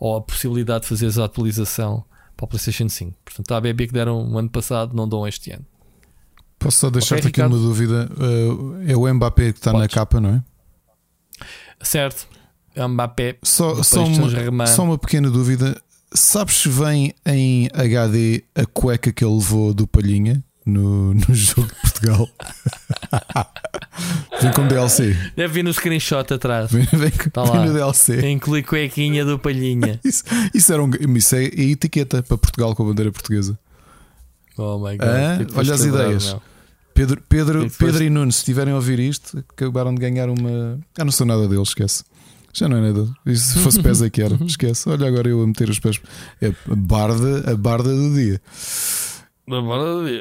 [0.00, 2.04] ou a possibilidade de fazeres a atualização
[2.36, 3.14] para o PlayStation 5.
[3.24, 5.66] Portanto, a BB que deram no ano passado, não dão este ano.
[6.58, 8.10] Posso só deixar-te okay, aqui uma dúvida?
[8.16, 9.88] Uh, é o Mbappé que está Podes.
[9.88, 10.42] na capa, não é?
[11.80, 12.26] Certo.
[12.76, 13.38] Mbappé.
[13.42, 15.80] Só, só, uma, só uma pequena dúvida.
[16.12, 21.68] Sabes se vem em HD a cueca que ele levou do Palhinha no, no jogo
[21.68, 22.28] de Portugal?
[24.40, 25.16] vem com DLC.
[25.36, 26.70] Deve vir no screenshot atrás.
[26.70, 28.30] Vem, vem, Tá vem no DLC.
[28.30, 29.98] Inclui cuequinha do Palhinha.
[30.04, 30.24] Isso,
[30.54, 33.58] isso, era um, isso é a etiqueta para Portugal com a bandeira portuguesa.
[34.56, 35.08] Oh my god.
[35.08, 36.36] Ah, olha as ideias.
[36.94, 40.28] Pedro, Pedro, E depois- Pedro e Nuno, se estiverem a ouvir isto, acabaram de ganhar
[40.28, 40.78] uma.
[40.98, 42.02] Ah, não sou nada deles, esquece.
[42.52, 43.08] Já não é nada.
[43.26, 44.34] Isso, se fosse pés é que era.
[44.44, 44.88] Esquece.
[44.88, 46.00] Olha agora eu a meter os pés.
[46.42, 48.40] É a barda, a barda do dia.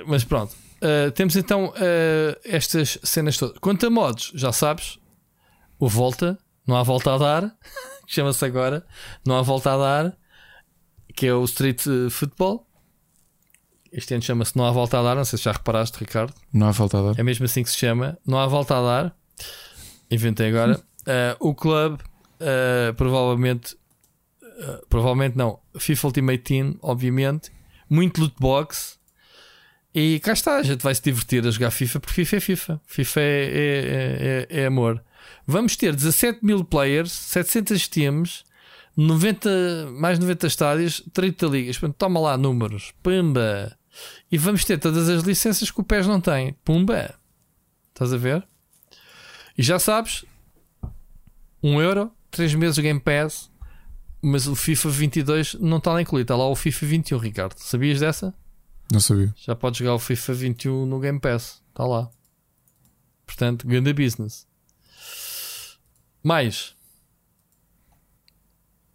[0.05, 0.55] Mas pronto.
[0.77, 3.57] Uh, temos então uh, estas cenas todas.
[3.57, 4.99] Quanto a modos, já sabes,
[5.79, 7.55] o volta, não há volta a dar,
[8.05, 8.85] chama-se agora,
[9.25, 10.17] não há volta a dar,
[11.15, 12.65] que é o Street uh, Football.
[13.91, 16.33] Este ano chama-se Não há volta a dar, não sei se já reparaste, Ricardo.
[16.53, 17.19] Não há falta a dar.
[17.19, 18.17] É mesmo assim que se chama.
[18.25, 19.17] Não há volta a dar.
[20.11, 20.79] Inventei agora.
[21.01, 22.03] Uh, o clube,
[22.97, 23.77] provavelmente,
[24.89, 25.59] provavelmente não.
[25.79, 27.49] FIFA Ultimate Team, obviamente.
[27.89, 28.96] Muito loot box.
[29.99, 32.81] E cá está, a gente vai se divertir a jogar FIFA porque FIFA é FIFA.
[32.85, 35.03] FIFA é, é, é, é amor.
[35.47, 38.43] Vamos ter 17 mil players, 700 teams,
[38.95, 39.49] 90,
[39.93, 41.81] mais 90 estádios, 30 ligas.
[41.97, 42.93] Toma lá números.
[43.01, 43.75] Pumba!
[44.31, 46.53] E vamos ter todas as licenças que o PES não tem.
[46.63, 47.15] Pumba!
[47.89, 48.47] Estás a ver?
[49.57, 50.23] E já sabes,
[51.63, 53.49] 1 euro, 3 meses de Game Pass,
[54.21, 56.25] mas o FIFA 22 não está lá incluído.
[56.25, 57.55] Está lá o FIFA 21, Ricardo.
[57.57, 58.31] Sabias dessa?
[58.91, 59.33] Não sabia.
[59.37, 61.61] Já podes jogar o FIFA 21 no Game Pass.
[61.69, 62.09] Está lá.
[63.25, 64.47] Portanto, grande business.
[66.23, 66.75] Mais.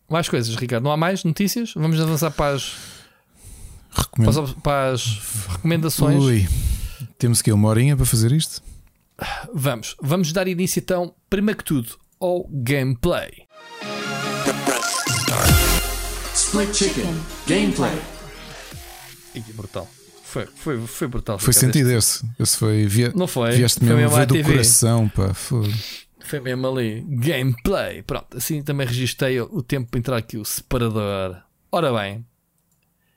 [0.09, 0.85] Mais coisas, Ricardo.
[0.85, 1.75] Não há mais notícias?
[1.75, 2.75] Vamos avançar para as,
[4.17, 5.05] para as, para as
[5.49, 6.23] recomendações.
[6.23, 6.49] Ui.
[7.19, 8.63] Temos aqui uma horinha para fazer isto?
[9.53, 9.97] Vamos.
[10.01, 13.47] Vamos dar início então, primeiro que tudo, ao gameplay.
[16.35, 17.15] Split Chicken.
[17.47, 18.22] Gameplay.
[19.55, 19.89] Brutal.
[20.23, 21.39] Foi, foi, foi brutal.
[21.39, 22.25] Foi sentido esse.
[22.39, 22.87] Esse foi.
[22.87, 23.53] Via, Não foi?
[23.53, 24.51] Vieste Foi mesmo, veio do TV.
[24.53, 25.35] coração, pá.
[25.35, 25.71] Foi.
[26.21, 27.05] Foi mesmo ali.
[27.07, 28.03] Gameplay.
[28.03, 31.37] Pronto, assim também registrei o tempo para entrar aqui o separador.
[31.71, 32.25] Ora bem,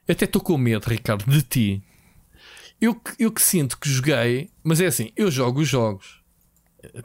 [0.08, 1.84] eu até estou com medo, Ricardo, de ti.
[2.82, 6.22] Eu, eu que sinto que joguei, mas é assim, eu jogo os jogos.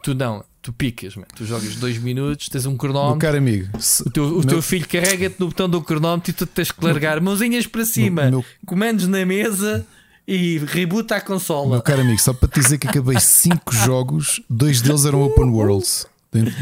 [0.02, 1.24] Tu não, tu picas, man.
[1.34, 3.18] tu jogas dois minutos, tens um Meu cronómetro.
[3.18, 6.34] caro amigo, se- O teu, o meu- teu filho carrega-te no botão do cronómetro e
[6.34, 9.86] tu tens que largar mãozinhas para cima, meu- comandos na mesa
[10.28, 11.70] e rebuta a consola.
[11.70, 15.47] meu caro amigo, só para te dizer que acabei cinco jogos, dois deles eram open
[15.50, 16.06] worlds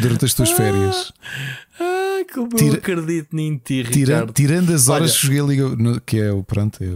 [0.00, 1.12] durante as tuas férias.
[1.78, 5.20] Ai, como eu Tira- acredito em ti, Tira- tirando as horas Olha.
[5.20, 6.86] que joguei Liga, que é o pronto, é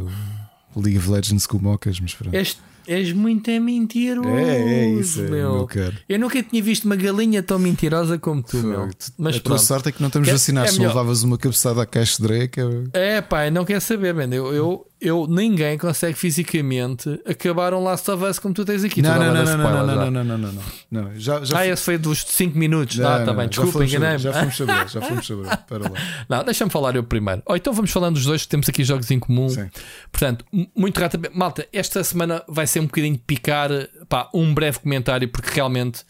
[0.75, 2.35] o League of Legends com mocas, mas pronto.
[2.35, 2.57] És,
[2.87, 4.29] és muito mentiroso.
[4.29, 5.69] É, é isso, é, meu.
[6.09, 8.89] Eu nunca tinha visto uma galinha tão mentirosa como tu, meu.
[9.19, 10.73] Mas a tua sorte é que não estamos Que- vacinados.
[10.73, 13.81] é Se levavas uma cabeçada à caixa de dreia, que é- É, pá, não quero
[13.81, 14.29] saber, man.
[14.35, 19.03] Eu, eu, eu, ninguém consegue fisicamente acabar um Last of Us como tu tens aqui.
[19.03, 21.19] Não, não, não, não, não, não, não, não, não, não, não.
[21.19, 22.99] Já, já Ah, esse foi dos 5 minutos.
[22.99, 24.19] Não, ah, não, tá bem, desculpa, enganei-me.
[24.19, 25.57] Já fomos saber, já fomos saber.
[25.69, 25.99] Para lá.
[26.29, 27.43] Não, deixa-me falar eu primeiro.
[27.47, 29.49] Oh, então vamos falando dos dois, que temos aqui jogos em comum.
[29.49, 29.69] Sim.
[30.13, 30.45] Portanto,
[30.77, 31.37] muito rapidamente.
[31.37, 33.71] Malta, esta semana vai ser um bocadinho de picar
[34.09, 36.05] pá, um breve comentário, porque realmente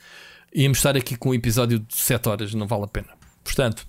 [0.55, 3.09] íamos estar aqui com um episódio de 7 horas, não vale a pena.
[3.43, 3.87] Portanto,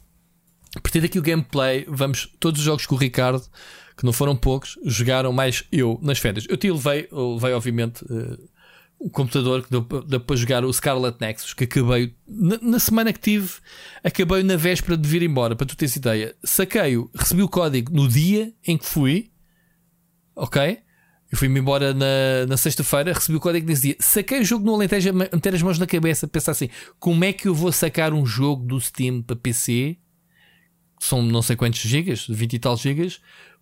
[0.75, 3.43] a partir daqui o gameplay, vamos todos os jogos com o Ricardo,
[4.03, 6.45] que não foram poucos, jogaram mais eu nas férias.
[6.49, 8.03] Eu te levei, levei obviamente.
[8.09, 8.37] eh,
[8.99, 13.11] o computador que deu, deu para jogar o Scarlet Nexus, que acabei na, na semana
[13.11, 13.49] que tive,
[14.01, 16.33] acabei na véspera de vir embora, para tu teres ideia.
[16.41, 19.29] Saquei-o, recebi o código no dia em que fui,
[20.33, 20.79] ok?
[21.29, 23.95] Eu fui-me embora na, na sexta-feira, recebi o código nesse dia.
[23.99, 27.33] Saquei o jogo no Alentejo, a meter as mãos na cabeça, pensar assim: como é
[27.33, 29.97] que eu vou sacar um jogo do Steam para PC?
[30.99, 33.19] São não sei quantos gigas, 20 e tal gigas,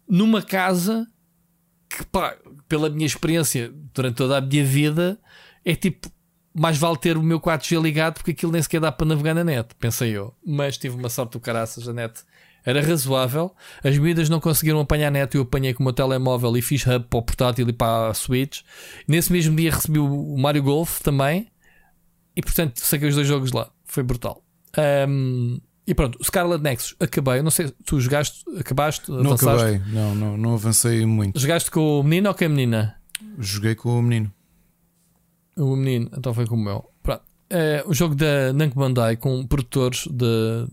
[0.07, 1.07] numa casa
[1.89, 2.35] que, pá,
[2.67, 5.19] pela minha experiência durante toda a minha vida,
[5.65, 6.09] é tipo,
[6.53, 9.43] mais vale ter o meu 4G ligado porque aquilo nem sequer dá para navegar na
[9.43, 10.35] net, pensei eu.
[10.45, 12.23] Mas tive uma sorte do caraças, a net
[12.63, 13.55] era razoável.
[13.83, 16.85] As medidas não conseguiram apanhar a net, eu apanhei com o meu telemóvel e fiz
[16.85, 18.61] hub para o portátil e para a Switch.
[19.07, 21.47] Nesse mesmo dia recebi o Mario Golf também.
[22.35, 23.69] E portanto saquei os dois jogos lá.
[23.83, 24.43] Foi brutal.
[24.77, 27.41] Ahm, e pronto, o Scarlet Nexus acabei.
[27.41, 29.65] Não sei, tu jogaste, acabaste, Não avançaste?
[29.75, 31.39] acabei, não, não, não avancei muito.
[31.39, 32.95] Jogaste com o menino ou com a menina?
[33.39, 34.31] Joguei com o menino.
[35.57, 36.89] O menino, então foi com o meu.
[37.03, 37.23] Pronto.
[37.49, 40.67] É o jogo da Namco Bandai com produtores de,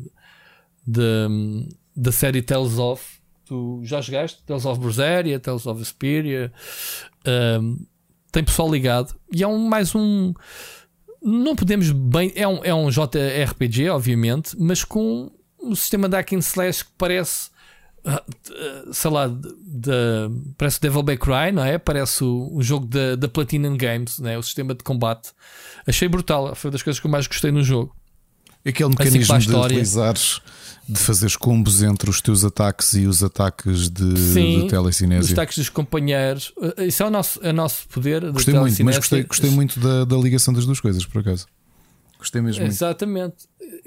[0.86, 3.18] de- da série Tales of.
[3.44, 4.42] Tu já jogaste?
[4.44, 6.52] Tales of Berseria, Tales of Vesperia.
[7.60, 7.78] Um,
[8.30, 9.14] tem pessoal ligado.
[9.32, 10.32] E é um, mais um.
[11.28, 12.32] Não podemos bem.
[12.34, 15.31] É um, é um JRPG, obviamente, mas com
[15.62, 17.50] um sistema de hack and slash que parece
[18.05, 18.23] ah,
[18.92, 19.90] sei lá, de, de,
[20.57, 21.76] parece Devil May Cry, não é?
[21.78, 24.39] Parece o, o jogo da, Platinum Games, não é?
[24.39, 25.31] o sistema de combate.
[25.86, 27.94] Achei brutal, foi uma das coisas que eu mais gostei no jogo.
[28.65, 29.82] Aquele Assim mecanismo para a de história.
[30.89, 35.58] De fazeres combos entre os teus ataques e os ataques de, Sim, de Os ataques
[35.58, 38.23] dos companheiros, uh, isso é o nosso, é o nosso poder.
[38.23, 41.47] de Gostei muito, mas gostei, gostei muito da, da ligação das duas coisas, por acaso.
[42.18, 42.73] Gostei mesmo muito.
[42.73, 43.36] Exatamente.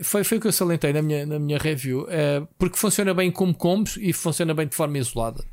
[0.03, 2.05] Foi, foi o que eu salientei na minha, na minha review.
[2.09, 5.43] É, porque funciona bem como combos e funciona bem de forma isolada.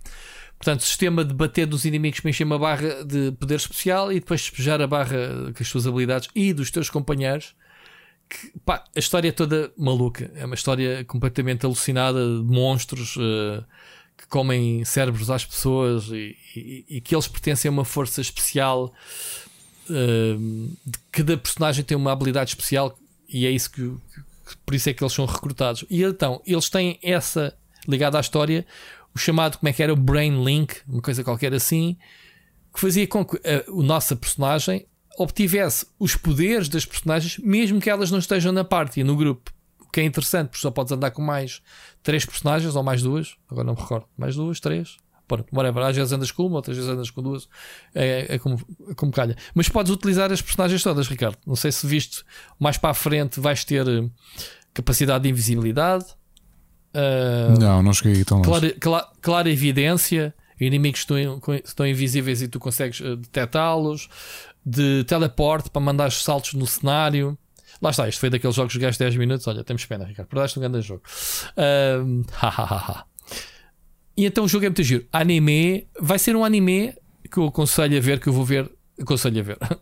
[0.58, 4.40] Portanto, sistema de bater dos inimigos para encher uma barra de poder especial e depois
[4.40, 7.54] despejar a barra com as suas habilidades e dos teus companheiros.
[8.28, 10.30] Que, pá, a história é toda maluca.
[10.34, 13.62] É uma história completamente alucinada de monstros eh,
[14.18, 18.92] que comem cérebros às pessoas e, e- e que eles pertencem a uma força especial.
[19.90, 20.36] eh,
[20.84, 22.98] de cada personagem tem uma habilidade especial
[23.28, 25.84] e é isso que, que- por isso é que eles são recrutados.
[25.88, 28.66] E então, eles têm essa ligada à história,
[29.14, 31.96] o chamado, como é que era, o Brain Link, uma coisa qualquer assim,
[32.74, 34.86] que fazia com que a, a nossa personagem
[35.18, 39.52] obtivesse os poderes das personagens, mesmo que elas não estejam na party, no grupo.
[39.80, 41.60] O que é interessante, porque só podes andar com mais
[42.02, 44.96] três personagens ou mais duas, agora não me recordo, mais duas, três.
[45.26, 45.82] Pronto, whatever.
[45.84, 47.48] Às vezes andas com uma, outras vezes andas com duas.
[47.94, 49.36] É, é como, é como calha.
[49.54, 51.36] Mas podes utilizar as personagens todas, Ricardo.
[51.46, 52.22] Não sei se viste
[52.58, 54.08] mais para a frente vais ter eh,
[54.72, 56.06] capacidade de invisibilidade.
[56.94, 58.48] eh, Não, não cheguei tão longe.
[58.48, 64.08] clara, cla- clara evidência, inimigos estão, estão invisíveis e tu consegues eh, detectá-los,
[64.68, 67.38] de teleporte para mandar saltos no cenário.
[67.80, 69.46] Lá está, isto foi daqueles jogos que jogaste 10 minutos.
[69.46, 71.02] Olha, temos pena, Ricardo, perdaste um grande jogo.
[72.40, 73.04] Ha.
[74.16, 75.06] E então o jogo é muito giro.
[75.12, 76.92] Anime, vai ser um anime
[77.30, 78.70] que eu aconselho a ver, que eu vou ver.
[79.00, 79.58] Aconselho a ver.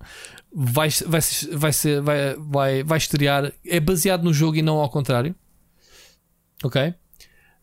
[0.58, 1.20] Vai, vai,
[1.52, 3.52] vai, ser, vai, vai, vai estrear.
[3.66, 5.34] É baseado no jogo e não ao contrário.
[6.64, 6.94] Ok?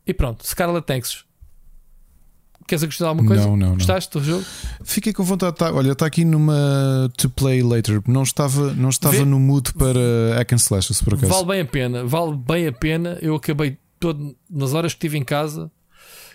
[0.05, 1.25] E pronto, Scarlet Nexus.
[2.67, 3.43] Queres acrescentar alguma coisa?
[3.43, 3.75] Não, não, não.
[3.75, 4.45] Gostaste do jogo?
[4.83, 5.55] Fiquei com vontade.
[5.55, 8.01] Tá, olha, está aqui numa to play later.
[8.07, 11.31] Não estava, não estava Vê- no mood para hack and slash, se por acaso.
[11.31, 13.17] Vale bem a pena, vale bem a pena.
[13.21, 15.71] Eu acabei todo nas horas que estive em casa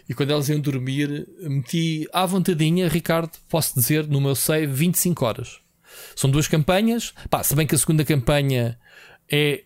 [0.09, 5.25] e quando elas iam dormir, meti à vontadinha, Ricardo, posso dizer, no meu save 25
[5.25, 5.59] horas.
[6.17, 7.13] São duas campanhas.
[7.29, 8.79] Pá, se bem que a segunda campanha
[9.31, 9.65] é,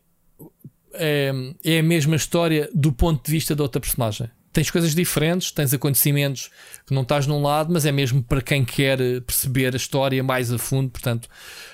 [0.94, 1.32] é,
[1.64, 4.28] é a mesma história do ponto de vista de outra personagem.
[4.52, 6.50] Tens coisas diferentes, tens acontecimentos
[6.86, 10.22] que não estás num lado, mas é mesmo para quem quer eh, perceber a história
[10.22, 11.28] mais a fundo, portanto,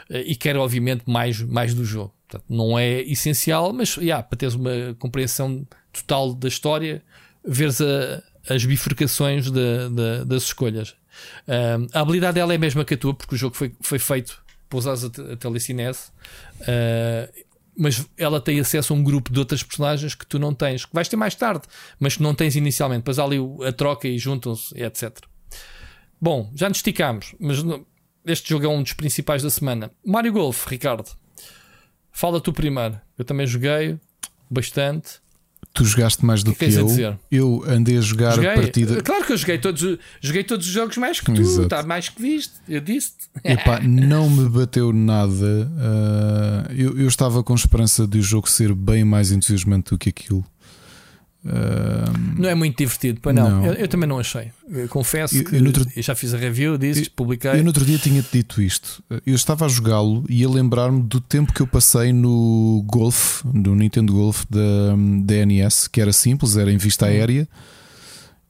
[0.09, 2.15] eh, e quer obviamente mais, mais do jogo.
[2.29, 7.03] Portanto, não é essencial, mas yeah, para teres uma compreensão total da história,
[7.45, 10.95] veres a- as bifurcações da- da- das escolhas.
[11.49, 13.99] Um, a habilidade dela é a mesma que a tua, porque o jogo foi, foi
[13.99, 16.11] feito para usares a, a telecinese.
[16.61, 17.48] Uh,
[17.79, 20.93] mas ela tem acesso a um grupo de outras personagens que tu não tens, que
[20.93, 21.63] vais ter mais tarde,
[22.01, 23.03] mas que não tens inicialmente.
[23.03, 25.17] Depois há ali a troca e juntam-se, etc.
[26.21, 27.59] Bom, já nos esticámos, mas
[28.27, 29.93] este jogo é um dos principais da semana.
[30.05, 31.09] Mario Golf, Ricardo.
[32.11, 33.01] Fala tu primeiro.
[33.17, 33.97] Eu também joguei
[34.51, 35.21] bastante.
[35.79, 36.87] Tu jogaste mais do que que, eu.
[36.87, 37.17] dizer?
[37.31, 38.51] Eu andei a jogar Joguei.
[38.51, 39.01] a partida.
[39.01, 41.41] Claro que eu joguei todos, joguei todos os jogos mais que tu.
[41.41, 41.63] Exato.
[41.63, 42.53] Está mais que viste.
[42.69, 43.29] Eu disse-te.
[43.45, 45.71] Epá, não me bateu nada.
[45.79, 50.09] Ah, eu, eu estava com esperança de o jogo ser bem mais entusiasmante do que
[50.09, 50.45] aquilo.
[52.37, 53.49] Não é muito divertido, pois não.
[53.51, 53.65] Não.
[53.67, 54.51] Eu, eu também não achei.
[54.69, 57.53] Eu confesso Eu- que eu outro- já fiz a review, disse, publiquei.
[57.53, 59.03] eu no outro dia tinha-te dito isto.
[59.25, 63.75] Eu estava a jogá-lo e a lembrar-me do tempo que eu passei no Golf, no
[63.75, 64.61] Nintendo Golf da,
[65.25, 67.49] da NES, que era simples, era em vista aérea.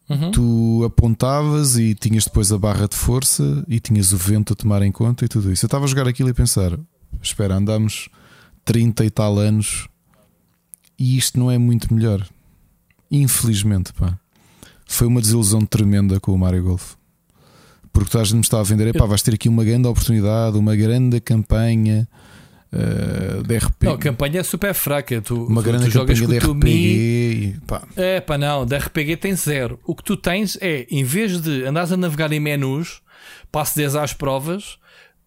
[0.08, 0.31] Uhum.
[0.31, 4.81] Tu apontavas e tinhas depois a barra de força e tinhas o vento a tomar
[4.83, 5.67] em conta e tudo isso.
[5.67, 6.73] Eu estava a jogar aquilo e a pensar:
[7.23, 8.08] espera, andamos
[8.65, 9.86] 30 e tal anos
[10.99, 12.26] e isto não é muito melhor.
[13.10, 14.18] Infelizmente, pá.
[14.86, 16.94] Foi uma desilusão tremenda com o Mario Golf.
[17.92, 20.56] Porque toda a gente me estava a vender: epá, vais ter aqui uma grande oportunidade,
[20.56, 22.08] uma grande campanha
[22.70, 23.86] eh, de RPG.
[23.86, 25.20] Não, a campanha é super fraca.
[25.20, 26.68] Tu, uma tu, grande tu jogas campanha de RPG.
[26.68, 29.80] E, pá, É pá, não, da RPG tem zero.
[29.84, 33.00] O que tu tens é, em vez de andares a navegar em menus,
[33.50, 34.78] passo 10 às provas,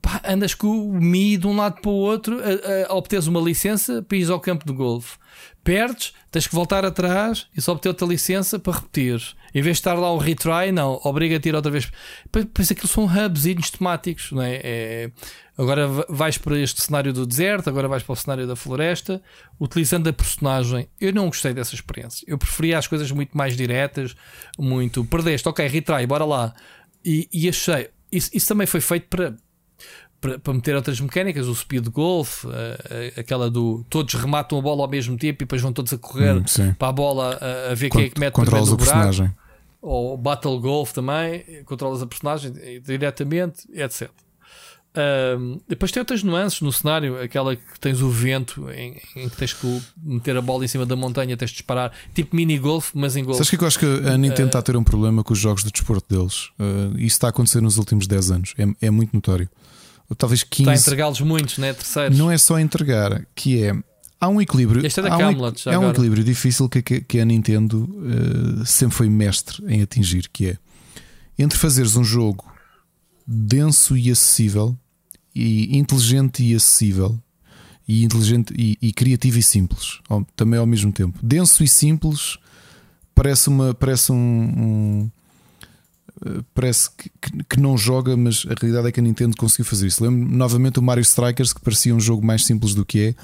[0.01, 3.25] pá, andas com o Mi de um lado para o outro a, a, a obteres
[3.27, 5.17] uma licença para ires ao campo de golfe.
[5.63, 9.21] Perdes, tens que voltar atrás e só obter outra licença para repetir.
[9.53, 11.91] Em vez de estar lá um retry, não, obriga-te a ir outra vez.
[12.59, 14.59] Isso aquilo são hubzinhos temáticos, não é?
[14.63, 15.11] É-
[15.57, 19.21] Agora va- vais para este cenário do deserto, agora vais para o cenário da floresta,
[19.59, 20.87] utilizando a personagem.
[20.99, 22.25] Eu não gostei dessa experiência.
[22.27, 24.15] Eu preferia as coisas muito mais diretas,
[24.57, 25.03] muito.
[25.05, 26.55] Perdeste, ok, retry, bora lá.
[27.05, 27.89] E, e achei.
[28.11, 29.35] Isso, isso também foi feito para,
[30.21, 32.49] para, para meter outras mecânicas, o speed golf, a-
[33.17, 35.97] a- aquela do todos rematam a bola ao mesmo tempo e depois vão todos a
[35.97, 36.43] correr Hum,
[36.77, 39.31] para a bola a, a ver quem é que mete controlas o personagem.
[39.81, 42.53] ou Battle Golf também, controlas a personagem
[42.85, 44.09] diretamente, etc.
[44.93, 49.37] Um, depois tem outras nuances no cenário, aquela que tens o vento em, em, que
[49.37, 52.91] tens que meter a bola em cima da montanha, tens de disparar, tipo mini golf,
[52.93, 53.37] mas em golf.
[53.37, 55.39] Sabes que eu acho que a Nintendo uh, está a ter um problema com os
[55.39, 56.49] jogos de desporto deles?
[56.59, 59.47] Uh, isso está a acontecer nos últimos 10 anos, é, é muito notório.
[60.17, 60.61] Talvez 15.
[60.61, 61.73] Está a entregá-los muitos, né?
[61.73, 62.17] Terceiros.
[62.17, 63.75] Não é só entregar, que é.
[64.19, 64.85] Há um equilíbrio.
[64.85, 67.83] Este é da há Camelot, um, é um equilíbrio difícil que, que, que a Nintendo
[67.83, 70.57] uh, sempre foi mestre em atingir, que é
[71.39, 72.45] entre fazeres um jogo
[73.25, 74.77] denso e acessível
[75.33, 77.17] e inteligente e acessível
[77.87, 81.17] e inteligente e, e criativo e simples ao, também ao mesmo tempo.
[81.23, 82.37] Denso e simples
[83.15, 85.11] parece uma parece um, um
[86.53, 87.09] parece que,
[87.49, 90.03] que, não joga, mas a realidade é que a Nintendo conseguiu fazer isso.
[90.03, 93.15] Lembro novamente o Mario Strikers, que parecia um jogo mais simples do que é.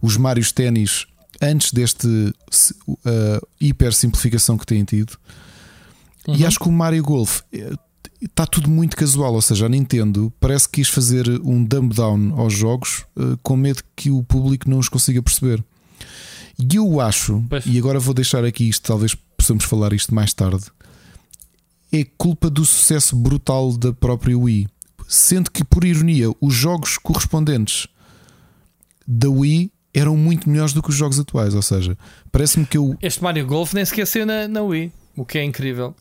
[0.00, 1.06] Os Marios Ténis,
[1.40, 5.16] antes deste uh, hiper simplificação que têm tido.
[6.26, 6.36] Uhum.
[6.36, 7.72] E acho que o Mario Golf eh,
[8.22, 12.38] está tudo muito casual, ou seja, a Nintendo parece que quis fazer um dumb down
[12.38, 15.62] aos jogos uh, com medo que o público não os consiga perceber.
[16.58, 17.64] E eu acho, pois.
[17.66, 20.64] e agora vou deixar aqui isto, talvez possamos falar isto mais tarde,
[21.92, 24.68] é culpa do sucesso brutal da própria Wii.
[25.06, 27.86] Sendo que, por ironia, os jogos correspondentes
[29.06, 31.54] da Wii eram muito melhores do que os jogos atuais.
[31.54, 31.96] Ou seja,
[32.30, 32.96] parece-me que eu.
[33.00, 35.94] Este Mario Golf nem saiu na, na Wii, o que é incrível.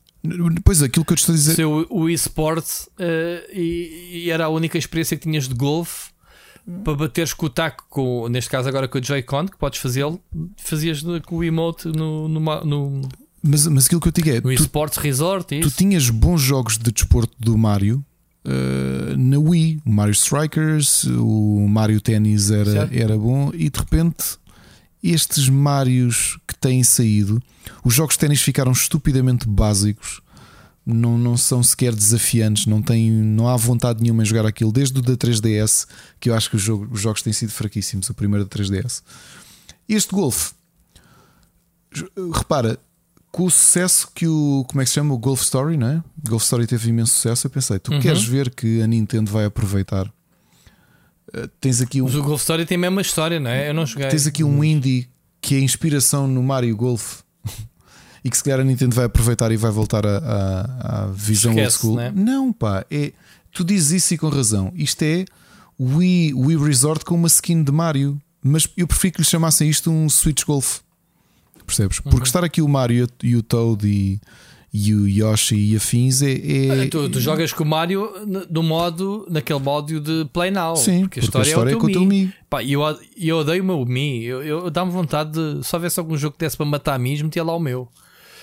[0.63, 1.55] Pois aquilo que eu te estou a dizer.
[1.55, 6.11] Seu o eSports uh, e, e, era a única experiência que tinhas de golfe
[6.83, 10.19] para bateres com o taco, com, neste caso agora com o Joy-Con, que podes fazê-lo,
[10.57, 13.01] fazias com o emote no, no, no,
[13.47, 14.41] mas, mas aquilo que eu te digo é.
[14.41, 15.69] No eSports Resort, isso.
[15.69, 18.03] tu tinhas bons jogos de desporto do Mario
[18.45, 24.37] uh, na Wii, o Mario Strikers, o Mario Tennis era, era bom e de repente
[25.03, 27.41] estes Marios que têm saído,
[27.83, 30.21] os jogos de ténis ficaram estupidamente básicos,
[30.85, 34.71] não, não são sequer desafiantes, não, tem, não há vontade nenhuma em jogar aquilo.
[34.71, 35.85] Desde o da 3DS,
[36.19, 39.03] que eu acho que os jogos, os jogos têm sido fraquíssimos, o primeiro da 3DS.
[39.87, 40.53] Este Golf,
[42.33, 42.79] repara,
[43.31, 44.65] com o sucesso que o.
[44.67, 45.13] Como é que se chama?
[45.13, 46.03] O Golf Story, não é?
[46.27, 47.47] Golf Story teve imenso sucesso.
[47.47, 47.99] Eu pensei, tu uhum.
[47.99, 50.11] queres ver que a Nintendo vai aproveitar
[51.33, 52.05] eh, tens aqui um.
[52.05, 53.69] Mas o Golf Story tem a mesma história, não é?
[53.69, 54.07] Eu não joguei.
[54.07, 55.09] Tens aqui um indie
[55.41, 57.21] que é inspiração no Mario Golf
[58.23, 61.77] e que se calhar a Nintendo vai aproveitar e vai voltar à visão Esquece, old
[61.77, 61.95] school.
[61.95, 62.11] Né?
[62.15, 63.13] Não, pá, é,
[63.51, 64.71] tu dizes isso e com razão.
[64.75, 65.25] Isto é
[65.77, 69.69] o Wii, Wii Resort com uma skin de Mario, mas eu prefiro que lhe chamassem
[69.69, 70.79] isto um Switch Golf.
[71.67, 71.99] Percebes?
[71.99, 72.23] Porque uhum.
[72.23, 74.19] estar aqui o Mario e o Toad e
[74.73, 76.33] e o Yoshi e afins é.
[76.33, 76.87] é...
[76.87, 78.11] Tu, tu, jogas com o Mario
[78.49, 80.75] no modo, naquele modo de Play Now.
[80.75, 82.33] Sim, porque a história, porque a história é, o é, com o teu Mi.
[82.49, 82.81] Pá, eu,
[83.17, 84.23] eu odeio o meu Mi.
[84.23, 85.65] Eu, eu dá-me vontade de.
[85.65, 87.87] Se houvesse algum jogo que desse para matar a mim, metia lá o meu.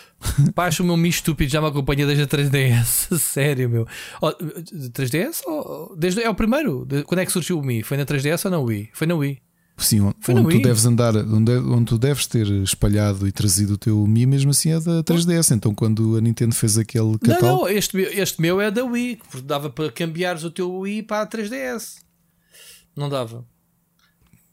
[0.55, 3.17] Pá, acho o meu Mi estúpido, já me acompanha desde a 3DS.
[3.19, 3.86] Sério, meu.
[4.20, 5.43] Oh, 3DS?
[5.47, 6.86] Oh, desde, é o primeiro.
[7.07, 7.83] Quando é que surgiu o Mi?
[7.83, 8.91] Foi na 3DS ou na Wii?
[8.93, 9.41] Foi na Wii.
[9.77, 13.78] Sim, onde, onde tu deves andar, onde, onde tu deves ter espalhado e trazido o
[13.78, 15.55] teu Mi, mesmo assim é da 3DS.
[15.55, 17.47] Então, quando a Nintendo fez aquele catálogo.
[17.47, 21.03] Não, não, este, este meu é da Wii, porque dava para cambiares o teu Wii
[21.03, 21.97] para a 3DS.
[22.97, 23.44] Não dava.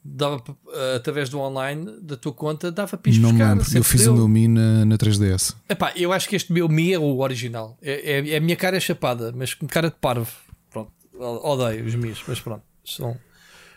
[0.04, 4.02] Dava uh, através do online da tua conta, dava para Não buscar, lembro, eu fiz
[4.02, 4.14] deu.
[4.14, 5.56] o meu Mi na, na 3DS.
[5.70, 7.78] Epá, eu acho que este meu Mi é o original.
[7.80, 10.32] É, é, é a minha cara é chapada, mas com cara de parvo.
[10.72, 12.64] Pronto, odeio os Mi's, mas pronto.
[12.84, 13.16] São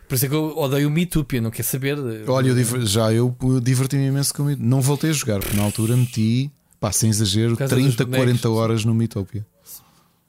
[0.09, 1.99] por isso é que eu odeio o Mitopia, não quer saber.
[2.29, 5.97] Olha, eu, já eu diverti-me imenso com o Não voltei a jogar, porque na altura
[5.97, 9.47] meti, pá, sem exagero, 30, 40 horas no Mitopia.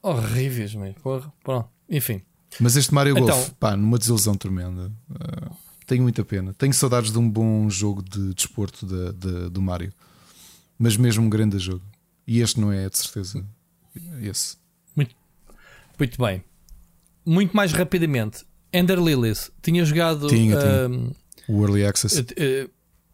[0.02, 0.94] Horríveis, mano.
[1.42, 2.22] Pronto, enfim.
[2.60, 4.90] Mas este Mario então, Golf, pá, numa desilusão tremenda.
[5.10, 5.54] Uh,
[5.86, 6.54] tenho muita pena.
[6.54, 9.92] Tenho saudades de um bom jogo de desporto de, de, do Mario.
[10.78, 11.82] Mas mesmo um grande jogo.
[12.26, 13.44] E este não é, de certeza.
[14.20, 14.56] Esse.
[14.94, 15.14] Muito,
[15.98, 16.44] muito bem.
[17.24, 18.44] Muito mais rapidamente.
[18.76, 20.26] Ender Lilies, tinha jogado.
[20.28, 21.10] Tinha, tinha.
[21.48, 22.18] o Early Access.
[22.18, 22.70] Eu, eu,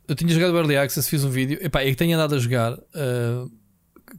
[0.09, 1.59] eu, tinha jogado o Early Access, fiz um vídeo.
[1.63, 2.73] Epá, é que tenho andado a jogar.
[2.75, 3.51] Uh,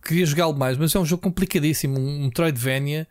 [0.06, 2.00] queria jogá-lo mais, mas é um jogo complicadíssimo.
[2.00, 3.08] Um Metroidvania.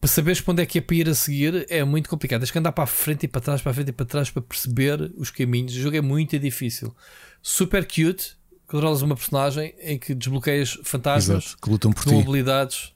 [0.00, 2.40] Para saberes para onde é que é para ir a seguir é muito complicado.
[2.40, 4.30] Tens que andar para a frente e para trás, para a frente e para trás
[4.30, 5.74] para perceber os caminhos.
[5.74, 6.94] O jogo é muito difícil.
[7.42, 8.38] Super cute.
[8.66, 12.14] Controlas uma personagem em que desbloqueias fantasmas Exato, que lutam por ti.
[12.14, 12.92] habilidades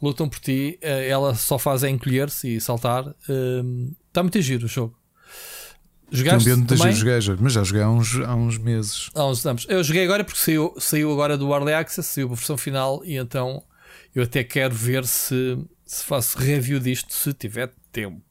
[0.00, 0.78] lutam por ti.
[0.80, 3.04] Eh, ela só faz é encolher-se e saltar.
[4.08, 4.98] Está muito giro o jogo.
[6.10, 6.66] Jogaste também?
[6.66, 6.92] Também?
[6.92, 9.10] Joguei, mas já joguei há uns, há uns meses.
[9.14, 9.66] Há uns anos.
[9.68, 13.16] Eu joguei agora porque saiu, saiu agora do Early Access, saiu a versão final e
[13.16, 13.62] então
[14.14, 18.22] eu até quero ver se, se faço review disto se tiver tempo.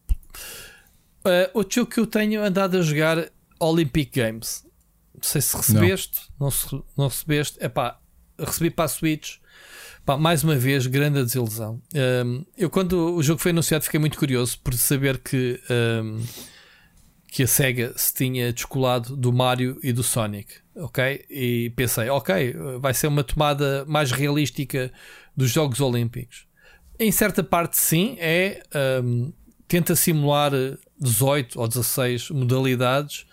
[1.23, 4.65] Uh, outro jogo que eu tenho andado a jogar Olympic Games.
[5.13, 7.63] Não sei se recebeste, não, não, se, não recebeste.
[7.63, 7.99] Epá,
[8.39, 9.37] recebi para a Switch.
[10.07, 11.81] Pá, mais uma vez, grande desilusão.
[12.25, 16.23] Um, eu, quando o jogo foi anunciado, fiquei muito curioso por saber que, um,
[17.27, 20.49] que a Sega se tinha descolado do Mario e do Sonic.
[20.77, 21.25] Ok?
[21.29, 24.93] E pensei, ok, vai ser uma tomada mais realística
[25.35, 26.47] dos Jogos Olímpicos.
[26.97, 28.63] Em certa parte, sim, é.
[29.03, 29.33] Um,
[29.67, 30.53] tenta simular
[30.97, 33.25] 18 ou 16 modalidades,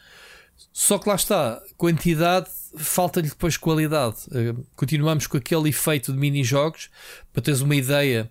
[0.73, 4.17] só que lá está, quantidade falta-lhe depois qualidade.
[4.28, 6.91] Uh, continuamos com aquele efeito de mini-jogos
[7.33, 8.28] para teres uma ideia,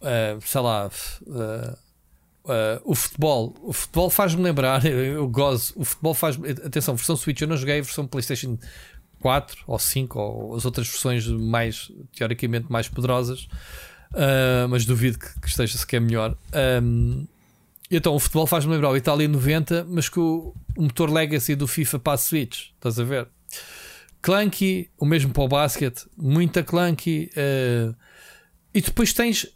[0.00, 0.90] uh, sei lá.
[1.22, 1.76] Uh,
[2.84, 5.72] o futebol, o futebol faz-me lembrar, eu gozo.
[5.76, 8.56] O futebol faz atenção, versão Switch eu não joguei, versão PlayStation
[9.20, 13.48] 4 ou 5 ou as outras versões mais teoricamente mais poderosas,
[14.70, 16.36] mas duvido que, que, esteja sequer melhor.
[16.80, 17.26] Um,
[17.90, 21.98] então o futebol faz-me lembrar o Itália 90, mas com o motor Legacy do FIFA
[21.98, 23.26] para a Switch, estás a ver?
[24.26, 27.30] Clunky, o mesmo para o basquete, muita clunky.
[27.36, 27.94] Uh,
[28.74, 29.46] e depois tens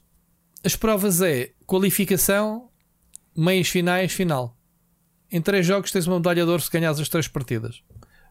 [0.65, 2.71] as provas é qualificação,
[3.37, 4.57] meias finais, final.
[5.29, 7.83] Em três jogos tens uma medalha de ouro se ganhas as três partidas.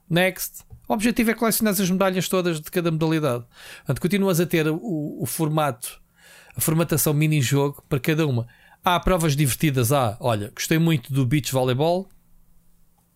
[0.09, 0.64] Next.
[0.88, 3.43] O objetivo é colecionar as medalhas todas de cada modalidade.
[3.80, 6.01] Portanto, continuas a ter o, o formato,
[6.56, 8.48] a formatação mini-jogo para cada uma.
[8.82, 9.92] Há provas divertidas.
[9.92, 12.08] Há, olha, gostei muito do beach volleyball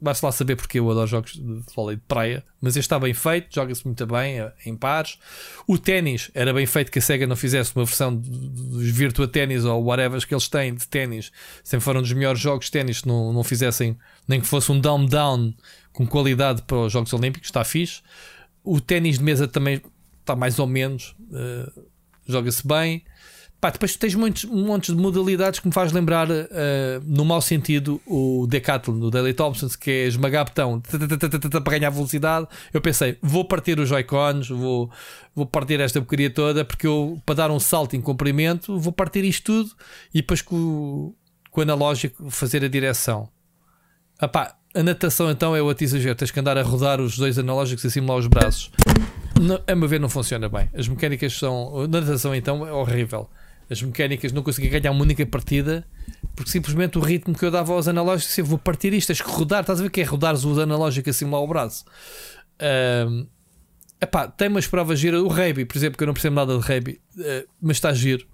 [0.03, 3.13] Basta lá saber porque eu adoro jogos de vôlei de praia, mas este está bem
[3.13, 5.17] feito, joga-se muito bem, eh, em pares.
[5.65, 9.63] O ténis era bem feito que a Sega não fizesse uma versão dos Virtua Ténis
[9.63, 11.31] ou whatever que eles têm de ténis.
[11.63, 15.53] Sempre foram dos melhores jogos de ténis, não, não fizessem nem que fosse um down-down
[15.93, 18.01] com qualidade para os Jogos Olímpicos, está fixe.
[18.61, 19.81] O ténis de mesa também
[20.19, 21.81] está mais ou menos, uh,
[22.27, 23.05] joga-se bem.
[23.63, 26.43] Pá, depois tens muitos montes de modalidades que me faz lembrar, uh,
[27.05, 30.81] no mau sentido, o Decathlon do Daily Thompson, que é esmagar botão
[31.63, 32.45] para ganhar velocidade.
[32.73, 34.91] Eu pensei, vou partir os Joy-Cons, vou,
[35.33, 39.23] vou partir esta porcaria toda, porque eu, para dar um salto em comprimento, vou partir
[39.23, 39.71] isto tudo
[40.13, 41.13] e depois com,
[41.49, 43.29] com o analógico fazer a direção.
[44.21, 47.85] Epá, a natação então é o exagero, tens que andar a rodar os dois analógicos
[47.85, 48.69] assim lá os braços.
[49.41, 50.69] Não, a meu ver, não funciona bem.
[50.73, 51.83] As mecânicas são.
[51.83, 53.29] A natação então é horrível
[53.69, 55.85] as mecânicas não consegui ganhar uma única partida
[56.35, 59.29] porque simplesmente o ritmo que eu dava aos analógicos, assim, vou partir isto, tens que
[59.29, 61.85] rodar, estás a ver que é rodar os analógicos assim lá ao braço.
[63.07, 63.27] Um,
[64.01, 65.21] epá, tem umas provas giras.
[65.21, 68.27] O Raby, por exemplo, que eu não percebo nada de Raby, uh, mas está giro.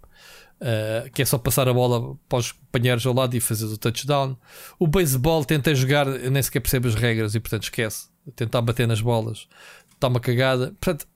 [0.62, 3.78] Uh, que é só passar a bola para os companheiros ao lado e fazer o
[3.78, 4.36] touchdown.
[4.78, 8.08] O baseball tentei jogar, eu nem sequer percebo as regras e portanto esquece.
[8.36, 9.48] Tentar bater nas bolas,
[9.94, 10.76] está uma cagada.
[10.80, 11.08] Portanto,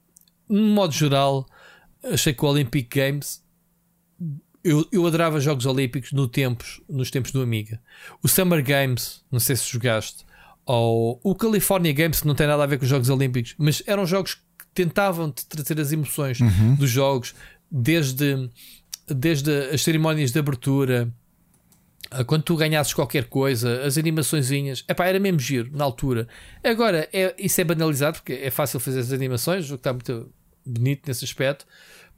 [0.48, 1.46] no modo geral,
[2.04, 3.43] achei que o Olympic Games
[4.64, 7.82] eu, eu adorava Jogos Olímpicos no tempos, nos tempos do Amiga.
[8.22, 10.26] O Summer Games, não sei se jogaste,
[10.66, 13.84] ou o California Games, que não tem nada a ver com os Jogos Olímpicos, mas
[13.86, 16.76] eram jogos que tentavam te trazer as emoções uhum.
[16.76, 17.36] dos jogos,
[17.70, 18.50] desde,
[19.08, 21.14] desde as cerimónias de abertura.
[22.28, 26.28] Quando tu ganhasses qualquer coisa, as animaçõezinhas, epá, era mesmo giro na altura.
[26.64, 30.32] Agora, é, isso é banalizado porque é fácil fazer as animações, o jogo está muito
[30.66, 31.66] bonito nesse aspecto.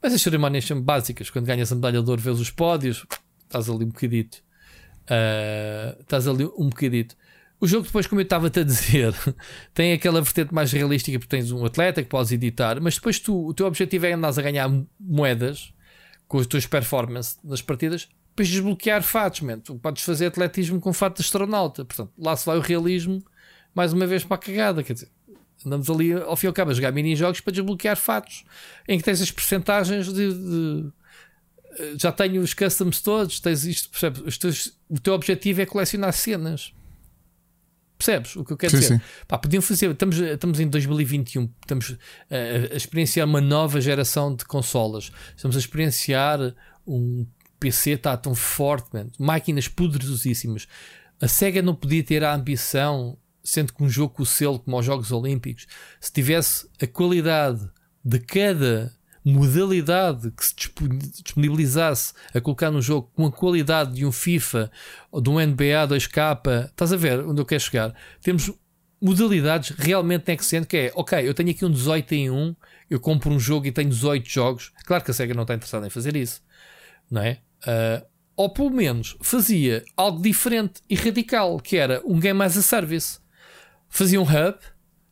[0.05, 1.31] Mas as cerimónias são básicas.
[1.31, 3.07] Quando ganhas a medalha de ouro, vês os pódios,
[3.43, 4.37] estás ali um bocadito.
[5.05, 7.15] Uh, estás ali um bocadito.
[7.59, 9.15] O jogo, depois, como eu estava-te a dizer,
[9.73, 13.47] tem aquela vertente mais realística porque tens um atleta que podes editar, mas depois tu,
[13.47, 14.69] o teu objetivo é andares a ganhar
[14.99, 15.73] moedas
[16.27, 19.59] com as tuas performances nas partidas, depois desbloquear fatos, man.
[19.81, 21.83] podes fazer atletismo com fato de astronauta.
[21.83, 23.25] Portanto, lá se vai o realismo
[23.73, 24.83] mais uma vez para a cagada.
[24.83, 25.09] Quer dizer,
[25.65, 28.43] Andamos ali ao fim e ao cabo a jogar mini-jogos para desbloquear fatos
[28.87, 30.91] em que tens as percentagens de, de
[31.77, 34.37] eh, já tenho os customs todos, tens isto, percebes?
[34.37, 36.73] Teus, o teu objetivo é colecionar cenas.
[37.97, 38.95] Percebes o que eu quero sim, dizer?
[38.95, 39.01] Sim.
[39.27, 41.95] Pá, podiam fazer, estamos, estamos em 2021, estamos
[42.29, 46.53] a, a, experienciar uma nova geração de consolas, estamos a experienciar
[46.85, 47.25] um
[47.57, 49.07] PC está tão forte, man.
[49.17, 50.67] máquinas poderosíssimas.
[51.21, 54.75] A Sega não podia ter a ambição sendo que um jogo com o selo, como
[54.75, 55.67] aos Jogos Olímpicos,
[55.99, 57.69] se tivesse a qualidade
[58.03, 58.91] de cada
[59.23, 60.53] modalidade que se
[61.23, 64.71] disponibilizasse a colocar no jogo com a qualidade de um FIFA
[65.11, 67.95] ou de um NBA 2K, estás a ver onde eu quero chegar?
[68.21, 68.51] Temos
[69.01, 72.55] modalidades realmente next que é, ok, eu tenho aqui um 18 em 1,
[72.89, 74.71] eu compro um jogo e tenho 18 jogos.
[74.85, 76.43] Claro que a SEGA não está interessada em fazer isso,
[77.09, 77.39] não é?
[77.61, 82.61] Uh, ou pelo menos fazia algo diferente e radical, que era um game as a
[82.61, 83.19] service
[83.97, 84.57] fazia um hub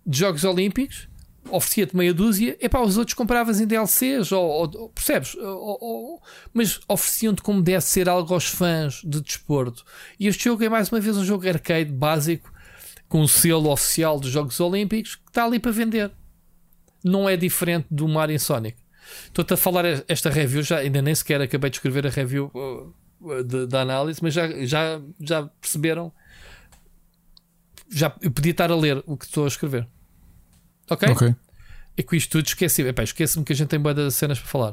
[0.05, 1.07] de Jogos Olímpicos,
[1.49, 5.35] oferecia-te meia dúzia, e pá, os outros compravas em DLCs, ou, ou percebes?
[5.35, 6.21] Ou, ou,
[6.53, 9.85] mas ofereciam-te como deve ser algo aos fãs de desporto.
[10.19, 12.51] E este jogo é mais uma vez um jogo arcade básico,
[13.07, 16.11] com o selo oficial dos Jogos Olímpicos, que está ali para vender.
[17.03, 18.77] não é diferente do Mario Sonic.
[19.25, 23.43] Estou-te a falar esta review, já ainda nem sequer acabei de escrever a review uh,
[23.67, 26.11] da análise, mas já, já, já perceberam.
[27.89, 29.87] Já eu podia estar a ler o que estou a escrever.
[30.89, 31.09] Ok?
[31.09, 31.35] Ok.
[31.97, 32.83] E com isto tudo esqueci.
[33.03, 34.71] esquece-me que a gente tem boas cenas para falar.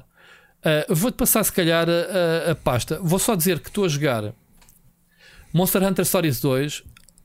[0.61, 2.99] Uh, Vou-te passar, se calhar, a, a, a, pasta.
[3.03, 4.35] Vou só dizer que estou a jogar
[5.53, 6.83] Monster Hunter Stories 2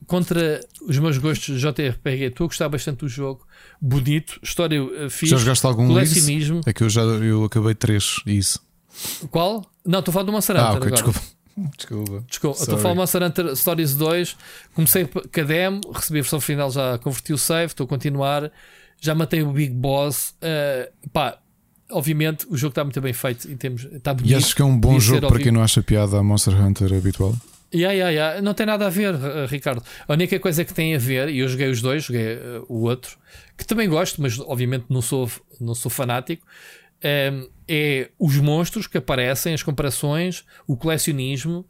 [0.07, 2.25] contra os meus gostos de JRPG.
[2.25, 3.45] Estou a gostar bastante do jogo.
[3.81, 5.31] Bonito, história uh, fixe.
[5.31, 6.61] Já jogaste algum colecionismo?
[6.65, 8.65] É que eu já eu acabei 3 isso.
[9.29, 9.65] Qual?
[9.85, 10.65] Não, estou a falar do Monster Hunter.
[10.65, 10.91] Ah, ok, agora.
[10.91, 11.34] desculpa.
[11.77, 12.23] Desculpa.
[12.27, 14.37] Desculpa, estou a falar Monster Hunter Stories 2.
[14.73, 18.51] Comecei com a demo, recebi a versão final, já converti o save, estou a continuar.
[18.99, 20.35] Já matei o Big Boss.
[20.41, 21.37] Uh, pá,
[21.89, 23.85] obviamente o jogo está muito bem feito em termos.
[23.85, 24.31] Está bonito.
[24.31, 26.93] E acho que é um bom jogo para quem não acha piada a Monster Hunter
[26.93, 27.35] habitual.
[27.73, 28.41] Yeah, yeah, yeah.
[28.41, 29.83] Não tem nada a ver, uh, Ricardo.
[30.07, 32.83] A única coisa que tem a ver, e eu joguei os dois, joguei uh, o
[32.83, 33.17] outro,
[33.57, 36.45] que também gosto, mas obviamente não sou, não sou fanático,
[37.03, 41.65] um, é os monstros que aparecem, as comparações, o colecionismo,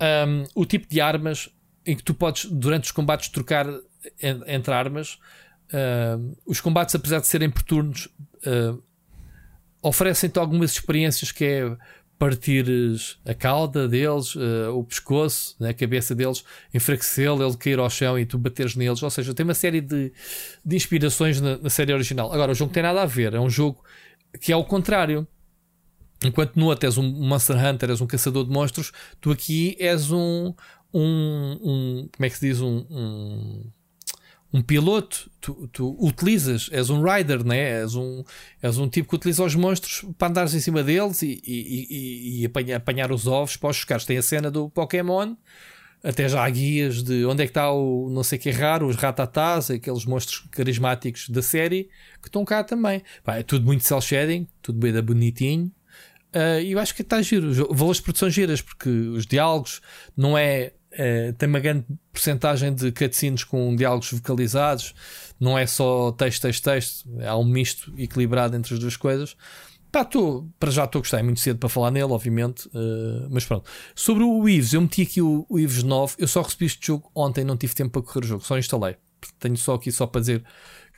[0.00, 1.48] um, o tipo de armas
[1.84, 3.66] em que tu podes, durante os combates, trocar
[4.22, 5.18] entre armas.
[5.72, 8.06] Uh, os combates, apesar de serem por turnos,
[8.46, 8.82] uh,
[9.82, 11.76] oferecem-te algumas experiências que é
[12.18, 17.88] partires a cauda deles, uh, o pescoço, né, a cabeça deles, enfraquecê-lo, ele cair ao
[17.88, 19.02] chão e tu bateres neles.
[19.02, 20.12] Ou seja, tem uma série de,
[20.62, 22.30] de inspirações na, na, série original.
[22.30, 23.82] Agora, o jogo não tem nada a ver, é um jogo
[24.38, 25.26] que é o contrário.
[26.24, 30.10] Enquanto no outro és um Monster Hunter, és um caçador de monstros, tu aqui és
[30.10, 30.54] um.
[30.92, 32.60] um, um como é que se diz?
[32.60, 33.70] um, um
[34.52, 37.82] um piloto, tu, tu, utilizas, és um rider, né?
[37.82, 38.24] és, um,
[38.60, 42.40] és um tipo que utiliza os monstros para andares em cima deles e, e, e,
[42.40, 44.02] e apanhar, apanhar, os ovos para os buscar.
[44.02, 45.36] Tem a cena do Pokémon,
[46.02, 48.96] até já há guias de onde é que está o não sei que raro, os
[48.96, 51.88] ratatás, aqueles monstros carismáticos da série
[52.20, 53.02] que estão cá também.
[53.22, 55.70] Pá, é tudo muito cel shading, tudo bem da bonitinho.
[56.34, 57.52] Uh, e eu acho que está giro.
[57.74, 59.80] Valores de produção giras, porque os diálogos
[60.16, 64.92] não é Uh, tem uma grande porcentagem de cutscenes com diálogos vocalizados,
[65.38, 69.36] não é só texto, texto, texto, há um misto equilibrado entre as duas coisas.
[69.92, 73.28] Pá, tô, para já estou a gostar, é muito cedo para falar nele, obviamente, uh,
[73.30, 73.70] mas pronto.
[73.94, 77.08] Sobre o Ives, eu meti aqui o, o Ives 9, eu só recebi este jogo
[77.14, 78.96] ontem, não tive tempo para correr o jogo, só instalei.
[79.38, 80.44] Tenho só aqui só para dizer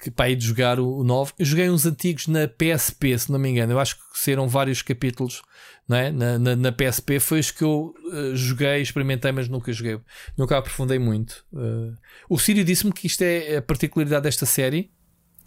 [0.03, 1.33] que para ir de jogar o, o 9.
[1.39, 3.73] Eu joguei uns antigos na PSP, se não me engano.
[3.73, 5.43] Eu acho que serão vários capítulos
[5.89, 6.11] não é?
[6.11, 7.21] na, na, na PSP.
[7.21, 10.01] Foi os que eu uh, joguei, experimentei, mas nunca joguei.
[10.37, 11.45] Nunca aprofundei muito.
[11.53, 11.95] Uh,
[12.29, 14.91] o Sírio disse-me que isto é a particularidade desta série.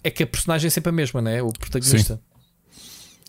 [0.01, 1.41] É que a personagem é sempre a mesma, não é?
[1.43, 2.15] O protagonista.
[2.15, 2.21] Sim.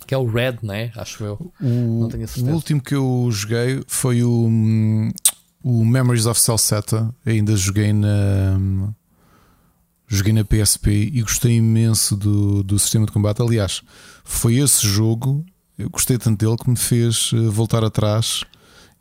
[0.06, 0.92] Que é o Red, não é?
[0.94, 1.52] Acho eu.
[1.60, 2.08] O.
[2.08, 5.10] O último que eu joguei foi o, hum,
[5.64, 7.12] o Memories of Salsetta.
[7.24, 8.94] Ainda joguei na
[10.06, 13.42] joguei na PSP e gostei imenso do, do sistema de combate.
[13.42, 13.82] Aliás,
[14.24, 15.44] foi esse jogo,
[15.78, 18.44] eu gostei tanto dele que me fez eh, voltar atrás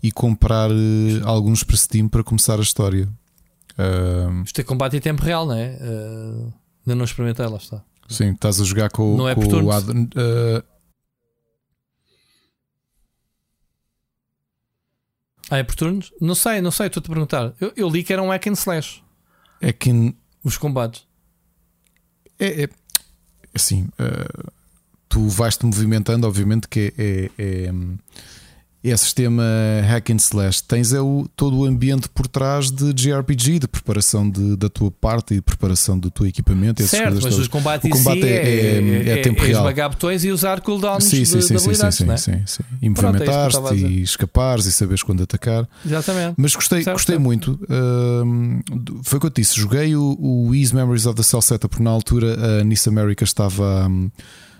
[0.01, 3.07] e comprar eh, alguns para Steam para começar a história.
[3.77, 5.77] Uh, Isto é combate em tempo real, não é?
[5.81, 6.53] Uh,
[6.85, 7.83] ainda não experimentei, lá está.
[8.07, 10.63] Sim, estás a jogar com, não é com o Ad, uh,
[15.49, 16.11] Ah, é por turnos?
[16.19, 17.53] Não sei, não sei, estou-te a perguntar.
[17.59, 19.03] Eu, eu, li que era um hack and slash.
[19.61, 20.13] Hack and
[20.45, 21.03] os combates.
[22.39, 22.69] É, é
[23.53, 24.51] assim, uh,
[25.09, 27.71] tu vais-te movimentando, obviamente que é, é,
[28.91, 29.43] é é sistema
[29.87, 30.63] hack and slash.
[30.63, 34.89] Tens é o, todo o ambiente por trás de JRPG, de preparação de, da tua
[34.89, 36.81] parte e de preparação do teu equipamento.
[36.87, 39.61] Certo, mas os combates o combate si é, é, é, é, tempo é real.
[39.61, 42.17] esmagar botões e usar cooldowns sim, sim, sim, de, sim, sim, sim, é?
[42.17, 42.63] sim, sim.
[42.81, 45.67] E movimentar-te e escapares e saberes quando atacar.
[45.85, 46.35] Exatamente.
[46.37, 47.23] Mas gostei, certo, gostei certo.
[47.23, 47.59] muito.
[47.63, 49.59] Uh, foi o que eu te disse.
[49.59, 53.23] Joguei o, o Ease Memories of the Cell Setup, porque na altura a Nice America
[53.23, 54.09] estava, um,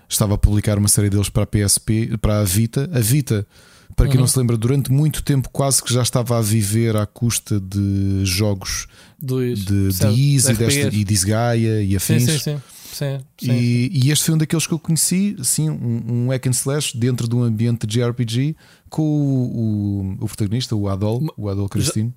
[0.08, 2.90] estava a publicar uma série deles para a PSP, para a Vita.
[2.92, 3.46] A Vita
[3.96, 4.20] para quem uhum.
[4.20, 8.20] não se lembra, durante muito tempo quase que já estava a viver à custa de
[8.24, 8.86] jogos
[9.18, 12.42] de, de Easy desta, e Disgaea e afins.
[12.42, 12.60] Sim.
[12.92, 13.52] Sim, sim.
[13.52, 16.96] E, e, este foi um daqueles que eu conheci, sim, um, um hack and slash
[16.96, 18.56] dentro de um ambiente de JRPG
[18.88, 22.14] com o, o, o protagonista, o Adol, o Adol Cristino.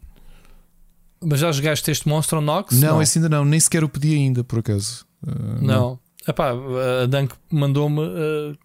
[1.22, 2.80] Mas já jogaste este Monstro Nox?
[2.80, 5.06] Não, não, esse ainda não, nem sequer o pedi ainda, por acaso.
[5.22, 5.68] Uh, não.
[5.68, 6.00] não.
[6.26, 8.58] Epá, a Dunk mandou-me uh,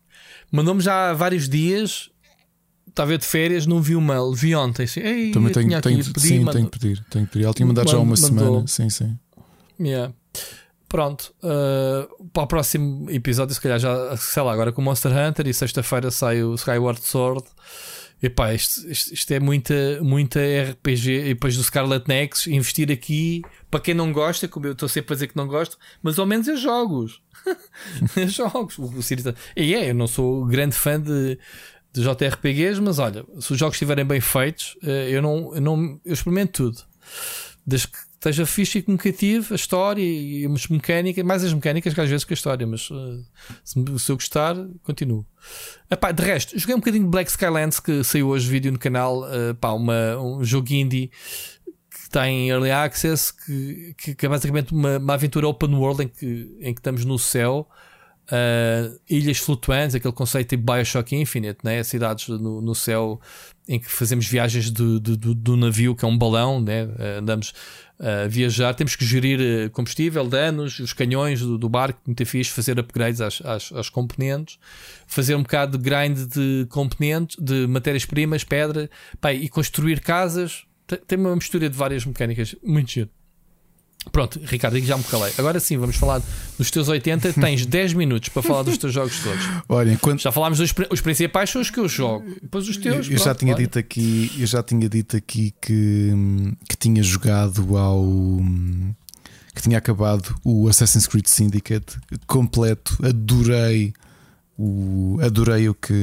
[0.53, 2.11] mandou-me já há vários dias
[2.95, 4.85] estava de férias, não vi o mail, vi ontem.
[4.85, 7.45] Assim, Ei, Também tenho, tenho, pedir, sim, tenho que pedir, tenho que pedir.
[7.45, 8.29] Ela tinha mandado já uma mandou.
[8.29, 8.67] semana.
[8.67, 9.19] Sim, sim.
[9.79, 10.15] Yeah.
[10.89, 15.49] Pronto, uh, para o próximo episódio, se calhar já, sei lá, agora com Monster Hunter
[15.49, 17.45] e sexta-feira sai o Skyward Sword.
[18.23, 21.11] epá, isto, isto, isto é muita, muita RPG.
[21.11, 25.15] E depois do Scarlet Nexus, investir aqui, para quem não gosta, como eu estou sempre
[25.15, 27.21] a dizer que não gosto, mas ao menos é jogos.
[28.29, 28.79] jogos.
[28.79, 29.01] O, o
[29.57, 31.37] e é, eu não sou grande fã de,
[31.95, 36.01] de JRPGs, mas olha, se os jogos estiverem bem feitos, eh, eu não, eu não
[36.05, 36.83] eu experimento tudo.
[37.65, 38.91] Desde que esteja fixe e que
[39.51, 42.89] a história e as mecânicas, mais as mecânicas que às vezes que a história, mas
[42.91, 43.21] eh,
[43.63, 45.25] se, se eu gostar, continuo.
[45.89, 49.25] Epá, de resto, joguei um bocadinho de Black Skylands que saiu hoje vídeo no canal,
[49.33, 51.13] eh, uma, um jogo indie
[51.89, 56.03] que está em Early Access, que, que, que é basicamente uma, uma aventura open world
[56.03, 57.69] em que, em que estamos no céu.
[58.25, 61.83] Uh, ilhas flutuantes, aquele conceito tipo Bioshock Infinite, né?
[61.83, 63.21] cidades no, no céu
[63.69, 66.85] em que fazemos viagens do, do, do- navio, que é um balão, né?
[66.85, 67.53] Uh, andamos
[67.99, 72.51] a viajar, temos que gerir uh, combustível, danos, os canhões do, do barco, muito fixe,
[72.51, 74.59] fazer upgrades às, às, às componentes,
[75.07, 78.89] fazer um bocado de grind de componentes, de matérias-primas, pedra,
[79.21, 80.65] pá, e construir casas.
[81.07, 83.11] Tem uma mistura de várias mecânicas, muito giro.
[84.13, 85.33] Pronto, Ricardo, já me calei.
[85.39, 86.23] Agora sim, vamos falar
[86.59, 87.33] dos teus 80.
[87.41, 89.45] Tens 10 minutos para falar dos teus jogos todos.
[89.69, 92.25] Olha, enquanto Já falámos dos os principais, são os que eu jogo.
[92.41, 93.11] Depois os eu, teus.
[93.11, 93.63] eu já pronto, tinha olha.
[93.65, 96.13] dito aqui, eu já tinha dito aqui que,
[96.69, 98.05] que tinha jogado ao
[99.55, 103.93] que tinha acabado o Assassin's Creed Syndicate completo, adorei
[104.59, 105.95] o adorei o que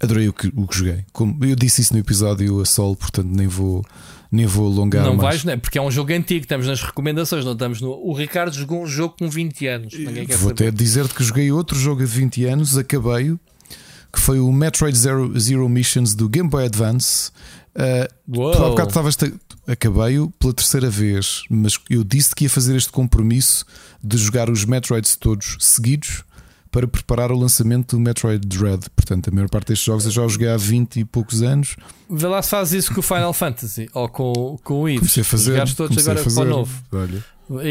[0.00, 1.04] adorei o que, o que joguei.
[1.12, 3.84] Como eu disse isso no episódio a solo, portanto nem vou
[4.30, 5.42] nem vou alongar Não mais.
[5.42, 5.56] vais, né?
[5.56, 6.42] porque é um jogo antigo.
[6.42, 7.90] Estamos nas recomendações, não estamos no.
[7.90, 9.94] O Ricardo jogou um jogo com 20 anos.
[10.38, 13.38] Vou até dizer-te que joguei outro jogo de 20 anos, acabei-o,
[14.12, 17.30] que foi o Metroid Zero, Zero Missions do Game Boy Advance.
[17.74, 18.52] Uh, Uou.
[18.52, 19.16] tu há bocado estavas.
[19.66, 23.66] Acabei-o pela terceira vez, mas eu disse que ia fazer este compromisso
[24.02, 26.24] de jogar os Metroids todos seguidos
[26.70, 28.86] para preparar o lançamento do Metroid Dread.
[28.94, 31.76] Portanto, a maior parte destes jogos eu já os joguei há 20 e poucos anos.
[32.10, 34.98] Vê lá se faz isso com o Final Fantasy ou com, com o Eve.
[34.98, 35.52] Comecei a fazer.
[35.52, 36.34] Jogares todos agora fazer.
[36.40, 36.82] para o novo.
[36.92, 37.24] Olha.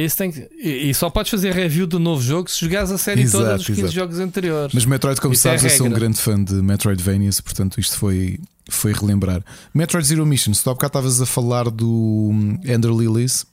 [0.04, 3.22] Isso tem que- e, só podes fazer review do novo jogo se jogares a série
[3.22, 3.94] Exato, toda dos 15 exato.
[3.94, 4.74] jogos anteriores.
[4.74, 7.96] Mas Metroid, como Isso é sabes, eu sou um grande fã de Metroidvanias, portanto isto
[7.96, 9.44] foi, foi relembrar.
[9.76, 11.88] Metroid Zero Missions, tu há bocado estavas a falar do
[12.34, 13.46] hum, Ender Lilies.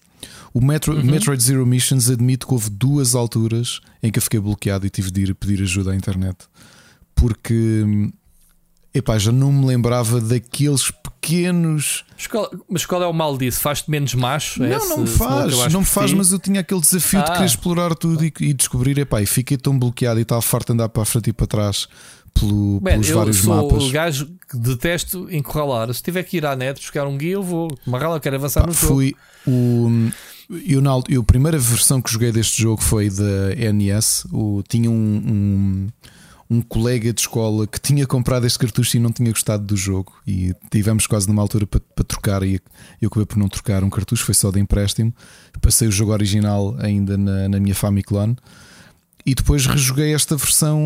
[0.54, 1.02] O Metro, Uhum.
[1.04, 5.10] Metroid Zero Missions admito que houve duas alturas em que eu fiquei bloqueado e tive
[5.10, 6.36] de ir pedir ajuda à internet.
[7.14, 7.54] Porque
[7.86, 8.12] hum,
[8.94, 12.04] epá, já não me lembrava daqueles pequenos.
[12.16, 13.60] Mas qual, mas qual é o mal disso?
[13.60, 14.62] Faz-te menos macho?
[14.62, 16.16] É, não, não me faz, não me faz, ti?
[16.16, 17.32] mas eu tinha aquele desafio de Ah.
[17.32, 18.98] querer explorar tudo e, e descobrir.
[18.98, 21.46] Epá, e fiquei tão bloqueado e estava farto de andar para a frente e para
[21.46, 21.88] trás
[22.34, 23.84] pelo, Man, pelos eu vários sou mapas.
[23.84, 25.92] o gajo que detesto encurralar.
[25.94, 27.68] Se tiver que ir à net buscar um guia, eu vou.
[27.86, 28.94] Marrala, eu quero avançar Pá, no jogo.
[28.94, 29.14] fui
[29.46, 30.10] o.
[30.50, 34.26] Eu, na, eu, a primeira versão que joguei deste jogo foi da NES.
[34.32, 35.88] O, tinha um, um,
[36.56, 40.12] um colega de escola que tinha comprado este cartucho e não tinha gostado do jogo.
[40.26, 42.42] E tivemos quase numa altura para, para trocar.
[42.42, 42.60] E
[43.00, 45.14] eu acabei por não trocar um cartucho, foi só de empréstimo.
[45.60, 48.36] Passei o jogo original ainda na, na minha Famiclone.
[49.26, 50.78] E depois rejoguei esta versão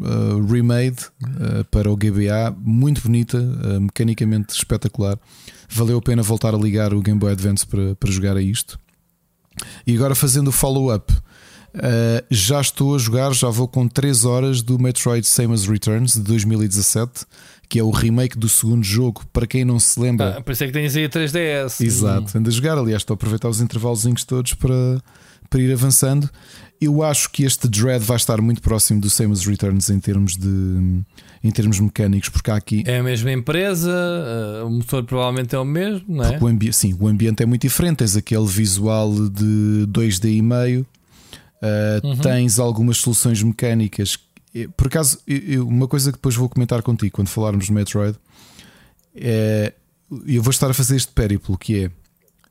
[0.00, 5.18] uh, remade uh, para o GBA, muito bonita, uh, mecanicamente espetacular.
[5.68, 8.78] Valeu a pena voltar a ligar o Game Boy Advance para, para jogar a isto.
[9.84, 14.62] E agora fazendo o follow-up, uh, já estou a jogar, já vou com 3 horas
[14.62, 17.26] do Metroid Samus Returns de 2017,
[17.68, 19.24] que é o remake do segundo jogo.
[19.32, 21.84] Para quem não se lembra, Ah, por isso é que tens aí a 3DS.
[21.84, 22.78] Exato, ando a jogar.
[22.78, 25.02] Aliás, estou a aproveitar os intervalos todos para,
[25.50, 26.30] para ir avançando.
[26.80, 31.02] Eu acho que este Dread vai estar muito próximo do Samus Returns em termos de
[31.42, 35.58] em termos mecânicos, porque há aqui É a mesma empresa, ah, o motor provavelmente é
[35.58, 36.38] o mesmo, não é?
[36.38, 37.98] o sim, o ambiente é muito diferente.
[37.98, 40.86] Tens aquele visual de 2D e meio,
[42.02, 42.16] uh, Uhum.
[42.18, 44.18] tens algumas soluções mecânicas.
[44.54, 48.16] Eh, Por acaso, eu- uma coisa que depois vou comentar contigo quando falarmos de Metroid
[49.14, 49.72] é
[50.26, 51.90] eu vou estar a fazer este périplo que é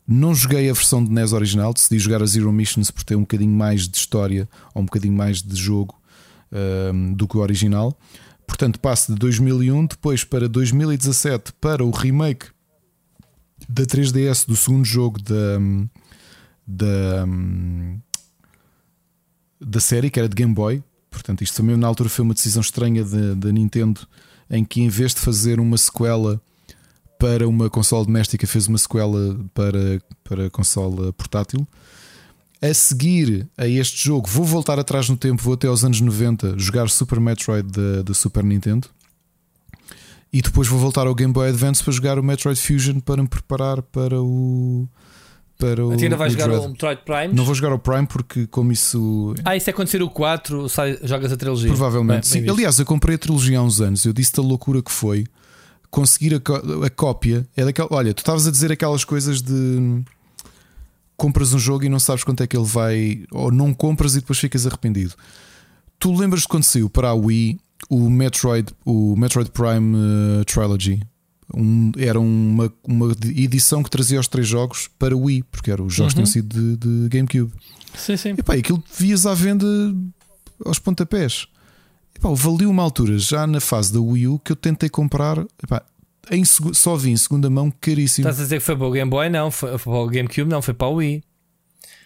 [0.07, 3.21] não joguei a versão de NES original, decidi jogar a Zero Missions por ter um
[3.21, 5.99] bocadinho mais de história ou um bocadinho mais de jogo
[6.93, 7.97] um, do que o original.
[8.47, 12.47] Portanto, passo de 2001 depois para 2017 para o remake
[13.67, 15.59] da 3DS do segundo jogo da,
[16.65, 17.25] da,
[19.59, 20.81] da série, que era de Game Boy.
[21.09, 24.07] Portanto, isto também na altura foi uma decisão estranha da da Nintendo,
[24.49, 26.41] em que em vez de fazer uma sequela
[27.19, 31.67] para uma consola doméstica, fez uma sequela para, para consola portátil.
[32.61, 36.57] A seguir a este jogo, vou voltar atrás no tempo, vou até aos anos 90
[36.57, 38.87] jogar Super Metroid da, da Super Nintendo.
[40.33, 43.27] E depois vou voltar ao Game Boy Advance para jogar o Metroid Fusion para me
[43.29, 44.87] preparar para o
[45.57, 45.91] para o.
[45.91, 46.65] Ainda vais o jogar Dread.
[46.65, 47.33] o Metroid Prime?
[47.33, 49.33] Não vou jogar o Prime porque, como isso.
[49.43, 51.67] Ah, isso é quando ser o 4, sai, jogas a trilogia.
[51.67, 52.41] Provavelmente Bem, sim.
[52.41, 52.49] bem.
[52.51, 54.05] Aliás, eu comprei a trilogia há uns anos.
[54.05, 55.25] Eu disse da loucura que foi
[55.89, 57.47] conseguir a, a cópia.
[57.55, 60.03] É daquela, olha, tu estavas a dizer aquelas coisas de hum,
[61.15, 64.19] compras um jogo e não sabes quanto é que ele vai, ou não compras e
[64.19, 65.13] depois ficas arrependido.
[65.99, 67.59] Tu lembras de quando saiu para a Wii
[67.89, 71.01] o Metroid, o Metroid Prime uh, Trilogy?
[71.53, 75.85] Um- era uma, uma edição que trazia os três jogos para o Wii, porque eram
[75.85, 76.25] os jogos que Uhum.
[76.25, 77.51] tinham sido de, de GameCube.
[77.95, 78.35] Sim, sim.
[78.37, 79.65] E pá, aquilo vias à venda
[80.63, 81.47] aos pontapés.
[82.17, 85.37] E pá, valeu uma altura já na fase da Wii U que eu tentei comprar.
[85.39, 85.83] E pá,
[86.31, 88.27] em só vi em segunda mão caríssimo.
[88.27, 89.29] Estás a dizer que foi para o Game Boy?
[89.29, 91.23] Não, foi, foi para o GameCube, não, foi para o Wii.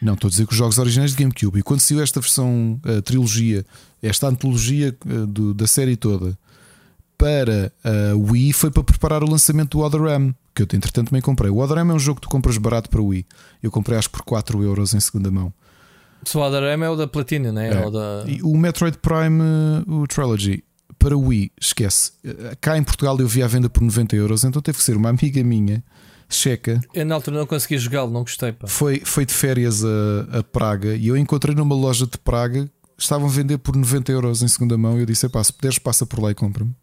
[0.02, 1.60] Não, estou a dizer que os jogos originais de GameCube.
[1.60, 3.64] E quando saiu esta versão, a trilogia,
[4.02, 6.38] esta antologia eh, do- da série toda
[7.18, 11.22] para a Wii, foi para preparar o lançamento do Other M, que eu entretanto também
[11.22, 11.52] comprei.
[11.52, 13.26] O Other M é um jogo que tu compras barato para o Wii.
[13.62, 15.54] Eu comprei acho que por 4 euros em segunda mão.
[16.24, 17.74] Se o M é o da Platinum, né?
[17.74, 17.86] É.
[17.86, 18.26] O da...
[18.44, 20.64] O Metroid Prime, uh, o Trilogy,
[21.00, 22.12] para o Wii, esquece.
[22.24, 24.96] Uh, Cá em Portugal eu vi à venda por 90 euros, então teve que ser
[24.96, 25.84] uma amiga minha,
[26.30, 28.52] checa, Eu na altura não consegui jogá-lo, não gostei.
[28.52, 28.68] Pá.
[28.68, 33.28] foi, foi de férias a, a Praga e eu encontrei numa loja de Praga, estavam
[33.28, 34.98] a vender por 90 euros em segunda mão.
[34.98, 36.74] E eu disse: pá, se puderes, passa por lá e compra-me.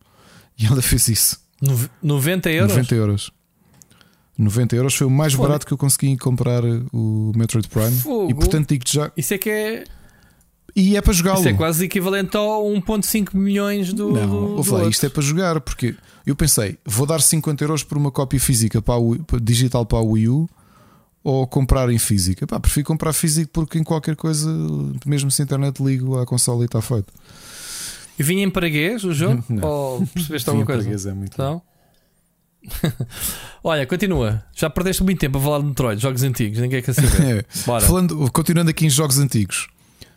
[0.59, 1.39] E ela fez isso.
[1.63, 2.73] Nove- 90 euros?
[2.77, 3.31] 90 euros.
[4.39, 5.49] 90 euros foi o mais Fogo.
[5.49, 7.91] barato que eu consegui comprar o Metroid Prime.
[7.97, 8.31] Fogo.
[8.31, 9.11] E portanto digo-te já.
[9.17, 9.85] Isso é que é.
[10.77, 11.41] E é para jogá-lo.
[11.41, 14.13] Isso é quase equivalente ao 1,5 milhões do.
[14.13, 17.83] Não, do, do lá, isto é para jogar, porque eu pensei, vou dar 50 euros
[17.83, 20.49] por uma cópia física para a para- digital para a Wii U
[21.25, 22.47] ou comprar em física.
[22.47, 24.49] Pá, prefiro comprar físico porque em qualquer coisa,
[25.05, 27.13] mesmo se a internet ligo à consola e está feito.
[28.17, 29.43] E vinha em paraguês o jogo?
[29.51, 29.67] Não.
[29.69, 30.83] Ou percebeste alguma coisa?
[30.83, 31.33] português, é muito.
[31.35, 31.61] Então?
[33.63, 34.45] Olha, continua.
[34.55, 37.09] Já perdeste muito tempo a falar de Metroid, jogos antigos, ninguém quer saber.
[37.39, 37.45] É.
[37.67, 37.87] Bora.
[37.87, 39.69] Falando, continuando aqui em jogos antigos,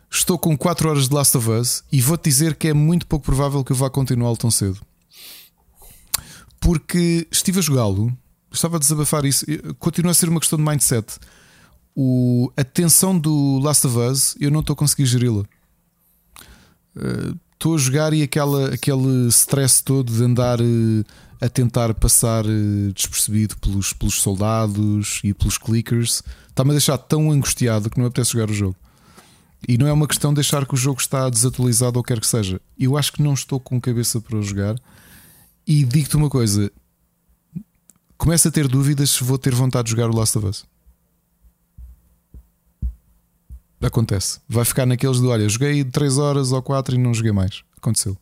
[0.10, 3.26] estou com 4 horas de Last of Us e vou-te dizer que é muito pouco
[3.26, 4.80] provável que eu vá continuá-lo tão cedo.
[6.60, 8.16] Porque estive a jogá-lo,
[8.52, 9.46] estava a desabafar isso,
[9.80, 11.18] continua a ser uma questão de mindset.
[11.96, 15.44] O, a tensão do Last of Us, eu não estou a conseguir geri-la.
[16.96, 21.04] Eh, Estou a jogar e aquela, aquele stress todo de andar eh,
[21.42, 27.32] a tentar passar eh, despercebido pelos, pelos soldados e pelos clickers está-me a deixar tão
[27.32, 28.76] angustiado que não me apetece jogar o jogo.
[29.68, 32.28] E não é uma questão de deixar que o jogo está desatualizado ou quer que
[32.28, 32.62] seja.
[32.80, 34.76] Eu acho que não estou com cabeça para jogar.
[35.66, 36.72] E digo-te uma coisa:
[38.18, 40.66] começo a ter dúvidas se vou ter vontade de jogar o Last of Us.
[43.82, 44.40] Acontece.
[44.48, 47.64] Vai ficar naqueles de olha, joguei 3 horas ou 4 e não joguei mais.
[47.78, 48.16] Aconteceu.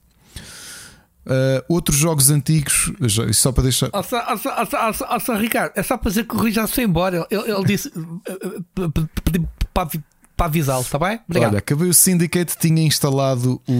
[1.29, 3.89] Uh, outros jogos antigos, já- só para deixar.
[3.93, 7.27] Ó, só- só, Ricardo, é só para dizer que o Rui já se foi embora.
[7.29, 7.87] Ele, ele disse
[8.27, 8.39] eh,
[8.79, 9.89] eh, pedi para
[10.35, 11.19] para avisá-lo, está bem?
[11.27, 11.51] Obrigado.
[11.51, 13.71] Olha, acabei o Syndicate, tinha instalado o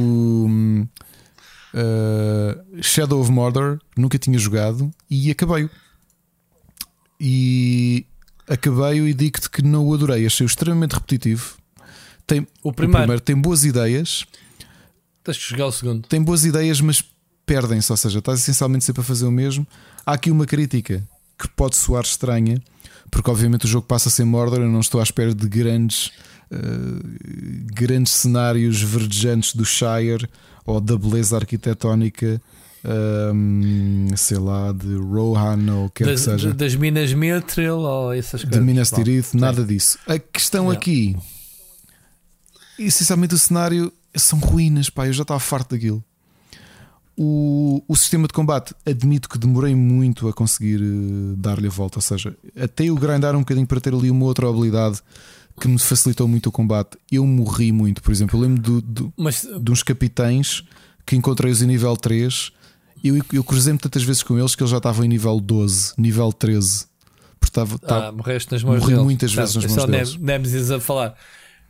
[0.48, 0.88] hum,
[1.74, 5.70] uh, Shadow of Mordor, nunca tinha jogado e acabei-o.
[7.20, 8.06] E
[8.48, 11.56] acabei-o e digo-te que não o adorei, achei-o extremamente repetitivo.
[12.28, 13.20] Tem, O primeiro.
[13.20, 14.26] tem boas ideias,
[15.24, 16.08] Tens que jogar o segundo.
[16.08, 17.04] tem boas ideias, mas
[17.50, 19.66] perdem-se, ou seja, estás essencialmente sempre a fazer o mesmo.
[20.06, 21.04] Há aqui uma crítica
[21.38, 22.62] que pode soar estranha,
[23.10, 26.12] porque obviamente o jogo passa sem Mordor, eu não estou à espera de grandes,
[26.52, 26.58] eh,
[27.74, 30.30] grandes cenários verdejantes do Shire
[30.64, 32.40] ou da beleza arquitetónica,
[32.86, 36.54] ehm, sei lá, de Rohan ou quer Das, que seja.
[36.54, 38.60] das Minas Mithril ou essas coisas.
[38.60, 39.98] De Minas Tirith, nada disso.
[40.06, 41.18] A questão aqui,
[42.78, 46.04] essencialmente o cenário são ruínas, pá, eu já estava farto daquilo.
[47.22, 51.98] O, o sistema de combate, admito que demorei muito a conseguir eh, dar-lhe a volta,
[51.98, 55.02] ou seja, até eu grindar um bocadinho para ter ali uma outra habilidade
[55.60, 56.98] que me facilitou muito o combate.
[57.12, 60.64] Eu morri muito, por exemplo, eu lembro do- do, Mas de uns capitães
[61.06, 62.54] que encontrei-os em nível 3.
[63.04, 66.32] Eu, eu cruzei-me tantas vezes com eles que eles já estavam em nível 12, nível
[66.32, 66.86] 13.
[67.38, 69.04] Porque estava, ah, morreste nas mãos morri deles.
[69.04, 70.16] muitas vezes nas mãos é o deles.
[70.18, 71.16] Nemesis a falar.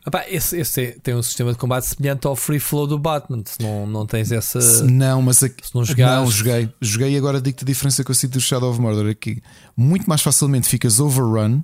[0.10, 3.44] Epá, esse, esse tem um sistema de combate semelhante ao free flow do Batman.
[3.46, 4.60] Se não, não tens essa.
[4.60, 6.70] Se- Não, mas aqui, se não jogares- não, joguei.
[6.82, 9.42] Joguei agora digo-te a diferença que eu sinto do Shadow of Mordor aqui.
[9.78, 11.62] Muito mais facilmente ficas overrun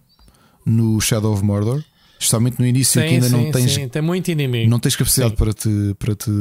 [0.65, 1.83] no Shadow of Mordor,
[2.17, 4.69] especialmente no início Sim, que ainda sim, não tens, sim, tem muito inimigo.
[4.69, 6.31] não tens capacidade para te, para te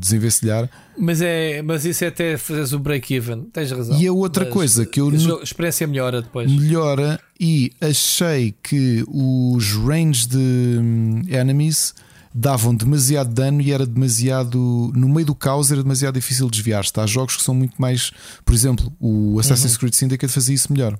[0.00, 0.68] desenvencilhar.
[0.98, 3.42] Mas, é, mas isso é até fazeres o break-even.
[3.52, 3.98] Tens razão.
[4.00, 6.50] E a outra Mas coisa que eu a experiência melhora depois.
[6.50, 11.94] melhora e achei que os range de hum, enemies
[12.32, 16.92] davam demasiado dano e era demasiado no meio do caos era demasiado difícil desviar-se.
[17.00, 18.12] Há jogos que são muito mais,
[18.44, 20.96] por exemplo, o Assassin's Creed Syndicate fazia isso melhor.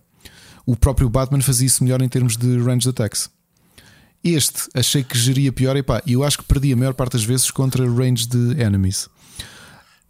[0.67, 3.31] o próprio Batman fazia isso melhor em termos de range attacks.
[4.23, 7.25] Este achei que geria pior e pá, eu acho que perdi a maior parte das
[7.25, 9.09] vezes contra range de enemies.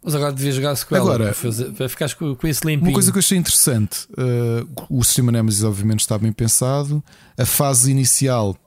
[0.03, 1.35] Mas agora devia jogar sequela Agora-
[1.77, 2.89] vai ficar com, com esse limpinho.
[2.89, 7.03] Uma coisa que eu achei interessante, uh, o sistema Nemesis obviamente está bem pensado,
[7.37, 8.57] a fase inicial.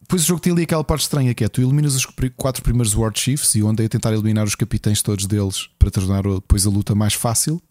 [0.00, 2.06] Depois o jogo tem ali aquela parte estranha que é tu eliminas os
[2.36, 6.22] quatro primeiros War Chiefs e andei a tentar eliminar os capitães todos deles para tornar
[6.22, 7.62] depois a luta mais fácil.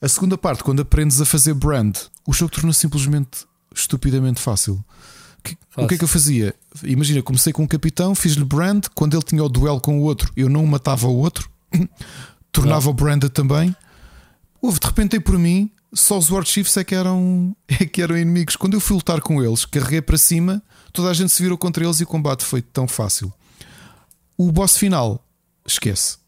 [0.00, 1.96] A segunda parte, quando aprendes a fazer brand,
[2.26, 4.82] o jogo torna simplesmente estupidamente fácil.
[5.42, 6.54] Que- O que é que eu fazia?
[6.84, 10.30] Imagina, comecei com um capitão, fiz-lhe brand, quando ele tinha o duelo com o outro,
[10.36, 11.50] eu não matava o outro,
[12.52, 13.74] tornava o branded também.
[14.60, 18.00] Houve, de repente, aí por mim, só os War Chiefs é que, eram, é que
[18.02, 18.54] eram inimigos.
[18.56, 20.62] Quando eu fui lutar com eles, carreguei para cima,
[20.92, 23.32] toda a gente se virou contra eles e o combate foi tão fácil.
[24.38, 25.24] O boss final,
[25.66, 26.18] esquece.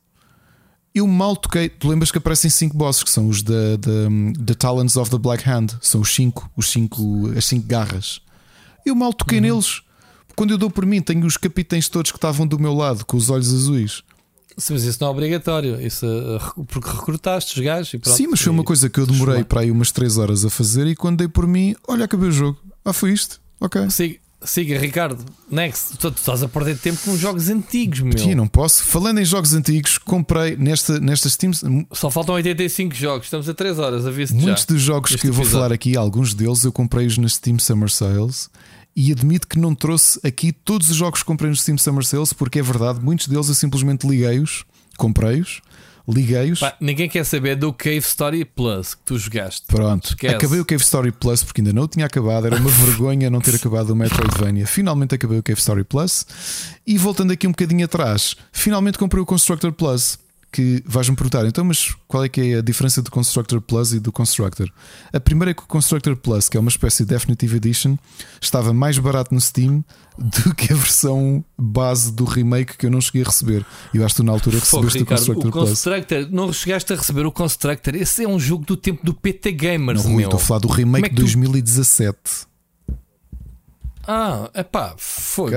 [0.94, 1.68] Eu mal toquei.
[1.68, 5.18] Tu lembras que aparecem cinco bosses que são os da da- The Talons of the
[5.18, 5.68] Black Hand?
[5.80, 8.20] São os cinco, os cinco, as cinco garras.
[8.84, 9.82] Eu mal toquei neles.
[10.36, 13.16] Quando eu dou por mim, tenho os capitães todos que estavam do meu lado, com
[13.16, 14.02] os olhos azuis.
[14.56, 15.80] Sim, mas isso não é obrigatório.
[15.84, 18.16] Isso, uh, porque recrutaste os gajos e pronto.
[18.16, 20.86] Sim, mas foi uma coisa que eu demorei para aí umas 3 horas a fazer
[20.86, 22.58] e quando dei por mim, olha, acabei o jogo.
[22.84, 23.40] Ah, foi isto?
[23.60, 23.90] Ok.
[23.90, 25.24] Siga, siga, Ricardo.
[25.50, 25.96] Next.
[25.98, 28.16] Tu, tu estás a perder tempo com jogos antigos, meu.
[28.16, 28.84] Sim, não posso.
[28.84, 31.52] Falando em jogos antigos, comprei nesta, nesta Steam.
[31.92, 33.26] Só faltam 85 jogos.
[33.26, 34.06] Estamos a 3 horas.
[34.06, 34.46] Aviso-te já.
[34.46, 37.58] Muitos dos jogos Este que eu vou falar aqui, alguns deles eu comprei-os na Steam
[37.58, 38.48] Summer Sales
[38.96, 42.32] e admito que não trouxe aqui todos os jogos que comprei no Steam Summer Sales,
[42.32, 44.64] porque é verdade, muitos deles eu simplesmente liguei-os,
[44.96, 45.60] comprei-os,
[46.08, 46.60] liguei-os.
[46.80, 49.66] Ninguém quer saber do Cave Story Plus que tu jogaste.
[49.66, 50.34] Pronto, Esquece.
[50.34, 53.40] acabei o Cave Story Plus porque ainda não o tinha acabado, era uma vergonha não
[53.40, 54.66] ter acabado o Metroidvania.
[54.66, 56.26] Finalmente acabei o Cave Story Plus
[56.86, 60.18] e voltando aqui um bocadinho atrás, finalmente comprei o Constructor Plus.
[60.54, 63.98] Que vais-me perguntar, então, mas qual é que é a diferença do Constructor Plus e
[63.98, 64.70] do Constructor?
[65.12, 67.96] A primeira é que o Constructor Plus, que é uma espécie de Definitive Edition,
[68.40, 69.84] estava mais barato no Steam
[70.16, 73.66] do que a versão base do remake que eu não cheguei a receber.
[73.92, 75.68] E eu acho que tu na altura recebeste o Ricardo, Constructor o Plus.
[75.70, 77.96] Constructor, não chegaste a receber o Constructor.
[77.96, 80.20] Esse é um jogo do tempo do PT Gamers, Não, meu.
[80.28, 82.46] estou a falar do remake é de tu- 2017.
[84.06, 85.50] Ah, epá, fogo.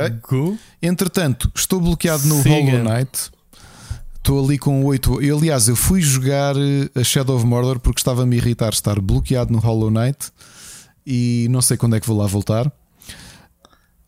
[0.81, 2.49] Entretanto, estou bloqueado no Siga.
[2.55, 3.29] Hollow Knight.
[4.27, 5.21] Estou ali com 8.
[5.21, 8.99] Eu, aliás, eu fui jogar eh, a Shadow of Mordor porque estava-me a irritar estar
[8.99, 10.33] bloqueado no Hollow Knight
[11.05, 12.69] e não sei quando é que vou lá voltar.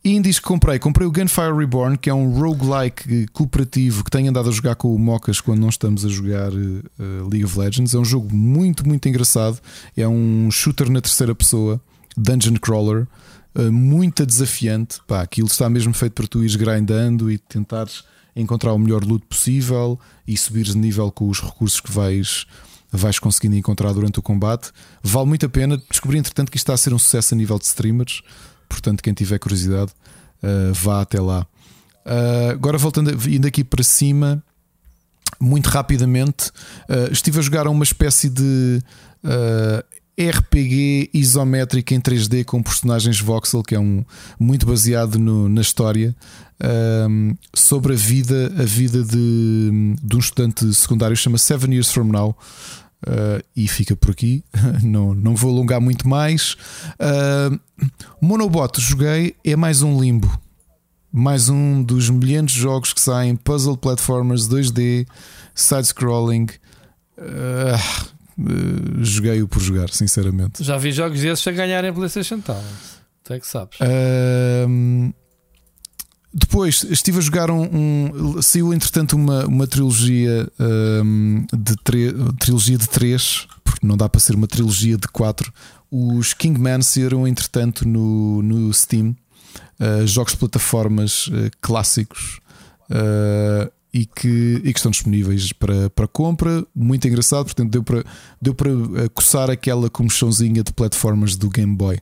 [0.04, 4.50] Indies que comprei, comprei o Gunfire Reborn, que é um roguelike cooperativo que tenho andado
[4.50, 7.94] a jogar com o Mocas quando não estamos a jogar eh, League of Legends.
[7.94, 9.58] É um jogo muito, muito engraçado.
[9.96, 11.80] É um shooter na terceira pessoa,
[12.18, 13.08] dungeon crawler,
[13.56, 15.00] eh, muito desafiante.
[15.08, 18.04] Pá, aquilo está mesmo feito para tu ires grindando e tentares
[18.36, 22.46] encontrar o melhor loot possível e subires de nível com os recursos que vais,
[22.92, 24.72] vais conseguindo encontrar durante o combate.
[25.04, 25.82] Vale muito a pena.
[25.90, 28.22] Descobri, entretanto, que isto está a ser um sucesso a nível de streamers.
[28.68, 29.92] Portanto, quem tiver curiosidade,
[30.44, 31.46] uh, vá até lá.
[32.06, 34.44] Uh, agora, voltando, indo aqui para cima,
[35.40, 36.50] muito rapidamente,
[36.90, 38.82] uh, estive a jogar uma espécie de
[40.22, 44.04] RPG isométrico em 3D com personagens voxel, que é um
[44.40, 46.16] muito baseado no- na história.
[47.08, 52.06] um, sobre a vida, a vida de, de um estudante secundário, chama Seven Years From
[52.12, 52.38] Now.
[53.08, 54.44] Uh, e fica por aqui,
[54.84, 56.58] não, não vou alongar muito mais.
[57.00, 57.58] Uh,
[58.22, 60.30] Monobot, joguei, é mais um limbo.
[61.10, 65.08] Mais um dos milhares de jogos que saem: puzzle platformers 2D,
[65.56, 66.48] side-scrolling.
[67.18, 68.10] Uh,
[68.40, 70.64] uh, Joguei-o por jogar, sinceramente.
[70.64, 72.64] Já vi jogos desses a ganharem PlayStation Talent.
[73.24, 73.78] Tu é que sabes.
[76.32, 77.64] Depois estive a jogar um.
[77.64, 84.08] um- saiu entretanto uma, uma trilogia ahm, de tre- trilogia de três, porque não dá
[84.08, 85.52] para ser uma trilogia de quatro.
[85.92, 89.16] Os Kingman saíram entretanto no, no Steam,
[89.80, 92.40] ah, jogos de plataformas ah, clássicos.
[92.92, 97.46] ah, e que, e que estão disponíveis para, para compra, muito engraçado.
[97.46, 98.04] Portanto, deu para,
[98.42, 101.98] deu para ah, coçar aquela comichãozinha de plataformas do Game Boy.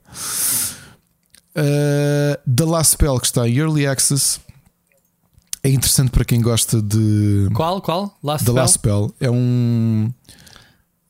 [1.56, 4.40] Uh, The Last Spell, que está em Early Access,
[5.64, 7.50] é interessante para quem gosta de.
[7.54, 7.82] Qual?
[7.82, 8.18] Qual?
[8.22, 8.62] Last The Spell?
[8.62, 10.14] Last Spell é um.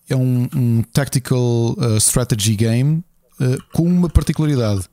[0.09, 3.03] É um, um tactical uh, strategy game
[3.41, 4.85] uh, com uma particularidade.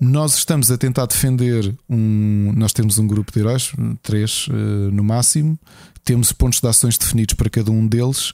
[0.00, 2.52] Nós estamos a tentar defender um.
[2.56, 4.52] Nós temos um grupo de heróis, três uh,
[4.92, 5.58] no máximo.
[6.04, 8.32] Temos pontos de ações definidos para cada um deles.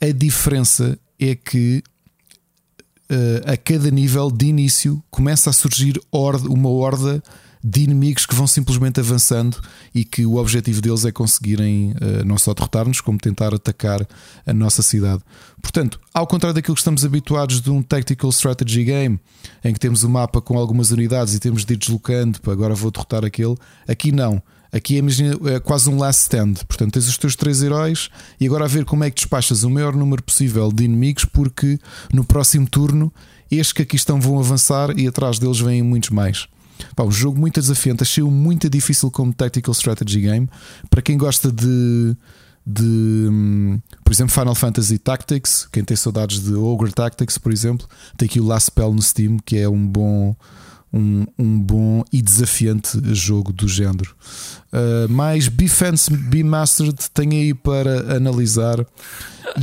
[0.00, 1.82] A diferença é que
[3.10, 7.22] uh, a cada nível de início começa a surgir uma horda
[7.68, 9.60] de inimigos que vão simplesmente avançando
[9.92, 14.06] e que o objetivo deles é conseguirem uh, não só derrotar-nos, como tentar atacar
[14.46, 15.20] a nossa cidade.
[15.60, 19.18] Portanto, ao contrário daquilo que estamos habituados de um Tactical Strategy Game,
[19.64, 22.52] em que temos o um mapa com algumas unidades e temos de ir deslocando para
[22.52, 23.56] agora vou derrotar aquele,
[23.88, 24.40] aqui não.
[24.72, 26.54] Aqui é, é quase um last stand.
[26.68, 29.70] Portanto, tens os teus três heróis e agora a ver como é que despachas o
[29.70, 31.80] maior número possível de inimigos, porque
[32.12, 33.12] no próximo turno
[33.50, 36.46] estes que aqui estão vão avançar e atrás deles vêm muitos mais.
[36.94, 40.48] Pá, um jogo muito desafiante, achei-o muito difícil como Tactical Strategy Game.
[40.90, 42.16] Para quem gosta de,
[42.66, 47.86] de hum, por exemplo, Final Fantasy Tactics, quem tem saudades de Ogre Tactics, por exemplo,
[48.16, 50.34] tem aqui o Last Spell no Steam, que é um bom
[50.92, 54.14] um, um bom e desafiante jogo do género.
[54.72, 58.84] Uh, mais Defense Be Mastered tem aí para analisar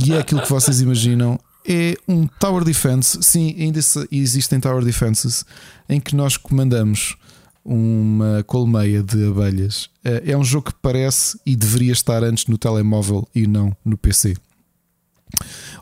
[0.04, 1.38] e é aquilo que vocês imaginam.
[1.66, 3.80] É um Tower Defense, sim, ainda
[4.12, 5.46] existem Tower Defenses
[5.88, 7.16] em que nós comandamos
[7.64, 9.86] uma colmeia de abelhas.
[10.04, 13.96] Uh, é um jogo que parece e deveria estar antes no telemóvel e não no
[13.96, 14.34] PC.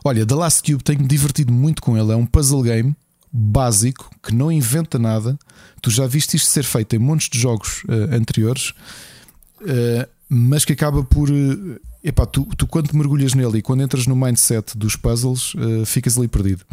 [0.03, 2.11] Olha, The Last Cube tenho-me divertido muito com ele.
[2.11, 2.95] É um puzzle game
[3.31, 5.37] básico que não inventa nada.
[5.81, 8.73] Tu já viste isto ser feito em montes de jogos uh, anteriores,
[9.61, 11.29] uh, mas que acaba por.
[11.29, 15.85] Uh, epá, tu, tu quando mergulhas nele e quando entras no mindset dos puzzles, uh,
[15.85, 16.63] ficas ali perdido.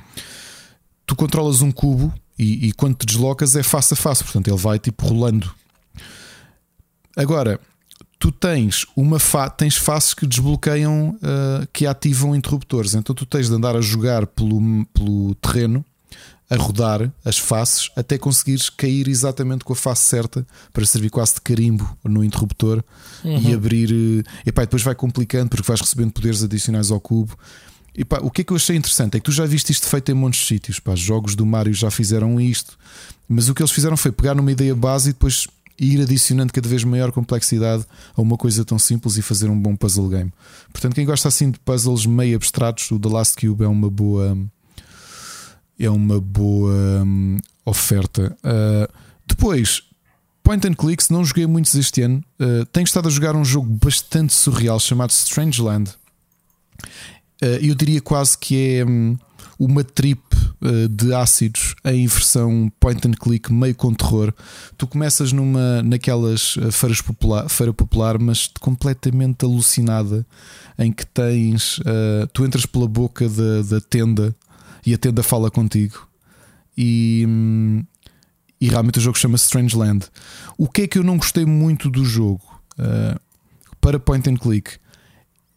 [1.06, 2.12] Tu controlas um cubo
[2.42, 5.52] e, e, quando te deslocas é face a face, portanto ele vai tipo rolando.
[7.16, 7.60] Agora,
[8.18, 11.18] tu tens uma fa tens faces que desbloqueiam,
[11.72, 15.84] que ativam interruptores, então tu tens de andar a jogar pelo, pelo terreno
[16.50, 21.34] a rodar as faces até conseguires cair exatamente com a face certa para servir quase
[21.34, 22.82] de carimbo no interruptor
[23.24, 23.38] uhum.
[23.38, 23.92] e abrir.
[23.92, 27.38] Eh, e pá, depois vai complicando porque vais recebendo poderes adicionais ao cubo.
[28.00, 29.86] E pá, o que é que eu achei interessante é que tu já viste isto
[29.86, 30.80] feito em muitos sítios.
[30.80, 32.78] Pá, jogos do Mario já fizeram isto,
[33.28, 35.46] mas o que eles fizeram foi pegar numa ideia base e depois
[35.78, 37.84] ir adicionando cada vez maior complexidade
[38.16, 40.32] a uma coisa tão simples e fazer um bom puzzle game.
[40.72, 44.34] Portanto, quem gosta assim de puzzles meio abstratos, o The Last Cube é uma boa
[45.78, 48.34] é uma boa hum, oferta.
[48.42, 48.90] Uh,
[49.26, 49.82] depois,
[50.42, 52.24] point and clicks, não joguei muitos este ano.
[52.40, 55.90] Uh, tenho estado a jogar um jogo bastante surreal chamado Strangeland.
[57.42, 59.16] Uh, eu diria quase que é um,
[59.58, 64.32] uma trip uh, de ácidos em versão point and click, meio com terror.
[64.76, 70.26] Tu começas numa naquelas feiras popular, feira popular, mas completamente alucinada,
[70.78, 71.80] em que tens.
[72.32, 74.34] tu entras pela boca da, da tenda
[74.84, 76.08] e a tenda fala contigo.
[76.76, 77.26] E,
[78.60, 80.06] e realmente o jogo chama-se Strange Land.
[80.56, 82.42] O que é que eu não gostei muito do jogo
[82.78, 83.20] uh,
[83.80, 84.72] para point and click?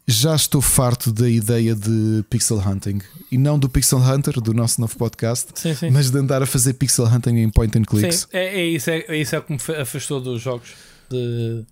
[0.06, 3.00] Já estou farto da ideia de pixel hunting
[3.32, 5.90] e não do Pixel Hunter, do nosso novo podcast, sim, sim.
[5.90, 8.28] mas de andar a fazer pixel hunting em point and clicks.
[8.30, 10.74] Sim, é, é, isso, é, é isso é que me afastou dos jogos
[11.10, 11.64] de,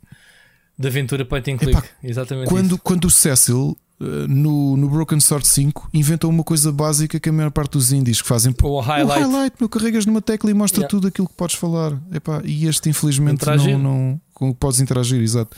[0.80, 1.78] de aventura point and click.
[1.78, 2.48] Epá, Exatamente.
[2.48, 2.82] Quando, isso.
[2.84, 7.32] quando o Cecil eh, no, no Broken Sword 5 inventou uma coisa básica que a
[7.32, 9.24] maior parte dos indies que fazem o highlight.
[9.24, 10.90] O highlight meu, carregas numa tecla e mostra yeah.
[10.90, 11.96] tudo aquilo que podes falar.
[12.12, 13.78] Epá, e este, infelizmente, interagir.
[13.78, 15.56] não, não com, podes interagir, exato.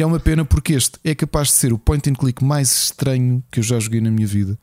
[0.00, 3.44] É uma pena porque este é capaz de ser o point and click mais estranho
[3.50, 4.58] que eu já joguei na minha vida.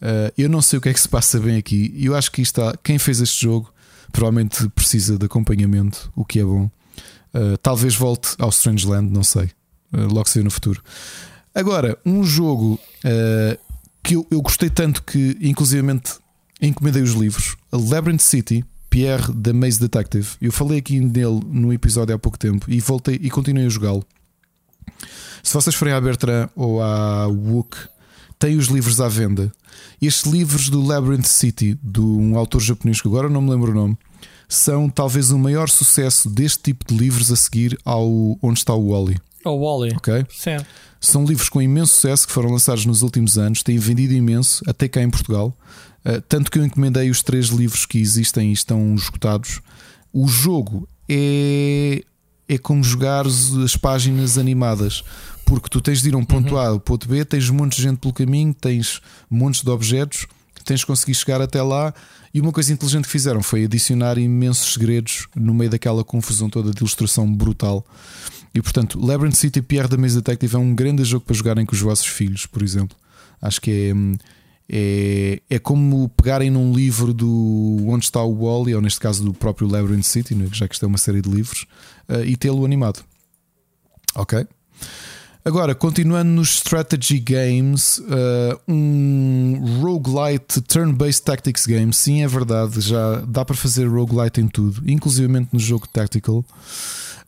[0.00, 1.92] Uh, eu não sei o que é que se passa bem aqui.
[1.98, 3.72] Eu acho que está, quem fez este jogo
[4.12, 6.70] provavelmente precisa de acompanhamento, o que é bom.
[7.34, 9.50] Uh, talvez volte ao Strange Land, não sei.
[9.92, 10.80] Uh, logo sei no futuro.
[11.52, 12.78] Agora, um jogo
[14.04, 16.12] que eu, eu, gostei tanto que, inclusivamente,
[16.62, 20.28] encomendei os livros: Labyrinth City, Pierre the Maze Detective.
[20.40, 24.06] Eu falei aqui nele no episódio há pouco tempo e voltei e continuei a jogá-lo.
[25.42, 27.76] Se vocês forem à Bertrand ou à Wook,
[28.38, 29.52] tem os livros à venda.
[30.00, 33.74] Estes livros do Labyrinth City, de um autor japonês que agora não me lembro o
[33.74, 33.98] nome,
[34.48, 38.08] são talvez o maior sucesso deste tipo de livros a seguir ao
[38.42, 39.18] Onde está o Wally.
[39.44, 39.94] O Wally.
[39.96, 40.26] Ok?
[40.30, 40.56] Sim.
[41.00, 44.88] São livros com imenso sucesso que foram lançados nos últimos anos, têm vendido imenso, até
[44.88, 45.56] cá em Portugal.
[46.04, 49.60] Uh, tanto que eu encomendei os três livros que existem e estão esgotados.
[50.12, 52.02] O jogo é,
[52.48, 55.04] é como jogar as páginas animadas,
[55.44, 56.60] porque tu tens de ir a um ponto uhum.
[56.60, 60.26] A ao ponto B, tens um monte de gente pelo caminho, tens montes de objetos,
[60.64, 61.92] tens de conseguir chegar até lá.
[62.32, 66.72] E uma coisa inteligente que fizeram foi adicionar imensos segredos no meio daquela confusão toda
[66.72, 67.84] de ilustração brutal.
[68.54, 71.74] E portanto, Labyrinth City Pierre da Mesa Detective é um grande jogo para jogarem com
[71.74, 72.96] os vossos filhos, por exemplo.
[73.40, 73.94] Acho que é,
[74.70, 79.32] é, é como pegarem num livro do Onde está o Wally, ou neste caso do
[79.32, 81.66] próprio Labyrinth City, né, já que isto é uma série de livros,
[82.08, 83.02] uh, e tê-lo animado.
[84.14, 84.46] Ok?
[85.44, 93.22] Agora, continuando nos strategy games, uh, um roguelite turn-based tactics game, sim, é verdade, já
[93.26, 96.44] dá para fazer roguelite em tudo, inclusivamente no jogo tactical.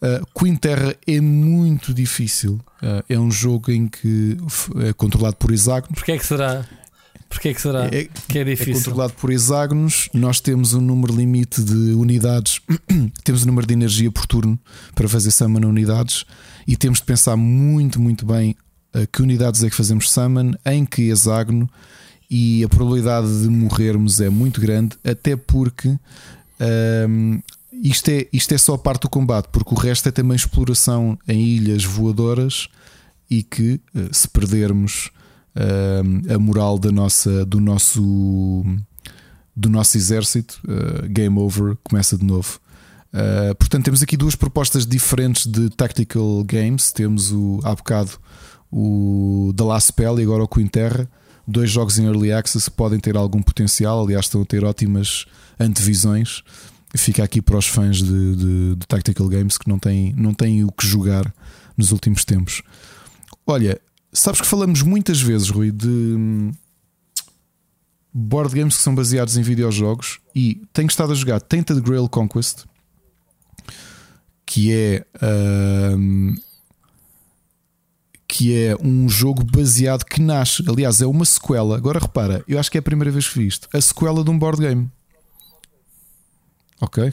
[0.03, 2.61] Uh, Queen Terra é muito difícil.
[2.83, 4.37] Uh, é um jogo em que
[4.87, 5.95] é controlado por hexágonos.
[5.95, 6.67] Porquê é que será?
[7.31, 8.73] Porquê é que será é, que é difícil?
[8.73, 10.09] É controlado por hexágonos.
[10.13, 12.61] Nós temos um número limite de unidades,
[13.25, 14.59] temos um número de energia por turno
[14.97, 16.27] para fazer summon unidades
[16.67, 18.57] e temos de pensar muito, muito bem
[18.93, 21.71] a que unidades é que fazemos summon, em que hexágono
[22.29, 25.97] e a probabilidade de morrermos é muito grande, até porque
[27.09, 27.41] um,
[27.73, 31.41] isto, é, isto é só parte do combate, porque o resto é também exploração em
[31.41, 32.69] ilhas voadoras
[33.31, 35.11] e que eh, se perdermos
[35.57, 38.65] uh, a moral da nossa, do, nosso,
[39.55, 42.61] do nosso exército, uh, game over, começa de novo.
[43.13, 46.93] Uh, portanto, temos aqui duas propostas diferentes de tactical games.
[46.93, 48.13] Temos o, há bocado
[48.71, 51.09] o The Last Spell e agora o Queen Terra.
[51.47, 55.27] Dois jogos em early access que podem ter algum potencial, aliás, estão a ter ótimas
[55.59, 56.43] antevisões.
[56.97, 60.65] Fica aqui para os fãs de, de, de Tactical Games que não têm, não têm
[60.65, 61.33] o que jogar
[61.77, 62.63] nos últimos tempos.
[63.47, 63.81] Olha,
[64.13, 66.53] Sabes que falamos muitas vezes, Rui, de hum,
[68.13, 72.65] board games que são baseados em videojogos e tenho estado a jogar Tainted Grail Conquest,
[74.45, 75.07] que é
[75.97, 76.35] um,
[78.27, 81.77] que é um jogo baseado que nasce, aliás, é uma sequela.
[81.77, 84.31] Agora repara, eu acho que é a primeira vez que vi isto, a sequela de
[84.31, 84.91] um board game.
[86.81, 87.13] Ok?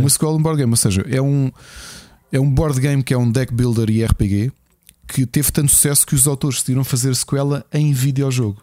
[0.00, 1.50] Uma sequela de um board game, ou seja, é um
[2.30, 4.52] é um board game que é um deck builder e RPG
[5.08, 8.62] que teve tanto sucesso que os autores decidiram fazer sequela em videojogo.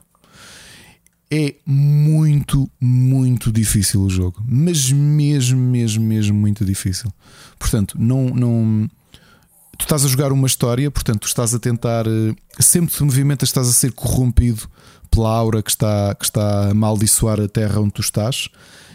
[1.30, 7.12] É muito, muito difícil o jogo, mas mesmo, mesmo, mesmo muito difícil.
[7.58, 8.90] Portanto, não, não,
[9.76, 13.04] tu estás a jogar uma história, portanto, tu estás a tentar, eh, sempre que te
[13.04, 14.70] movimentas, estás a ser corrompido
[15.10, 18.50] pela aura que está, que está a amaldiçoar a terra onde tu estás.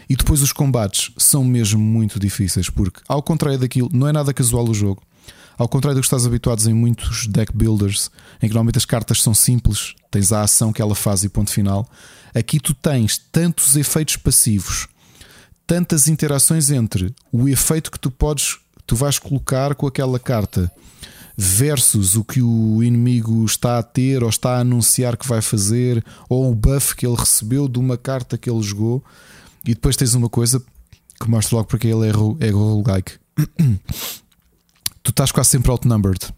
[0.09, 4.33] E depois os combates são mesmo muito difíceis, porque, ao contrário daquilo, não é nada
[4.33, 5.01] casual o jogo.
[5.61, 8.09] Ao contrário do que estás habituados em muitos deck builders,
[8.41, 11.51] em que normalmente as cartas são simples, tens a ação que ela faz e ponto
[11.51, 11.87] final.
[12.33, 14.87] Aqui tu tens tantos efeitos passivos,
[15.67, 18.57] tantas interações entre o efeito que tu podes,
[18.87, 20.71] tu vais colocar com aquela carta
[21.37, 26.03] versus o que o inimigo está a ter ou está a anunciar que vai fazer,
[26.27, 29.03] ou o buff que ele recebeu de uma carta que ele jogou,
[29.63, 30.59] e depois tens uma coisa
[31.21, 33.19] que mostra logo porque ele é, é roguelike.
[35.03, 36.33] tu estás quase sempre outnumbered.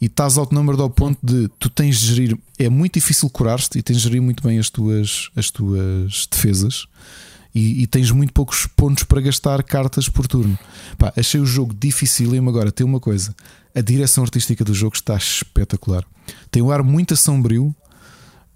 [0.00, 2.38] E estás outnumbered ao ponto de tu tens de gerir.
[2.58, 6.86] É muito difícil curar-te e tens de gerir muito bem as tuas, as tuas defesas.
[7.54, 10.58] E, e, tens muito poucos pontos para gastar cartas por turno.
[10.98, 13.34] Pá, achei o jogo difícil e agora tem uma coisa:
[13.74, 16.04] a direção artística do jogo está espetacular.
[16.50, 17.74] Tem um ar muito sombrio,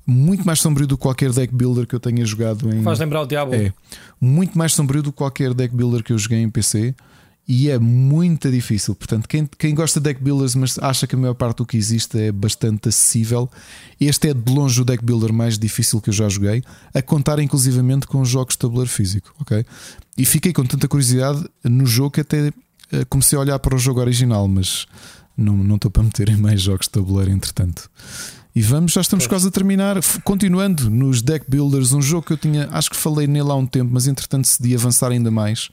[0.06, 2.82] muito mais sombrio do que qualquer deck builder que eu tenha jogado em.
[2.82, 3.54] Faz lembrar o Diablo.
[3.54, 3.72] É,
[4.20, 6.94] muito mais sombrio do que qualquer deck builder que eu joguei em PC
[7.46, 8.94] e é muito difícil.
[8.94, 11.76] Portanto, quem, quem gosta de deck builders, mas acha que a maior parte do que
[11.76, 13.50] existe é bastante acessível,
[14.00, 16.62] este é de longe o deck builder mais difícil que eu já joguei,
[16.94, 19.34] a contar inclusivamente com jogos de tabuleiro físico.
[19.40, 19.64] ok?
[20.16, 22.52] E fiquei com tanta curiosidade no jogo que até
[22.92, 24.86] eh, comecei a olhar para o jogo original, mas
[25.36, 27.90] não, não estou para meter em mais jogos de tabuleiro entretanto.
[28.54, 29.96] E vamos, já estamos quase a terminar.
[30.24, 33.66] Continuando nos deck builders, um jogo que eu tinha, acho que falei nele há um
[33.66, 35.70] tempo, mas entretanto decidi avançar ainda mais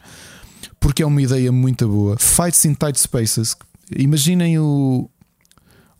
[0.80, 2.18] porque é uma ideia muito boa.
[2.18, 3.56] Fights in Tight Spaces.
[3.96, 5.10] Imaginem o,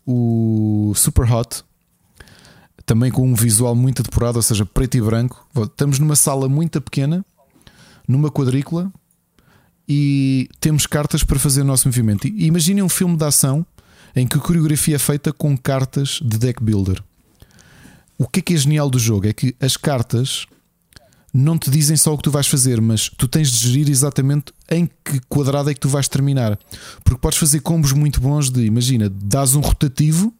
[0.06, 1.62] o Super Hot,
[2.84, 5.46] também com um visual muito depurado, ou seja, preto e branco.
[5.56, 7.24] Estamos numa sala muito pequena,
[8.06, 8.92] numa quadrícula,
[9.88, 12.26] e temos cartas para fazer o nosso movimento.
[12.28, 13.64] Imaginem um filme de ação
[14.14, 17.02] em que a coreografia é feita com cartas de deck builder.
[18.18, 19.28] O que é que é genial do jogo?
[19.28, 20.46] É que as cartas
[21.32, 24.52] não te dizem só o que tu vais fazer, mas tu tens de gerir exatamente
[24.70, 26.58] em que quadrado é que tu vais terminar.
[27.04, 30.32] Porque podes fazer combos muito bons de, imagina, dás um rotativo,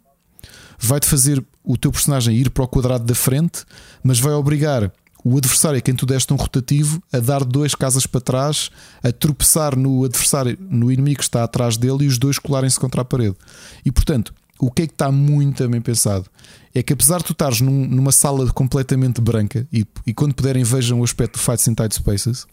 [0.78, 3.64] vai-te fazer o teu personagem ir para o quadrado da frente,
[4.02, 4.90] mas vai obrigar
[5.24, 8.70] o adversário a quem tu deste um rotativo a dar dois casas para trás,
[9.02, 13.02] a tropeçar no adversário, no inimigo que está atrás dele e os dois colarem-se contra
[13.02, 13.36] a parede.
[13.84, 16.26] E portanto, o que é que está muito bem pensado?
[16.78, 20.62] É que apesar de tu estares num, numa sala completamente branca e, e quando puderem
[20.62, 22.46] vejam o aspecto do Fights in Tight Spaces.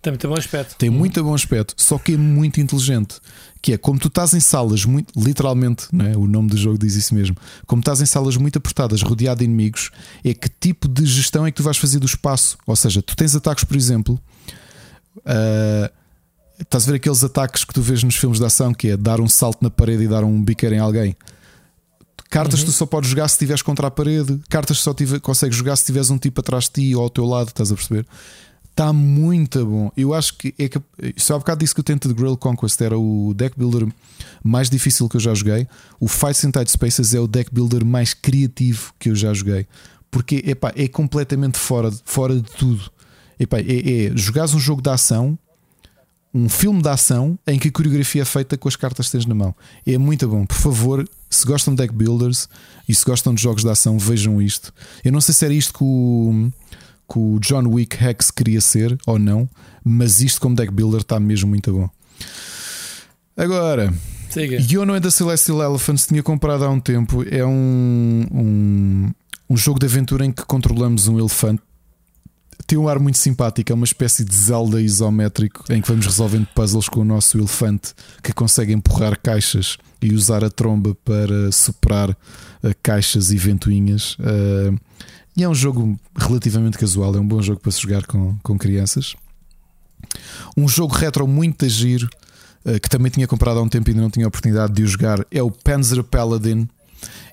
[0.00, 0.76] Tem muito bom aspecto.
[0.78, 3.20] Tem muito bom aspecto, só que é muito inteligente.
[3.60, 6.16] Que é como tu estás em salas muito, literalmente, é?
[6.16, 7.36] o nome do jogo diz isso mesmo.
[7.66, 9.90] Como estás em salas muito apertadas, rodeado de inimigos,
[10.24, 12.56] é que tipo de gestão é que tu vais fazer do espaço?
[12.66, 14.18] Ou seja, tu tens ataques, por exemplo,
[15.18, 16.00] uh,
[16.60, 19.18] Estás a ver aqueles ataques que tu vês nos filmes de ação que é dar
[19.18, 21.16] um salto na parede e dar um biqueiro em alguém?
[22.30, 22.66] Cartas uhum.
[22.66, 25.84] tu só podes jogar se estiveres contra a parede, cartas só tive, consegues jogar se
[25.84, 28.06] tiveres um tipo atrás de ti ou ao teu lado, estás a perceber?
[28.70, 29.90] Está muito bom.
[29.96, 30.80] Eu acho que é que.
[31.16, 33.86] Só há bocado disse que o Tented Grail Conquest era o deck builder
[34.42, 35.66] mais difícil que eu já joguei.
[35.98, 39.66] O Fights Tight Spaces é o deck builder mais criativo que eu já joguei.
[40.08, 42.90] Porque epá, é completamente fora, fora de tudo.
[43.38, 45.36] Epá, é, é jogares um jogo de ação,
[46.32, 49.26] um filme de ação em que a coreografia é feita com as cartas que tens
[49.26, 49.54] na mão.
[49.86, 50.46] É muito bom.
[50.46, 52.48] Por favor, se gostam de deck builders
[52.88, 54.72] e se gostam de jogos de ação, vejam isto.
[55.04, 56.50] Eu não sei se era isto que o
[57.12, 59.48] que o John Wick Hex queria ser ou não,
[59.84, 61.90] mas isto como deck builder está mesmo muito bom.
[63.36, 63.92] Agora,
[64.70, 67.24] Yono and the Celestial Elephants tinha comprado há um tempo.
[67.28, 69.10] É um, um,
[69.48, 71.62] um jogo de aventura em que controlamos um elefante.
[72.66, 76.46] Tem um ar muito simpático, é uma espécie de Zelda isométrico em que vamos resolvendo
[76.54, 82.10] puzzles com o nosso elefante que consegue empurrar caixas e usar a tromba para superar
[82.10, 82.16] uh,
[82.82, 84.14] caixas e ventoinhas.
[84.14, 84.78] Uh,
[85.36, 88.58] e é um jogo relativamente casual, é um bom jogo para se jogar com, com
[88.58, 89.14] crianças.
[90.56, 92.08] Um jogo retro muito giro,
[92.64, 94.86] eh, que também tinha comprado há um tempo e ainda não tinha oportunidade de o
[94.86, 96.68] jogar, é o Panzer Paladin.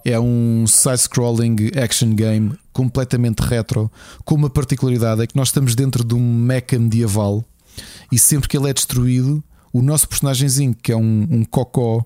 [0.10, 3.92] É um side-scrolling action game completamente retro,
[4.24, 7.44] com uma particularidade: é que nós estamos dentro de um mecha medieval
[8.10, 12.06] e sempre que ele é destruído, o nosso personagemzinho, que é um, um cocó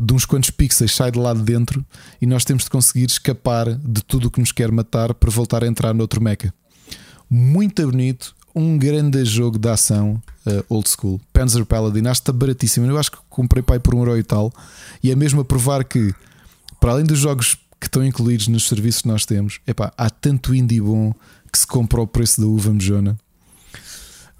[0.00, 1.84] de uns quantos pixels sai de lá de dentro
[2.20, 5.62] e nós temos de conseguir escapar de tudo o que nos quer matar para voltar
[5.62, 6.52] a entrar noutro mecha.
[7.30, 11.20] Muito bonito, um grande jogo de ação uh, old school.
[11.32, 12.86] Panzer Paladin, acho que está baratíssimo.
[12.86, 14.52] Eu acho que comprei pai por um euro e tal.
[15.02, 16.12] E é mesmo a provar que,
[16.80, 20.54] para além dos jogos que estão incluídos nos serviços que nós temos, epá, há tanto
[20.54, 21.12] indie bom
[21.52, 23.18] que se compra o preço da uva mejona.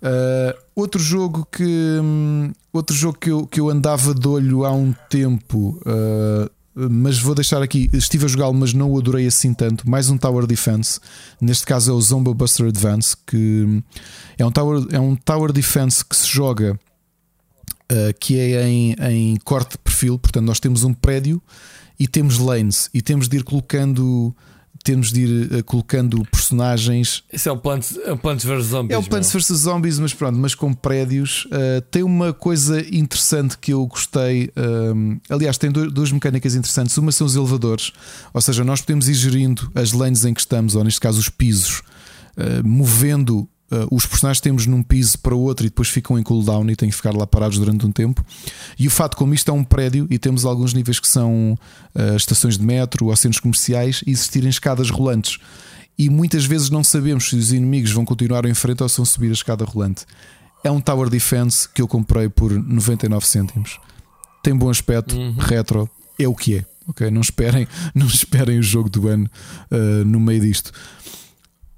[0.01, 1.65] Uh, outro jogo que
[2.01, 7.19] um, outro jogo que eu, que eu andava de olho há um tempo, uh, mas
[7.19, 7.91] vou deixar aqui.
[7.93, 9.89] Estive a jogá-lo, mas não o adorei assim tanto.
[9.91, 11.01] Mais um Tower Defense.
[11.41, 13.83] Neste caso é o Zomba Buster Advance, que hum,
[14.39, 16.79] é um Tower, é um tower Defense que se joga
[17.91, 20.19] uh, que é em, em corte de perfil.
[20.19, 21.43] Portanto, nós temos um prédio
[21.99, 24.35] e temos lanes e temos de ir colocando
[24.85, 27.23] temos de ir uh, colocando personagens.
[27.33, 28.95] Isso é o Plants, é o Plants vs Zombies.
[28.95, 31.47] É o Plants vs Zombies, mas pronto, mas com prédios.
[31.47, 34.47] Uh, tem uma coisa interessante que eu gostei.
[34.57, 36.97] Uh, aliás, tem duas mecânicas interessantes.
[36.97, 37.93] Uma são os elevadores,
[38.33, 41.29] ou seja, nós podemos ir gerindo as lanes em que estamos, ou neste caso os
[41.29, 41.83] pisos,
[42.65, 46.71] movendo Uh, os personagens temos num piso para o outro e depois ficam em cooldown
[46.71, 48.25] e têm que ficar lá parados durante um tempo.
[48.79, 51.59] E o fato, como isto é um prédio e temos alguns níveis que são
[51.95, 55.39] uh, estações de metro ou centros comerciais, existirem escadas rolantes.
[55.99, 59.05] E muitas vezes não sabemos se os inimigos vão continuar em frente ou se vão
[59.05, 60.07] subir a escada rolante.
[60.63, 63.79] É um Tower Defense que eu comprei por 99 cêntimos.
[64.43, 65.35] Tem bom aspecto, uhum.
[65.37, 66.65] retro, é o que é.
[66.89, 67.11] Okay?
[67.11, 69.29] Não esperem, não esperem o jogo do ano
[69.71, 70.73] uh, no meio disto.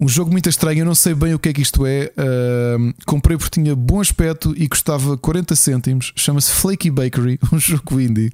[0.00, 2.10] Um jogo muito estranho, eu não sei bem o que é que isto é.
[2.16, 6.12] Uh, comprei porque tinha bom aspecto e custava 40 cêntimos.
[6.16, 8.32] Chama-se Flaky Bakery, um jogo indie.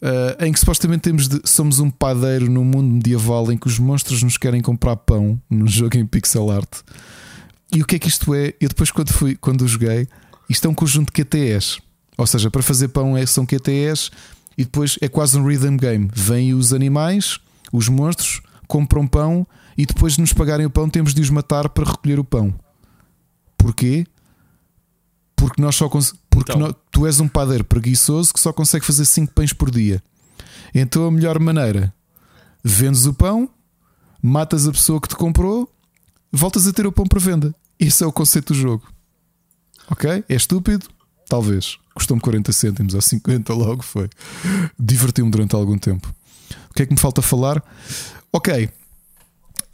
[0.00, 3.78] Uh, em que supostamente temos de, somos um padeiro no mundo medieval em que os
[3.78, 6.70] monstros nos querem comprar pão num jogo em pixel art.
[7.70, 8.54] E o que é que isto é?
[8.58, 10.08] Eu depois, quando fui, quando joguei,
[10.48, 11.80] isto é um conjunto de QTEs.
[12.16, 14.10] Ou seja, para fazer pão é, são QTEs
[14.56, 16.08] e depois é quase um rhythm game.
[16.14, 17.38] Vêm os animais,
[17.70, 21.68] os monstros, compram pão e depois de nos pagarem o pão temos de os matar
[21.68, 22.54] para recolher o pão.
[23.56, 24.06] Porquê?
[25.36, 26.74] Porque nós só porque então.
[26.90, 30.02] tu és um padeiro preguiçoso que só consegue fazer 5 pães por dia.
[30.74, 31.94] Então a melhor maneira,
[32.62, 33.48] vendes o pão,
[34.22, 35.70] matas a pessoa que te comprou,
[36.32, 37.54] voltas a ter o pão para venda.
[37.78, 38.84] Esse é o conceito do jogo.
[39.90, 40.24] Ok?
[40.28, 40.88] É estúpido?
[41.28, 41.78] Talvez.
[41.94, 44.08] Custou-me 40 cêntimos ou 50 logo foi.
[44.78, 46.12] Divertiu-me durante algum tempo.
[46.70, 47.62] O que é que me falta falar?
[48.32, 48.68] Ok,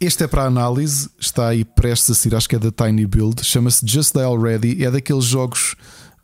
[0.01, 3.45] este é para análise, está aí prestes a sair, acho que é da Tiny Build,
[3.45, 5.75] chama-se Just Die Already, é daqueles jogos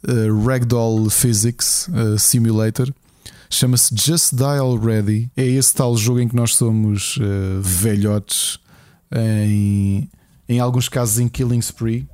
[0.03, 2.91] uh, Ragdoll Physics uh, Simulator.
[3.49, 5.31] Chama-se Just Die Already.
[5.38, 8.59] É esse tal jogo em que nós somos uh, velhotes,
[9.15, 10.09] em,
[10.49, 12.07] em alguns casos em Killing Spree.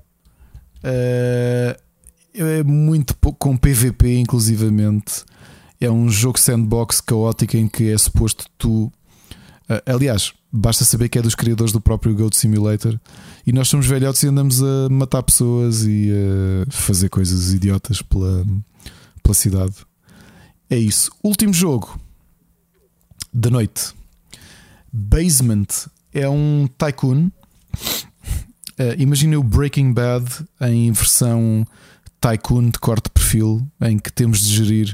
[0.83, 1.81] Uh,
[2.35, 5.23] é muito pouco com PVP, inclusivamente.
[5.79, 8.91] É um jogo sandbox caótico em que é suposto tu.
[9.85, 12.99] Aliás, Basta saber que é dos criadores do próprio Goat Simulator.
[13.45, 18.45] E nós somos velhotes e andamos a matar pessoas e a fazer coisas idiotas pela,
[19.23, 19.73] pela cidade.
[20.69, 21.11] É isso.
[21.23, 21.99] Último jogo
[23.33, 23.95] da noite.
[24.91, 25.65] Basement
[26.13, 27.31] é um tycoon.
[28.79, 30.25] Uh, Imagina o Breaking Bad
[30.61, 31.65] em versão
[32.21, 34.93] tycoon de corte de perfil, em que temos de gerir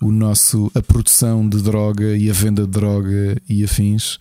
[0.00, 4.18] o nosso, a produção de droga e a venda de droga e afins.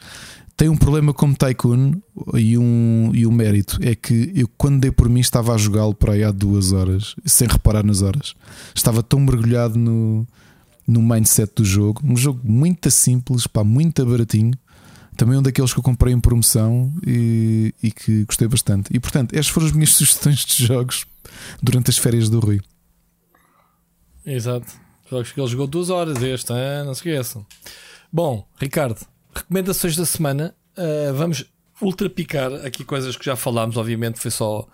[0.56, 1.94] Tem um problema como Tycoon
[2.36, 5.96] e um, e um mérito é que eu, quando dei por mim, estava a jogá-lo
[5.96, 8.36] para aí há duas horas, sem reparar nas horas.
[8.74, 10.28] Estava tão mergulhado no,
[10.88, 12.02] no mindset do jogo.
[12.04, 14.54] Um jogo muito simples, pá, muito baratinho.
[15.18, 18.90] Também um daqueles que eu comprei em promoção e, e que gostei bastante.
[18.94, 21.06] E portanto, estas foram as minhas sugestões de jogos
[21.62, 22.62] durante as férias do Rui.
[24.26, 24.72] Exato.
[25.10, 26.86] Jogos que ele jogou duas horas este, hein?
[26.86, 27.46] não se esqueçam.
[28.12, 30.56] Bom, Ricardo, recomendações da semana.
[30.78, 31.46] Uh, vamos
[31.82, 34.68] ultrapicar aqui coisas que já falámos, obviamente foi só.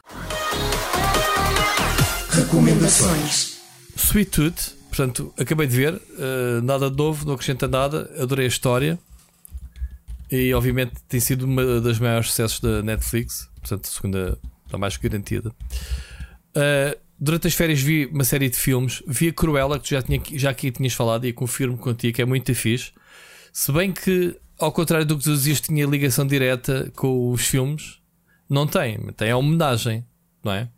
[2.29, 3.59] Recomendações.
[3.95, 8.49] Sweet Tooth, portanto, acabei de ver, uh, nada de novo, não acrescenta nada, adorei a
[8.49, 8.99] história.
[10.31, 14.95] E obviamente tem sido uma das maiores sucessos da Netflix, portanto, a segunda está mais
[14.95, 15.49] garantida.
[15.49, 20.01] Uh, durante as férias vi uma série de filmes, vi a Cruella, que tu já,
[20.01, 22.91] tinha, já aqui tinhas falado, e confirmo contigo que é muito fixe.
[23.51, 27.99] Se bem que, ao contrário do que tu dizias, tinha ligação direta com os filmes,
[28.49, 28.97] não tem.
[29.15, 30.05] Tem a homenagem,
[30.43, 30.69] não é?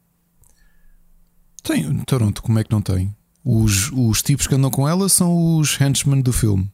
[1.64, 3.16] Tem, Toronto, como é que não tem?
[3.44, 6.72] Os, os tipos que andam com ela são os henchmen do filme.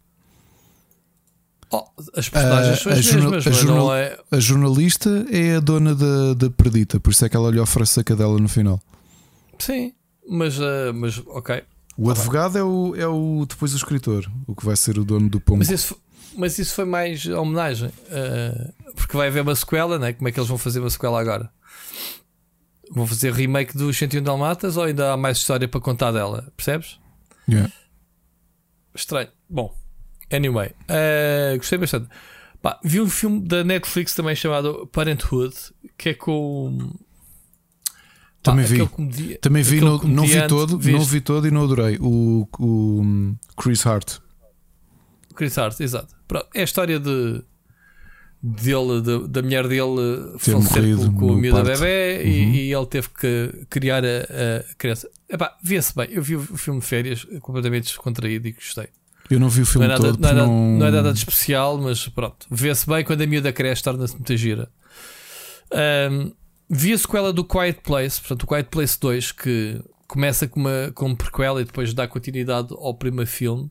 [1.69, 1.83] Oh,
[2.15, 4.17] as personagens são as jornal, mesmas, a, jornal, é...
[4.31, 7.99] a, jornalista é a dona da, da Perdita, por isso é que ela lhe oferece
[7.99, 8.81] a cadela no final.
[9.59, 9.93] Sim,
[10.29, 11.61] mas, uh, mas ok.
[11.97, 15.29] O advogado é o, é o depois o escritor, o que vai ser o dono
[15.29, 15.59] do pombo.
[15.59, 15.97] Mas isso,
[16.37, 20.13] mas isso foi mais homenagem, uh, porque vai haver uma sequela, né?
[20.13, 21.49] Como é que eles vão fazer uma sequela agora?
[22.91, 26.51] Vão fazer remake do 101 Dalmatas ou ainda há mais história para contar dela?
[26.55, 26.99] Percebes?
[27.49, 27.71] Yeah.
[28.95, 29.29] Estranho.
[29.49, 29.75] Bom,
[30.31, 32.07] anyway, uh, gostei bastante.
[32.61, 35.55] Pá, vi um filme da Netflix também chamado Parenthood,
[35.97, 36.91] que é com
[38.41, 39.37] também vi.
[39.37, 40.97] Também vi, no, não vi todo, viste?
[40.97, 41.97] não vi todo e não adorei.
[41.99, 44.19] O, o hum, Chris Hart.
[45.37, 46.15] Chris Hart, exato.
[46.27, 47.43] Pronto, é a história de
[48.41, 52.29] dele, de, da mulher dele Ter falecer com, com o miúdo da bebê uhum.
[52.29, 55.09] e, e, ele teve que criar a, a criança.
[55.29, 56.07] Epá, via-se bem.
[56.11, 58.89] Eu vi o filme de férias completamente descontraído e gostei.
[59.29, 60.21] Eu não vi o filme não é nada, todo.
[60.21, 60.77] Não é, nada, não...
[60.77, 62.47] não é nada de especial, mas pronto.
[62.49, 64.69] Vê-se bem quando a miúda cresce, torna-se muita gira.
[66.11, 66.31] Um,
[66.69, 70.91] vi a sequela do Quiet Place, portanto, o Quiet Place 2, que começa com uma
[70.95, 73.69] com prequela e depois dá continuidade ao primeiro filme.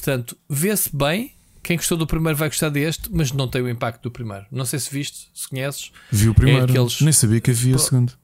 [0.00, 1.34] Portanto, vê-se bem.
[1.62, 4.46] Quem gostou do primeiro vai gostar deste, mas não tem o impacto do primeiro.
[4.50, 5.92] Não sei se viste, se conheces.
[6.10, 7.02] Vi o primeiro, é aqueles...
[7.02, 8.14] nem sabia que havia o segundo.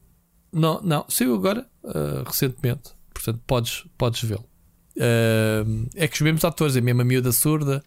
[0.50, 2.92] Não, não, saiu agora, uh, recentemente.
[3.12, 4.44] Portanto, podes, podes vê-lo.
[4.96, 7.84] Uh, é que os mesmos atores, é mesmo a miúda surda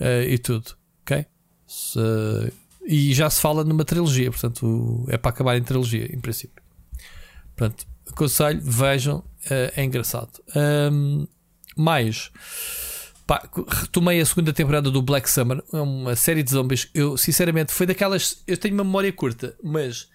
[0.00, 0.72] uh, e tudo.
[1.02, 1.24] Ok?
[1.68, 2.52] Se,
[2.84, 6.60] e já se fala numa trilogia, portanto é para acabar em trilogia, em princípio.
[7.54, 10.32] Portanto, aconselho, vejam, é engraçado.
[10.92, 11.28] Um,
[11.76, 12.32] mais,
[13.30, 16.90] pá, retomei a segunda temporada do Black Summer, é uma série de zombies.
[16.92, 18.42] Eu, sinceramente, foi daquelas.
[18.44, 20.08] Eu tenho uma memória curta, mas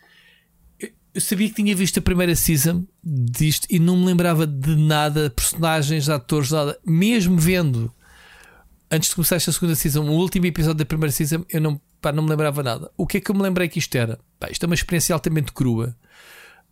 [1.14, 5.30] eu sabia que tinha visto a primeira season disto e não me lembrava de nada,
[5.30, 6.78] personagens, atores, nada.
[6.86, 7.90] Mesmo vendo
[8.92, 12.12] antes de começar esta segunda season, o último episódio da primeira season, eu não, pá,
[12.12, 12.92] não me lembrava nada.
[12.98, 14.20] O que é que eu me lembrei que isto era?
[14.38, 15.96] Pá, isto é uma experiência altamente crua.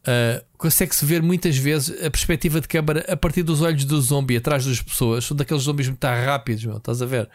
[0.05, 4.37] Uh, Consegue-se ver muitas vezes a perspectiva de câmara a partir dos olhos do zombie
[4.37, 5.25] atrás das pessoas.
[5.25, 7.29] São daqueles zombies muito rápidos, meu, estás a ver?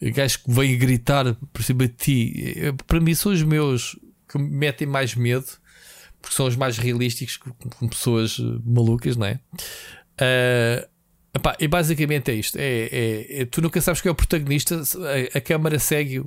[0.00, 2.54] Gajos que vêm gritar por cima de ti.
[2.86, 5.46] Para mim, são os meus que me metem mais medo
[6.20, 9.40] porque são os mais realísticos com pessoas malucas, não é?
[10.20, 10.88] Uh,
[11.34, 14.76] Epá, e basicamente é isto: é, é, é, tu nunca sabes quem é o protagonista,
[14.76, 16.24] a, a câmara segue,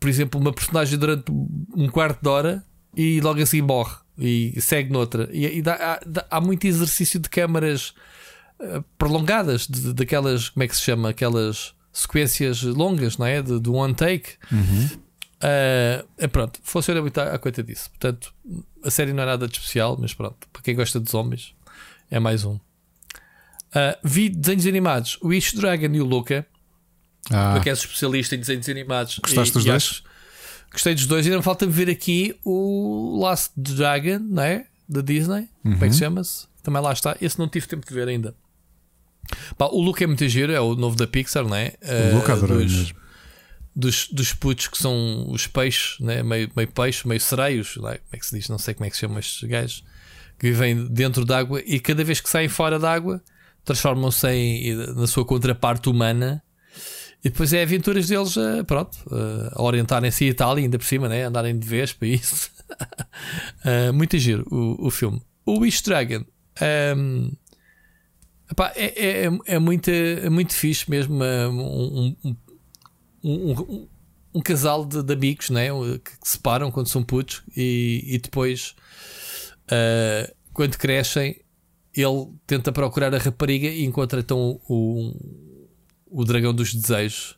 [0.00, 2.64] por exemplo, uma personagem durante um quarto de hora
[2.96, 5.28] e logo assim morre e segue noutra.
[5.32, 7.94] E, e dá, há, há, muito exercício de câmaras
[8.60, 11.10] uh, prolongadas, de, daquelas, como é que se chama?
[11.10, 13.42] Aquelas sequências longas, não é?
[13.42, 14.34] De, do one take.
[14.50, 14.88] Uhum.
[15.42, 17.90] Uh, pronto, funciona muito à, à conta disso.
[17.90, 18.32] Portanto,
[18.84, 21.52] a série não é nada de especial, mas pronto, para quem gosta de zombies,
[22.10, 22.54] é mais um.
[22.54, 26.46] Uh, vi desenhos animados, o Wish Dragon e o Luca.
[27.30, 27.60] Ah.
[27.62, 29.20] que és especialista em desenhos animados.
[29.20, 29.76] Gostaste dos dois?
[29.76, 30.02] Acho,
[30.72, 31.26] gostei dos dois.
[31.26, 34.66] E não falta-me ver aqui o Last Dragon, não é?
[34.88, 35.48] Da Disney.
[35.64, 35.72] Uhum.
[35.72, 36.46] Como é que chama-se?
[36.62, 37.16] Também lá está.
[37.20, 38.34] Esse não tive tempo de ver ainda.
[39.56, 41.74] Pá, o Luca é muito giro, é o novo da Pixar, não é?
[42.12, 42.96] O Luca uh, dos, mesmo.
[43.74, 46.22] Dos, dos putos que são os peixes, né?
[46.22, 47.98] meio, meio peixe, meio sereios, não é?
[47.98, 48.48] como é que se diz?
[48.48, 49.84] Não sei como é que se chama estes gajos
[50.38, 53.22] que vivem dentro d'água e cada vez que saem fora d'água
[53.64, 56.42] transformam-se na sua contraparte humana.
[57.24, 58.98] E depois é aventuras deles a, pronto,
[59.52, 61.24] a orientarem-se a Itália, ainda por cima, né?
[61.24, 62.50] andarem de vez para isso.
[63.64, 65.22] uh, muito giro o, o filme.
[65.46, 66.24] O Wish Dragon
[66.96, 67.30] um,
[68.50, 72.36] Epá, é, é, é, muito, é muito fixe mesmo um, um,
[73.24, 73.88] um, um,
[74.34, 75.68] um casal de, de, amigos né?
[76.04, 78.74] que, que se quando são putos e, e depois,
[79.68, 81.40] uh, quando crescem,
[81.94, 85.14] ele tenta procurar a rapariga e encontra então o,
[86.12, 87.36] o dragão dos desejos.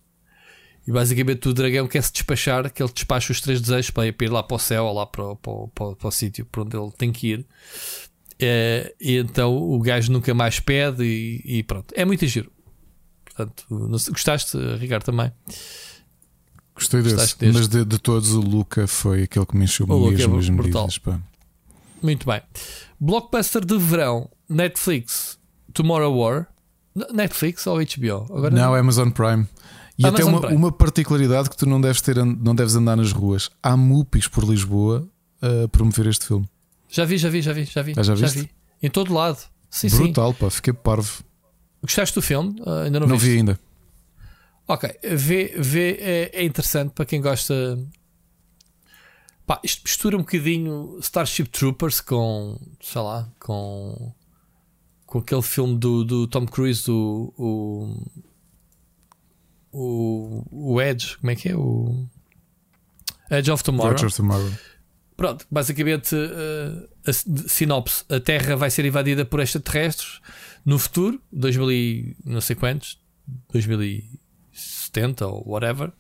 [0.87, 4.31] E basicamente o dragão quer se despachar, que ele despacha os três desejos para ir
[4.31, 6.91] lá para o céu ou lá para, para, para, para o sítio para onde ele
[6.93, 7.47] tem que ir.
[8.39, 11.95] É, e então o gajo nunca mais pede e, e pronto.
[11.97, 12.53] É muito giro.
[13.25, 15.33] Portanto, não, gostaste, Ricardo, também?
[16.75, 17.47] Gostei desse, deste?
[17.47, 20.99] mas de, de, todos o Luca foi aquele que me encheu o mesmo as medidas.
[20.99, 21.21] Pá.
[22.03, 22.43] Muito bem.
[23.01, 25.39] Blockbuster de verão, Netflix,
[25.73, 26.49] Tomorrow War.
[27.13, 28.33] Netflix ou HBO?
[28.37, 28.75] Agora não, não.
[28.75, 29.47] Amazon Prime.
[29.99, 30.57] E Amazon até uma, Prime.
[30.57, 33.51] uma particularidade que tu não deves, ter, não deves andar nas ruas.
[33.63, 35.09] Há mupis por Lisboa
[35.41, 36.49] a promover este filme.
[36.89, 37.95] Já vi, já vi, já vi, já vi.
[37.97, 38.49] Ah, já, já, vi.
[38.83, 39.39] Em todo lado.
[39.69, 40.39] Sim, Brutal, sim.
[40.39, 41.25] pá, fiquei parvo.
[41.83, 42.61] Gostaste do filme?
[42.61, 43.59] Uh, ainda não, não vi ainda.
[44.67, 47.79] Ok, vê, vê é, é, interessante para quem gosta.
[49.47, 54.15] Pá, isto mistura um bocadinho Starship Troopers com, sei lá, com,
[55.15, 58.05] com aquele filme do, do Tom Cruise, do, o,
[59.71, 61.57] o, o Edge, como é que é?
[61.57, 62.05] O
[63.31, 63.93] Edge of Tomorrow.
[63.93, 64.51] Edge of Tomorrow.
[65.17, 67.13] Pronto, basicamente uh, a
[67.49, 70.21] sinopse: a Terra vai ser invadida por extraterrestres
[70.67, 72.99] no futuro, 2000 e não sei quantos,
[73.53, 75.93] 2070 ou whatever,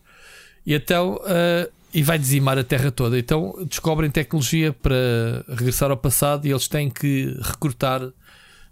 [0.67, 3.17] e então uh, e vai dizimar a Terra toda.
[3.17, 8.13] Então descobrem tecnologia para regressar ao passado e eles têm que recrutar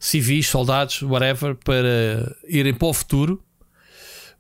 [0.03, 3.43] civis, soldados, whatever, para irem para o futuro,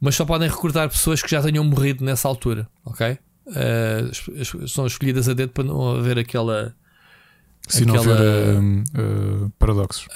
[0.00, 3.18] mas só podem recrutar pessoas que já tenham morrido nessa altura, ok?
[3.47, 6.74] uh, são escolhidas a dedo para não haver aquela.
[7.68, 10.08] Se aquela, não haver uh, uh, paradoxos.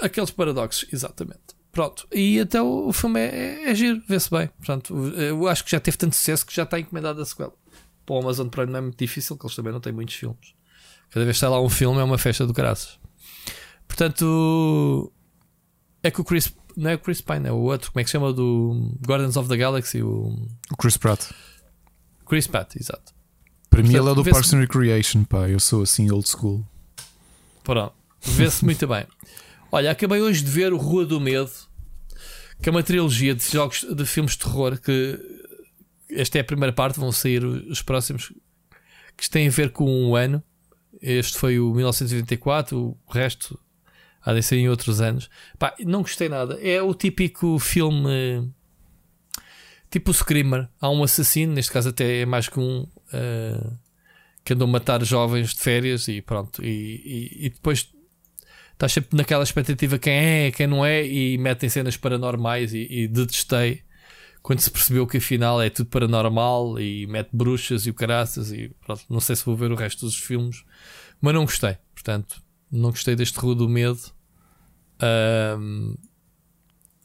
[0.00, 1.40] aqueles paradoxos, exatamente.
[1.70, 4.48] Pronto, e até o filme é, é, é giro, vê-se bem.
[4.58, 7.52] Portanto, eu acho que já teve tanto sucesso que já está encomendado a sequela.
[8.04, 10.54] Para o Amazon Prime não é muito difícil, que eles também não têm muitos filmes.
[11.10, 12.98] Cada vez que está lá um filme é uma festa do caraças.
[13.92, 15.12] Portanto,
[16.02, 18.08] é que o Chris, não é o Chris Pine, é o outro, como é que
[18.08, 18.32] se chama?
[18.32, 20.34] Do Guardians of the Galaxy, o,
[20.70, 21.30] o Chris Pratt.
[22.26, 23.12] Chris Pratt, exato.
[23.68, 25.46] Para mim, ele é do Parks and Recreation, pá.
[25.46, 26.66] Eu sou assim old school.
[27.62, 29.04] Pronto, vê-se muito bem.
[29.70, 31.50] Olha, acabei hoje de ver o Rua do Medo,
[32.62, 34.80] que é uma trilogia de jogos de filmes de terror.
[34.80, 35.20] Que
[36.08, 38.32] esta é a primeira parte, vão sair os próximos
[39.18, 40.42] que têm a ver com um ano.
[41.02, 43.58] Este foi o 1984, o resto
[44.24, 45.28] há em outros anos.
[45.58, 46.58] Pá, não gostei nada.
[46.62, 48.52] É o típico filme
[49.92, 53.78] tipo o Screamer, há um assassino, neste caso até é mais que um, uh,
[54.42, 56.64] que andou a matar jovens de férias e pronto.
[56.64, 56.68] E,
[57.38, 57.88] e, e depois
[58.72, 63.06] estás sempre naquela expectativa quem é, quem não é, e metem cenas paranormais e, e
[63.06, 63.82] detestei
[64.42, 68.74] quando se percebeu que afinal é tudo paranormal e mete bruxas e o caraças e
[68.84, 70.64] pronto, não sei se vou ver o resto dos filmes,
[71.20, 72.41] mas não gostei, portanto,
[72.72, 74.00] não gostei deste Rua do Medo.
[75.58, 75.94] Um,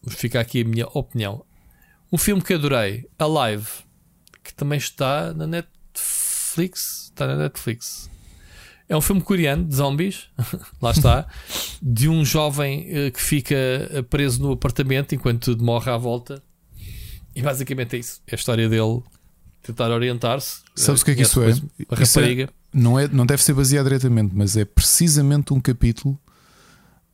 [0.09, 1.43] fica aqui a minha opinião.
[2.11, 3.67] Um filme que adorei, Alive,
[4.41, 7.09] que também está na Netflix.
[7.09, 8.09] Está na Netflix.
[8.87, 10.29] É um filme coreano de zombies,
[10.81, 11.27] lá está,
[11.81, 16.41] de um jovem uh, que fica eh, preso no apartamento enquanto tudo morre à volta.
[17.35, 18.21] E basicamente é isso.
[18.25, 19.03] É a história dele
[19.61, 20.61] tentar orientar-se.
[20.73, 21.47] Sabes o que é que isso é?
[21.47, 23.07] A isso É, não, é?
[23.07, 26.19] não deve ser baseado diretamente, mas é precisamente um capítulo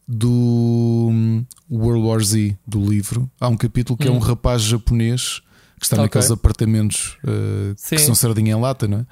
[0.08, 3.30] do hum, World War Z do livro.
[3.40, 4.12] Há um capítulo que hum.
[4.12, 4.20] é um hum.
[4.20, 5.42] rapaz japonês
[5.80, 6.06] que está okay.
[6.06, 9.06] naqueles apartamentos uh, que são sardinha em lata, não é?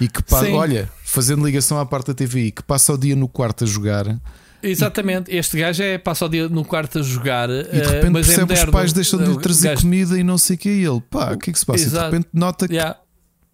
[0.00, 3.28] E que passa, olha, fazendo ligação à parte da TVI, que passa o dia no
[3.28, 4.18] quarto a jogar.
[4.60, 5.36] Exatamente, e...
[5.36, 8.52] este gajo é, passa o dia no quarto a jogar e de repente uh, percebe
[8.52, 9.82] é que os pais deixam de lhe trazer gajo...
[9.82, 10.68] comida e não sei o que.
[10.68, 11.84] E ele, pá, o que é que se passa?
[11.84, 12.06] Exato.
[12.06, 12.96] E de repente nota que yeah.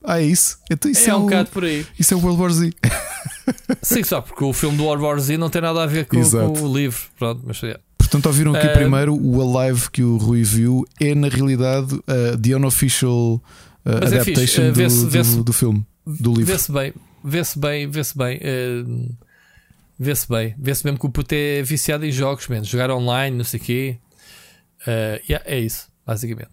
[0.02, 0.58] Ah, é isso?
[0.70, 1.22] Então isso é, é um o...
[1.24, 1.86] bocado por aí.
[1.98, 2.72] Isso é o World War Z.
[3.82, 6.22] Sim, só porque o filme do World War Z não tem nada a ver com,
[6.22, 7.00] com o livro.
[7.18, 7.78] Pronto, mas é.
[7.98, 8.72] Portanto, ouviram aqui uh...
[8.72, 13.34] primeiro o Alive que o Rui viu é na realidade uh, the unofficial
[13.84, 16.46] uh, adaptation é do, do, do, filme, do livro.
[16.46, 18.38] Vê-se bem, vê-se bem, vê-se bem.
[18.38, 19.16] Uh,
[19.98, 23.44] vê-se bem, vê-se mesmo que o puto é viciado em jogos, mesmo, jogar online, não
[23.44, 23.98] sei o quê.
[24.82, 26.50] Uh, yeah, é isso, basicamente.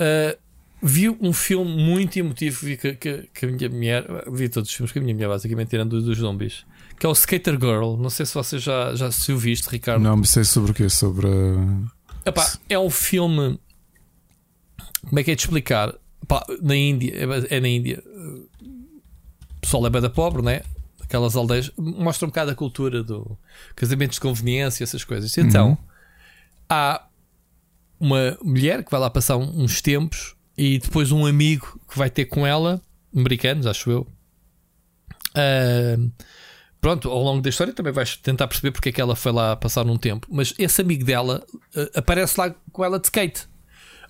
[0.00, 0.38] Uh,
[0.86, 4.76] vi um filme muito emotivo vi que, que, que, a minha mulher vi todos os
[4.76, 6.66] filmes que a minha mulher basicamente tirando dos zombies
[6.98, 7.96] que é o Skater Girl.
[7.96, 10.00] Não sei se você já, já se o viste Ricardo.
[10.00, 12.28] Não me sei sobre o que sobre a...
[12.28, 13.58] Epá, é um filme
[15.02, 15.94] como é que é de explicar?
[16.22, 20.60] Epá, na Índia é, é na Índia o pessoal é bem da pobre né?
[21.02, 23.38] Aquelas aldeias mostra um bocado a cultura do
[23.74, 25.36] casamentos de conveniência essas coisas.
[25.38, 25.76] Então uhum.
[26.68, 27.06] há
[27.98, 32.26] uma mulher que vai lá passar uns tempos e depois um amigo que vai ter
[32.26, 32.80] com ela,
[33.14, 34.06] americanos, acho eu.
[35.36, 36.12] Uh,
[36.80, 39.56] pronto, ao longo da história também vais tentar perceber porque é que ela foi lá
[39.56, 40.26] passar um tempo.
[40.30, 41.44] Mas esse amigo dela
[41.76, 43.48] uh, aparece lá com ela de skate.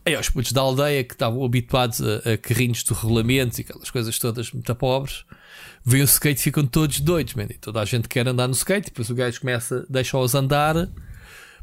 [0.07, 3.91] Aí os putos da aldeia que estavam habituados a, a carrinhos de regulamentos e aquelas
[3.91, 5.25] coisas todas muito pobres,
[5.83, 7.47] veem o skate e ficam todos doidos, man.
[7.49, 10.91] E toda a gente quer andar no skate, depois o gajo começa, deixa-os andar.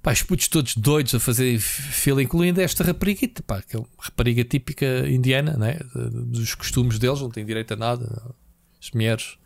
[0.02, 4.44] Pá, os putos todos doidos a fazer fila, incluindo esta rapariguita, pá, que é rapariga
[4.44, 5.80] típica indiana, né?
[5.94, 8.34] dos costumes deles, não tem direito a nada.
[8.82, 9.38] As mulheres.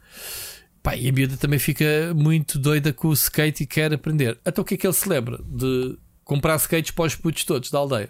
[0.81, 4.39] Pá, e a miúda também fica muito doida com o skate e quer aprender.
[4.45, 5.39] Então o que é que ele se lembra?
[5.45, 8.09] De comprar skates para os putos todos da aldeia.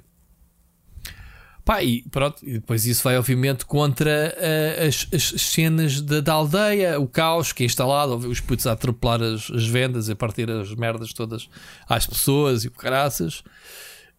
[1.65, 6.33] Pá, e pronto, e depois isso vai obviamente contra uh, as, as, cenas da, da,
[6.33, 10.47] aldeia, o caos que é instalado, os putos a atropelar as, as, vendas, a partir
[10.51, 11.49] as merdas todas
[11.89, 13.39] às pessoas e o caraças.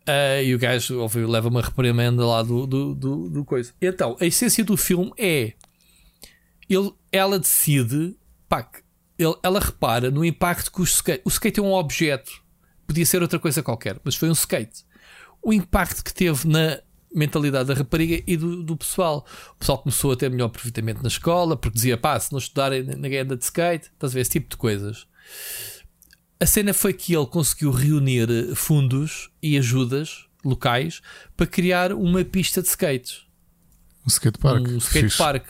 [0.08, 3.72] Uh, e o gajo óbvio, leva uma reprimenda lá do, do, do, do, coisa.
[3.80, 5.52] Então, a essência do filme é
[6.68, 8.16] ele, ela decide,
[8.48, 8.68] pá,
[9.16, 11.22] ele, ela repara no impacto que o skate.
[11.24, 12.42] O skate é um objeto,
[12.88, 14.84] podia ser outra coisa qualquer, mas foi um skate.
[15.40, 16.80] O impacto que teve na
[17.16, 19.26] mentalidade da rapariga e do, do, pessoal.
[19.52, 22.82] O pessoal começou a ter melhor aproveitamento na escola, porque dizia, pá, se não estudarem
[22.82, 25.06] ninguém anda de skate, estás a ver esse tipo de coisas.
[26.38, 31.00] A cena foi que ele conseguiu reunir fundos e ajudas locais
[31.36, 33.24] para criar uma pista de skates.
[34.04, 34.68] Um skate park.
[34.68, 35.18] Um skate Fixe.
[35.18, 35.46] park.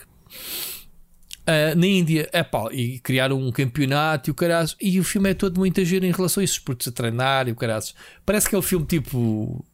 [1.47, 4.69] Uh, na Índia, é pá, e criaram um campeonato e o caralho.
[4.81, 7.51] E o filme é todo muito agir em relação a isso, porque a treinar e
[7.51, 7.85] o caralho.
[8.25, 9.65] Parece que é um filme tipo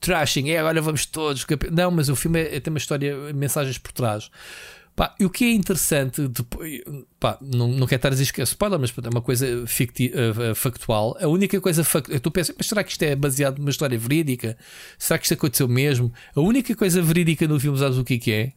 [0.00, 1.46] trashing, é agora vamos todos.
[1.70, 4.30] Não, mas o filme é, tem uma história, mensagens por trás.
[4.96, 6.82] Pá, e o que é interessante, depois,
[7.18, 10.12] pá, não, não quero estar a dizer que é spoiler, mas é uma coisa ficti,
[10.12, 11.16] uh, factual.
[11.20, 14.58] A única coisa factual, tu pensas, mas será que isto é baseado numa história verídica?
[14.98, 16.12] Será que isto aconteceu mesmo?
[16.34, 18.52] A única coisa verídica no filme, sabes o que é que é?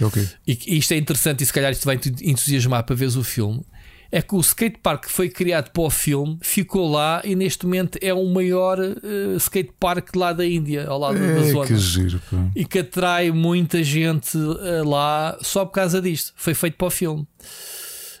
[0.00, 0.28] Okay.
[0.46, 3.24] E, e isto é interessante e se calhar isto vai te entusiasmar para ver o
[3.24, 3.64] filme
[4.10, 7.98] é que o skatepark que foi criado para o filme ficou lá e neste momento
[8.00, 11.66] é o maior uh, skatepark lá da Índia, ao lado é, da zona.
[11.66, 12.36] Que giro, pô.
[12.54, 16.32] E que atrai muita gente uh, lá só por causa disto.
[16.36, 17.26] Foi feito para o filme.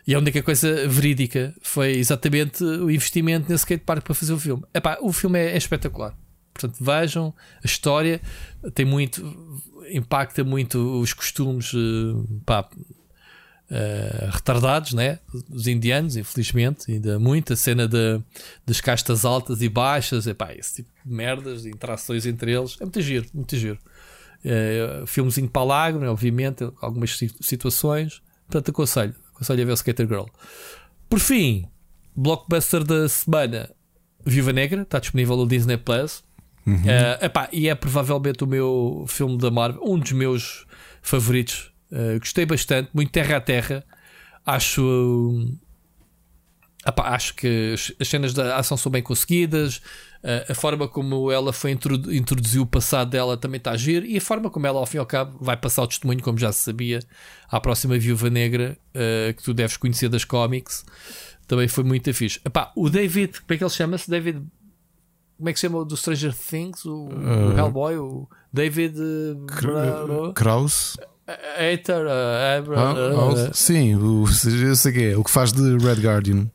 [0.06, 4.62] E a única coisa verídica foi exatamente o investimento nesse skatepark para fazer o filme.
[4.72, 6.14] Epá, o filme é, é espetacular.
[6.54, 8.20] Portanto, vejam a história,
[8.72, 9.20] tem muito,
[9.90, 11.72] impacta muito os costumes.
[11.74, 12.68] Uh, pá,
[13.70, 15.18] uh, retardados, né?
[15.50, 18.20] Os indianos, infelizmente, ainda muita cena de,
[18.64, 22.84] das castas altas e baixas, epá, esse tipo de merdas, de interações entre eles, é
[22.84, 23.78] muito giro, muito giro.
[24.44, 28.22] Uh, filmezinho para a lágrima, obviamente, algumas situações.
[28.48, 30.26] Portanto, aconselho, aconselho a ver o Skater Girl.
[31.08, 31.66] Por fim,
[32.14, 33.70] blockbuster da semana,
[34.24, 36.24] Viva Negra, está disponível no Disney Plus.
[36.64, 36.74] Uhum.
[36.74, 40.66] Uh, epá, e é provavelmente o meu filme da Marvel, um dos meus
[41.00, 43.84] favoritos Uh, gostei bastante, muito terra a terra.
[44.44, 44.82] Acho.
[44.82, 45.58] Uh,
[47.02, 49.78] acho que as cenas da ação são bem conseguidas.
[50.22, 54.04] Uh, a forma como ela foi introdu introduziu o passado dela também está a agir.
[54.04, 56.38] E a forma como ela, ao fim e ao cabo, vai passar o testemunho, como
[56.38, 57.00] já se sabia,
[57.48, 60.84] à próxima Viúva Negra, uh, que tu deves conhecer das cómics,
[61.46, 62.40] também foi muito fixe.
[62.44, 64.10] Epá, o David, como é que ele chama-se?
[64.10, 64.42] David.
[65.36, 66.84] Como é que se chama do Stranger Things?
[66.86, 67.98] O, o Hellboy?
[67.98, 68.96] O David.
[70.34, 70.96] Krause?
[71.58, 72.92] Hater, uh, ah,
[73.32, 74.24] uh, sim, o,
[74.64, 75.16] eu sei que é.
[75.16, 76.46] O que faz de Red Guardian.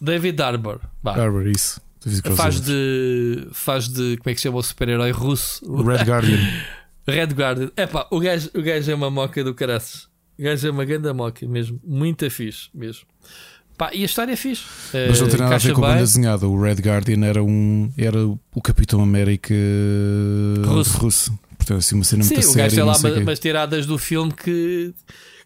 [0.00, 0.80] David Arbor.
[1.04, 1.80] Arbor, isso.
[2.36, 3.48] Faz de.
[3.52, 4.16] Faz de.
[4.18, 5.64] Como é que se chama o super-herói russo?
[5.82, 6.38] Red Guardian.
[7.08, 7.70] Red Guardian.
[7.76, 10.08] Epá, o gajo, o gajo é uma moca do caraças.
[10.38, 11.80] O gajo é uma grande moca mesmo.
[11.84, 13.06] Muito fixe mesmo.
[13.76, 14.64] Pá, e a história é fixe.
[15.08, 16.46] Mas não tem nada a ver com a banda desenhada.
[16.46, 17.90] O Red Guardian era um.
[17.96, 19.54] Era o Capitão América
[20.64, 20.98] russo.
[20.98, 21.38] russo.
[21.64, 24.32] Portanto, assim, uma cena Sim, muito o gajo tem lá umas, umas tiradas do filme
[24.32, 24.94] que,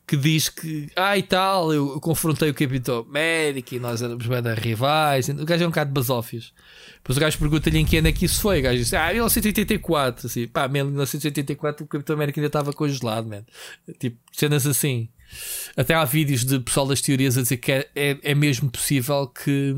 [0.05, 4.43] que diz que, ah, e tal, eu confrontei o Capitão América e nós éramos bem
[4.55, 5.29] rivais.
[5.29, 6.53] O gajo é um bocado de basófias.
[6.97, 8.59] Depois o gajo pergunta-lhe em que ano é que isso foi.
[8.59, 10.27] O gajo diz, ah, 1984.
[10.27, 13.45] Assim, pá, 1984 o Capitão América ainda estava congelado, man.
[13.99, 15.09] Tipo, cenas assim.
[15.77, 19.27] Até há vídeos de pessoal das teorias a dizer que é, é, é mesmo possível
[19.29, 19.75] que,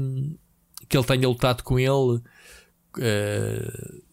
[0.88, 2.22] que ele tenha lutado com ele.
[2.96, 4.09] Uh,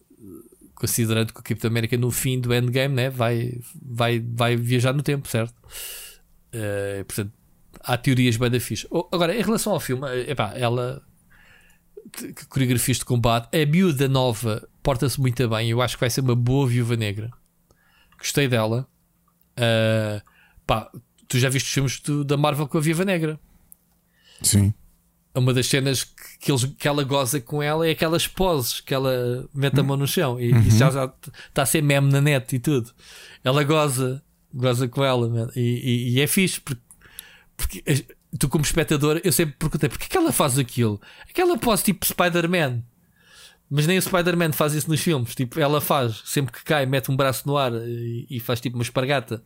[0.78, 5.02] considerando que o Capitão América no fim do Endgame né, vai, vai, vai viajar no
[5.02, 5.56] tempo, certo?
[6.54, 7.34] Uh, portanto,
[7.82, 8.88] há teorias bem da fixe.
[9.12, 11.02] Agora, em relação ao filme, eh, epá, ela
[12.12, 15.70] que coreografias de combate, a miúda nova porta-se muito bem.
[15.70, 17.30] Eu acho que vai ser uma boa viúva negra.
[18.18, 18.88] Gostei dela.
[19.58, 20.22] Uh,
[20.66, 20.90] pá,
[21.28, 23.40] tu já viste os filmes do, da Marvel com a Viúva Negra?
[24.42, 24.74] Sim.
[25.38, 28.94] Uma das cenas que, que, eles, que ela goza com ela é aquelas poses que
[28.94, 30.62] ela mete a mão no chão e, Uhum.
[30.62, 31.14] e já
[31.50, 32.92] está a ser meme na net e tudo.
[33.44, 36.82] Ela goza, goza com ela e, e, e é fixe porque,
[37.56, 38.04] porque eh,
[38.38, 41.02] tu, como espectador, eu sempre perguntei porque é que ela faz aquilo?
[41.30, 42.84] Aquela pose tipo Spider-Man.
[43.70, 45.36] Mas nem o Spider-Man faz isso nos filmes.
[45.36, 48.78] Tipo, ela faz, sempre que cai, mete um braço no ar e, e faz tipo
[48.78, 49.44] uma espargata.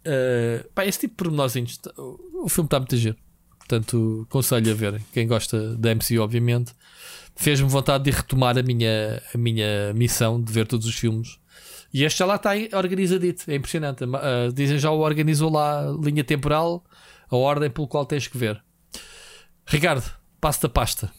[0.00, 1.78] Uh, pá, esse tipo de pormenorzinhos.
[2.42, 3.16] O, filme está muito a giro.
[3.68, 5.02] Portanto, aconselho a ver.
[5.12, 6.72] Quem gosta da MCU, obviamente,
[7.36, 11.38] fez-me vontade de retomar a minha, a minha missão de ver todos os filmes.
[11.92, 13.44] E este já lá está organizadito.
[13.50, 14.04] É impressionante.
[14.04, 16.82] Uh, dizem já o organizou lá a linha temporal,
[17.30, 18.58] a ordem pelo qual tens que ver.
[19.66, 21.10] Ricardo, passo da pasta.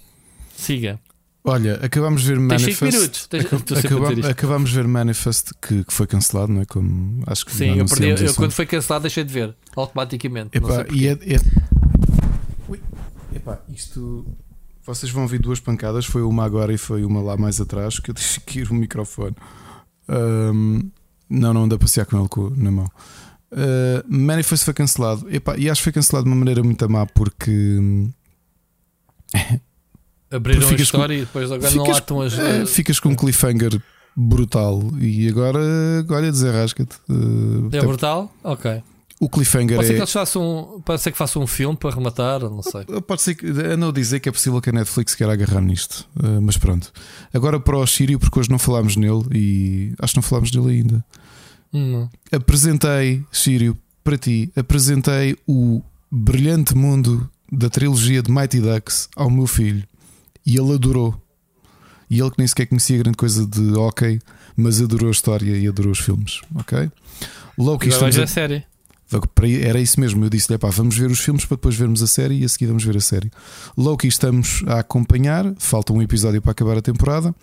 [0.55, 0.99] Siga.
[1.43, 2.79] Olha, acabámos de ver Tens Manifest.
[2.79, 3.27] 5 minutos.
[3.27, 4.31] Tens, Acab- estou sempre a dizer acabam- isto.
[4.31, 6.65] acabámos de ver Manifest que, que foi cancelado, não é?
[6.65, 8.25] Como acho que Sim, eu perdi.
[8.25, 10.57] Eu, quando não foi cancelado, deixei de ver automaticamente.
[10.57, 11.39] Epá, e é, é-.
[13.33, 14.25] Epá, isto.
[14.85, 18.09] Vocês vão ouvir duas pancadas, foi uma agora e foi uma lá mais atrás, que
[18.09, 19.35] eu deixei cair o microfone.
[20.07, 20.89] Ahm,
[21.29, 22.89] não, não anda a passear com ele na mão.
[23.51, 25.27] Uh, Manifest foi cancelado.
[25.33, 28.11] Epá, e acho que foi cancelado de uma maneira muito má porque hum,
[30.31, 32.33] Abriram a ficas história e depois agora não ficas- lá estão as.
[32.37, 33.81] eh, ficas com um cliffhanger
[34.15, 34.81] brutal.
[34.99, 35.59] E agora,
[36.09, 36.95] olha, desenrasca-te.
[37.09, 38.31] Uh, É brutal?
[38.43, 38.83] Ok.
[39.19, 39.95] O cliffhanger Pode ser é.
[39.97, 40.81] que eles façam.
[40.85, 42.85] Pode ser que façam um filme para rematar, não sei.
[43.05, 46.07] Pode ser que andam a dizer que é possível que a Netflix queira agarrar nisto,
[46.15, 46.91] Uh, mas pronto.
[47.33, 50.69] Agora para o Sírio, porque hoje não falámos nele e acho que não falámos dele
[50.69, 51.05] ainda.
[51.73, 59.29] Hum, Apresentei, Sírio, para ti, apresentei o brilhante mundo da trilogia de Mighty Ducks ao
[59.29, 59.83] meu filho
[60.45, 61.21] e ele adorou.
[62.09, 64.19] E ele que nem sequer conhecia grande coisa de hockey,
[64.55, 66.89] mas adorou a história e adorou os filmes, ok?
[67.57, 68.65] Agora vais estamos a série.
[69.61, 70.23] Era isso mesmo.
[70.23, 72.67] Eu disse-lhe: pá, vamos ver os filmes para depois vermos a série e a seguir
[72.67, 73.31] vamos ver a série.
[73.75, 77.33] Loki estamos a acompanhar, falta um episódio para acabar a temporada.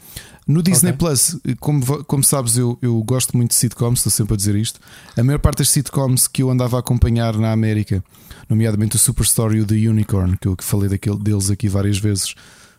[0.46, 0.98] No Disney Ok.
[0.98, 4.78] Plus, como, como sabes, eu, eu gosto muito de sitcoms, estou sempre a dizer isto.
[5.16, 8.02] A maior parte das sitcoms que eu andava a acompanhar na América,
[8.48, 12.34] nomeadamente o Superstory e o The Unicorn, que eu falei daquele, deles aqui várias vezes,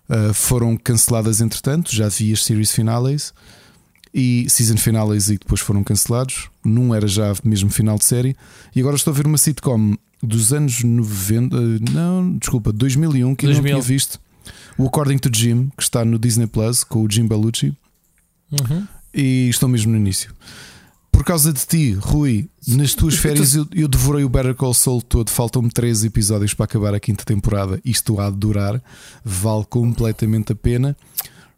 [0.09, 1.93] uh, foram canceladas entretanto.
[1.93, 3.33] Já vi as series finales
[4.17, 6.49] e season finales e depois foram cancelados.
[6.65, 8.35] Num era já mesmo final de série.
[8.75, 11.59] E agora estou a ver uma sitcom dos anos 90, eh,
[11.91, 13.63] não, desculpa, 2001, que eu não 2000.
[13.63, 14.19] tinha visto.
[14.75, 17.75] O According to Jim, que está no Disney Plus com o Jim Belushi.
[18.51, 18.87] Uhum.
[19.13, 20.33] E estou mesmo no início.
[21.11, 25.01] Por causa de ti, Rui, nas tuas férias eu, eu devorei o Better Call Saul
[25.01, 25.29] todo.
[25.29, 27.79] Faltam-me 13 episódios para acabar a quinta temporada.
[27.85, 28.81] Isto há de durar,
[29.23, 30.97] vale completamente a pena.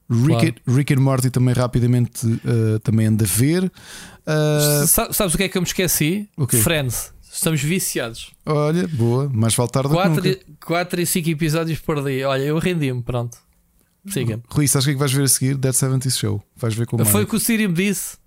[0.10, 3.64] Rick, Rick and Morty também rapidamente uh, também anda a ver.
[3.66, 6.28] Uh, Sa- Sabes o que é que eu me esqueci?
[6.38, 6.58] O quê?
[6.58, 7.12] Friends.
[7.32, 8.32] Estamos viciados.
[8.46, 10.28] olha, boa, mais vale tarde do que 4 nunca.
[10.30, 12.28] e, quatro e 5 episódios por dia.
[12.28, 13.38] Olha, eu rendi-me, pronto.
[14.10, 14.42] Siga.
[14.50, 15.56] Rui, sabes o que é que vais ver a seguir?
[15.56, 16.44] Dead 70 Show.
[16.58, 18.18] Vais ver como Foi o que o Siri me disse.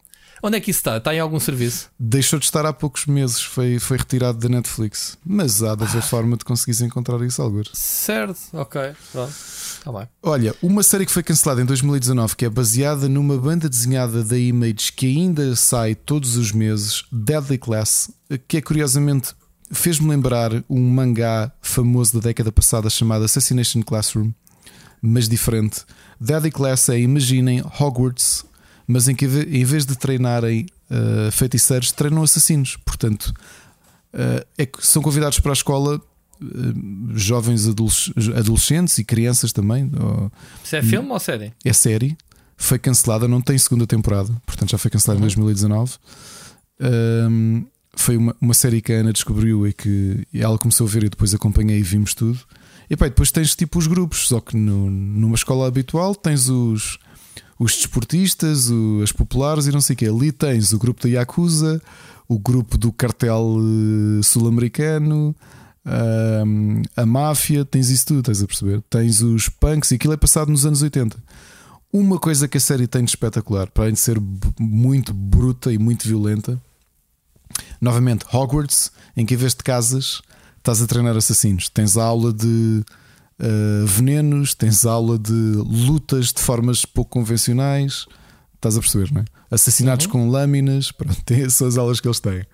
[0.44, 0.96] Onde é que isso está?
[0.96, 1.88] Está em algum serviço?
[1.98, 5.16] Deixou de estar há poucos meses, foi, foi retirado da Netflix.
[5.24, 5.86] Mas há de Ah.
[5.86, 7.64] haver forma de conseguires encontrar isso, Algur.
[7.72, 8.80] Certo, ok.
[9.12, 9.32] Pronto.
[9.82, 10.08] Está bem.
[10.22, 14.38] Olha, uma série que foi cancelada em 2019 que é baseada numa banda desenhada da
[14.38, 18.08] Image que ainda sai todos os meses, Deadly Class,
[18.46, 19.34] que é curiosamente
[19.72, 24.30] fez-me lembrar um mangá famoso da década passada chamado Assassination Classroom,
[25.00, 25.80] mas diferente.
[26.20, 28.44] Deadly Class é, imaginem, Hogwarts,
[28.86, 32.76] mas em que em vez de treinarem uh, feiticeiros, treinam assassinos.
[32.84, 33.34] Portanto,
[34.14, 36.00] uh, é são convidados para a escola
[37.14, 39.90] jovens adolesc- adolescentes e crianças também.
[40.64, 41.52] Isso é filme ou série?
[41.64, 42.16] é série,
[42.56, 45.92] foi cancelada, não tem segunda temporada, portanto já foi cancelada em 2019.
[46.80, 47.64] Um,
[47.94, 51.08] foi uma, uma série que a Ana descobriu e que ela começou a ver e
[51.10, 52.38] depois acompanhei e vimos tudo.
[52.88, 56.98] E pá, depois tens tipo os grupos, só que no- numa escola habitual tens os,
[57.58, 60.06] os desportistas, o- as populares e não sei o que.
[60.06, 61.80] Ali tens o grupo da Yakuza,
[62.28, 63.56] o grupo do cartel
[64.18, 65.36] eh, sul-americano,
[65.84, 68.82] ahm, a máfia, tens isso tudo, estás a perceber?
[68.88, 71.16] Tens os punks e aquilo é passado nos anos 80.
[71.92, 74.18] Uma coisa que a série tem de espetacular, para além de ser
[74.58, 76.58] muito bruta e muito violenta,
[77.80, 80.22] novamente Hogwarts, em que em vez de casas
[80.58, 81.68] estás a treinar assassinos.
[81.68, 82.82] Tens a aula de
[83.40, 88.06] uh, venenos, tens a aula de lutas de formas pouco convencionais.
[88.54, 89.24] Estás a perceber, não é?
[89.50, 92.46] Assassinatos com lâminas, pronto, tem- são as aulas que eles têm.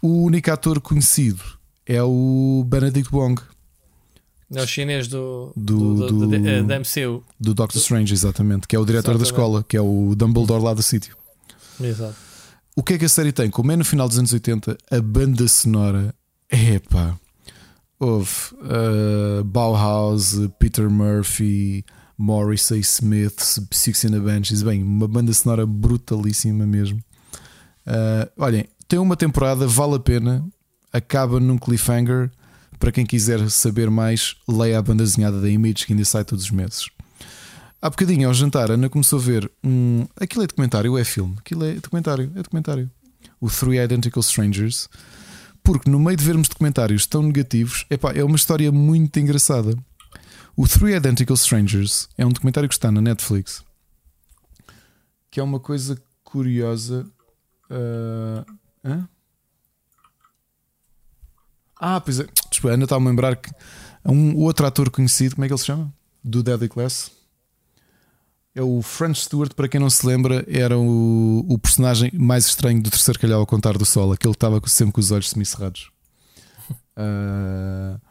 [0.00, 1.42] O único ator conhecido
[1.86, 3.40] é o Benedict Wong,
[4.54, 7.22] É o chinês do, Do- do, do, do- da- eh, da MCU.
[7.40, 9.32] do Doctor Strange, exatamente, que é o diretor da Exatamente.
[9.32, 11.16] escola, que é o Dumbledore lá do sítio.
[11.80, 12.14] Exato.
[12.76, 13.50] O que é que a série tem?
[13.50, 16.14] Como é no final dos anos 80, a banda sonora
[16.50, 17.18] é pá.
[17.98, 21.84] houve uh, Bauhaus, Peter Murphy,
[22.18, 23.40] Morrissey Smith,
[23.72, 24.62] Six in the Benches.
[24.62, 26.98] Bem, uma banda sonora brutalíssima mesmo.
[27.86, 30.46] Uh, olhem, tem uma temporada, vale a pena.
[30.92, 32.30] Acaba num cliffhanger.
[32.78, 36.44] Para quem quiser saber mais, leia a banda desenhada da Image que ainda sai todos
[36.44, 36.88] os meses.
[37.80, 40.06] Há bocadinho ao jantar, Ana começou a ver um.
[40.18, 41.36] Aquilo é documentário ou é filme?
[41.38, 42.90] Aquilo é documentário, é documentário.
[43.40, 44.88] O Three Identical Strangers.
[45.62, 49.76] Porque no meio de vermos documentários tão negativos, epá, é uma história muito engraçada.
[50.56, 53.62] O Three Identical Strangers é um documentário que está na Netflix.
[55.30, 57.06] Que é uma coisa curiosa.
[57.70, 59.06] Uh...
[61.78, 62.26] Ah, pois é.
[62.50, 63.50] Desculpa, Ana está a lembrar que
[64.04, 65.92] um outro ator conhecido, como é que ele se chama?
[66.22, 67.10] Do Deadly Class.
[68.54, 72.80] É o French Stewart, para quem não se lembra, era o, o personagem mais estranho
[72.80, 75.90] do terceiro calhau ao contar do sol, aquele que estava sempre com os olhos semicerrados.
[76.96, 78.00] Uh...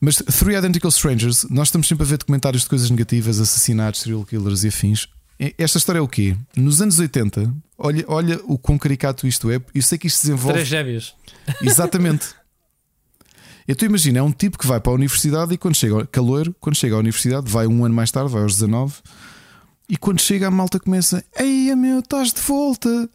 [0.00, 4.24] Mas Three Identical Strangers, nós estamos sempre a ver documentários de coisas negativas, assassinatos, serial
[4.24, 5.08] killers e afins.
[5.56, 6.36] Esta história é o quê?
[6.54, 9.60] Nos anos 80, olha, olha o quão caricato isto é.
[9.74, 10.54] Eu sei que isto se desenvolve.
[10.54, 11.14] Três gêmeos.
[11.62, 12.34] Exatamente.
[13.66, 16.76] Então imagina, é um tipo que vai para a universidade e quando chega, caloiro, quando
[16.76, 18.94] chega à universidade, vai um ano mais tarde, vai aos 19,
[19.88, 23.08] e quando chega a malta começa: Ei, meu, estás de volta.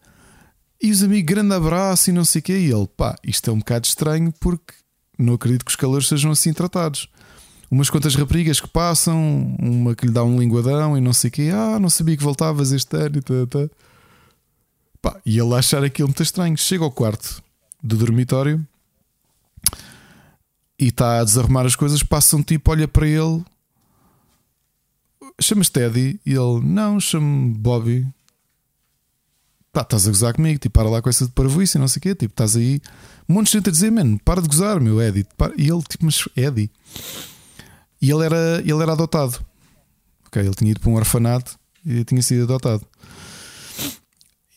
[0.82, 2.58] E os amigos, grande abraço e não sei o quê.
[2.58, 4.72] E ele, pá, isto é um bocado estranho porque
[5.18, 7.08] não acredito que os calores sejam assim tratados.
[7.70, 11.32] Umas quantas raparigas que passam, uma que lhe dá um linguadão e não sei o
[11.32, 11.50] quê.
[11.52, 13.68] Ah, não sabia que voltavas este ano e tá, tá.
[15.02, 16.56] Pá, e ele achar aquilo muito estranho.
[16.56, 17.42] Chega ao quarto
[17.82, 18.66] do dormitório
[20.80, 22.02] e está a desarrumar as coisas.
[22.02, 23.44] Passa um tipo, olha para ele
[25.40, 28.06] chamas Teddy e ele, não, chamo Bobby.
[29.72, 31.98] Pá, estás a gozar comigo, tipo, para lá com essa de parvoíce e não sei
[31.98, 32.80] o quê, tipo, estás aí.
[33.28, 35.26] Um monte de gente a dizer, mano, para de gozar, meu Eddie.
[35.56, 36.70] E ele, tipo, mas Eddie.
[38.02, 39.38] E ele era, ele era adotado.
[40.26, 42.84] Ok, ele tinha ido para um orfanato e tinha sido adotado.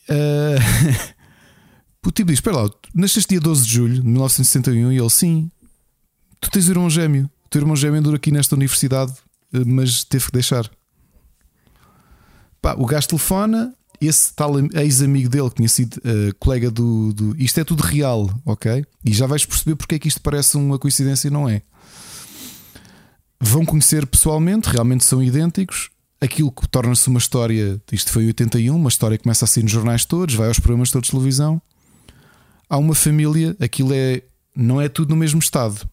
[0.08, 1.14] Uh...
[2.06, 5.50] o tipo diz: Espera lá, nasceste dia 12 de julho de 1961 e ele, sim,
[6.48, 7.30] tu tens irmão gêmeo.
[7.46, 9.14] O teu irmão gêmeo andou aqui nesta universidade
[9.66, 10.68] mas teve que deixar.
[12.60, 17.36] Pá, o gajo telefona, esse tal ex-amigo dele que tinha sido uh, colega do, do,
[17.40, 18.84] Isto é tudo real, ok?
[19.04, 21.62] E já vais perceber porque é que isto parece uma coincidência e não é.
[23.38, 25.90] Vão conhecer pessoalmente, realmente são idênticos.
[26.20, 27.80] Aquilo que torna-se uma história.
[27.92, 30.90] Isto foi 81, uma história que começa a ser nos jornais todos, vai aos programas
[30.90, 31.60] todos de televisão.
[32.68, 34.22] Há uma família, aquilo é.
[34.56, 35.86] Não é tudo no mesmo estado.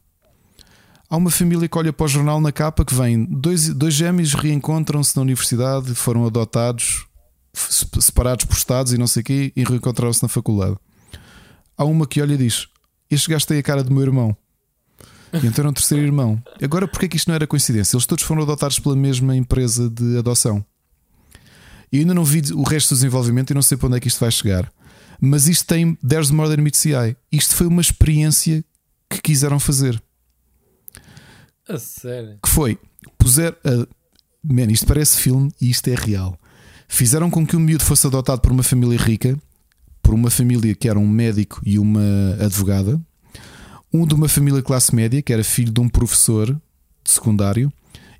[1.11, 4.33] Há uma família que olha para o jornal na capa que vem dois, dois gêmeos
[4.33, 7.05] reencontram-se na universidade, foram adotados,
[7.53, 10.77] separados por estados e não sei o quê, e reencontraram-se na faculdade.
[11.77, 12.69] Há uma que olha e diz:
[13.09, 14.33] Este gajo tem a cara do meu irmão.
[15.33, 16.41] E então era um terceiro irmão.
[16.63, 17.97] Agora, porquê que isto não era coincidência?
[17.97, 20.63] Eles todos foram adotados pela mesma empresa de adoção.
[21.91, 24.07] E ainda não vi o resto do desenvolvimento e não sei para onde é que
[24.07, 24.71] isto vai chegar.
[25.19, 27.17] Mas isto tem There's More Than Meets the Eye.
[27.29, 28.63] Isto foi uma experiência
[29.09, 30.01] que quiseram fazer.
[31.71, 32.37] A sério?
[32.43, 32.77] Que foi,
[33.17, 33.53] puser.
[33.65, 33.87] Uh,
[34.43, 36.37] man, isto parece filme e isto é real.
[36.87, 39.37] Fizeram com que o miúdo fosse adotado por uma família rica,
[40.01, 42.99] por uma família que era um médico e uma advogada,
[43.93, 47.71] um de uma família classe média, que era filho de um professor de secundário,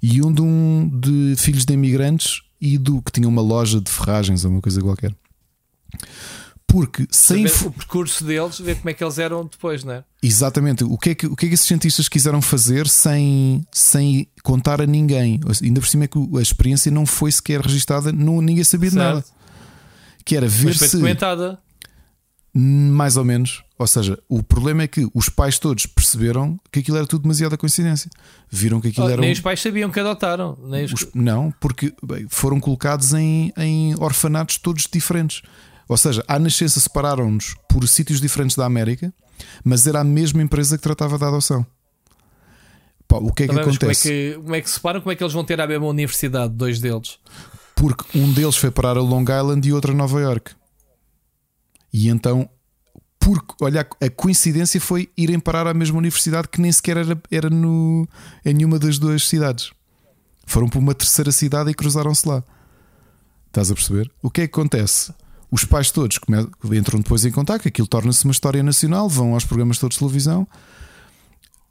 [0.02, 3.92] e um de, um de filhos de imigrantes e do que tinha uma loja de
[3.92, 5.14] ferragens ou uma coisa qualquer.
[6.72, 10.04] Porque sem o percurso deles, ver como é que eles eram depois, não é?
[10.24, 10.86] Exatamente.
[10.86, 14.82] O que é que, o que, é que esses cientistas quiseram fazer sem, sem contar
[14.82, 15.42] a ninguém?
[15.62, 18.96] Ainda por cima é que a experiência não foi sequer registada, não, ninguém sabia de
[18.96, 19.24] nada.
[20.24, 20.96] Que era ver Mas foi se.
[20.96, 21.60] documentada.
[22.54, 23.64] Mais ou menos.
[23.78, 27.58] Ou seja, o problema é que os pais todos perceberam que aquilo era tudo demasiada
[27.58, 28.10] coincidência.
[28.50, 29.20] Viram que aquilo oh, era.
[29.20, 29.34] Nem um...
[29.34, 30.58] os pais sabiam que adotaram.
[30.64, 30.94] Nem os...
[30.94, 31.08] Os...
[31.14, 35.42] Não, porque bem, foram colocados em, em orfanatos todos diferentes.
[35.88, 39.14] Ou seja, à nascença separaram-nos por sítios diferentes da América,
[39.64, 41.66] mas era a mesma empresa que tratava da adoção.
[43.08, 43.80] Pá, o que é que acontece?
[43.80, 45.02] Como é que, como é que se separam?
[45.02, 47.20] Como é que eles vão ter a mesma universidade, dois deles?
[47.76, 50.52] Porque um deles foi parar a Long Island e outro a Nova York.
[51.92, 52.50] E então,
[53.20, 57.50] porque, olha, a coincidência foi irem parar à mesma universidade que nem sequer era, era
[57.50, 58.08] no,
[58.46, 59.72] em nenhuma das duas cidades.
[60.46, 62.44] Foram para uma terceira cidade e cruzaram-se lá.
[63.48, 64.10] Estás a perceber?
[64.24, 65.14] O que é que acontece?
[65.52, 66.18] Os pais todos
[66.72, 70.48] entram depois em contato, aquilo torna-se uma história nacional, vão aos programas todos de televisão.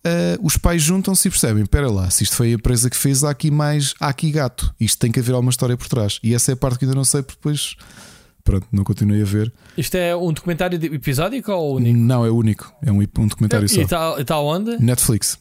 [0.06, 3.24] Uh, os pais juntam-se e percebem: espera lá, se isto foi a empresa que fez,
[3.24, 4.74] há aqui mais, há aqui gato.
[4.78, 6.18] Isto tem que haver alguma história por trás.
[6.22, 7.76] E essa é a parte que ainda não sei, porque depois
[8.42, 9.52] Pronto, não continuei a ver.
[9.76, 11.98] Isto é um documentário episódico ou único?
[11.98, 12.72] Não, é único.
[12.82, 13.80] É um, um documentário e só.
[13.80, 14.76] E está tá onde?
[14.82, 15.38] Netflix.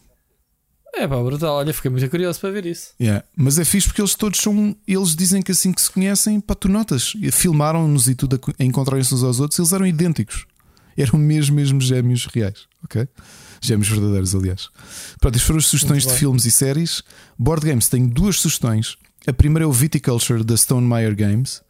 [0.95, 1.55] É pá, brutal.
[1.55, 2.93] Olha, fiquei muito curioso para ver isso.
[2.99, 3.23] Yeah.
[3.35, 4.75] Mas é fixe porque eles todos são.
[4.87, 7.13] Eles dizem que assim que se conhecem, pá, tu notas.
[7.31, 10.45] Filmaram-nos e tudo a encontrarem-se uns aos outros, eles eram idênticos.
[10.97, 13.07] Eram mesmo, mesmo gêmeos reais, ok?
[13.61, 14.69] Gêmeos verdadeiros, aliás.
[15.19, 17.03] Pronto, estas foram as sugestões de filmes e séries.
[17.37, 18.97] Board Games tem duas sugestões.
[19.25, 21.61] A primeira é o Viticulture da Stone Meyer Games,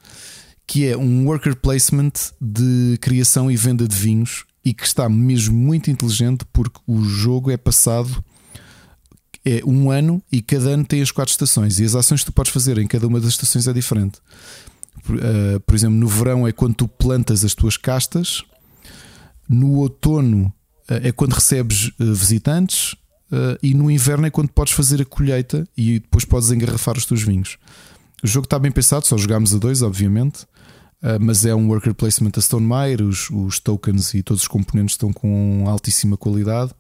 [0.66, 5.56] que é um worker placement de criação e venda de vinhos e que está mesmo
[5.56, 8.24] muito inteligente porque o jogo é passado
[9.46, 12.34] é um ano e cada ano tem as quatro estações e as ações que tu
[12.34, 14.20] podes fazer em cada uma das estações é diferente.
[15.04, 18.44] Por, uh, por exemplo, no verão é quando tu plantas as tuas castas,
[19.48, 20.54] no outono
[20.90, 22.96] uh, é quando recebes uh, visitantes
[23.62, 27.22] e no inverno é quando podes fazer a colheita e depois podes engarrafar os teus
[27.22, 27.60] vinhos.
[28.24, 30.48] O jogo está bem pensado, só jogámos a dois, obviamente.
[31.22, 34.94] Mas é um worker placement a Stone Meyer, os, os tokens e todos os componentes
[34.94, 36.72] estão com altíssima qualidade.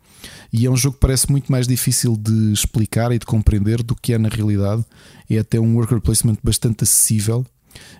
[0.51, 3.95] E é um jogo que parece muito mais difícil de explicar e de compreender do
[3.95, 4.83] que é na realidade.
[5.29, 7.45] É até um worker placement bastante acessível.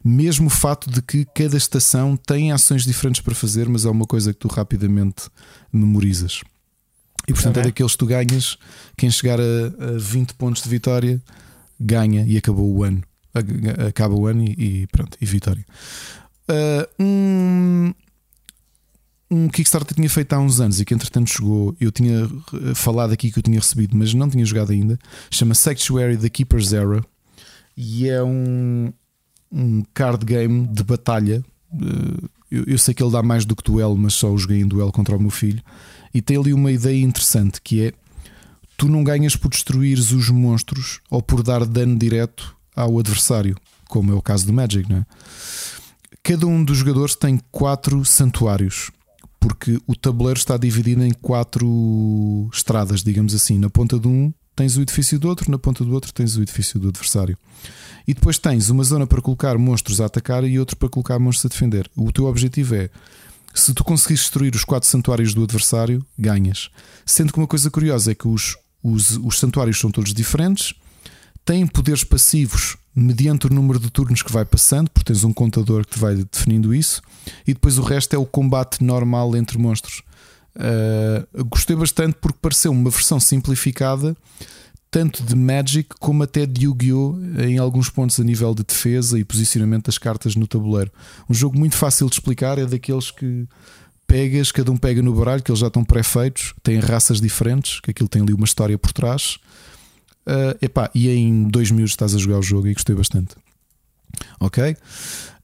[0.03, 4.05] Mesmo o fato de que cada estação tem ações diferentes para fazer, mas é uma
[4.05, 5.29] coisa que tu rapidamente
[5.71, 6.41] memorizas.
[7.27, 7.61] E portanto okay.
[7.61, 8.57] é daqueles que tu ganhas.
[8.97, 11.21] Quem chegar a, a 20 pontos de vitória
[11.79, 13.03] ganha e acabou o ano.
[13.87, 15.65] Acaba o ano e, e pronto, e vitória.
[16.49, 17.93] Uh, um,
[19.31, 21.75] um Kickstarter tinha feito há uns anos e que entretanto chegou.
[21.79, 24.97] Eu tinha eh, falado aqui que eu tinha recebido, mas não tinha jogado ainda.
[25.29, 27.03] Chama Sanctuary The Keeper's Era
[27.77, 28.91] e é um,
[29.51, 31.45] um card game de batalha.
[31.73, 34.61] Eh, eu, eu, sei que ele dá mais do que duelo, mas só o joguei
[34.61, 35.61] em duelo contra o meu filho.
[36.11, 37.93] E tem ali uma ideia interessante que é:
[38.75, 44.11] tu não ganhas por destruires os monstros ou por dar dano direto ao adversário, como
[44.11, 45.05] é o caso do Magic, não é?
[46.23, 48.91] Cada um dos jogadores tem quatro santuários
[49.39, 53.57] porque o tabuleiro está dividido em quatro estradas, digamos assim.
[53.57, 56.41] Na ponta de um tens o edifício do outro, na ponta do outro tens o
[56.41, 57.37] edifício do adversário.
[58.07, 61.51] E depois tens uma zona para colocar monstros a atacar e outra para colocar monstros
[61.51, 61.89] a defender.
[61.95, 62.89] O teu objetivo é.
[63.53, 66.69] Se tu conseguires destruir os quatro santuários do adversário, ganhas.
[67.05, 70.73] Sendo que uma coisa curiosa é que os, os, os santuários são todos diferentes,
[71.49, 75.83] têm poderes passivos mediante o número de turnos que vai passando, porque tens um contador
[75.83, 77.01] que te vai definindo isso,
[77.47, 80.03] e depois o resto é o combate normal entre monstros.
[80.55, 84.15] Uh, gostei bastante porque pareceu uma versão simplificada,
[84.91, 87.17] tanto de Magic como até de Yu-Gi-Oh!
[87.39, 90.91] em alguns pontos a nível de defesa e posicionamento das cartas no tabuleiro.
[91.27, 93.47] Um jogo muito fácil de explicar, é daqueles que
[94.05, 97.89] pegas, cada um pega no baralho, que eles já estão pré-feitos, têm raças diferentes, que
[97.89, 99.39] aquilo tem ali uma história por trás.
[100.29, 103.35] Uh, epá, e em dois minutos estás a jogar o jogo e gostei bastante.
[104.39, 104.75] Ok?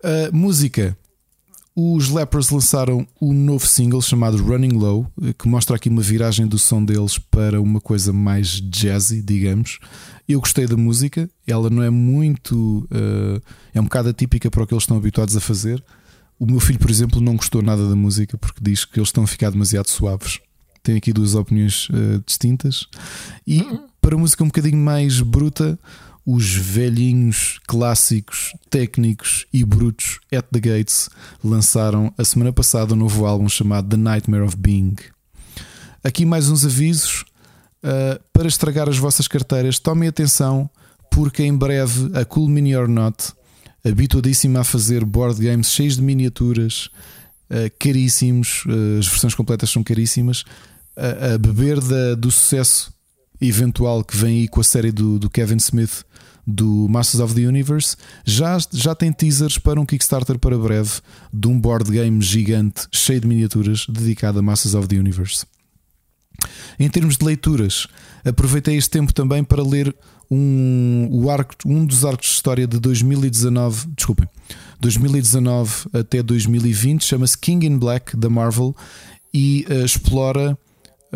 [0.03, 0.95] Uh, música.
[1.75, 6.57] Os Lepers lançaram um novo single chamado Running Low, que mostra aqui uma viragem do
[6.57, 9.79] som deles para uma coisa mais jazzy, digamos.
[10.25, 12.87] Eu gostei da música, ela não é muito.
[12.89, 13.41] Uh,
[13.73, 15.83] é um bocado atípica para o que eles estão habituados a fazer.
[16.39, 19.25] O meu filho, por exemplo, não gostou nada da música porque diz que eles estão
[19.25, 20.39] a ficar demasiado suaves.
[20.81, 22.87] Tem aqui duas opiniões uh, distintas.
[23.45, 23.65] E
[24.05, 25.79] para música um bocadinho mais bruta,
[26.23, 31.09] os velhinhos clássicos, técnicos e brutos At the Gates
[31.43, 34.93] lançaram a semana passada um novo álbum chamado The Nightmare of Being.
[36.03, 37.25] Aqui mais uns avisos
[37.83, 39.79] uh, para estragar as vossas carteiras.
[39.79, 40.69] Tomem atenção,
[41.09, 43.33] porque em breve a Cool Mini or Not,
[43.83, 46.91] habituadíssima a fazer board games cheios de miniaturas,
[47.49, 50.43] uh, caríssimos, uh, as versões completas são caríssimas,
[50.95, 52.94] a beber da, do sucesso
[53.47, 56.03] eventual que vem aí com a série do, do Kevin Smith
[56.47, 60.91] do Masters of the Universe, já, já tem teasers para um Kickstarter para breve
[61.33, 65.45] de um board game gigante cheio de miniaturas dedicado a Masters of the Universe.
[66.77, 67.87] Em termos de leituras,
[68.23, 69.95] aproveitei este tempo também para ler
[70.29, 74.27] um, o arco, um dos arcos de história de 2019, desculpem,
[74.79, 78.75] 2019 até 2020, chama-se King in Black da Marvel
[79.33, 80.57] e uh, explora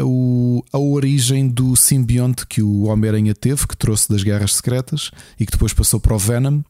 [0.03, 5.45] o, a origem do simbionte que o Homem-Aranha teve, que trouxe das Guerras Secretas e
[5.45, 6.61] que depois passou para o Venom.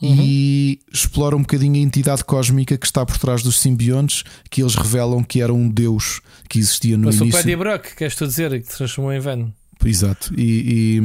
[0.00, 0.16] Uhum.
[0.20, 4.76] E explora um bocadinho a entidade cósmica que está por trás dos simbiontes, que eles
[4.76, 7.32] revelam que era um deus que existia no Mas início.
[7.32, 9.50] Mas o Paddy Brock, queres tu dizer, que transformou em Venom.
[9.84, 10.32] Exato.
[10.36, 11.00] E,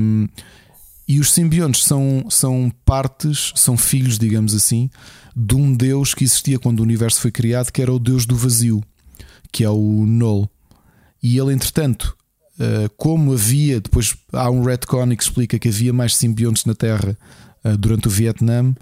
[1.08, 4.90] e, e, os simbiontes são, são partes, são filhos, digamos assim,
[5.36, 8.36] de um deus que existia quando o universo foi criado, que era o deus do
[8.36, 8.84] vazio,
[9.52, 10.50] que é o Null.
[11.24, 12.16] E ele, entretanto,
[12.60, 17.18] uh, como havia, depois há um retcon que explica que havia mais simbiontes na Terra
[17.64, 18.76] uh, durante o Vietnã,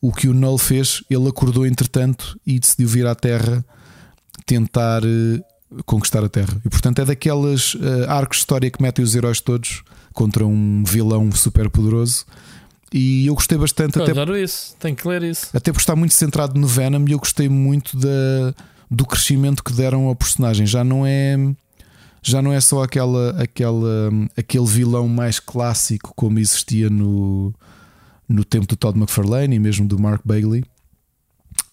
[0.00, 3.64] o que o Null fez, ele acordou entretanto e decidiu vir à Terra
[4.44, 6.60] tentar uh, conquistar a Terra.
[6.64, 7.76] E portanto é daquelas
[8.08, 9.82] arcos de história que metem os heróis todos
[10.12, 12.26] contra um vilão super poderoso.
[12.92, 13.96] E eu gostei bastante.
[13.96, 15.48] Eu até, adoro isso, tenho que ler isso.
[15.52, 18.54] Até por estar muito centrado no Venom e eu gostei muito da,
[18.88, 20.64] do crescimento que deram ao personagem.
[20.64, 21.36] Já não é
[22.24, 27.52] já não é só aquela, aquela, aquele vilão mais clássico como existia no,
[28.28, 30.64] no tempo do Todd McFarlane e mesmo do Mark Bailey.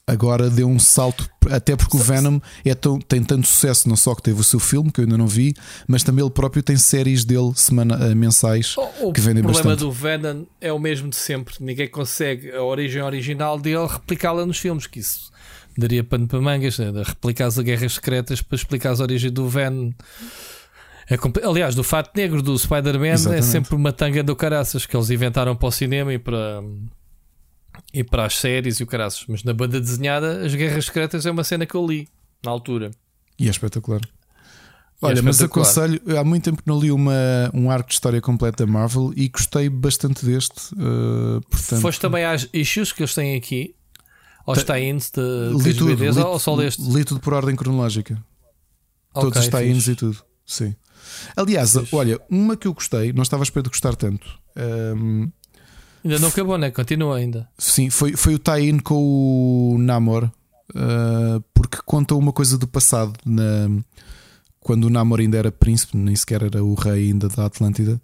[0.06, 4.14] Agora deu um salto, até porque o Venom é tão, tem tanto sucesso, não só
[4.14, 5.54] que teve o seu filme, que eu ainda não vi,
[5.88, 9.62] mas também ele próprio tem séries dele semana, eh, mensais o, que vendem bastante.
[9.62, 13.88] O problema do Venom é o mesmo de sempre, ninguém consegue a origem original dele
[13.88, 15.32] replicá-la nos filmes, que isso
[15.78, 16.92] daria pano para mangas, né?
[17.06, 19.92] replicar as guerras secretas para explicar as origens do Venom.
[21.10, 25.10] É, aliás, do fato negro do Spider-Man é sempre uma tanga do caraças que eles
[25.10, 26.64] inventaram para o cinema e para,
[27.94, 29.26] e para as séries e o caraças.
[29.28, 32.08] Mas na banda desenhada, as Guerras Secretas é uma cena que eu li
[32.44, 32.92] na altura.
[33.38, 34.02] E é espetacular.
[35.02, 37.96] É Olha, é mas aconselho, há muito tempo que não li uma, um arco de
[37.96, 40.74] história completa da Marvel e gostei bastante deste.
[40.76, 41.82] Uh, portanto...
[41.82, 43.76] Foste também às issues que eles têm aqui,
[44.46, 45.22] aos tie-ins de,
[45.64, 46.82] li tudo, li, ou só leste?
[46.82, 48.14] Li tudo por ordem cronológica.
[49.14, 50.24] Okay, Todos os tie-ins e tudo.
[50.46, 50.76] Sim.
[51.36, 54.28] Aliás, olha, uma que eu gostei, não estava a esperar de gostar tanto.
[54.96, 55.30] Um,
[56.04, 56.72] ainda não acabou, né?
[56.72, 57.48] Continua ainda.
[57.58, 60.26] Sim, foi, foi o tie-in com o Namor,
[60.72, 63.14] uh, porque conta uma coisa do passado.
[63.26, 63.70] Na,
[64.60, 68.02] quando o Namor ainda era príncipe, nem sequer era o rei ainda da Atlântida.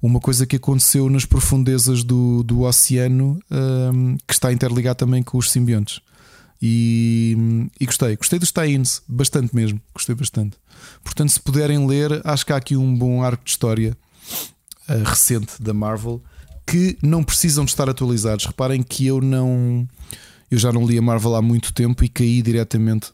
[0.00, 5.38] Uma coisa que aconteceu nas profundezas do, do oceano um, que está interligado também com
[5.38, 6.00] os simbiontes.
[6.60, 10.56] E, e gostei, gostei dos tie-ins, bastante mesmo, gostei bastante.
[11.02, 13.96] Portanto, se puderem ler, acho que há aqui um bom arco de história
[14.88, 16.22] uh, recente da Marvel
[16.66, 18.44] que não precisam de estar atualizados.
[18.44, 19.88] Reparem que eu não.
[20.50, 23.12] Eu já não li a Marvel há muito tempo e caí diretamente.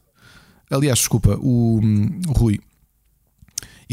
[0.70, 1.80] Aliás, desculpa, o,
[2.28, 2.60] o Rui.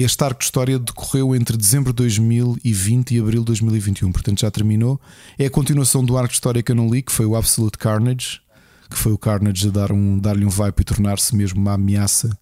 [0.03, 4.49] Este arco de história decorreu entre dezembro de 2020 e abril de 2021, portanto já
[4.49, 4.99] terminou.
[5.37, 7.77] É a continuação do arco de história que eu não li, que foi o Absolute
[7.77, 8.41] Carnage,
[8.89, 12.35] que foi o Carnage a dar um, dar-lhe um vibe e tornar-se mesmo uma ameaça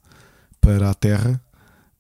[0.62, 1.44] para a Terra.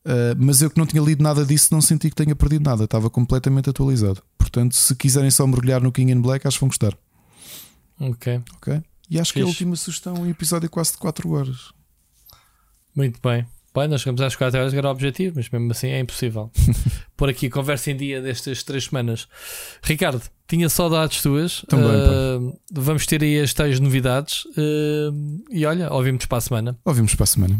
[0.05, 2.85] Uh, mas eu que não tinha lido nada disso, não senti que tenha perdido nada,
[2.85, 4.23] estava completamente atualizado.
[4.37, 6.97] Portanto, se quiserem só mergulhar no King in Black, acho que vão gostar.
[7.99, 8.41] Ok.
[8.55, 8.81] Ok.
[9.09, 9.33] E acho Fiz.
[9.33, 11.73] que é a última sugestão, um episódio quase de 4 horas.
[12.95, 13.45] Muito bem.
[13.73, 16.51] Bem, nós chegamos às 4 horas, que era o objetivo, mas mesmo assim é impossível.
[17.15, 19.27] Por aqui, conversa em dia destas 3 semanas.
[19.83, 21.63] Ricardo, tinha saudades tuas.
[21.67, 21.87] Também.
[21.87, 24.45] Uh, vamos ter aí as tais novidades.
[24.45, 26.79] Uh, e olha, ouvimos para a semana.
[26.83, 27.59] Ouvimos para a semana.